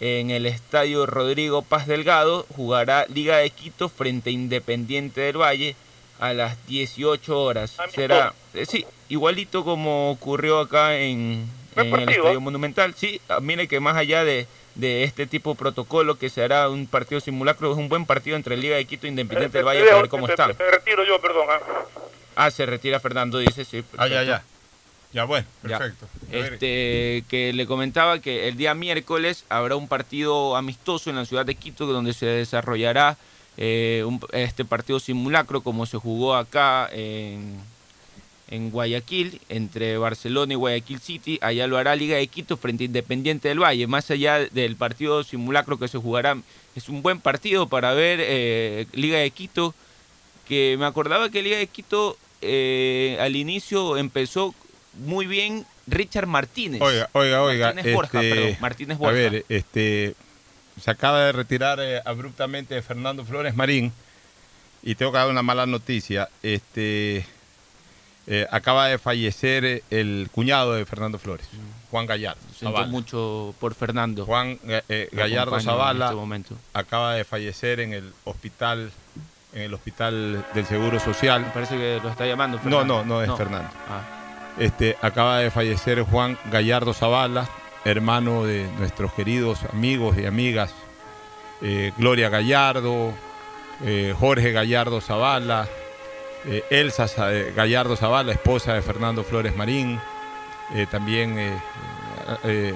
en 0.00 0.30
el 0.30 0.46
estadio 0.46 1.06
Rodrigo 1.06 1.62
Paz 1.62 1.86
Delgado. 1.86 2.46
Jugará 2.56 3.06
Liga 3.08 3.38
de 3.38 3.50
Quito 3.50 3.88
frente 3.88 4.30
a 4.30 4.32
Independiente 4.32 5.20
del 5.20 5.40
Valle 5.40 5.76
a 6.18 6.32
las 6.32 6.66
18 6.66 7.40
horas. 7.40 7.76
Será, 7.94 8.34
eh, 8.54 8.66
sí, 8.66 8.86
igualito 9.08 9.64
como 9.64 10.10
ocurrió 10.10 10.60
acá 10.60 10.96
en, 10.98 11.48
el. 11.76 12.08
Estadio 12.08 12.40
Monumental. 12.40 12.94
Sí, 12.94 13.20
ah, 13.28 13.40
mire 13.40 13.68
que 13.68 13.80
más 13.80 13.96
allá 13.96 14.24
de, 14.24 14.46
de 14.74 15.04
este 15.04 15.26
tipo 15.26 15.50
de 15.50 15.56
protocolo 15.56 16.18
que 16.18 16.30
se 16.30 16.42
hará 16.42 16.68
un 16.68 16.86
partido 16.86 17.20
simulacro, 17.20 17.72
es 17.72 17.78
un 17.78 17.88
buen 17.88 18.06
partido 18.06 18.36
entre 18.36 18.56
Liga 18.56 18.76
de 18.76 18.84
Quito 18.84 19.06
e 19.06 19.10
Independiente 19.10 19.58
del 19.58 19.66
Valle 19.66 19.84
para 19.84 19.96
ver 19.96 20.08
cómo 20.08 20.28
están. 20.28 20.54
me 20.58 20.70
retiro 20.70 21.04
yo, 21.04 21.20
perdón. 21.20 21.46
¿ah? 21.50 21.60
Ah, 22.36 22.50
se 22.50 22.66
retira 22.66 23.00
Fernando, 23.00 23.38
dice, 23.38 23.64
sí. 23.64 23.84
Ah, 23.96 24.06
ya, 24.06 24.22
ya. 24.22 24.44
Ya, 25.12 25.24
bueno, 25.24 25.46
perfecto. 25.62 26.06
Este, 26.30 27.24
que 27.28 27.52
le 27.54 27.66
comentaba 27.66 28.20
que 28.20 28.46
el 28.48 28.56
día 28.58 28.74
miércoles 28.74 29.44
habrá 29.48 29.74
un 29.76 29.88
partido 29.88 30.54
amistoso 30.56 31.08
en 31.08 31.16
la 31.16 31.24
ciudad 31.24 31.46
de 31.46 31.54
Quito 31.54 31.86
donde 31.86 32.12
se 32.12 32.26
desarrollará 32.26 33.16
eh, 33.56 34.04
un- 34.06 34.20
este 34.32 34.64
partido 34.66 35.00
simulacro 35.00 35.62
como 35.62 35.86
se 35.86 35.96
jugó 35.96 36.36
acá 36.36 36.88
en, 36.92 37.56
en 38.50 38.70
Guayaquil 38.70 39.40
entre 39.48 39.96
Barcelona 39.98 40.52
y 40.52 40.56
Guayaquil 40.56 41.00
City. 41.00 41.38
Allá 41.40 41.66
lo 41.66 41.78
hará 41.78 41.96
Liga 41.96 42.16
de 42.18 42.26
Quito 42.26 42.56
frente 42.58 42.84
a 42.84 42.86
Independiente 42.86 43.48
del 43.48 43.60
Valle. 43.62 43.86
Más 43.86 44.10
allá 44.10 44.40
del 44.40 44.76
partido 44.76 45.24
simulacro 45.24 45.78
que 45.78 45.88
se 45.88 45.96
jugará, 45.98 46.36
es 46.76 46.88
un 46.90 47.00
buen 47.02 47.18
partido 47.20 47.66
para 47.66 47.94
ver 47.94 48.20
eh, 48.22 48.86
Liga 48.92 49.18
de 49.18 49.30
Quito. 49.30 49.74
Que 50.46 50.76
me 50.78 50.84
acordaba 50.86 51.30
que 51.30 51.42
Liga 51.42 51.56
de 51.58 51.66
Quito 51.66 52.16
eh, 52.42 53.16
al 53.20 53.34
inicio 53.36 53.96
empezó 53.96 54.54
muy 54.94 55.26
bien 55.26 55.64
Richard 55.86 56.26
Martínez. 56.26 56.80
Oiga, 56.80 57.08
oiga, 57.12 57.42
oiga. 57.42 57.66
Martínez 57.72 57.94
Borja, 57.94 58.22
este, 58.22 58.34
perdón, 58.34 58.56
Martínez 58.60 58.96
A 58.96 58.98
Borja. 58.98 59.12
ver, 59.14 59.44
este, 59.48 60.14
se 60.80 60.90
acaba 60.90 61.24
de 61.24 61.32
retirar 61.32 61.78
eh, 61.80 62.00
abruptamente 62.04 62.80
Fernando 62.82 63.24
Flores 63.24 63.54
Marín 63.54 63.92
y 64.82 64.94
tengo 64.94 65.12
que 65.12 65.18
dar 65.18 65.28
una 65.28 65.42
mala 65.42 65.66
noticia. 65.66 66.28
Este, 66.42 67.24
eh, 68.26 68.46
acaba 68.50 68.88
de 68.88 68.98
fallecer 68.98 69.64
eh, 69.64 69.82
el 69.90 70.28
cuñado 70.30 70.74
de 70.74 70.84
Fernando 70.84 71.18
Flores, 71.18 71.48
Juan 71.90 72.06
Gallardo. 72.06 72.40
Siento 72.56 72.86
mucho 72.86 73.54
por 73.58 73.74
Fernando. 73.74 74.26
Juan 74.26 74.58
eh, 74.66 75.08
Gallardo 75.12 75.58
Zavala 75.60 76.14
este 76.36 76.54
acaba 76.74 77.14
de 77.14 77.24
fallecer 77.24 77.80
en 77.80 77.94
el 77.94 78.12
hospital, 78.24 78.92
en 79.54 79.62
el 79.62 79.72
hospital 79.74 80.44
del 80.54 80.66
Seguro 80.66 81.00
Social. 81.00 81.40
Me 81.40 81.50
parece 81.50 81.76
que 81.76 82.00
lo 82.02 82.10
está 82.10 82.26
llamando 82.26 82.58
No, 82.58 82.62
Fernando. 82.64 82.84
no, 82.98 83.04
no 83.04 83.22
es 83.22 83.28
No. 83.28 83.36
Fernando. 83.36 83.70
Ah. 83.88 84.17
Este, 84.58 84.96
acaba 85.00 85.38
de 85.38 85.52
fallecer 85.52 86.02
Juan 86.02 86.36
Gallardo 86.50 86.92
Zavala, 86.92 87.48
hermano 87.84 88.44
de 88.44 88.66
nuestros 88.78 89.12
queridos 89.12 89.60
amigos 89.72 90.18
y 90.18 90.26
amigas 90.26 90.74
eh, 91.62 91.92
Gloria 91.96 92.28
Gallardo, 92.28 93.12
eh, 93.84 94.14
Jorge 94.18 94.50
Gallardo 94.50 95.00
Zavala, 95.00 95.68
eh, 96.44 96.64
Elsa 96.70 97.06
Gallardo 97.54 97.94
Zavala, 97.94 98.32
esposa 98.32 98.74
de 98.74 98.82
Fernando 98.82 99.22
Flores 99.22 99.54
Marín, 99.56 100.00
también 100.90 101.58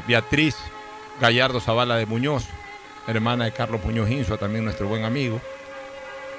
Beatriz 0.07 0.57
Gallardo 1.21 1.61
Zavala 1.61 1.97
de 1.97 2.07
Muñoz, 2.07 2.47
hermana 3.07 3.45
de 3.45 3.53
Carlos 3.53 3.85
Muñoz 3.85 4.09
Insua, 4.09 4.39
también 4.39 4.65
nuestro 4.65 4.89
buen 4.89 5.05
amigo, 5.05 5.41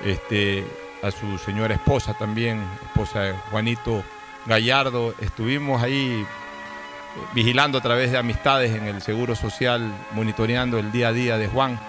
este, 0.03 0.65
a 1.03 1.11
su 1.11 1.37
señora 1.37 1.75
esposa 1.75 2.15
también, 2.17 2.65
esposa 2.87 3.19
de 3.21 3.33
Juanito 3.51 4.03
Gallardo, 4.45 5.15
estuvimos 5.21 5.81
ahí 5.81 6.25
eh, 6.25 7.19
vigilando 7.33 7.77
a 7.77 7.81
través 7.81 8.11
de 8.11 8.17
amistades 8.17 8.75
en 8.75 8.85
el 8.85 9.01
Seguro 9.01 9.35
Social, 9.35 9.93
monitoreando 10.11 10.79
el 10.79 10.91
día 10.91 11.09
a 11.09 11.13
día 11.13 11.37
de 11.37 11.47
Juan, 11.47 11.79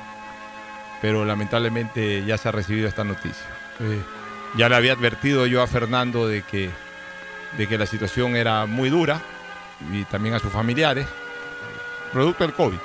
pero 1.02 1.24
lamentablemente 1.24 2.24
ya 2.24 2.38
se 2.38 2.48
ha 2.48 2.52
recibido 2.52 2.86
esta 2.88 3.04
noticia. 3.04 3.46
Eh, 3.80 4.00
ya 4.56 4.68
le 4.68 4.76
había 4.76 4.92
advertido 4.92 5.46
yo 5.46 5.62
a 5.62 5.66
Fernando 5.66 6.28
de 6.28 6.42
que, 6.42 6.70
de 7.58 7.66
que 7.66 7.76
la 7.76 7.86
situación 7.86 8.36
era 8.36 8.66
muy 8.66 8.88
dura 8.88 9.20
y 9.92 10.04
también 10.04 10.36
a 10.36 10.38
sus 10.38 10.52
familiares, 10.52 11.06
producto 12.12 12.44
del 12.44 12.54
COVID. 12.54 12.78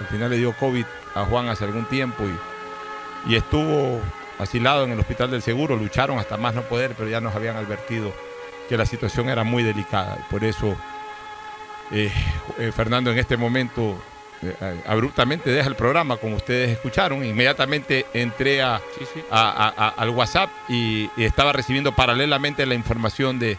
Al 0.00 0.06
final 0.08 0.30
le 0.30 0.36
dio 0.36 0.52
COVID 0.52 0.84
a 1.14 1.24
Juan 1.24 1.48
hace 1.48 1.64
algún 1.64 1.86
tiempo 1.86 2.24
y, 3.26 3.32
y 3.32 3.36
estuvo 3.36 4.02
asilado 4.38 4.84
en 4.84 4.92
el 4.92 5.00
Hospital 5.00 5.30
del 5.30 5.40
Seguro, 5.40 5.74
lucharon 5.74 6.18
hasta 6.18 6.36
más 6.36 6.54
no 6.54 6.60
poder, 6.62 6.92
pero 6.94 7.08
ya 7.08 7.22
nos 7.22 7.34
habían 7.34 7.56
advertido 7.56 8.12
que 8.68 8.76
la 8.76 8.86
situación 8.86 9.28
era 9.28 9.44
muy 9.44 9.62
delicada. 9.62 10.18
Por 10.30 10.44
eso 10.44 10.76
eh, 11.92 12.10
eh, 12.58 12.72
Fernando 12.74 13.10
en 13.12 13.18
este 13.18 13.36
momento 13.36 14.00
eh, 14.42 14.54
abruptamente 14.86 15.50
deja 15.50 15.68
el 15.68 15.76
programa, 15.76 16.16
como 16.16 16.36
ustedes 16.36 16.70
escucharon. 16.70 17.24
Inmediatamente 17.24 18.06
entré 18.12 18.62
a, 18.62 18.76
a- 18.76 18.80
a- 19.30 19.74
a- 19.76 19.94
al 19.96 20.10
WhatsApp 20.10 20.50
y, 20.68 21.10
y 21.16 21.24
estaba 21.24 21.52
recibiendo 21.52 21.92
paralelamente 21.92 22.66
la 22.66 22.74
información 22.74 23.38
de, 23.38 23.56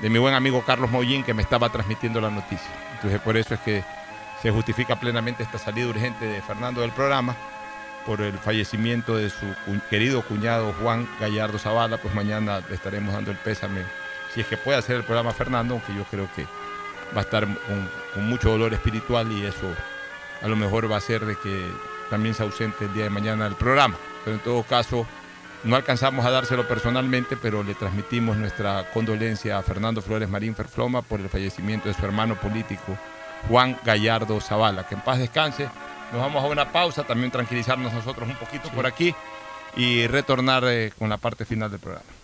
de 0.00 0.10
mi 0.10 0.18
buen 0.18 0.34
amigo 0.34 0.62
Carlos 0.66 0.90
Mollín 0.90 1.24
que 1.24 1.34
me 1.34 1.42
estaba 1.42 1.68
transmitiendo 1.70 2.20
la 2.20 2.30
noticia. 2.30 2.70
Entonces 2.94 3.20
por 3.20 3.36
eso 3.36 3.54
es 3.54 3.60
que 3.60 3.84
se 4.42 4.50
justifica 4.50 4.96
plenamente 5.00 5.42
esta 5.42 5.58
salida 5.58 5.86
urgente 5.88 6.26
de 6.26 6.40
Fernando 6.42 6.80
del 6.82 6.90
programa 6.92 7.34
por 8.06 8.20
el 8.20 8.38
fallecimiento 8.38 9.16
de 9.16 9.30
su 9.30 9.46
cu- 9.64 9.80
querido 9.88 10.20
cuñado 10.22 10.74
Juan 10.82 11.08
Gallardo 11.18 11.58
Zavala, 11.58 11.96
pues 11.96 12.14
mañana 12.14 12.60
le 12.68 12.74
estaremos 12.74 13.14
dando 13.14 13.30
el 13.30 13.38
pésame, 13.38 13.80
si 14.34 14.40
es 14.40 14.46
que 14.46 14.56
puede 14.56 14.78
hacer 14.78 14.96
el 14.96 15.04
programa 15.04 15.32
Fernando, 15.32 15.74
aunque 15.74 15.94
yo 15.94 16.04
creo 16.04 16.28
que 16.34 16.44
va 17.14 17.20
a 17.20 17.24
estar 17.24 17.46
con, 17.46 17.90
con 18.12 18.26
mucho 18.26 18.50
dolor 18.50 18.74
espiritual 18.74 19.30
y 19.32 19.44
eso 19.44 19.72
a 20.42 20.48
lo 20.48 20.56
mejor 20.56 20.90
va 20.90 20.96
a 20.96 21.00
ser 21.00 21.24
de 21.24 21.36
que 21.36 21.70
también 22.10 22.34
se 22.34 22.42
ausente 22.42 22.84
el 22.84 22.92
día 22.92 23.04
de 23.04 23.10
mañana 23.10 23.44
del 23.44 23.54
programa. 23.54 23.96
Pero 24.24 24.36
en 24.36 24.42
todo 24.42 24.62
caso, 24.62 25.06
no 25.64 25.76
alcanzamos 25.76 26.24
a 26.26 26.30
dárselo 26.30 26.68
personalmente, 26.68 27.36
pero 27.36 27.62
le 27.62 27.74
transmitimos 27.74 28.36
nuestra 28.36 28.90
condolencia 28.92 29.58
a 29.58 29.62
Fernando 29.62 30.02
Flores 30.02 30.28
Marín 30.28 30.54
Ferfloma 30.54 31.02
por 31.02 31.20
el 31.20 31.28
fallecimiento 31.28 31.88
de 31.88 31.94
su 31.94 32.04
hermano 32.04 32.36
político 32.36 32.98
Juan 33.48 33.78
Gallardo 33.84 34.40
Zavala. 34.40 34.86
Que 34.86 34.94
en 34.94 35.00
paz 35.00 35.18
descanse. 35.18 35.68
Nos 36.12 36.20
vamos 36.20 36.44
a 36.44 36.46
una 36.46 36.70
pausa, 36.70 37.04
también 37.04 37.30
tranquilizarnos 37.30 37.92
nosotros 37.92 38.28
un 38.28 38.36
poquito 38.36 38.68
por 38.70 38.86
aquí 38.86 39.14
y 39.76 40.06
retornar 40.06 40.64
eh, 40.66 40.92
con 40.98 41.08
la 41.08 41.16
parte 41.16 41.44
final 41.44 41.70
del 41.70 41.80
programa. 41.80 42.23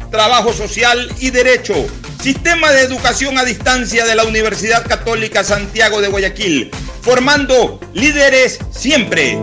trabajo 0.11 0.53
social 0.53 1.11
y 1.19 1.31
derecho. 1.31 1.73
Sistema 2.21 2.71
de 2.71 2.81
educación 2.81 3.39
a 3.39 3.45
distancia 3.45 4.05
de 4.05 4.13
la 4.13 4.25
Universidad 4.25 4.85
Católica 4.85 5.43
Santiago 5.43 6.01
de 6.01 6.09
Guayaquil, 6.09 6.69
formando 7.01 7.79
líderes 7.93 8.59
siempre. 8.69 9.39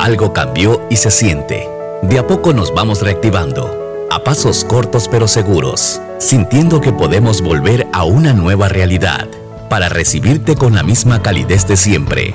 Algo 0.00 0.32
cambió 0.32 0.80
y 0.88 0.96
se 0.96 1.10
siente. 1.10 1.68
De 2.02 2.18
a 2.18 2.26
poco 2.26 2.54
nos 2.54 2.72
vamos 2.72 3.02
reactivando, 3.02 4.08
a 4.10 4.24
pasos 4.24 4.64
cortos 4.64 5.08
pero 5.08 5.28
seguros, 5.28 6.00
sintiendo 6.18 6.80
que 6.80 6.92
podemos 6.92 7.42
volver 7.42 7.86
a 7.92 8.04
una 8.04 8.32
nueva 8.32 8.68
realidad 8.68 9.28
para 9.68 9.88
recibirte 9.88 10.54
con 10.54 10.74
la 10.74 10.82
misma 10.82 11.22
calidez 11.22 11.66
de 11.66 11.76
siempre. 11.76 12.34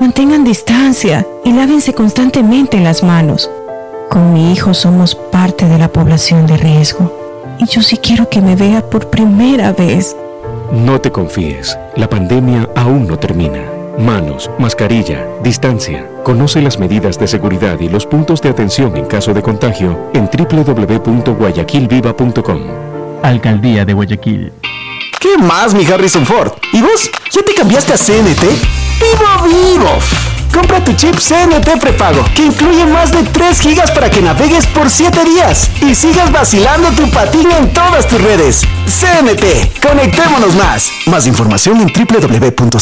mantengan 0.00 0.44
distancia 0.44 1.26
y 1.44 1.52
lávense 1.52 1.92
constantemente 1.92 2.80
las 2.80 3.02
manos. 3.02 3.50
Con 4.10 4.32
mi 4.32 4.52
hijo 4.52 4.72
somos 4.74 5.14
parte 5.14 5.66
de 5.66 5.78
la 5.78 5.88
población 5.88 6.46
de 6.46 6.56
riesgo 6.56 7.56
y 7.58 7.66
yo 7.66 7.82
sí 7.82 7.98
quiero 7.98 8.28
que 8.28 8.40
me 8.40 8.56
vea 8.56 8.88
por 8.88 9.10
primera 9.10 9.72
vez. 9.72 10.16
No 10.72 11.00
te 11.00 11.10
confíes, 11.10 11.76
la 11.96 12.08
pandemia 12.08 12.68
aún 12.76 13.06
no 13.06 13.18
termina. 13.18 13.62
Manos, 13.98 14.50
mascarilla, 14.58 15.26
distancia. 15.42 16.08
Conoce 16.22 16.62
las 16.62 16.78
medidas 16.78 17.18
de 17.18 17.26
seguridad 17.26 17.80
y 17.80 17.88
los 17.88 18.06
puntos 18.06 18.40
de 18.40 18.50
atención 18.50 18.96
en 18.96 19.06
caso 19.06 19.34
de 19.34 19.42
contagio 19.42 19.98
en 20.14 20.30
www.guayaquilviva.com. 20.30 22.60
Alcaldía 23.22 23.84
de 23.84 23.94
Guayaquil. 23.94 24.52
¿Qué 25.18 25.36
más, 25.36 25.74
mi 25.74 25.84
Harrison 25.84 26.24
Ford? 26.24 26.52
¿Y 26.72 26.80
vos? 26.80 27.10
¿Ya 27.32 27.42
te 27.42 27.52
cambiaste 27.54 27.92
a 27.92 27.96
CNT? 27.96 28.77
¡Vivo, 29.00 29.46
vivo! 29.46 29.98
Compra 30.52 30.82
tu 30.82 30.92
chip 30.94 31.14
CNT 31.16 31.78
prepago, 31.80 32.24
que 32.34 32.46
incluye 32.46 32.84
más 32.86 33.12
de 33.12 33.22
3 33.22 33.60
gigas 33.60 33.90
para 33.92 34.10
que 34.10 34.20
navegues 34.20 34.66
por 34.66 34.90
7 34.90 35.24
días 35.24 35.70
y 35.80 35.94
sigas 35.94 36.32
vacilando 36.32 36.90
tu 36.90 37.08
patín 37.10 37.50
en 37.52 37.72
todas 37.72 38.08
tus 38.08 38.20
redes. 38.20 38.62
CNT, 38.86 39.80
conectémonos 39.80 40.54
más. 40.56 40.90
Más 41.06 41.26
información 41.26 41.80
en 41.80 41.92
www.cnt.com.es. 41.92 42.80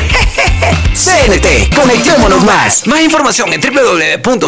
CNT, 0.95 1.75
conectémonos 1.75 2.43
más. 2.43 2.87
Más 2.87 3.01
información 3.01 3.53
en 3.53 3.61
www.cnt.com.es. 3.61 4.41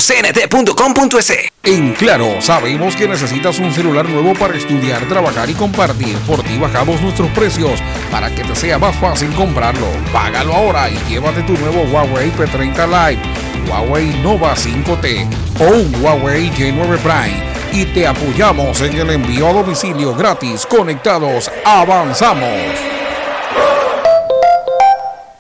En 1.65 1.93
Claro, 1.93 2.41
sabemos 2.41 2.95
que 2.95 3.07
necesitas 3.07 3.59
un 3.59 3.71
celular 3.73 4.09
nuevo 4.09 4.33
para 4.33 4.57
estudiar, 4.57 5.07
trabajar 5.07 5.49
y 5.51 5.53
compartir. 5.53 6.17
Por 6.27 6.41
ti 6.43 6.57
bajamos 6.57 6.99
nuestros 7.01 7.29
precios 7.29 7.79
para 8.11 8.33
que 8.33 8.43
te 8.43 8.55
sea 8.55 8.79
más 8.79 8.95
fácil 8.97 9.31
comprarlo. 9.33 9.87
Págalo 10.11 10.53
ahora 10.53 10.62
y 10.63 11.09
llévate 11.09 11.43
tu 11.43 11.57
nuevo 11.57 11.83
Huawei 11.91 12.31
P30 12.31 12.87
Lite, 12.87 13.21
Huawei 13.69 14.05
Nova 14.21 14.55
5T 14.55 15.27
o 15.59 15.63
un 15.65 16.01
Huawei 16.01 16.49
J9 16.51 16.99
Prime. 16.99 17.43
Y 17.73 17.85
te 17.87 18.07
apoyamos 18.07 18.79
en 18.79 18.97
el 18.97 19.09
envío 19.09 19.49
a 19.49 19.53
domicilio 19.53 20.15
gratis. 20.15 20.65
Conectados, 20.65 21.51
avanzamos. 21.65 22.79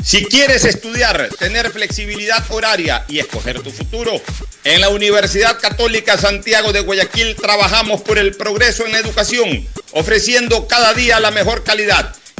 Si 0.03 0.25
quieres 0.25 0.65
estudiar, 0.65 1.29
tener 1.39 1.71
flexibilidad 1.71 2.43
horaria 2.49 3.05
y 3.07 3.19
escoger 3.19 3.61
tu 3.61 3.71
futuro, 3.71 4.11
en 4.65 4.81
la 4.81 4.89
Universidad 4.89 5.57
Católica 5.57 6.17
Santiago 6.17 6.73
de 6.73 6.81
Guayaquil 6.81 7.37
trabajamos 7.37 8.01
por 8.01 8.17
el 8.17 8.35
progreso 8.35 8.85
en 8.85 8.95
educación, 8.95 9.65
ofreciendo 9.93 10.67
cada 10.67 10.93
día 10.93 11.21
la 11.21 11.31
mejor 11.31 11.63
calidad. 11.63 12.13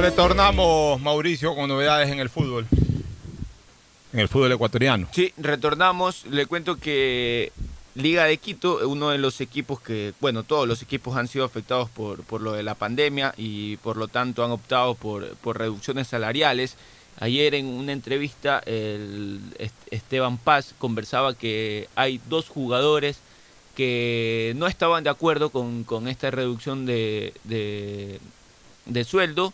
Retornamos, 0.00 0.98
Mauricio, 1.02 1.54
con 1.54 1.68
novedades 1.68 2.08
en 2.08 2.20
el 2.20 2.30
fútbol. 2.30 2.66
En 4.14 4.20
el 4.20 4.28
fútbol 4.28 4.50
ecuatoriano. 4.50 5.06
Sí, 5.12 5.34
retornamos. 5.36 6.24
Le 6.24 6.46
cuento 6.46 6.76
que 6.76 7.52
Liga 7.94 8.24
de 8.24 8.38
Quito, 8.38 8.88
uno 8.88 9.10
de 9.10 9.18
los 9.18 9.42
equipos 9.42 9.78
que, 9.78 10.14
bueno, 10.18 10.42
todos 10.42 10.66
los 10.66 10.80
equipos 10.80 11.18
han 11.18 11.28
sido 11.28 11.44
afectados 11.44 11.90
por, 11.90 12.22
por 12.22 12.40
lo 12.40 12.52
de 12.52 12.62
la 12.62 12.74
pandemia 12.74 13.34
y 13.36 13.76
por 13.78 13.98
lo 13.98 14.08
tanto 14.08 14.42
han 14.42 14.52
optado 14.52 14.94
por, 14.94 15.36
por 15.36 15.58
reducciones 15.58 16.08
salariales. 16.08 16.76
Ayer 17.18 17.54
en 17.54 17.66
una 17.66 17.92
entrevista 17.92 18.62
el 18.64 19.40
Esteban 19.90 20.38
Paz 20.38 20.74
conversaba 20.78 21.34
que 21.34 21.90
hay 21.94 22.22
dos 22.26 22.48
jugadores 22.48 23.18
que 23.76 24.54
no 24.56 24.66
estaban 24.66 25.04
de 25.04 25.10
acuerdo 25.10 25.50
con, 25.50 25.84
con 25.84 26.08
esta 26.08 26.30
reducción 26.30 26.86
de, 26.86 27.34
de, 27.44 28.18
de 28.86 29.04
sueldo 29.04 29.52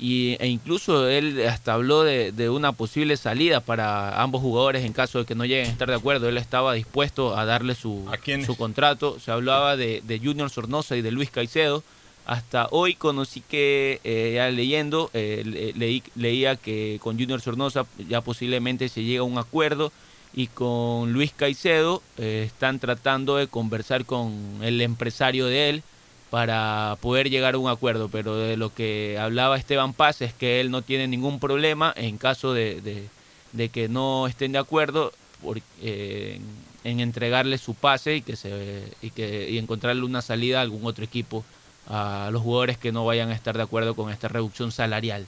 y, 0.00 0.36
e 0.40 0.48
incluso 0.48 1.08
él 1.08 1.46
hasta 1.46 1.74
habló 1.74 2.02
de, 2.02 2.32
de, 2.32 2.48
una 2.48 2.72
posible 2.72 3.18
salida 3.18 3.60
para 3.60 4.22
ambos 4.22 4.40
jugadores 4.40 4.84
en 4.84 4.94
caso 4.94 5.18
de 5.18 5.24
que 5.26 5.34
no 5.34 5.44
lleguen 5.44 5.66
a 5.66 5.70
estar 5.70 5.88
de 5.88 5.94
acuerdo. 5.94 6.28
Él 6.28 6.38
estaba 6.38 6.72
dispuesto 6.72 7.36
a 7.36 7.44
darle 7.44 7.74
su, 7.74 8.10
su 8.46 8.56
contrato. 8.56 9.20
Se 9.20 9.30
hablaba 9.30 9.76
de, 9.76 10.02
de, 10.02 10.18
Junior 10.18 10.48
Sornosa 10.48 10.96
y 10.96 11.02
de 11.02 11.10
Luis 11.10 11.30
Caicedo. 11.30 11.84
Hasta 12.24 12.68
hoy 12.70 12.94
conocí 12.94 13.42
que, 13.42 14.00
eh, 14.04 14.32
ya 14.36 14.48
leyendo, 14.50 15.10
eh, 15.12 15.72
leí, 15.76 16.02
leía 16.14 16.56
que 16.56 16.98
con 17.02 17.18
Junior 17.18 17.40
Sornosa 17.42 17.84
ya 18.08 18.22
posiblemente 18.22 18.88
se 18.88 19.04
llega 19.04 19.20
a 19.20 19.24
un 19.24 19.36
acuerdo 19.36 19.92
y 20.32 20.46
con 20.46 21.12
Luis 21.12 21.32
Caicedo 21.36 22.02
eh, 22.16 22.44
están 22.46 22.78
tratando 22.78 23.36
de 23.36 23.48
conversar 23.48 24.06
con 24.06 24.32
el 24.62 24.80
empresario 24.80 25.46
de 25.46 25.70
él 25.70 25.82
para 26.30 26.96
poder 27.00 27.28
llegar 27.28 27.54
a 27.54 27.58
un 27.58 27.68
acuerdo, 27.68 28.08
pero 28.08 28.36
de 28.36 28.56
lo 28.56 28.72
que 28.72 29.18
hablaba 29.18 29.56
Esteban 29.56 29.92
Paz 29.92 30.22
es 30.22 30.32
que 30.32 30.60
él 30.60 30.70
no 30.70 30.82
tiene 30.82 31.08
ningún 31.08 31.40
problema 31.40 31.92
en 31.96 32.18
caso 32.18 32.54
de, 32.54 33.08
de, 33.52 33.68
que 33.68 33.88
no 33.88 34.28
estén 34.28 34.52
de 34.52 34.58
acuerdo 34.58 35.12
por, 35.42 35.60
eh, 35.82 36.40
en 36.84 37.00
entregarle 37.00 37.58
su 37.58 37.74
pase 37.74 38.16
y 38.16 38.22
que 38.22 38.36
se 38.36 38.84
y 39.02 39.10
que 39.10 39.50
y 39.50 39.58
encontrarle 39.58 40.04
una 40.04 40.22
salida 40.22 40.58
a 40.58 40.62
algún 40.62 40.86
otro 40.86 41.04
equipo 41.04 41.44
a 41.88 42.30
los 42.32 42.42
jugadores 42.42 42.78
que 42.78 42.92
no 42.92 43.04
vayan 43.04 43.30
a 43.30 43.34
estar 43.34 43.56
de 43.56 43.64
acuerdo 43.64 43.96
con 43.96 44.10
esta 44.10 44.28
reducción 44.28 44.70
salarial. 44.70 45.26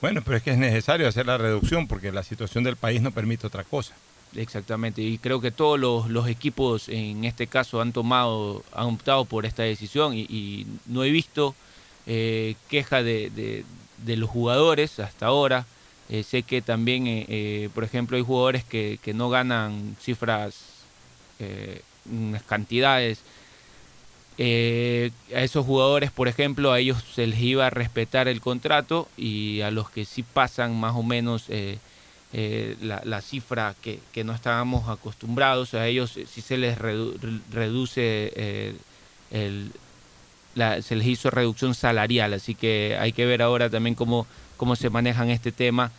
Bueno, 0.00 0.22
pero 0.24 0.36
es 0.36 0.42
que 0.42 0.50
es 0.50 0.58
necesario 0.58 1.08
hacer 1.08 1.26
la 1.26 1.38
reducción 1.38 1.86
porque 1.86 2.10
la 2.12 2.24
situación 2.24 2.64
del 2.64 2.76
país 2.76 3.00
no 3.00 3.12
permite 3.12 3.46
otra 3.46 3.62
cosa. 3.62 3.94
Exactamente, 4.34 5.02
y 5.02 5.18
creo 5.18 5.40
que 5.40 5.50
todos 5.50 5.78
los, 5.78 6.10
los, 6.10 6.28
equipos 6.28 6.88
en 6.88 7.24
este 7.24 7.46
caso 7.46 7.80
han 7.80 7.92
tomado, 7.92 8.64
han 8.72 8.86
optado 8.86 9.24
por 9.24 9.46
esta 9.46 9.62
decisión 9.62 10.14
y, 10.14 10.66
no 10.86 11.04
he 11.04 11.10
visto 11.10 11.54
eh, 12.06 12.54
queja 12.68 13.02
de, 13.02 13.30
de, 14.04 14.16
los 14.16 14.28
jugadores 14.28 15.00
hasta 15.00 15.26
ahora. 15.26 15.66
Eh, 16.08 16.22
sé 16.22 16.42
que 16.42 16.62
también, 16.62 17.04
eh, 17.06 17.68
por 17.74 17.82
ejemplo, 17.84 18.16
hay 18.16 18.22
jugadores 18.22 18.62
que, 18.64 18.98
que 19.02 19.14
no 19.14 19.30
ganan 19.30 19.96
cifras, 20.00 20.54
unas 22.10 22.42
cantidades. 22.42 23.20
a 24.38 25.40
esos 25.42 25.64
jugadores, 25.64 26.10
por 26.10 26.28
ejemplo, 26.28 26.72
a 26.72 26.78
ellos 26.78 27.02
se 27.14 27.26
les 27.26 27.40
iba 27.40 27.66
a 27.66 27.70
respetar 27.70 28.28
el 28.28 28.40
contrato 28.40 29.08
y 29.16 29.62
a 29.62 29.70
los 29.70 29.90
que 29.90 30.04
sí 30.04 30.22
pasan 30.22 30.78
más 30.78 30.94
o 30.94 31.02
menos 31.02 31.48
eh, 32.32 32.76
la, 32.80 33.02
la, 33.04 33.20
cifra 33.20 33.74
que, 33.80 34.00
que, 34.12 34.24
no 34.24 34.34
estábamos 34.34 34.88
acostumbrados. 34.88 35.74
A 35.74 35.86
ellos 35.86 36.18
si 36.28 36.40
se 36.40 36.58
les 36.58 36.76
redu 36.76 37.14
reduce 37.52 38.32
eh, 38.34 38.74
el, 39.30 39.70
la, 40.54 40.82
se 40.82 40.96
les 40.96 41.06
hizo 41.06 41.30
reducción 41.30 41.74
salarial, 41.74 42.34
así 42.34 42.54
que 42.54 42.96
hay 42.98 43.12
que 43.12 43.26
ver 43.26 43.42
ahora 43.42 43.70
también 43.70 43.94
cómo, 43.94 44.26
cómo 44.56 44.74
se 44.76 44.90
manejan 44.90 45.30
este 45.30 45.52
tema. 45.52 45.92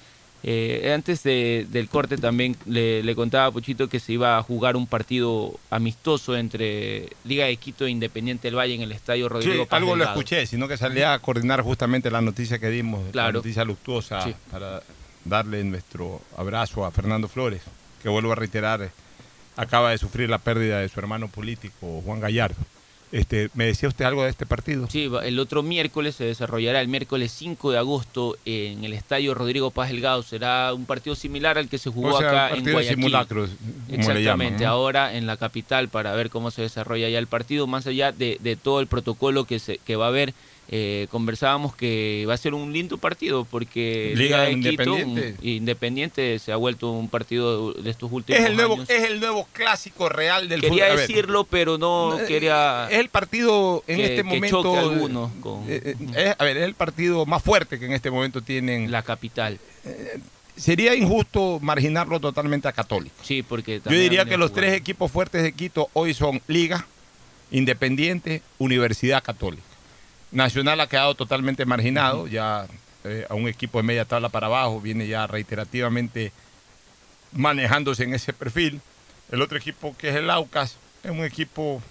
Eh, 0.44 0.92
antes 0.94 1.24
de, 1.24 1.66
del 1.70 1.90
corte 1.90 2.16
también 2.16 2.56
le, 2.68 3.02
le, 3.02 3.16
contaba 3.16 3.48
a 3.48 3.52
Pochito 3.52 3.90
que 3.90 4.00
se 4.00 4.14
iba 4.14 4.38
a 4.38 4.44
jugar 4.44 4.76
un 4.76 4.86
partido 4.86 5.60
amistoso 5.72 6.38
entre 6.38 7.10
Liga 7.24 7.46
de 7.46 7.58
Quito 7.58 7.88
e 7.88 7.90
Independiente 7.90 8.48
del 8.48 8.56
Valle 8.56 8.76
en 8.76 8.82
el 8.82 8.92
Estadio 8.92 9.30
Rodrigo 9.30 9.64
sí, 9.64 9.70
algo 9.72 9.96
lo 9.96 10.04
escuché, 10.04 10.46
sino 10.46 10.68
que 10.68 10.78
salía 10.78 11.14
a 11.14 11.20
coordinar 11.20 11.62
justamente 11.62 12.12
la 12.12 12.22
noticia 12.22 12.60
que 12.60 12.70
dimos, 12.70 13.02
claro. 13.12 13.30
la 13.30 13.34
noticia 13.34 13.66
luctuosa 13.66 14.22
sí. 14.22 14.36
para 14.52 14.84
darle 15.28 15.64
nuestro 15.64 16.22
abrazo 16.36 16.86
a 16.86 16.92
Fernando 16.92 17.28
Flores, 17.28 17.62
que 18.02 18.10
vuelvo 18.10 18.32
a 18.32 18.36
reiterar, 18.36 18.90
acaba 19.56 19.92
de 19.92 19.98
sufrir 19.98 20.30
la 20.30 20.38
pérdida 20.38 20.80
de 20.80 20.90
su 20.90 21.00
hermano 21.00 21.28
político, 21.28 22.02
Juan 22.06 22.20
Gallardo. 22.20 22.58
Este, 23.10 23.50
¿Me 23.54 23.66
decía 23.66 23.88
usted 23.88 24.04
algo 24.04 24.24
de 24.24 24.30
este 24.30 24.46
partido? 24.46 24.88
Sí, 24.90 25.10
el 25.24 25.40
otro 25.40 25.64
miércoles 25.64 26.16
se 26.16 26.26
desarrollará 26.26 26.82
el 26.82 26.90
miércoles 26.90 27.32
5 27.32 27.72
de 27.72 27.78
agosto 27.78 28.38
en 28.44 28.84
el 28.84 28.92
estadio 28.92 29.34
Rodrigo 29.34 29.72
Paz 29.72 29.90
Delgado. 29.90 30.24
Será 30.24 30.74
un 30.74 30.86
partido 30.86 31.16
similar 31.16 31.58
al 31.58 31.70
que 31.70 31.78
se 31.78 31.90
jugó 31.90 32.16
o 32.16 32.20
sea, 32.20 32.48
acá 32.48 32.58
en 32.58 32.64
Guayaquil. 32.64 32.98
Simulacros, 32.98 33.52
Exactamente, 33.88 34.24
llaman, 34.24 34.58
¿no? 34.60 34.68
ahora 34.68 35.16
en 35.16 35.26
la 35.26 35.38
capital 35.38 35.88
para 35.88 36.14
ver 36.16 36.30
cómo 36.30 36.52
se 36.52 36.64
desarrolla 36.64 37.08
ya 37.08 37.20
el 37.20 37.28
partido, 37.28 37.66
más 37.66 37.88
allá 37.88 38.12
de, 38.12 38.40
de 38.42 38.58
todo 38.58 38.82
el 38.82 38.88
protocolo 38.88 39.46
que, 39.46 39.60
se, 39.60 39.78
que 39.78 39.96
va 39.96 40.06
a 40.06 40.10
haber 40.10 40.34
eh, 40.70 41.08
conversábamos 41.10 41.76
que 41.76 42.26
va 42.28 42.34
a 42.34 42.38
ser 42.38 42.54
un 42.54 42.74
lindo 42.74 42.98
partido 42.98 43.46
porque 43.46 44.14
Liga, 44.16 44.42
de 44.42 44.52
Independiente. 44.52 45.22
Quito, 45.34 45.42
un, 45.42 45.48
Independiente 45.48 46.40
se 46.40 46.52
ha 46.52 46.58
vuelto 46.58 46.92
un 46.92 47.08
partido 47.08 47.72
de 47.74 47.90
estos 47.90 48.12
últimos 48.12 48.42
es 48.42 48.48
el 48.48 48.56
nuevo, 48.58 48.74
años. 48.74 48.90
Es 48.90 49.04
el 49.04 49.20
nuevo 49.20 49.48
clásico 49.54 50.10
real 50.10 50.50
del 50.50 50.60
quería 50.62 50.88
fútbol. 50.88 51.00
decirlo, 51.00 51.44
pero 51.46 51.78
no 51.78 52.20
Eh, 52.20 52.26
quería. 52.28 52.88
Es 52.92 53.00
el 53.00 53.10
partido 53.10 53.84
en 53.88 53.98
que, 53.98 54.04
este 54.04 54.16
que 54.18 54.24
momento. 54.24 54.62
choque 54.64 54.78
alguno 54.78 55.32
con, 55.42 55.64
eh, 55.70 55.96
es, 56.16 56.36
a 56.38 56.44
ver, 56.44 56.58
es 56.58 56.64
el 56.64 56.74
partido 56.74 57.26
más 57.26 57.42
fuerte 57.42 57.80
que 57.80 57.86
en 57.86 57.94
este 57.94 58.12
momento 58.12 58.42
tienen. 58.42 58.92
La 58.92 59.04
capital. 59.04 59.60
Eh, 59.86 60.18
sería 60.58 60.96
injusto 60.96 61.60
marginarlo 61.62 62.20
totalmente 62.20 62.68
a 62.68 62.72
Católico. 62.74 63.16
Sí, 63.22 63.42
porque 63.42 63.80
Yo 63.86 63.92
diría 63.92 64.26
que 64.26 64.36
los 64.38 64.52
tres 64.52 64.74
equipos 64.74 65.12
fuertes 65.12 65.44
de 65.44 65.54
Quito 65.54 65.90
hoy 65.94 66.14
son 66.14 66.42
Liga, 66.48 66.86
Independiente, 67.52 68.42
Universidad 68.58 69.24
Católica. 69.24 69.64
Nacional 70.32 70.80
ha 70.82 70.88
quedado 70.88 71.16
totalmente 71.16 71.66
marginado, 71.66 72.24
uh 72.24 72.28
-huh. 72.28 72.30
ya 72.32 72.68
eh, 73.04 73.26
a 73.30 73.34
un 73.36 73.48
equipo 73.48 73.78
de 73.80 73.84
media 73.84 74.06
tabla 74.06 74.30
para 74.30 74.48
abajo, 74.48 74.82
viene 74.82 75.08
ya 75.08 75.26
reiterativamente 75.28 76.32
manejándose 77.32 78.04
en 78.04 78.14
ese 78.14 78.34
perfil. 78.34 78.82
El 79.32 79.42
otro 79.42 79.58
equipo 79.58 79.96
que 79.98 80.10
es 80.10 80.16
el 80.16 80.30
Aucas 80.30 80.78
es 81.04 81.12
un 81.12 81.24
equipo 81.24 81.82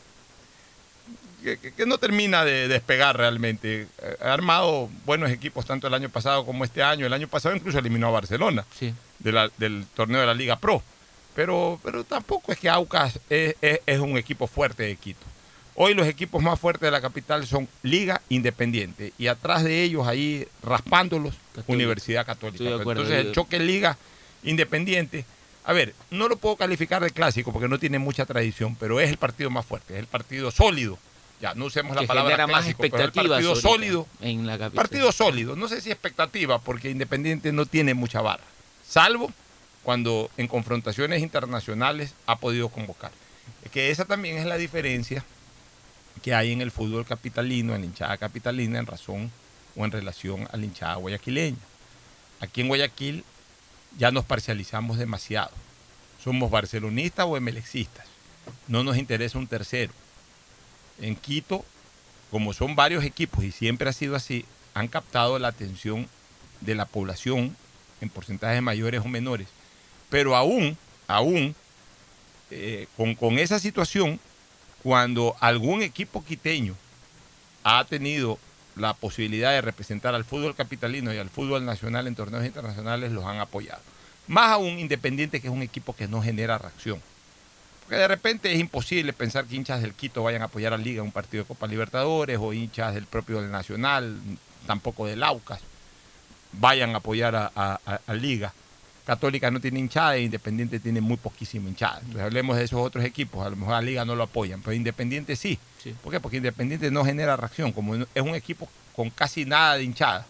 que, 1.43 1.59
que- 1.59 1.73
que 1.73 1.87
no 1.87 1.99
termina 1.99 2.45
de 2.45 2.69
despegar 2.69 3.17
realmente. 3.17 3.83
Eh, 4.03 4.17
Ha 4.21 4.33
armado 4.33 4.91
buenos 5.05 5.31
equipos 5.31 5.65
tanto 5.67 5.87
el 5.87 5.95
año 5.95 6.09
pasado 6.09 6.45
como 6.45 6.65
este 6.65 6.83
año. 6.83 7.07
El 7.07 7.13
año 7.13 7.29
pasado 7.29 7.55
incluso 7.55 7.79
eliminó 7.79 8.09
a 8.09 8.11
Barcelona 8.11 8.65
Sí. 8.79 8.93
de 9.19 9.33
la- 9.33 9.51
del 9.59 9.87
torneo 9.95 10.21
de 10.21 10.27
la 10.27 10.35
Liga 10.35 10.57
Pro. 10.57 10.83
Pero, 11.35 11.79
pero 11.85 12.03
tampoco 12.05 12.51
es 12.53 12.59
que 12.59 12.69
Aucas 12.69 13.21
es, 13.31 13.55
es- 13.61 13.81
es 13.87 13.99
un 14.01 14.17
equipo 14.17 14.47
fuerte 14.47 14.83
de 14.85 14.97
Quito. 14.97 15.25
Hoy 15.79 15.93
los 15.93 16.09
equipos 16.09 16.43
más 16.43 16.59
fuertes 16.59 16.87
de 16.87 16.91
la 16.91 17.03
capital 17.03 17.47
son 17.47 17.69
Liga 17.83 18.23
Independiente 18.31 19.13
y 19.19 19.27
atrás 19.27 19.63
de 19.63 19.83
ellos 19.83 20.07
ahí 20.07 20.49
raspándolos 20.63 21.35
Universidad 21.67 22.25
Católica. 22.25 22.77
Acuerdo. 22.77 23.03
Entonces 23.03 23.27
el 23.27 23.33
choque 23.33 23.59
Liga 23.59 23.99
Independiente, 24.43 25.27
a 25.65 25.75
ver, 25.75 25.95
no 26.11 26.29
lo 26.29 26.39
puedo 26.39 26.57
calificar 26.57 27.03
de 27.03 27.11
clásico 27.11 27.53
porque 27.53 27.69
no 27.69 27.79
tiene 27.79 27.99
mucha 27.99 28.25
tradición, 28.25 28.75
pero 28.81 29.01
es 29.01 29.11
el 29.11 29.19
partido 29.19 29.51
más 29.51 29.67
fuerte, 29.67 29.95
es 29.95 30.01
el 30.01 30.07
partido 30.07 30.51
sólido. 30.51 30.99
Ya, 31.43 31.55
no 31.55 31.67
usemos 31.67 31.95
la 31.95 32.07
palabra 32.07 32.31
genera 32.31 32.47
más 32.47 32.63
clásico, 32.63 32.79
pero 32.81 32.97
es 32.97 33.01
el 33.03 33.09
expectativas 33.09 33.43
partido 33.43 33.57
sólido 33.57 34.07
en 34.23 34.47
la 34.47 34.57
capital. 34.57 34.83
Partido 34.83 35.13
sólido, 35.13 35.57
no 35.57 35.69
sé 35.69 35.83
si 35.83 35.91
expectativa, 35.91 36.59
porque 36.59 36.89
Independiente 36.89 37.53
no 37.53 37.67
tiene 37.67 37.93
mucha 37.93 38.23
vara, 38.23 38.43
salvo 38.89 39.31
cuando 39.83 40.31
en 40.39 40.49
confrontaciones 40.49 41.21
internacionales 41.21 42.15
ha 42.25 42.37
podido 42.37 42.71
convocar. 42.71 43.11
Es 43.63 43.71
que 43.71 43.91
esa 43.91 44.07
también 44.07 44.39
es 44.39 44.47
la 44.47 44.57
diferencia 44.57 45.23
que 46.23 46.35
hay 46.35 46.53
en 46.53 46.61
el 46.61 46.71
fútbol 46.71 47.05
capitalino, 47.05 47.75
en 47.75 47.83
la 47.83 47.87
hinchada 47.87 48.17
capitalina, 48.17 48.79
en 48.79 48.87
razón 48.87 49.31
o 49.77 49.85
en 49.85 49.93
relación 49.93 50.49
a 50.53 50.57
la 50.57 50.65
hinchada 50.65 50.97
guayaquileña. 50.97 51.59
Aquí 52.41 52.61
en 52.61 52.69
Guayaquil 52.69 53.25
ya 53.99 54.11
nos 54.11 54.25
parcializamos 54.25 54.99
demasiado. 54.99 55.51
Somos 56.23 56.51
barcelonistas 56.51 57.27
o 57.27 57.37
emelexistas. 57.37 58.07
No 58.69 58.85
nos 58.85 58.97
interesa 58.97 59.39
un 59.39 59.47
tercero. 59.47 59.93
En 61.01 61.17
Quito, 61.17 61.65
como 62.31 62.53
son 62.53 62.77
varios 62.77 63.05
equipos 63.05 63.45
y 63.45 63.53
siempre 63.53 63.89
ha 63.89 63.93
sido 63.93 64.17
así, 64.17 64.45
han 64.75 64.89
captado 64.89 65.39
la 65.39 65.49
atención 65.49 66.09
de 66.61 66.75
la 66.75 66.85
población 66.85 67.57
en 68.01 68.11
porcentajes 68.11 68.63
mayores 68.63 69.01
o 69.01 69.09
menores. 69.09 69.49
Pero 70.11 70.37
aún, 70.37 70.77
aún, 71.07 71.55
eh, 72.51 72.87
con, 72.97 73.15
con 73.15 73.39
esa 73.39 73.59
situación, 73.59 74.21
cuando 74.87 75.35
algún 75.41 75.83
equipo 75.83 76.25
quiteño 76.25 76.77
ha 77.65 77.85
tenido 77.87 78.39
la 78.77 78.95
posibilidad 78.95 79.51
de 79.51 79.61
representar 79.61 80.15
al 80.15 80.25
fútbol 80.25 80.55
capitalino 80.55 81.13
y 81.13 81.19
al 81.19 81.29
fútbol 81.29 81.65
nacional 81.65 82.07
en 82.07 82.15
torneos 82.15 82.47
internacionales, 82.47 83.11
los 83.11 83.25
han 83.25 83.41
apoyado. 83.41 83.83
Más 84.29 84.53
aún 84.53 84.79
Independiente, 84.79 85.41
que 85.41 85.49
es 85.49 85.53
un 85.53 85.63
equipo 85.63 85.97
que 85.97 86.07
no 86.07 86.23
genera 86.23 86.57
reacción. 86.59 87.03
Porque 87.83 87.97
de 87.97 88.07
repente 88.07 88.53
es 88.53 88.61
imposible 88.61 89.13
pensar 89.13 89.47
que 89.47 89.57
hinchas 89.57 89.83
del 89.83 89.93
Quito 89.93 90.23
vayan 90.23 90.43
a 90.43 90.45
apoyar 90.45 90.73
a 90.73 90.79
Liga 90.79 91.01
en 91.01 91.07
un 91.07 91.11
partido 91.13 91.43
de 91.43 91.49
Copa 91.49 91.67
Libertadores 91.67 92.39
o 92.41 92.53
hinchas 92.53 92.95
del 92.95 93.07
propio 93.07 93.43
Nacional, 93.43 94.17
tampoco 94.69 95.05
del 95.07 95.25
Aucas, 95.25 95.59
vayan 96.53 96.95
a 96.95 96.99
apoyar 96.99 97.35
a, 97.35 97.51
a- 97.57 97.81
a- 97.85 98.01
a 98.07 98.15
Liga. 98.15 98.55
Católica 99.07 99.51
no 99.53 99.61
tiene 99.61 99.79
hinchada 99.79 100.17
e 100.17 100.23
Independiente 100.23 100.81
tiene 100.81 101.01
muy 101.01 101.17
poquísima 101.17 101.69
hinchada. 101.69 101.99
Entonces 102.01 102.23
hablemos 102.23 102.57
de 102.57 102.65
esos 102.65 102.81
otros 102.81 103.05
equipos, 103.05 103.47
a 103.47 103.51
lo 103.51 103.57
mejor 103.57 103.75
a 103.75 103.81
Liga 103.81 104.05
no 104.05 104.17
lo 104.17 104.25
apoyan, 104.25 104.61
pero 104.63 104.75
Independiente 104.75 105.37
sí. 105.37 105.59
¿Por 106.03 106.13
qué? 106.13 106.19
Porque 106.21 106.39
Independiente 106.39 106.91
no 106.91 107.05
genera 107.05 107.37
reacción, 107.37 107.71
como 107.73 107.95
es 107.95 108.23
un 108.23 108.35
equipo 108.35 108.69
con 108.95 109.09
casi 109.11 109.45
nada 109.45 109.77
de 109.77 109.85
hinchada. 109.85 110.27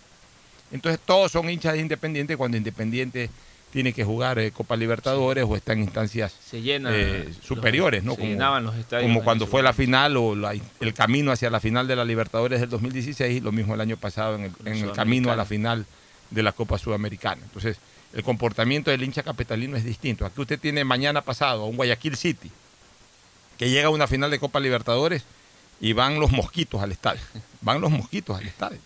Entonces 0.71 1.01
todos 1.05 1.33
son 1.33 1.49
hinchas 1.49 1.73
de 1.75 1.81
Independiente 1.81 2.37
cuando 2.37 2.57
Independiente 2.59 3.31
tiene 3.73 3.93
que 3.93 4.05
jugar 4.05 4.39
eh, 4.39 4.53
Copa 4.53 4.77
Libertadores 4.77 5.45
o 5.47 5.57
está 5.57 5.73
en 5.73 5.81
instancias 5.83 6.35
Se 6.49 6.61
llena 6.63 6.91
eh, 6.95 7.25
los- 7.29 7.37
superiores, 7.39 8.05
¿no? 8.05 8.15
se 8.15 8.23
llenaban 8.23 8.65
los 8.65 8.75
estadios 8.77 9.09
como 9.09 9.23
cuando 9.25 9.47
fue 9.47 9.63
la 9.63 9.73
final 9.73 10.17
o 10.17 10.35
la- 10.35 10.55
el 10.81 10.95
camino 10.95 11.31
hacia 11.33 11.51
la 11.51 11.61
final 11.61 11.87
de 11.89 11.97
la 11.97 12.05
Libertadores 12.05 12.61
del 12.61 12.71
2016, 12.71 13.43
lo 13.43 13.53
mismo 13.53 13.75
el 13.75 13.81
año 13.81 13.97
pasado 13.97 14.37
en 14.37 14.45
el, 14.45 14.53
en 14.67 14.85
el 14.85 14.93
camino 14.93 15.31
a 15.33 15.37
la 15.37 15.45
final 15.45 15.85
de 16.31 16.43
la 16.43 16.53
Copa 16.53 16.79
Sudamericana. 16.79 17.41
Entonces, 17.45 17.77
el 18.13 18.23
comportamiento 18.23 18.91
del 18.91 19.03
hincha 19.03 19.23
capitalino 19.23 19.77
es 19.77 19.85
distinto. 19.85 20.25
Aquí 20.25 20.41
usted 20.41 20.59
tiene 20.59 20.85
mañana 20.85 21.23
pasado 21.23 21.63
a 21.63 21.67
un 21.67 21.77
Guayaquil 21.77 22.17
City 22.17 22.51
que 23.59 23.71
llega 23.71 23.89
a 23.89 23.91
una 23.91 24.07
final 24.07 24.31
de 24.31 24.39
Copa 24.39 24.61
Libertadores 24.61 25.25
y 25.81 25.93
van 25.93 26.19
los 26.21 26.31
mosquitos 26.33 26.83
al 26.83 26.93
estadio. 26.93 27.21
Van 27.61 27.81
los 27.81 27.91
mosquitos 27.91 28.39
al 28.39 28.47
estadio. 28.47 28.79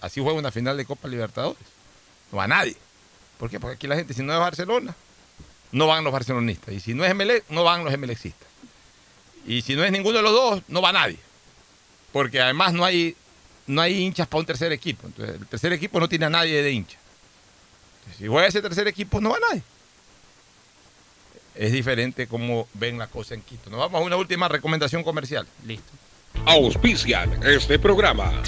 Así 0.00 0.20
juega 0.20 0.38
una 0.38 0.50
final 0.50 0.76
de 0.76 0.86
Copa 0.86 1.08
Libertadores. 1.08 1.62
No 2.32 2.38
va 2.38 2.46
nadie. 2.48 2.76
¿Por 3.38 3.50
qué? 3.50 3.60
Porque 3.60 3.74
aquí 3.74 3.86
la 3.86 3.96
gente, 3.96 4.14
si 4.14 4.22
no 4.22 4.32
es 4.32 4.38
Barcelona, 4.38 4.94
no 5.72 5.86
van 5.86 6.04
los 6.04 6.12
barcelonistas. 6.12 6.72
Y 6.74 6.80
si 6.80 6.94
no 6.94 7.04
es 7.04 7.10
Emelec, 7.10 7.44
no 7.50 7.64
van 7.64 7.84
los 7.84 7.92
emelexistas. 7.92 8.48
Y 9.46 9.62
si 9.62 9.76
no 9.76 9.84
es 9.84 9.92
ninguno 9.92 10.18
de 10.18 10.22
los 10.22 10.32
dos, 10.32 10.62
no 10.68 10.80
va 10.80 10.92
nadie. 10.92 11.18
Porque 12.12 12.40
además 12.40 12.72
no 12.72 12.84
hay, 12.84 13.16
no 13.66 13.82
hay 13.82 14.02
hinchas 14.02 14.26
para 14.26 14.40
un 14.40 14.46
tercer 14.46 14.72
equipo. 14.72 15.06
Entonces, 15.06 15.36
el 15.40 15.46
tercer 15.46 15.72
equipo 15.72 16.00
no 16.00 16.08
tiene 16.08 16.26
a 16.26 16.30
nadie 16.30 16.62
de 16.62 16.72
hincha. 16.72 16.96
Si 18.18 18.26
juega 18.26 18.46
ese 18.46 18.62
tercer 18.62 18.86
equipo, 18.88 19.20
no 19.20 19.30
va 19.30 19.38
nadie. 19.50 19.62
Es 21.54 21.72
diferente 21.72 22.26
cómo 22.26 22.68
ven 22.74 22.98
la 22.98 23.06
cosa 23.06 23.34
en 23.34 23.42
Quito. 23.42 23.70
Nos 23.70 23.78
vamos 23.78 24.00
a 24.00 24.04
una 24.04 24.16
última 24.16 24.48
recomendación 24.48 25.04
comercial. 25.04 25.46
Listo. 25.64 25.92
Auspician 26.46 27.42
este 27.44 27.78
programa. 27.78 28.42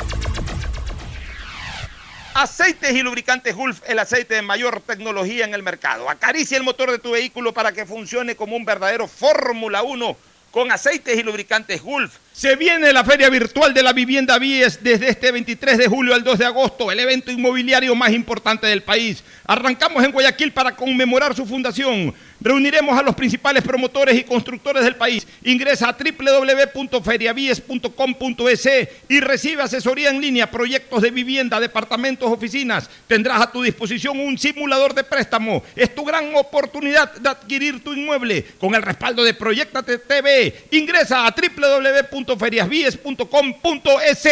Aceites 2.35 2.93
y 2.93 3.03
lubricantes 3.03 3.55
Gulf, 3.55 3.81
el 3.87 3.99
aceite 3.99 4.35
de 4.35 4.43
mayor 4.43 4.83
tecnología 4.83 5.47
en 5.47 5.55
el 5.55 5.62
mercado. 5.62 6.11
Acaricia 6.11 6.59
el 6.59 6.65
motor 6.65 6.91
de 6.91 6.99
tu 6.99 7.12
vehículo 7.12 7.55
para 7.55 7.73
que 7.73 7.87
funcione 7.87 8.37
como 8.37 8.57
un 8.57 8.65
verdadero 8.65 9.09
Fórmula 9.09 9.83
1 9.83 10.16
con 10.51 10.73
aceites 10.73 11.18
y 11.18 11.23
lubricantes 11.23 11.82
Gulf. 11.82 12.14
Se 12.32 12.55
viene 12.56 12.93
la 12.93 13.05
Feria 13.05 13.31
Virtual 13.31 13.73
de 13.73 13.82
la 13.82 13.93
Vivienda 13.93 14.39
Vies 14.39 14.82
desde 14.82 15.09
este 15.09 15.32
23 15.32 15.78
de 15.78 15.86
julio 15.86 16.14
al 16.14 16.23
2 16.23 16.39
de 16.39 16.44
agosto, 16.44 16.93
el 16.93 17.01
evento 17.01 17.31
inmobiliario 17.31 17.94
más 17.94 18.12
importante 18.12 18.66
del 18.66 18.82
país. 18.82 19.24
Arrancamos 19.47 20.05
en 20.05 20.12
Guayaquil 20.12 20.52
para 20.52 20.77
conmemorar 20.77 21.35
su 21.35 21.47
fundación. 21.47 22.14
Reuniremos 22.47 22.97
a 22.97 23.02
los 23.02 23.16
principales 23.16 23.64
promotores 23.64 24.16
y 24.16 24.23
constructores 24.23 24.85
del 24.85 24.94
país. 24.94 25.27
Ingresa 25.43 25.89
a 25.89 25.97
www.feriavies.com.es 25.98 28.68
y 29.09 29.18
recibe 29.18 29.64
asesoría 29.64 30.10
en 30.10 30.20
línea, 30.20 30.48
proyectos 30.48 31.02
de 31.02 31.10
vivienda, 31.10 31.59
departamentos, 31.59 32.31
oficinas. 32.31 32.89
Tendrás 33.09 33.43
a 33.43 33.51
tu 33.51 33.62
disposición 33.62 34.20
un 34.20 34.39
simulador 34.39 34.94
de 34.94 35.02
préstamo. 35.02 35.64
Es 35.74 35.93
tu 35.93 36.05
gran 36.05 36.36
oportunidad 36.36 37.12
de 37.16 37.28
adquirir 37.28 37.82
tu 37.82 37.94
inmueble 37.94 38.44
con 38.60 38.77
el 38.77 38.82
respaldo 38.82 39.24
de 39.24 39.35
Proyectate 39.35 39.98
TV. 39.98 40.68
Ingresa 40.70 41.27
a 41.27 41.35
www.feriasvies.com.es. 41.35 44.28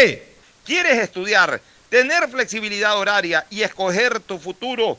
¿Quieres 0.65 0.99
estudiar, 0.99 1.61
tener 1.89 2.29
flexibilidad 2.29 2.97
horaria 2.97 3.45
y 3.51 3.63
escoger 3.63 4.21
tu 4.21 4.39
futuro? 4.39 4.99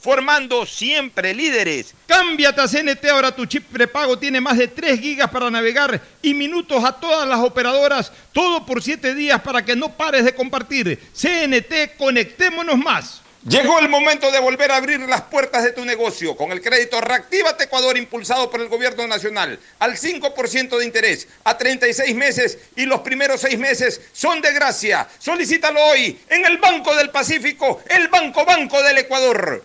formando 0.00 0.66
siempre 0.66 1.34
líderes. 1.34 1.94
Cámbiate 2.06 2.60
a 2.60 2.68
CNT, 2.68 3.04
ahora 3.06 3.34
tu 3.34 3.46
chip 3.46 3.66
prepago 3.70 4.18
tiene 4.18 4.40
más 4.40 4.56
de 4.56 4.68
3 4.68 4.98
gigas 5.00 5.30
para 5.30 5.50
navegar 5.50 6.00
y 6.22 6.34
minutos 6.34 6.82
a 6.84 6.92
todas 6.92 7.28
las 7.28 7.40
operadoras, 7.40 8.12
todo 8.32 8.64
por 8.64 8.82
7 8.82 9.14
días 9.14 9.40
para 9.42 9.64
que 9.64 9.76
no 9.76 9.92
pares 9.96 10.24
de 10.24 10.34
compartir. 10.34 10.98
CNT, 11.12 11.96
conectémonos 11.96 12.78
más. 12.78 13.22
Llegó 13.48 13.78
el 13.78 13.88
momento 13.88 14.30
de 14.30 14.38
volver 14.38 14.70
a 14.70 14.76
abrir 14.76 15.00
las 15.00 15.22
puertas 15.22 15.64
de 15.64 15.72
tu 15.72 15.82
negocio 15.86 16.36
con 16.36 16.52
el 16.52 16.60
crédito 16.60 17.00
Reactívate 17.00 17.64
Ecuador 17.64 17.96
impulsado 17.96 18.50
por 18.50 18.60
el 18.60 18.68
gobierno 18.68 19.06
nacional 19.06 19.58
al 19.78 19.96
5% 19.96 20.76
de 20.76 20.84
interés 20.84 21.26
a 21.44 21.56
36 21.56 22.14
meses 22.16 22.58
y 22.76 22.84
los 22.84 23.00
primeros 23.00 23.40
6 23.40 23.58
meses 23.58 24.02
son 24.12 24.42
de 24.42 24.52
gracia. 24.52 25.08
Solicítalo 25.18 25.82
hoy 25.82 26.20
en 26.28 26.44
el 26.44 26.58
Banco 26.58 26.94
del 26.94 27.08
Pacífico, 27.08 27.82
el 27.88 28.08
Banco 28.08 28.44
Banco 28.44 28.82
del 28.82 28.98
Ecuador. 28.98 29.64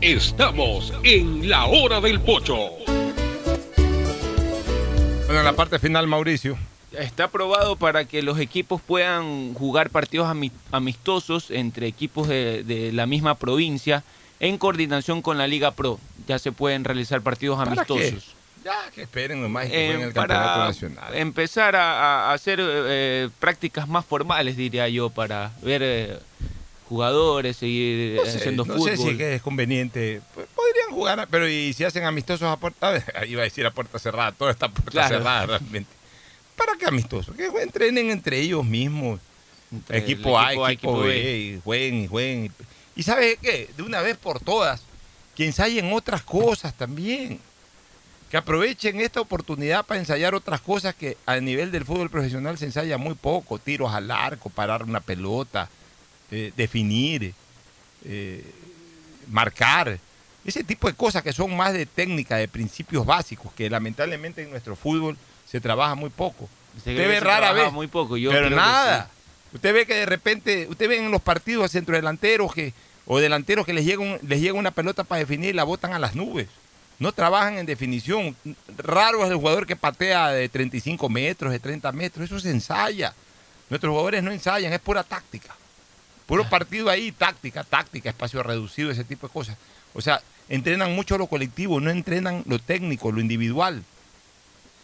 Estamos 0.00 0.92
en 1.04 1.48
la 1.48 1.66
hora 1.66 2.00
del 2.00 2.20
pocho. 2.20 2.56
Bueno, 5.26 5.38
en 5.40 5.44
la 5.44 5.52
parte 5.54 5.78
final, 5.78 6.06
Mauricio. 6.06 6.56
Está 6.98 7.24
aprobado 7.24 7.76
para 7.76 8.04
que 8.04 8.20
los 8.22 8.38
equipos 8.38 8.80
puedan 8.82 9.54
jugar 9.54 9.88
partidos 9.90 10.28
ami- 10.28 10.52
amistosos 10.72 11.50
entre 11.50 11.86
equipos 11.86 12.28
de, 12.28 12.64
de 12.64 12.92
la 12.92 13.06
misma 13.06 13.36
provincia 13.36 14.04
en 14.40 14.58
coordinación 14.58 15.22
con 15.22 15.38
la 15.38 15.46
Liga 15.46 15.70
Pro. 15.70 15.98
Ya 16.28 16.38
se 16.38 16.52
pueden 16.52 16.84
realizar 16.84 17.22
partidos 17.22 17.58
¿Para 17.58 17.70
amistosos. 17.70 18.34
Ya, 18.64 18.76
que 18.94 19.02
esperen 19.02 19.40
nomás 19.40 19.66
y 19.66 19.70
que 19.70 19.74
Eh, 19.84 19.86
jueguen 19.88 20.08
el 20.08 20.12
campeonato 20.14 20.48
para 20.52 20.66
nacional. 20.66 21.14
empezar 21.14 21.74
a, 21.76 22.28
a 22.30 22.32
hacer 22.34 22.60
eh, 22.62 23.28
prácticas 23.40 23.88
más 23.88 24.04
formales, 24.04 24.56
diría 24.56 24.86
yo, 24.88 25.08
para 25.10 25.50
ver 25.62 25.80
eh, 25.82 26.18
jugadores, 26.92 27.56
seguir 27.56 28.16
No 28.16 28.26
sé, 28.26 28.36
haciendo 28.36 28.64
no 28.66 28.74
fútbol. 28.74 28.90
sé 28.90 28.96
si 28.98 29.08
es 29.10 29.16
que 29.16 29.34
es 29.36 29.42
conveniente. 29.42 30.20
Pues, 30.34 30.46
Podrían 30.54 30.90
jugar, 30.90 31.26
pero 31.30 31.48
y 31.48 31.72
si 31.72 31.84
hacen 31.84 32.04
amistosos 32.04 32.42
a 32.48 32.56
puerta, 32.58 33.02
iba 33.26 33.40
a 33.40 33.44
decir 33.44 33.64
a 33.64 33.70
puerta 33.70 33.98
cerrada, 33.98 34.32
toda 34.32 34.50
esta 34.50 34.68
puerta 34.68 34.90
Claro. 34.90 35.16
cerrada 35.18 35.46
realmente. 35.46 35.90
¿Para 36.56 36.76
qué 36.76 36.84
amistosos? 36.86 37.34
Que 37.34 37.46
entrenen 37.46 38.10
entre 38.10 38.38
ellos 38.40 38.64
mismos. 38.64 39.20
Entre 39.72 39.96
equipo 39.98 40.38
A, 40.38 40.50
equipo 40.52 40.64
A, 40.66 40.72
equipo, 40.72 40.90
equipo 40.90 41.00
B, 41.00 41.08
B. 41.08 41.38
y 41.38 41.60
jueguen 41.64 41.94
y 42.02 42.06
jueguen. 42.06 42.52
Y 42.94 43.02
¿sabe 43.02 43.38
qué? 43.40 43.70
De 43.74 43.82
una 43.82 44.02
vez 44.02 44.18
por 44.18 44.38
todas, 44.38 44.82
que 45.34 45.46
ensayen 45.46 45.90
otras 45.94 46.22
cosas 46.22 46.74
también. 46.74 47.40
Que 48.30 48.36
aprovechen 48.38 49.00
esta 49.00 49.20
oportunidad 49.20 49.84
para 49.84 50.00
ensayar 50.00 50.34
otras 50.34 50.60
cosas 50.60 50.94
que 50.94 51.16
a 51.26 51.36
nivel 51.40 51.70
del 51.70 51.84
fútbol 51.84 52.08
profesional 52.10 52.56
se 52.58 52.64
ensaya 52.66 52.96
muy 52.98 53.14
poco. 53.14 53.58
Tiros 53.58 53.92
al 53.92 54.10
arco, 54.10 54.48
parar 54.50 54.82
una 54.84 55.00
pelota, 55.00 55.68
eh, 56.32 56.52
definir, 56.56 57.32
eh, 58.04 58.44
marcar. 59.30 59.98
Ese 60.44 60.64
tipo 60.64 60.88
de 60.88 60.94
cosas 60.94 61.22
que 61.22 61.32
son 61.32 61.56
más 61.56 61.72
de 61.72 61.86
técnica, 61.86 62.36
de 62.36 62.48
principios 62.48 63.06
básicos, 63.06 63.52
que 63.52 63.70
lamentablemente 63.70 64.42
en 64.42 64.50
nuestro 64.50 64.74
fútbol 64.74 65.16
se 65.48 65.60
trabaja 65.60 65.94
muy 65.94 66.10
poco. 66.10 66.48
Se 66.82 66.90
Usted 66.90 67.06
ve 67.08 67.20
rara 67.20 67.52
vez. 67.52 67.72
muy 67.72 67.86
poco, 67.86 68.16
yo 68.16 68.30
pero 68.30 68.50
nada. 68.50 69.04
sí. 69.04 69.56
Usted 69.56 69.74
ve 69.74 69.86
que 69.86 69.94
de 69.94 70.06
repente, 70.06 70.66
usted 70.68 70.88
ve 70.88 70.96
en 70.98 71.10
los 71.10 71.20
partidos 71.22 71.70
centrodelanteros 71.70 72.52
que, 72.54 72.72
o 73.06 73.20
delanteros 73.20 73.66
que 73.66 73.72
les 73.74 73.84
llega, 73.84 74.00
un- 74.00 74.18
les 74.26 74.40
llega 74.40 74.54
una 74.54 74.70
pelota 74.70 75.04
para 75.04 75.18
definir 75.20 75.50
y 75.50 75.52
la 75.52 75.64
botan 75.64 75.92
a 75.92 75.98
las 75.98 76.14
nubes. 76.16 76.48
No 76.98 77.12
trabajan 77.12 77.58
en 77.58 77.66
definición. 77.66 78.34
Raro 78.78 79.24
es 79.24 79.30
el 79.30 79.36
jugador 79.36 79.66
que 79.66 79.76
patea 79.76 80.30
de 80.30 80.48
35 80.48 81.08
metros, 81.08 81.52
de 81.52 81.58
30 81.58 81.92
metros. 81.92 82.24
Eso 82.24 82.40
se 82.40 82.50
ensaya. 82.50 83.12
Nuestros 83.68 83.90
jugadores 83.90 84.22
no 84.22 84.32
ensayan, 84.32 84.72
es 84.72 84.80
pura 84.80 85.02
táctica. 85.04 85.54
Puro 86.26 86.48
partido 86.48 86.88
ahí, 86.88 87.12
táctica, 87.12 87.64
táctica, 87.64 88.10
espacio 88.10 88.42
reducido, 88.42 88.90
ese 88.90 89.04
tipo 89.04 89.26
de 89.26 89.32
cosas. 89.32 89.56
O 89.94 90.00
sea, 90.00 90.22
entrenan 90.48 90.94
mucho 90.94 91.18
lo 91.18 91.26
colectivo, 91.26 91.80
no 91.80 91.90
entrenan 91.90 92.42
lo 92.46 92.58
técnico, 92.58 93.12
lo 93.12 93.20
individual. 93.20 93.82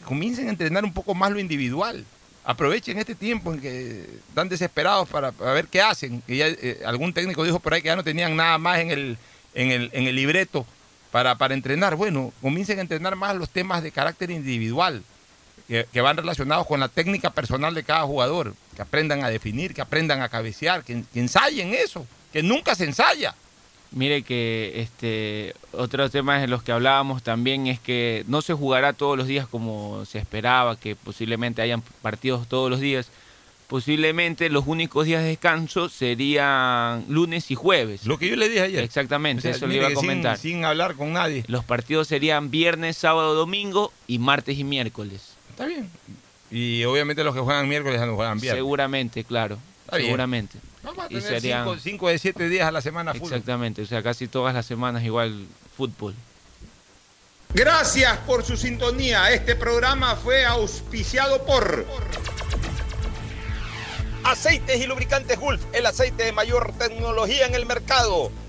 Comiencen 0.04 0.48
a 0.48 0.50
entrenar 0.50 0.84
un 0.84 0.92
poco 0.92 1.14
más 1.14 1.30
lo 1.30 1.38
individual. 1.38 2.04
Aprovechen 2.44 2.98
este 2.98 3.14
tiempo 3.14 3.52
en 3.52 3.60
que 3.60 4.06
están 4.28 4.48
desesperados 4.48 5.08
para, 5.08 5.30
ver 5.30 5.66
qué 5.66 5.82
hacen. 5.82 6.22
Que 6.22 6.36
ya, 6.36 6.48
eh, 6.48 6.80
algún 6.86 7.12
técnico 7.12 7.44
dijo 7.44 7.60
por 7.60 7.74
ahí 7.74 7.82
que 7.82 7.88
ya 7.88 7.96
no 7.96 8.04
tenían 8.04 8.36
nada 8.36 8.58
más 8.58 8.78
en 8.78 8.90
el, 8.90 9.18
en 9.54 9.70
el, 9.70 9.90
en 9.92 10.06
el 10.06 10.16
libreto 10.16 10.66
para, 11.10 11.36
para 11.36 11.54
entrenar. 11.54 11.96
Bueno, 11.96 12.32
comiencen 12.40 12.78
a 12.78 12.82
entrenar 12.82 13.16
más 13.16 13.36
los 13.36 13.50
temas 13.50 13.82
de 13.82 13.92
carácter 13.92 14.30
individual, 14.30 15.02
que, 15.68 15.86
que 15.92 16.00
van 16.00 16.16
relacionados 16.16 16.66
con 16.66 16.80
la 16.80 16.88
técnica 16.88 17.30
personal 17.30 17.74
de 17.74 17.84
cada 17.84 18.02
jugador. 18.02 18.54
Que 18.74 18.82
aprendan 18.82 19.22
a 19.22 19.28
definir, 19.30 19.74
que 19.74 19.80
aprendan 19.82 20.22
a 20.22 20.28
cabecear, 20.28 20.82
que, 20.82 21.04
que 21.12 21.20
ensayen 21.20 21.74
eso, 21.74 22.06
que 22.32 22.42
nunca 22.42 22.74
se 22.74 22.84
ensaya. 22.84 23.34
Mire 23.90 24.22
que 24.22 24.72
este 24.82 25.54
otro 25.72 26.10
tema 26.10 26.38
de 26.38 26.46
los 26.46 26.62
que 26.62 26.72
hablábamos 26.72 27.22
también 27.22 27.66
es 27.66 27.80
que 27.80 28.22
no 28.28 28.42
se 28.42 28.52
jugará 28.52 28.92
todos 28.92 29.16
los 29.16 29.26
días 29.26 29.46
como 29.48 30.04
se 30.04 30.18
esperaba, 30.18 30.76
que 30.78 30.94
posiblemente 30.96 31.62
hayan 31.62 31.82
partidos 32.02 32.48
todos 32.48 32.70
los 32.70 32.80
días. 32.80 33.08
Posiblemente 33.66 34.48
los 34.48 34.66
únicos 34.66 35.04
días 35.06 35.22
de 35.22 35.28
descanso 35.28 35.88
serían 35.90 37.04
lunes 37.08 37.50
y 37.50 37.54
jueves. 37.54 38.06
Lo 38.06 38.18
que 38.18 38.28
yo 38.28 38.36
le 38.36 38.48
dije 38.48 38.62
ayer. 38.62 38.82
Exactamente, 38.82 39.40
O 39.40 39.42
sea, 39.42 39.50
eso 39.52 39.66
le 39.66 39.76
iba 39.76 39.86
a 39.86 39.88
que 39.90 39.94
sin- 39.96 40.00
comentar. 40.04 40.38
sin 40.38 40.64
hablar 40.64 40.94
con 40.94 41.12
nadie. 41.12 41.44
Los 41.48 41.64
partidos 41.64 42.08
serían 42.08 42.50
viernes, 42.50 42.96
sábado, 42.96 43.34
domingo 43.34 43.92
y 44.06 44.18
martes 44.18 44.58
y 44.58 44.64
miércoles. 44.64 45.34
Está 45.58 45.66
bien. 45.66 45.90
Y 46.52 46.84
obviamente 46.84 47.24
los 47.24 47.34
que 47.34 47.40
juegan 47.40 47.68
miércoles 47.68 47.98
ya 47.98 48.06
no 48.06 48.14
juegan 48.14 48.38
viernes. 48.38 48.60
Seguramente, 48.60 49.24
claro. 49.24 49.58
Está 49.86 49.96
bien. 49.96 50.06
seguramente. 50.08 50.58
Vamos 50.84 51.04
a 51.04 51.06
Y 51.06 51.14
tener 51.16 51.22
serían- 51.24 51.64
cinco, 51.64 51.78
cinco 51.80 52.08
de 52.08 52.18
siete 52.20 52.48
días 52.48 52.68
a 52.68 52.70
la 52.70 52.80
semana 52.80 53.12
fútbol. 53.12 53.32
Exactamente, 53.32 53.82
o 53.82 53.86
sea, 53.86 54.00
casi 54.02 54.28
todas 54.28 54.54
las 54.54 54.64
semanas 54.66 55.02
igual 55.02 55.46
fútbol. 55.76 56.14
Gracias 57.52 58.18
por 58.18 58.44
su 58.44 58.56
sintonía. 58.56 59.32
Este 59.32 59.56
programa 59.56 60.14
fue 60.14 60.44
auspiciado 60.44 61.44
por 61.44 61.84
Aceites 64.24 64.80
y 64.80 64.86
Lubricantes 64.86 65.38
Gulf, 65.40 65.62
el 65.72 65.86
aceite 65.86 66.22
de 66.24 66.32
mayor 66.32 66.72
tecnología 66.78 67.46
en 67.46 67.54
el 67.54 67.66
mercado. 67.66 68.30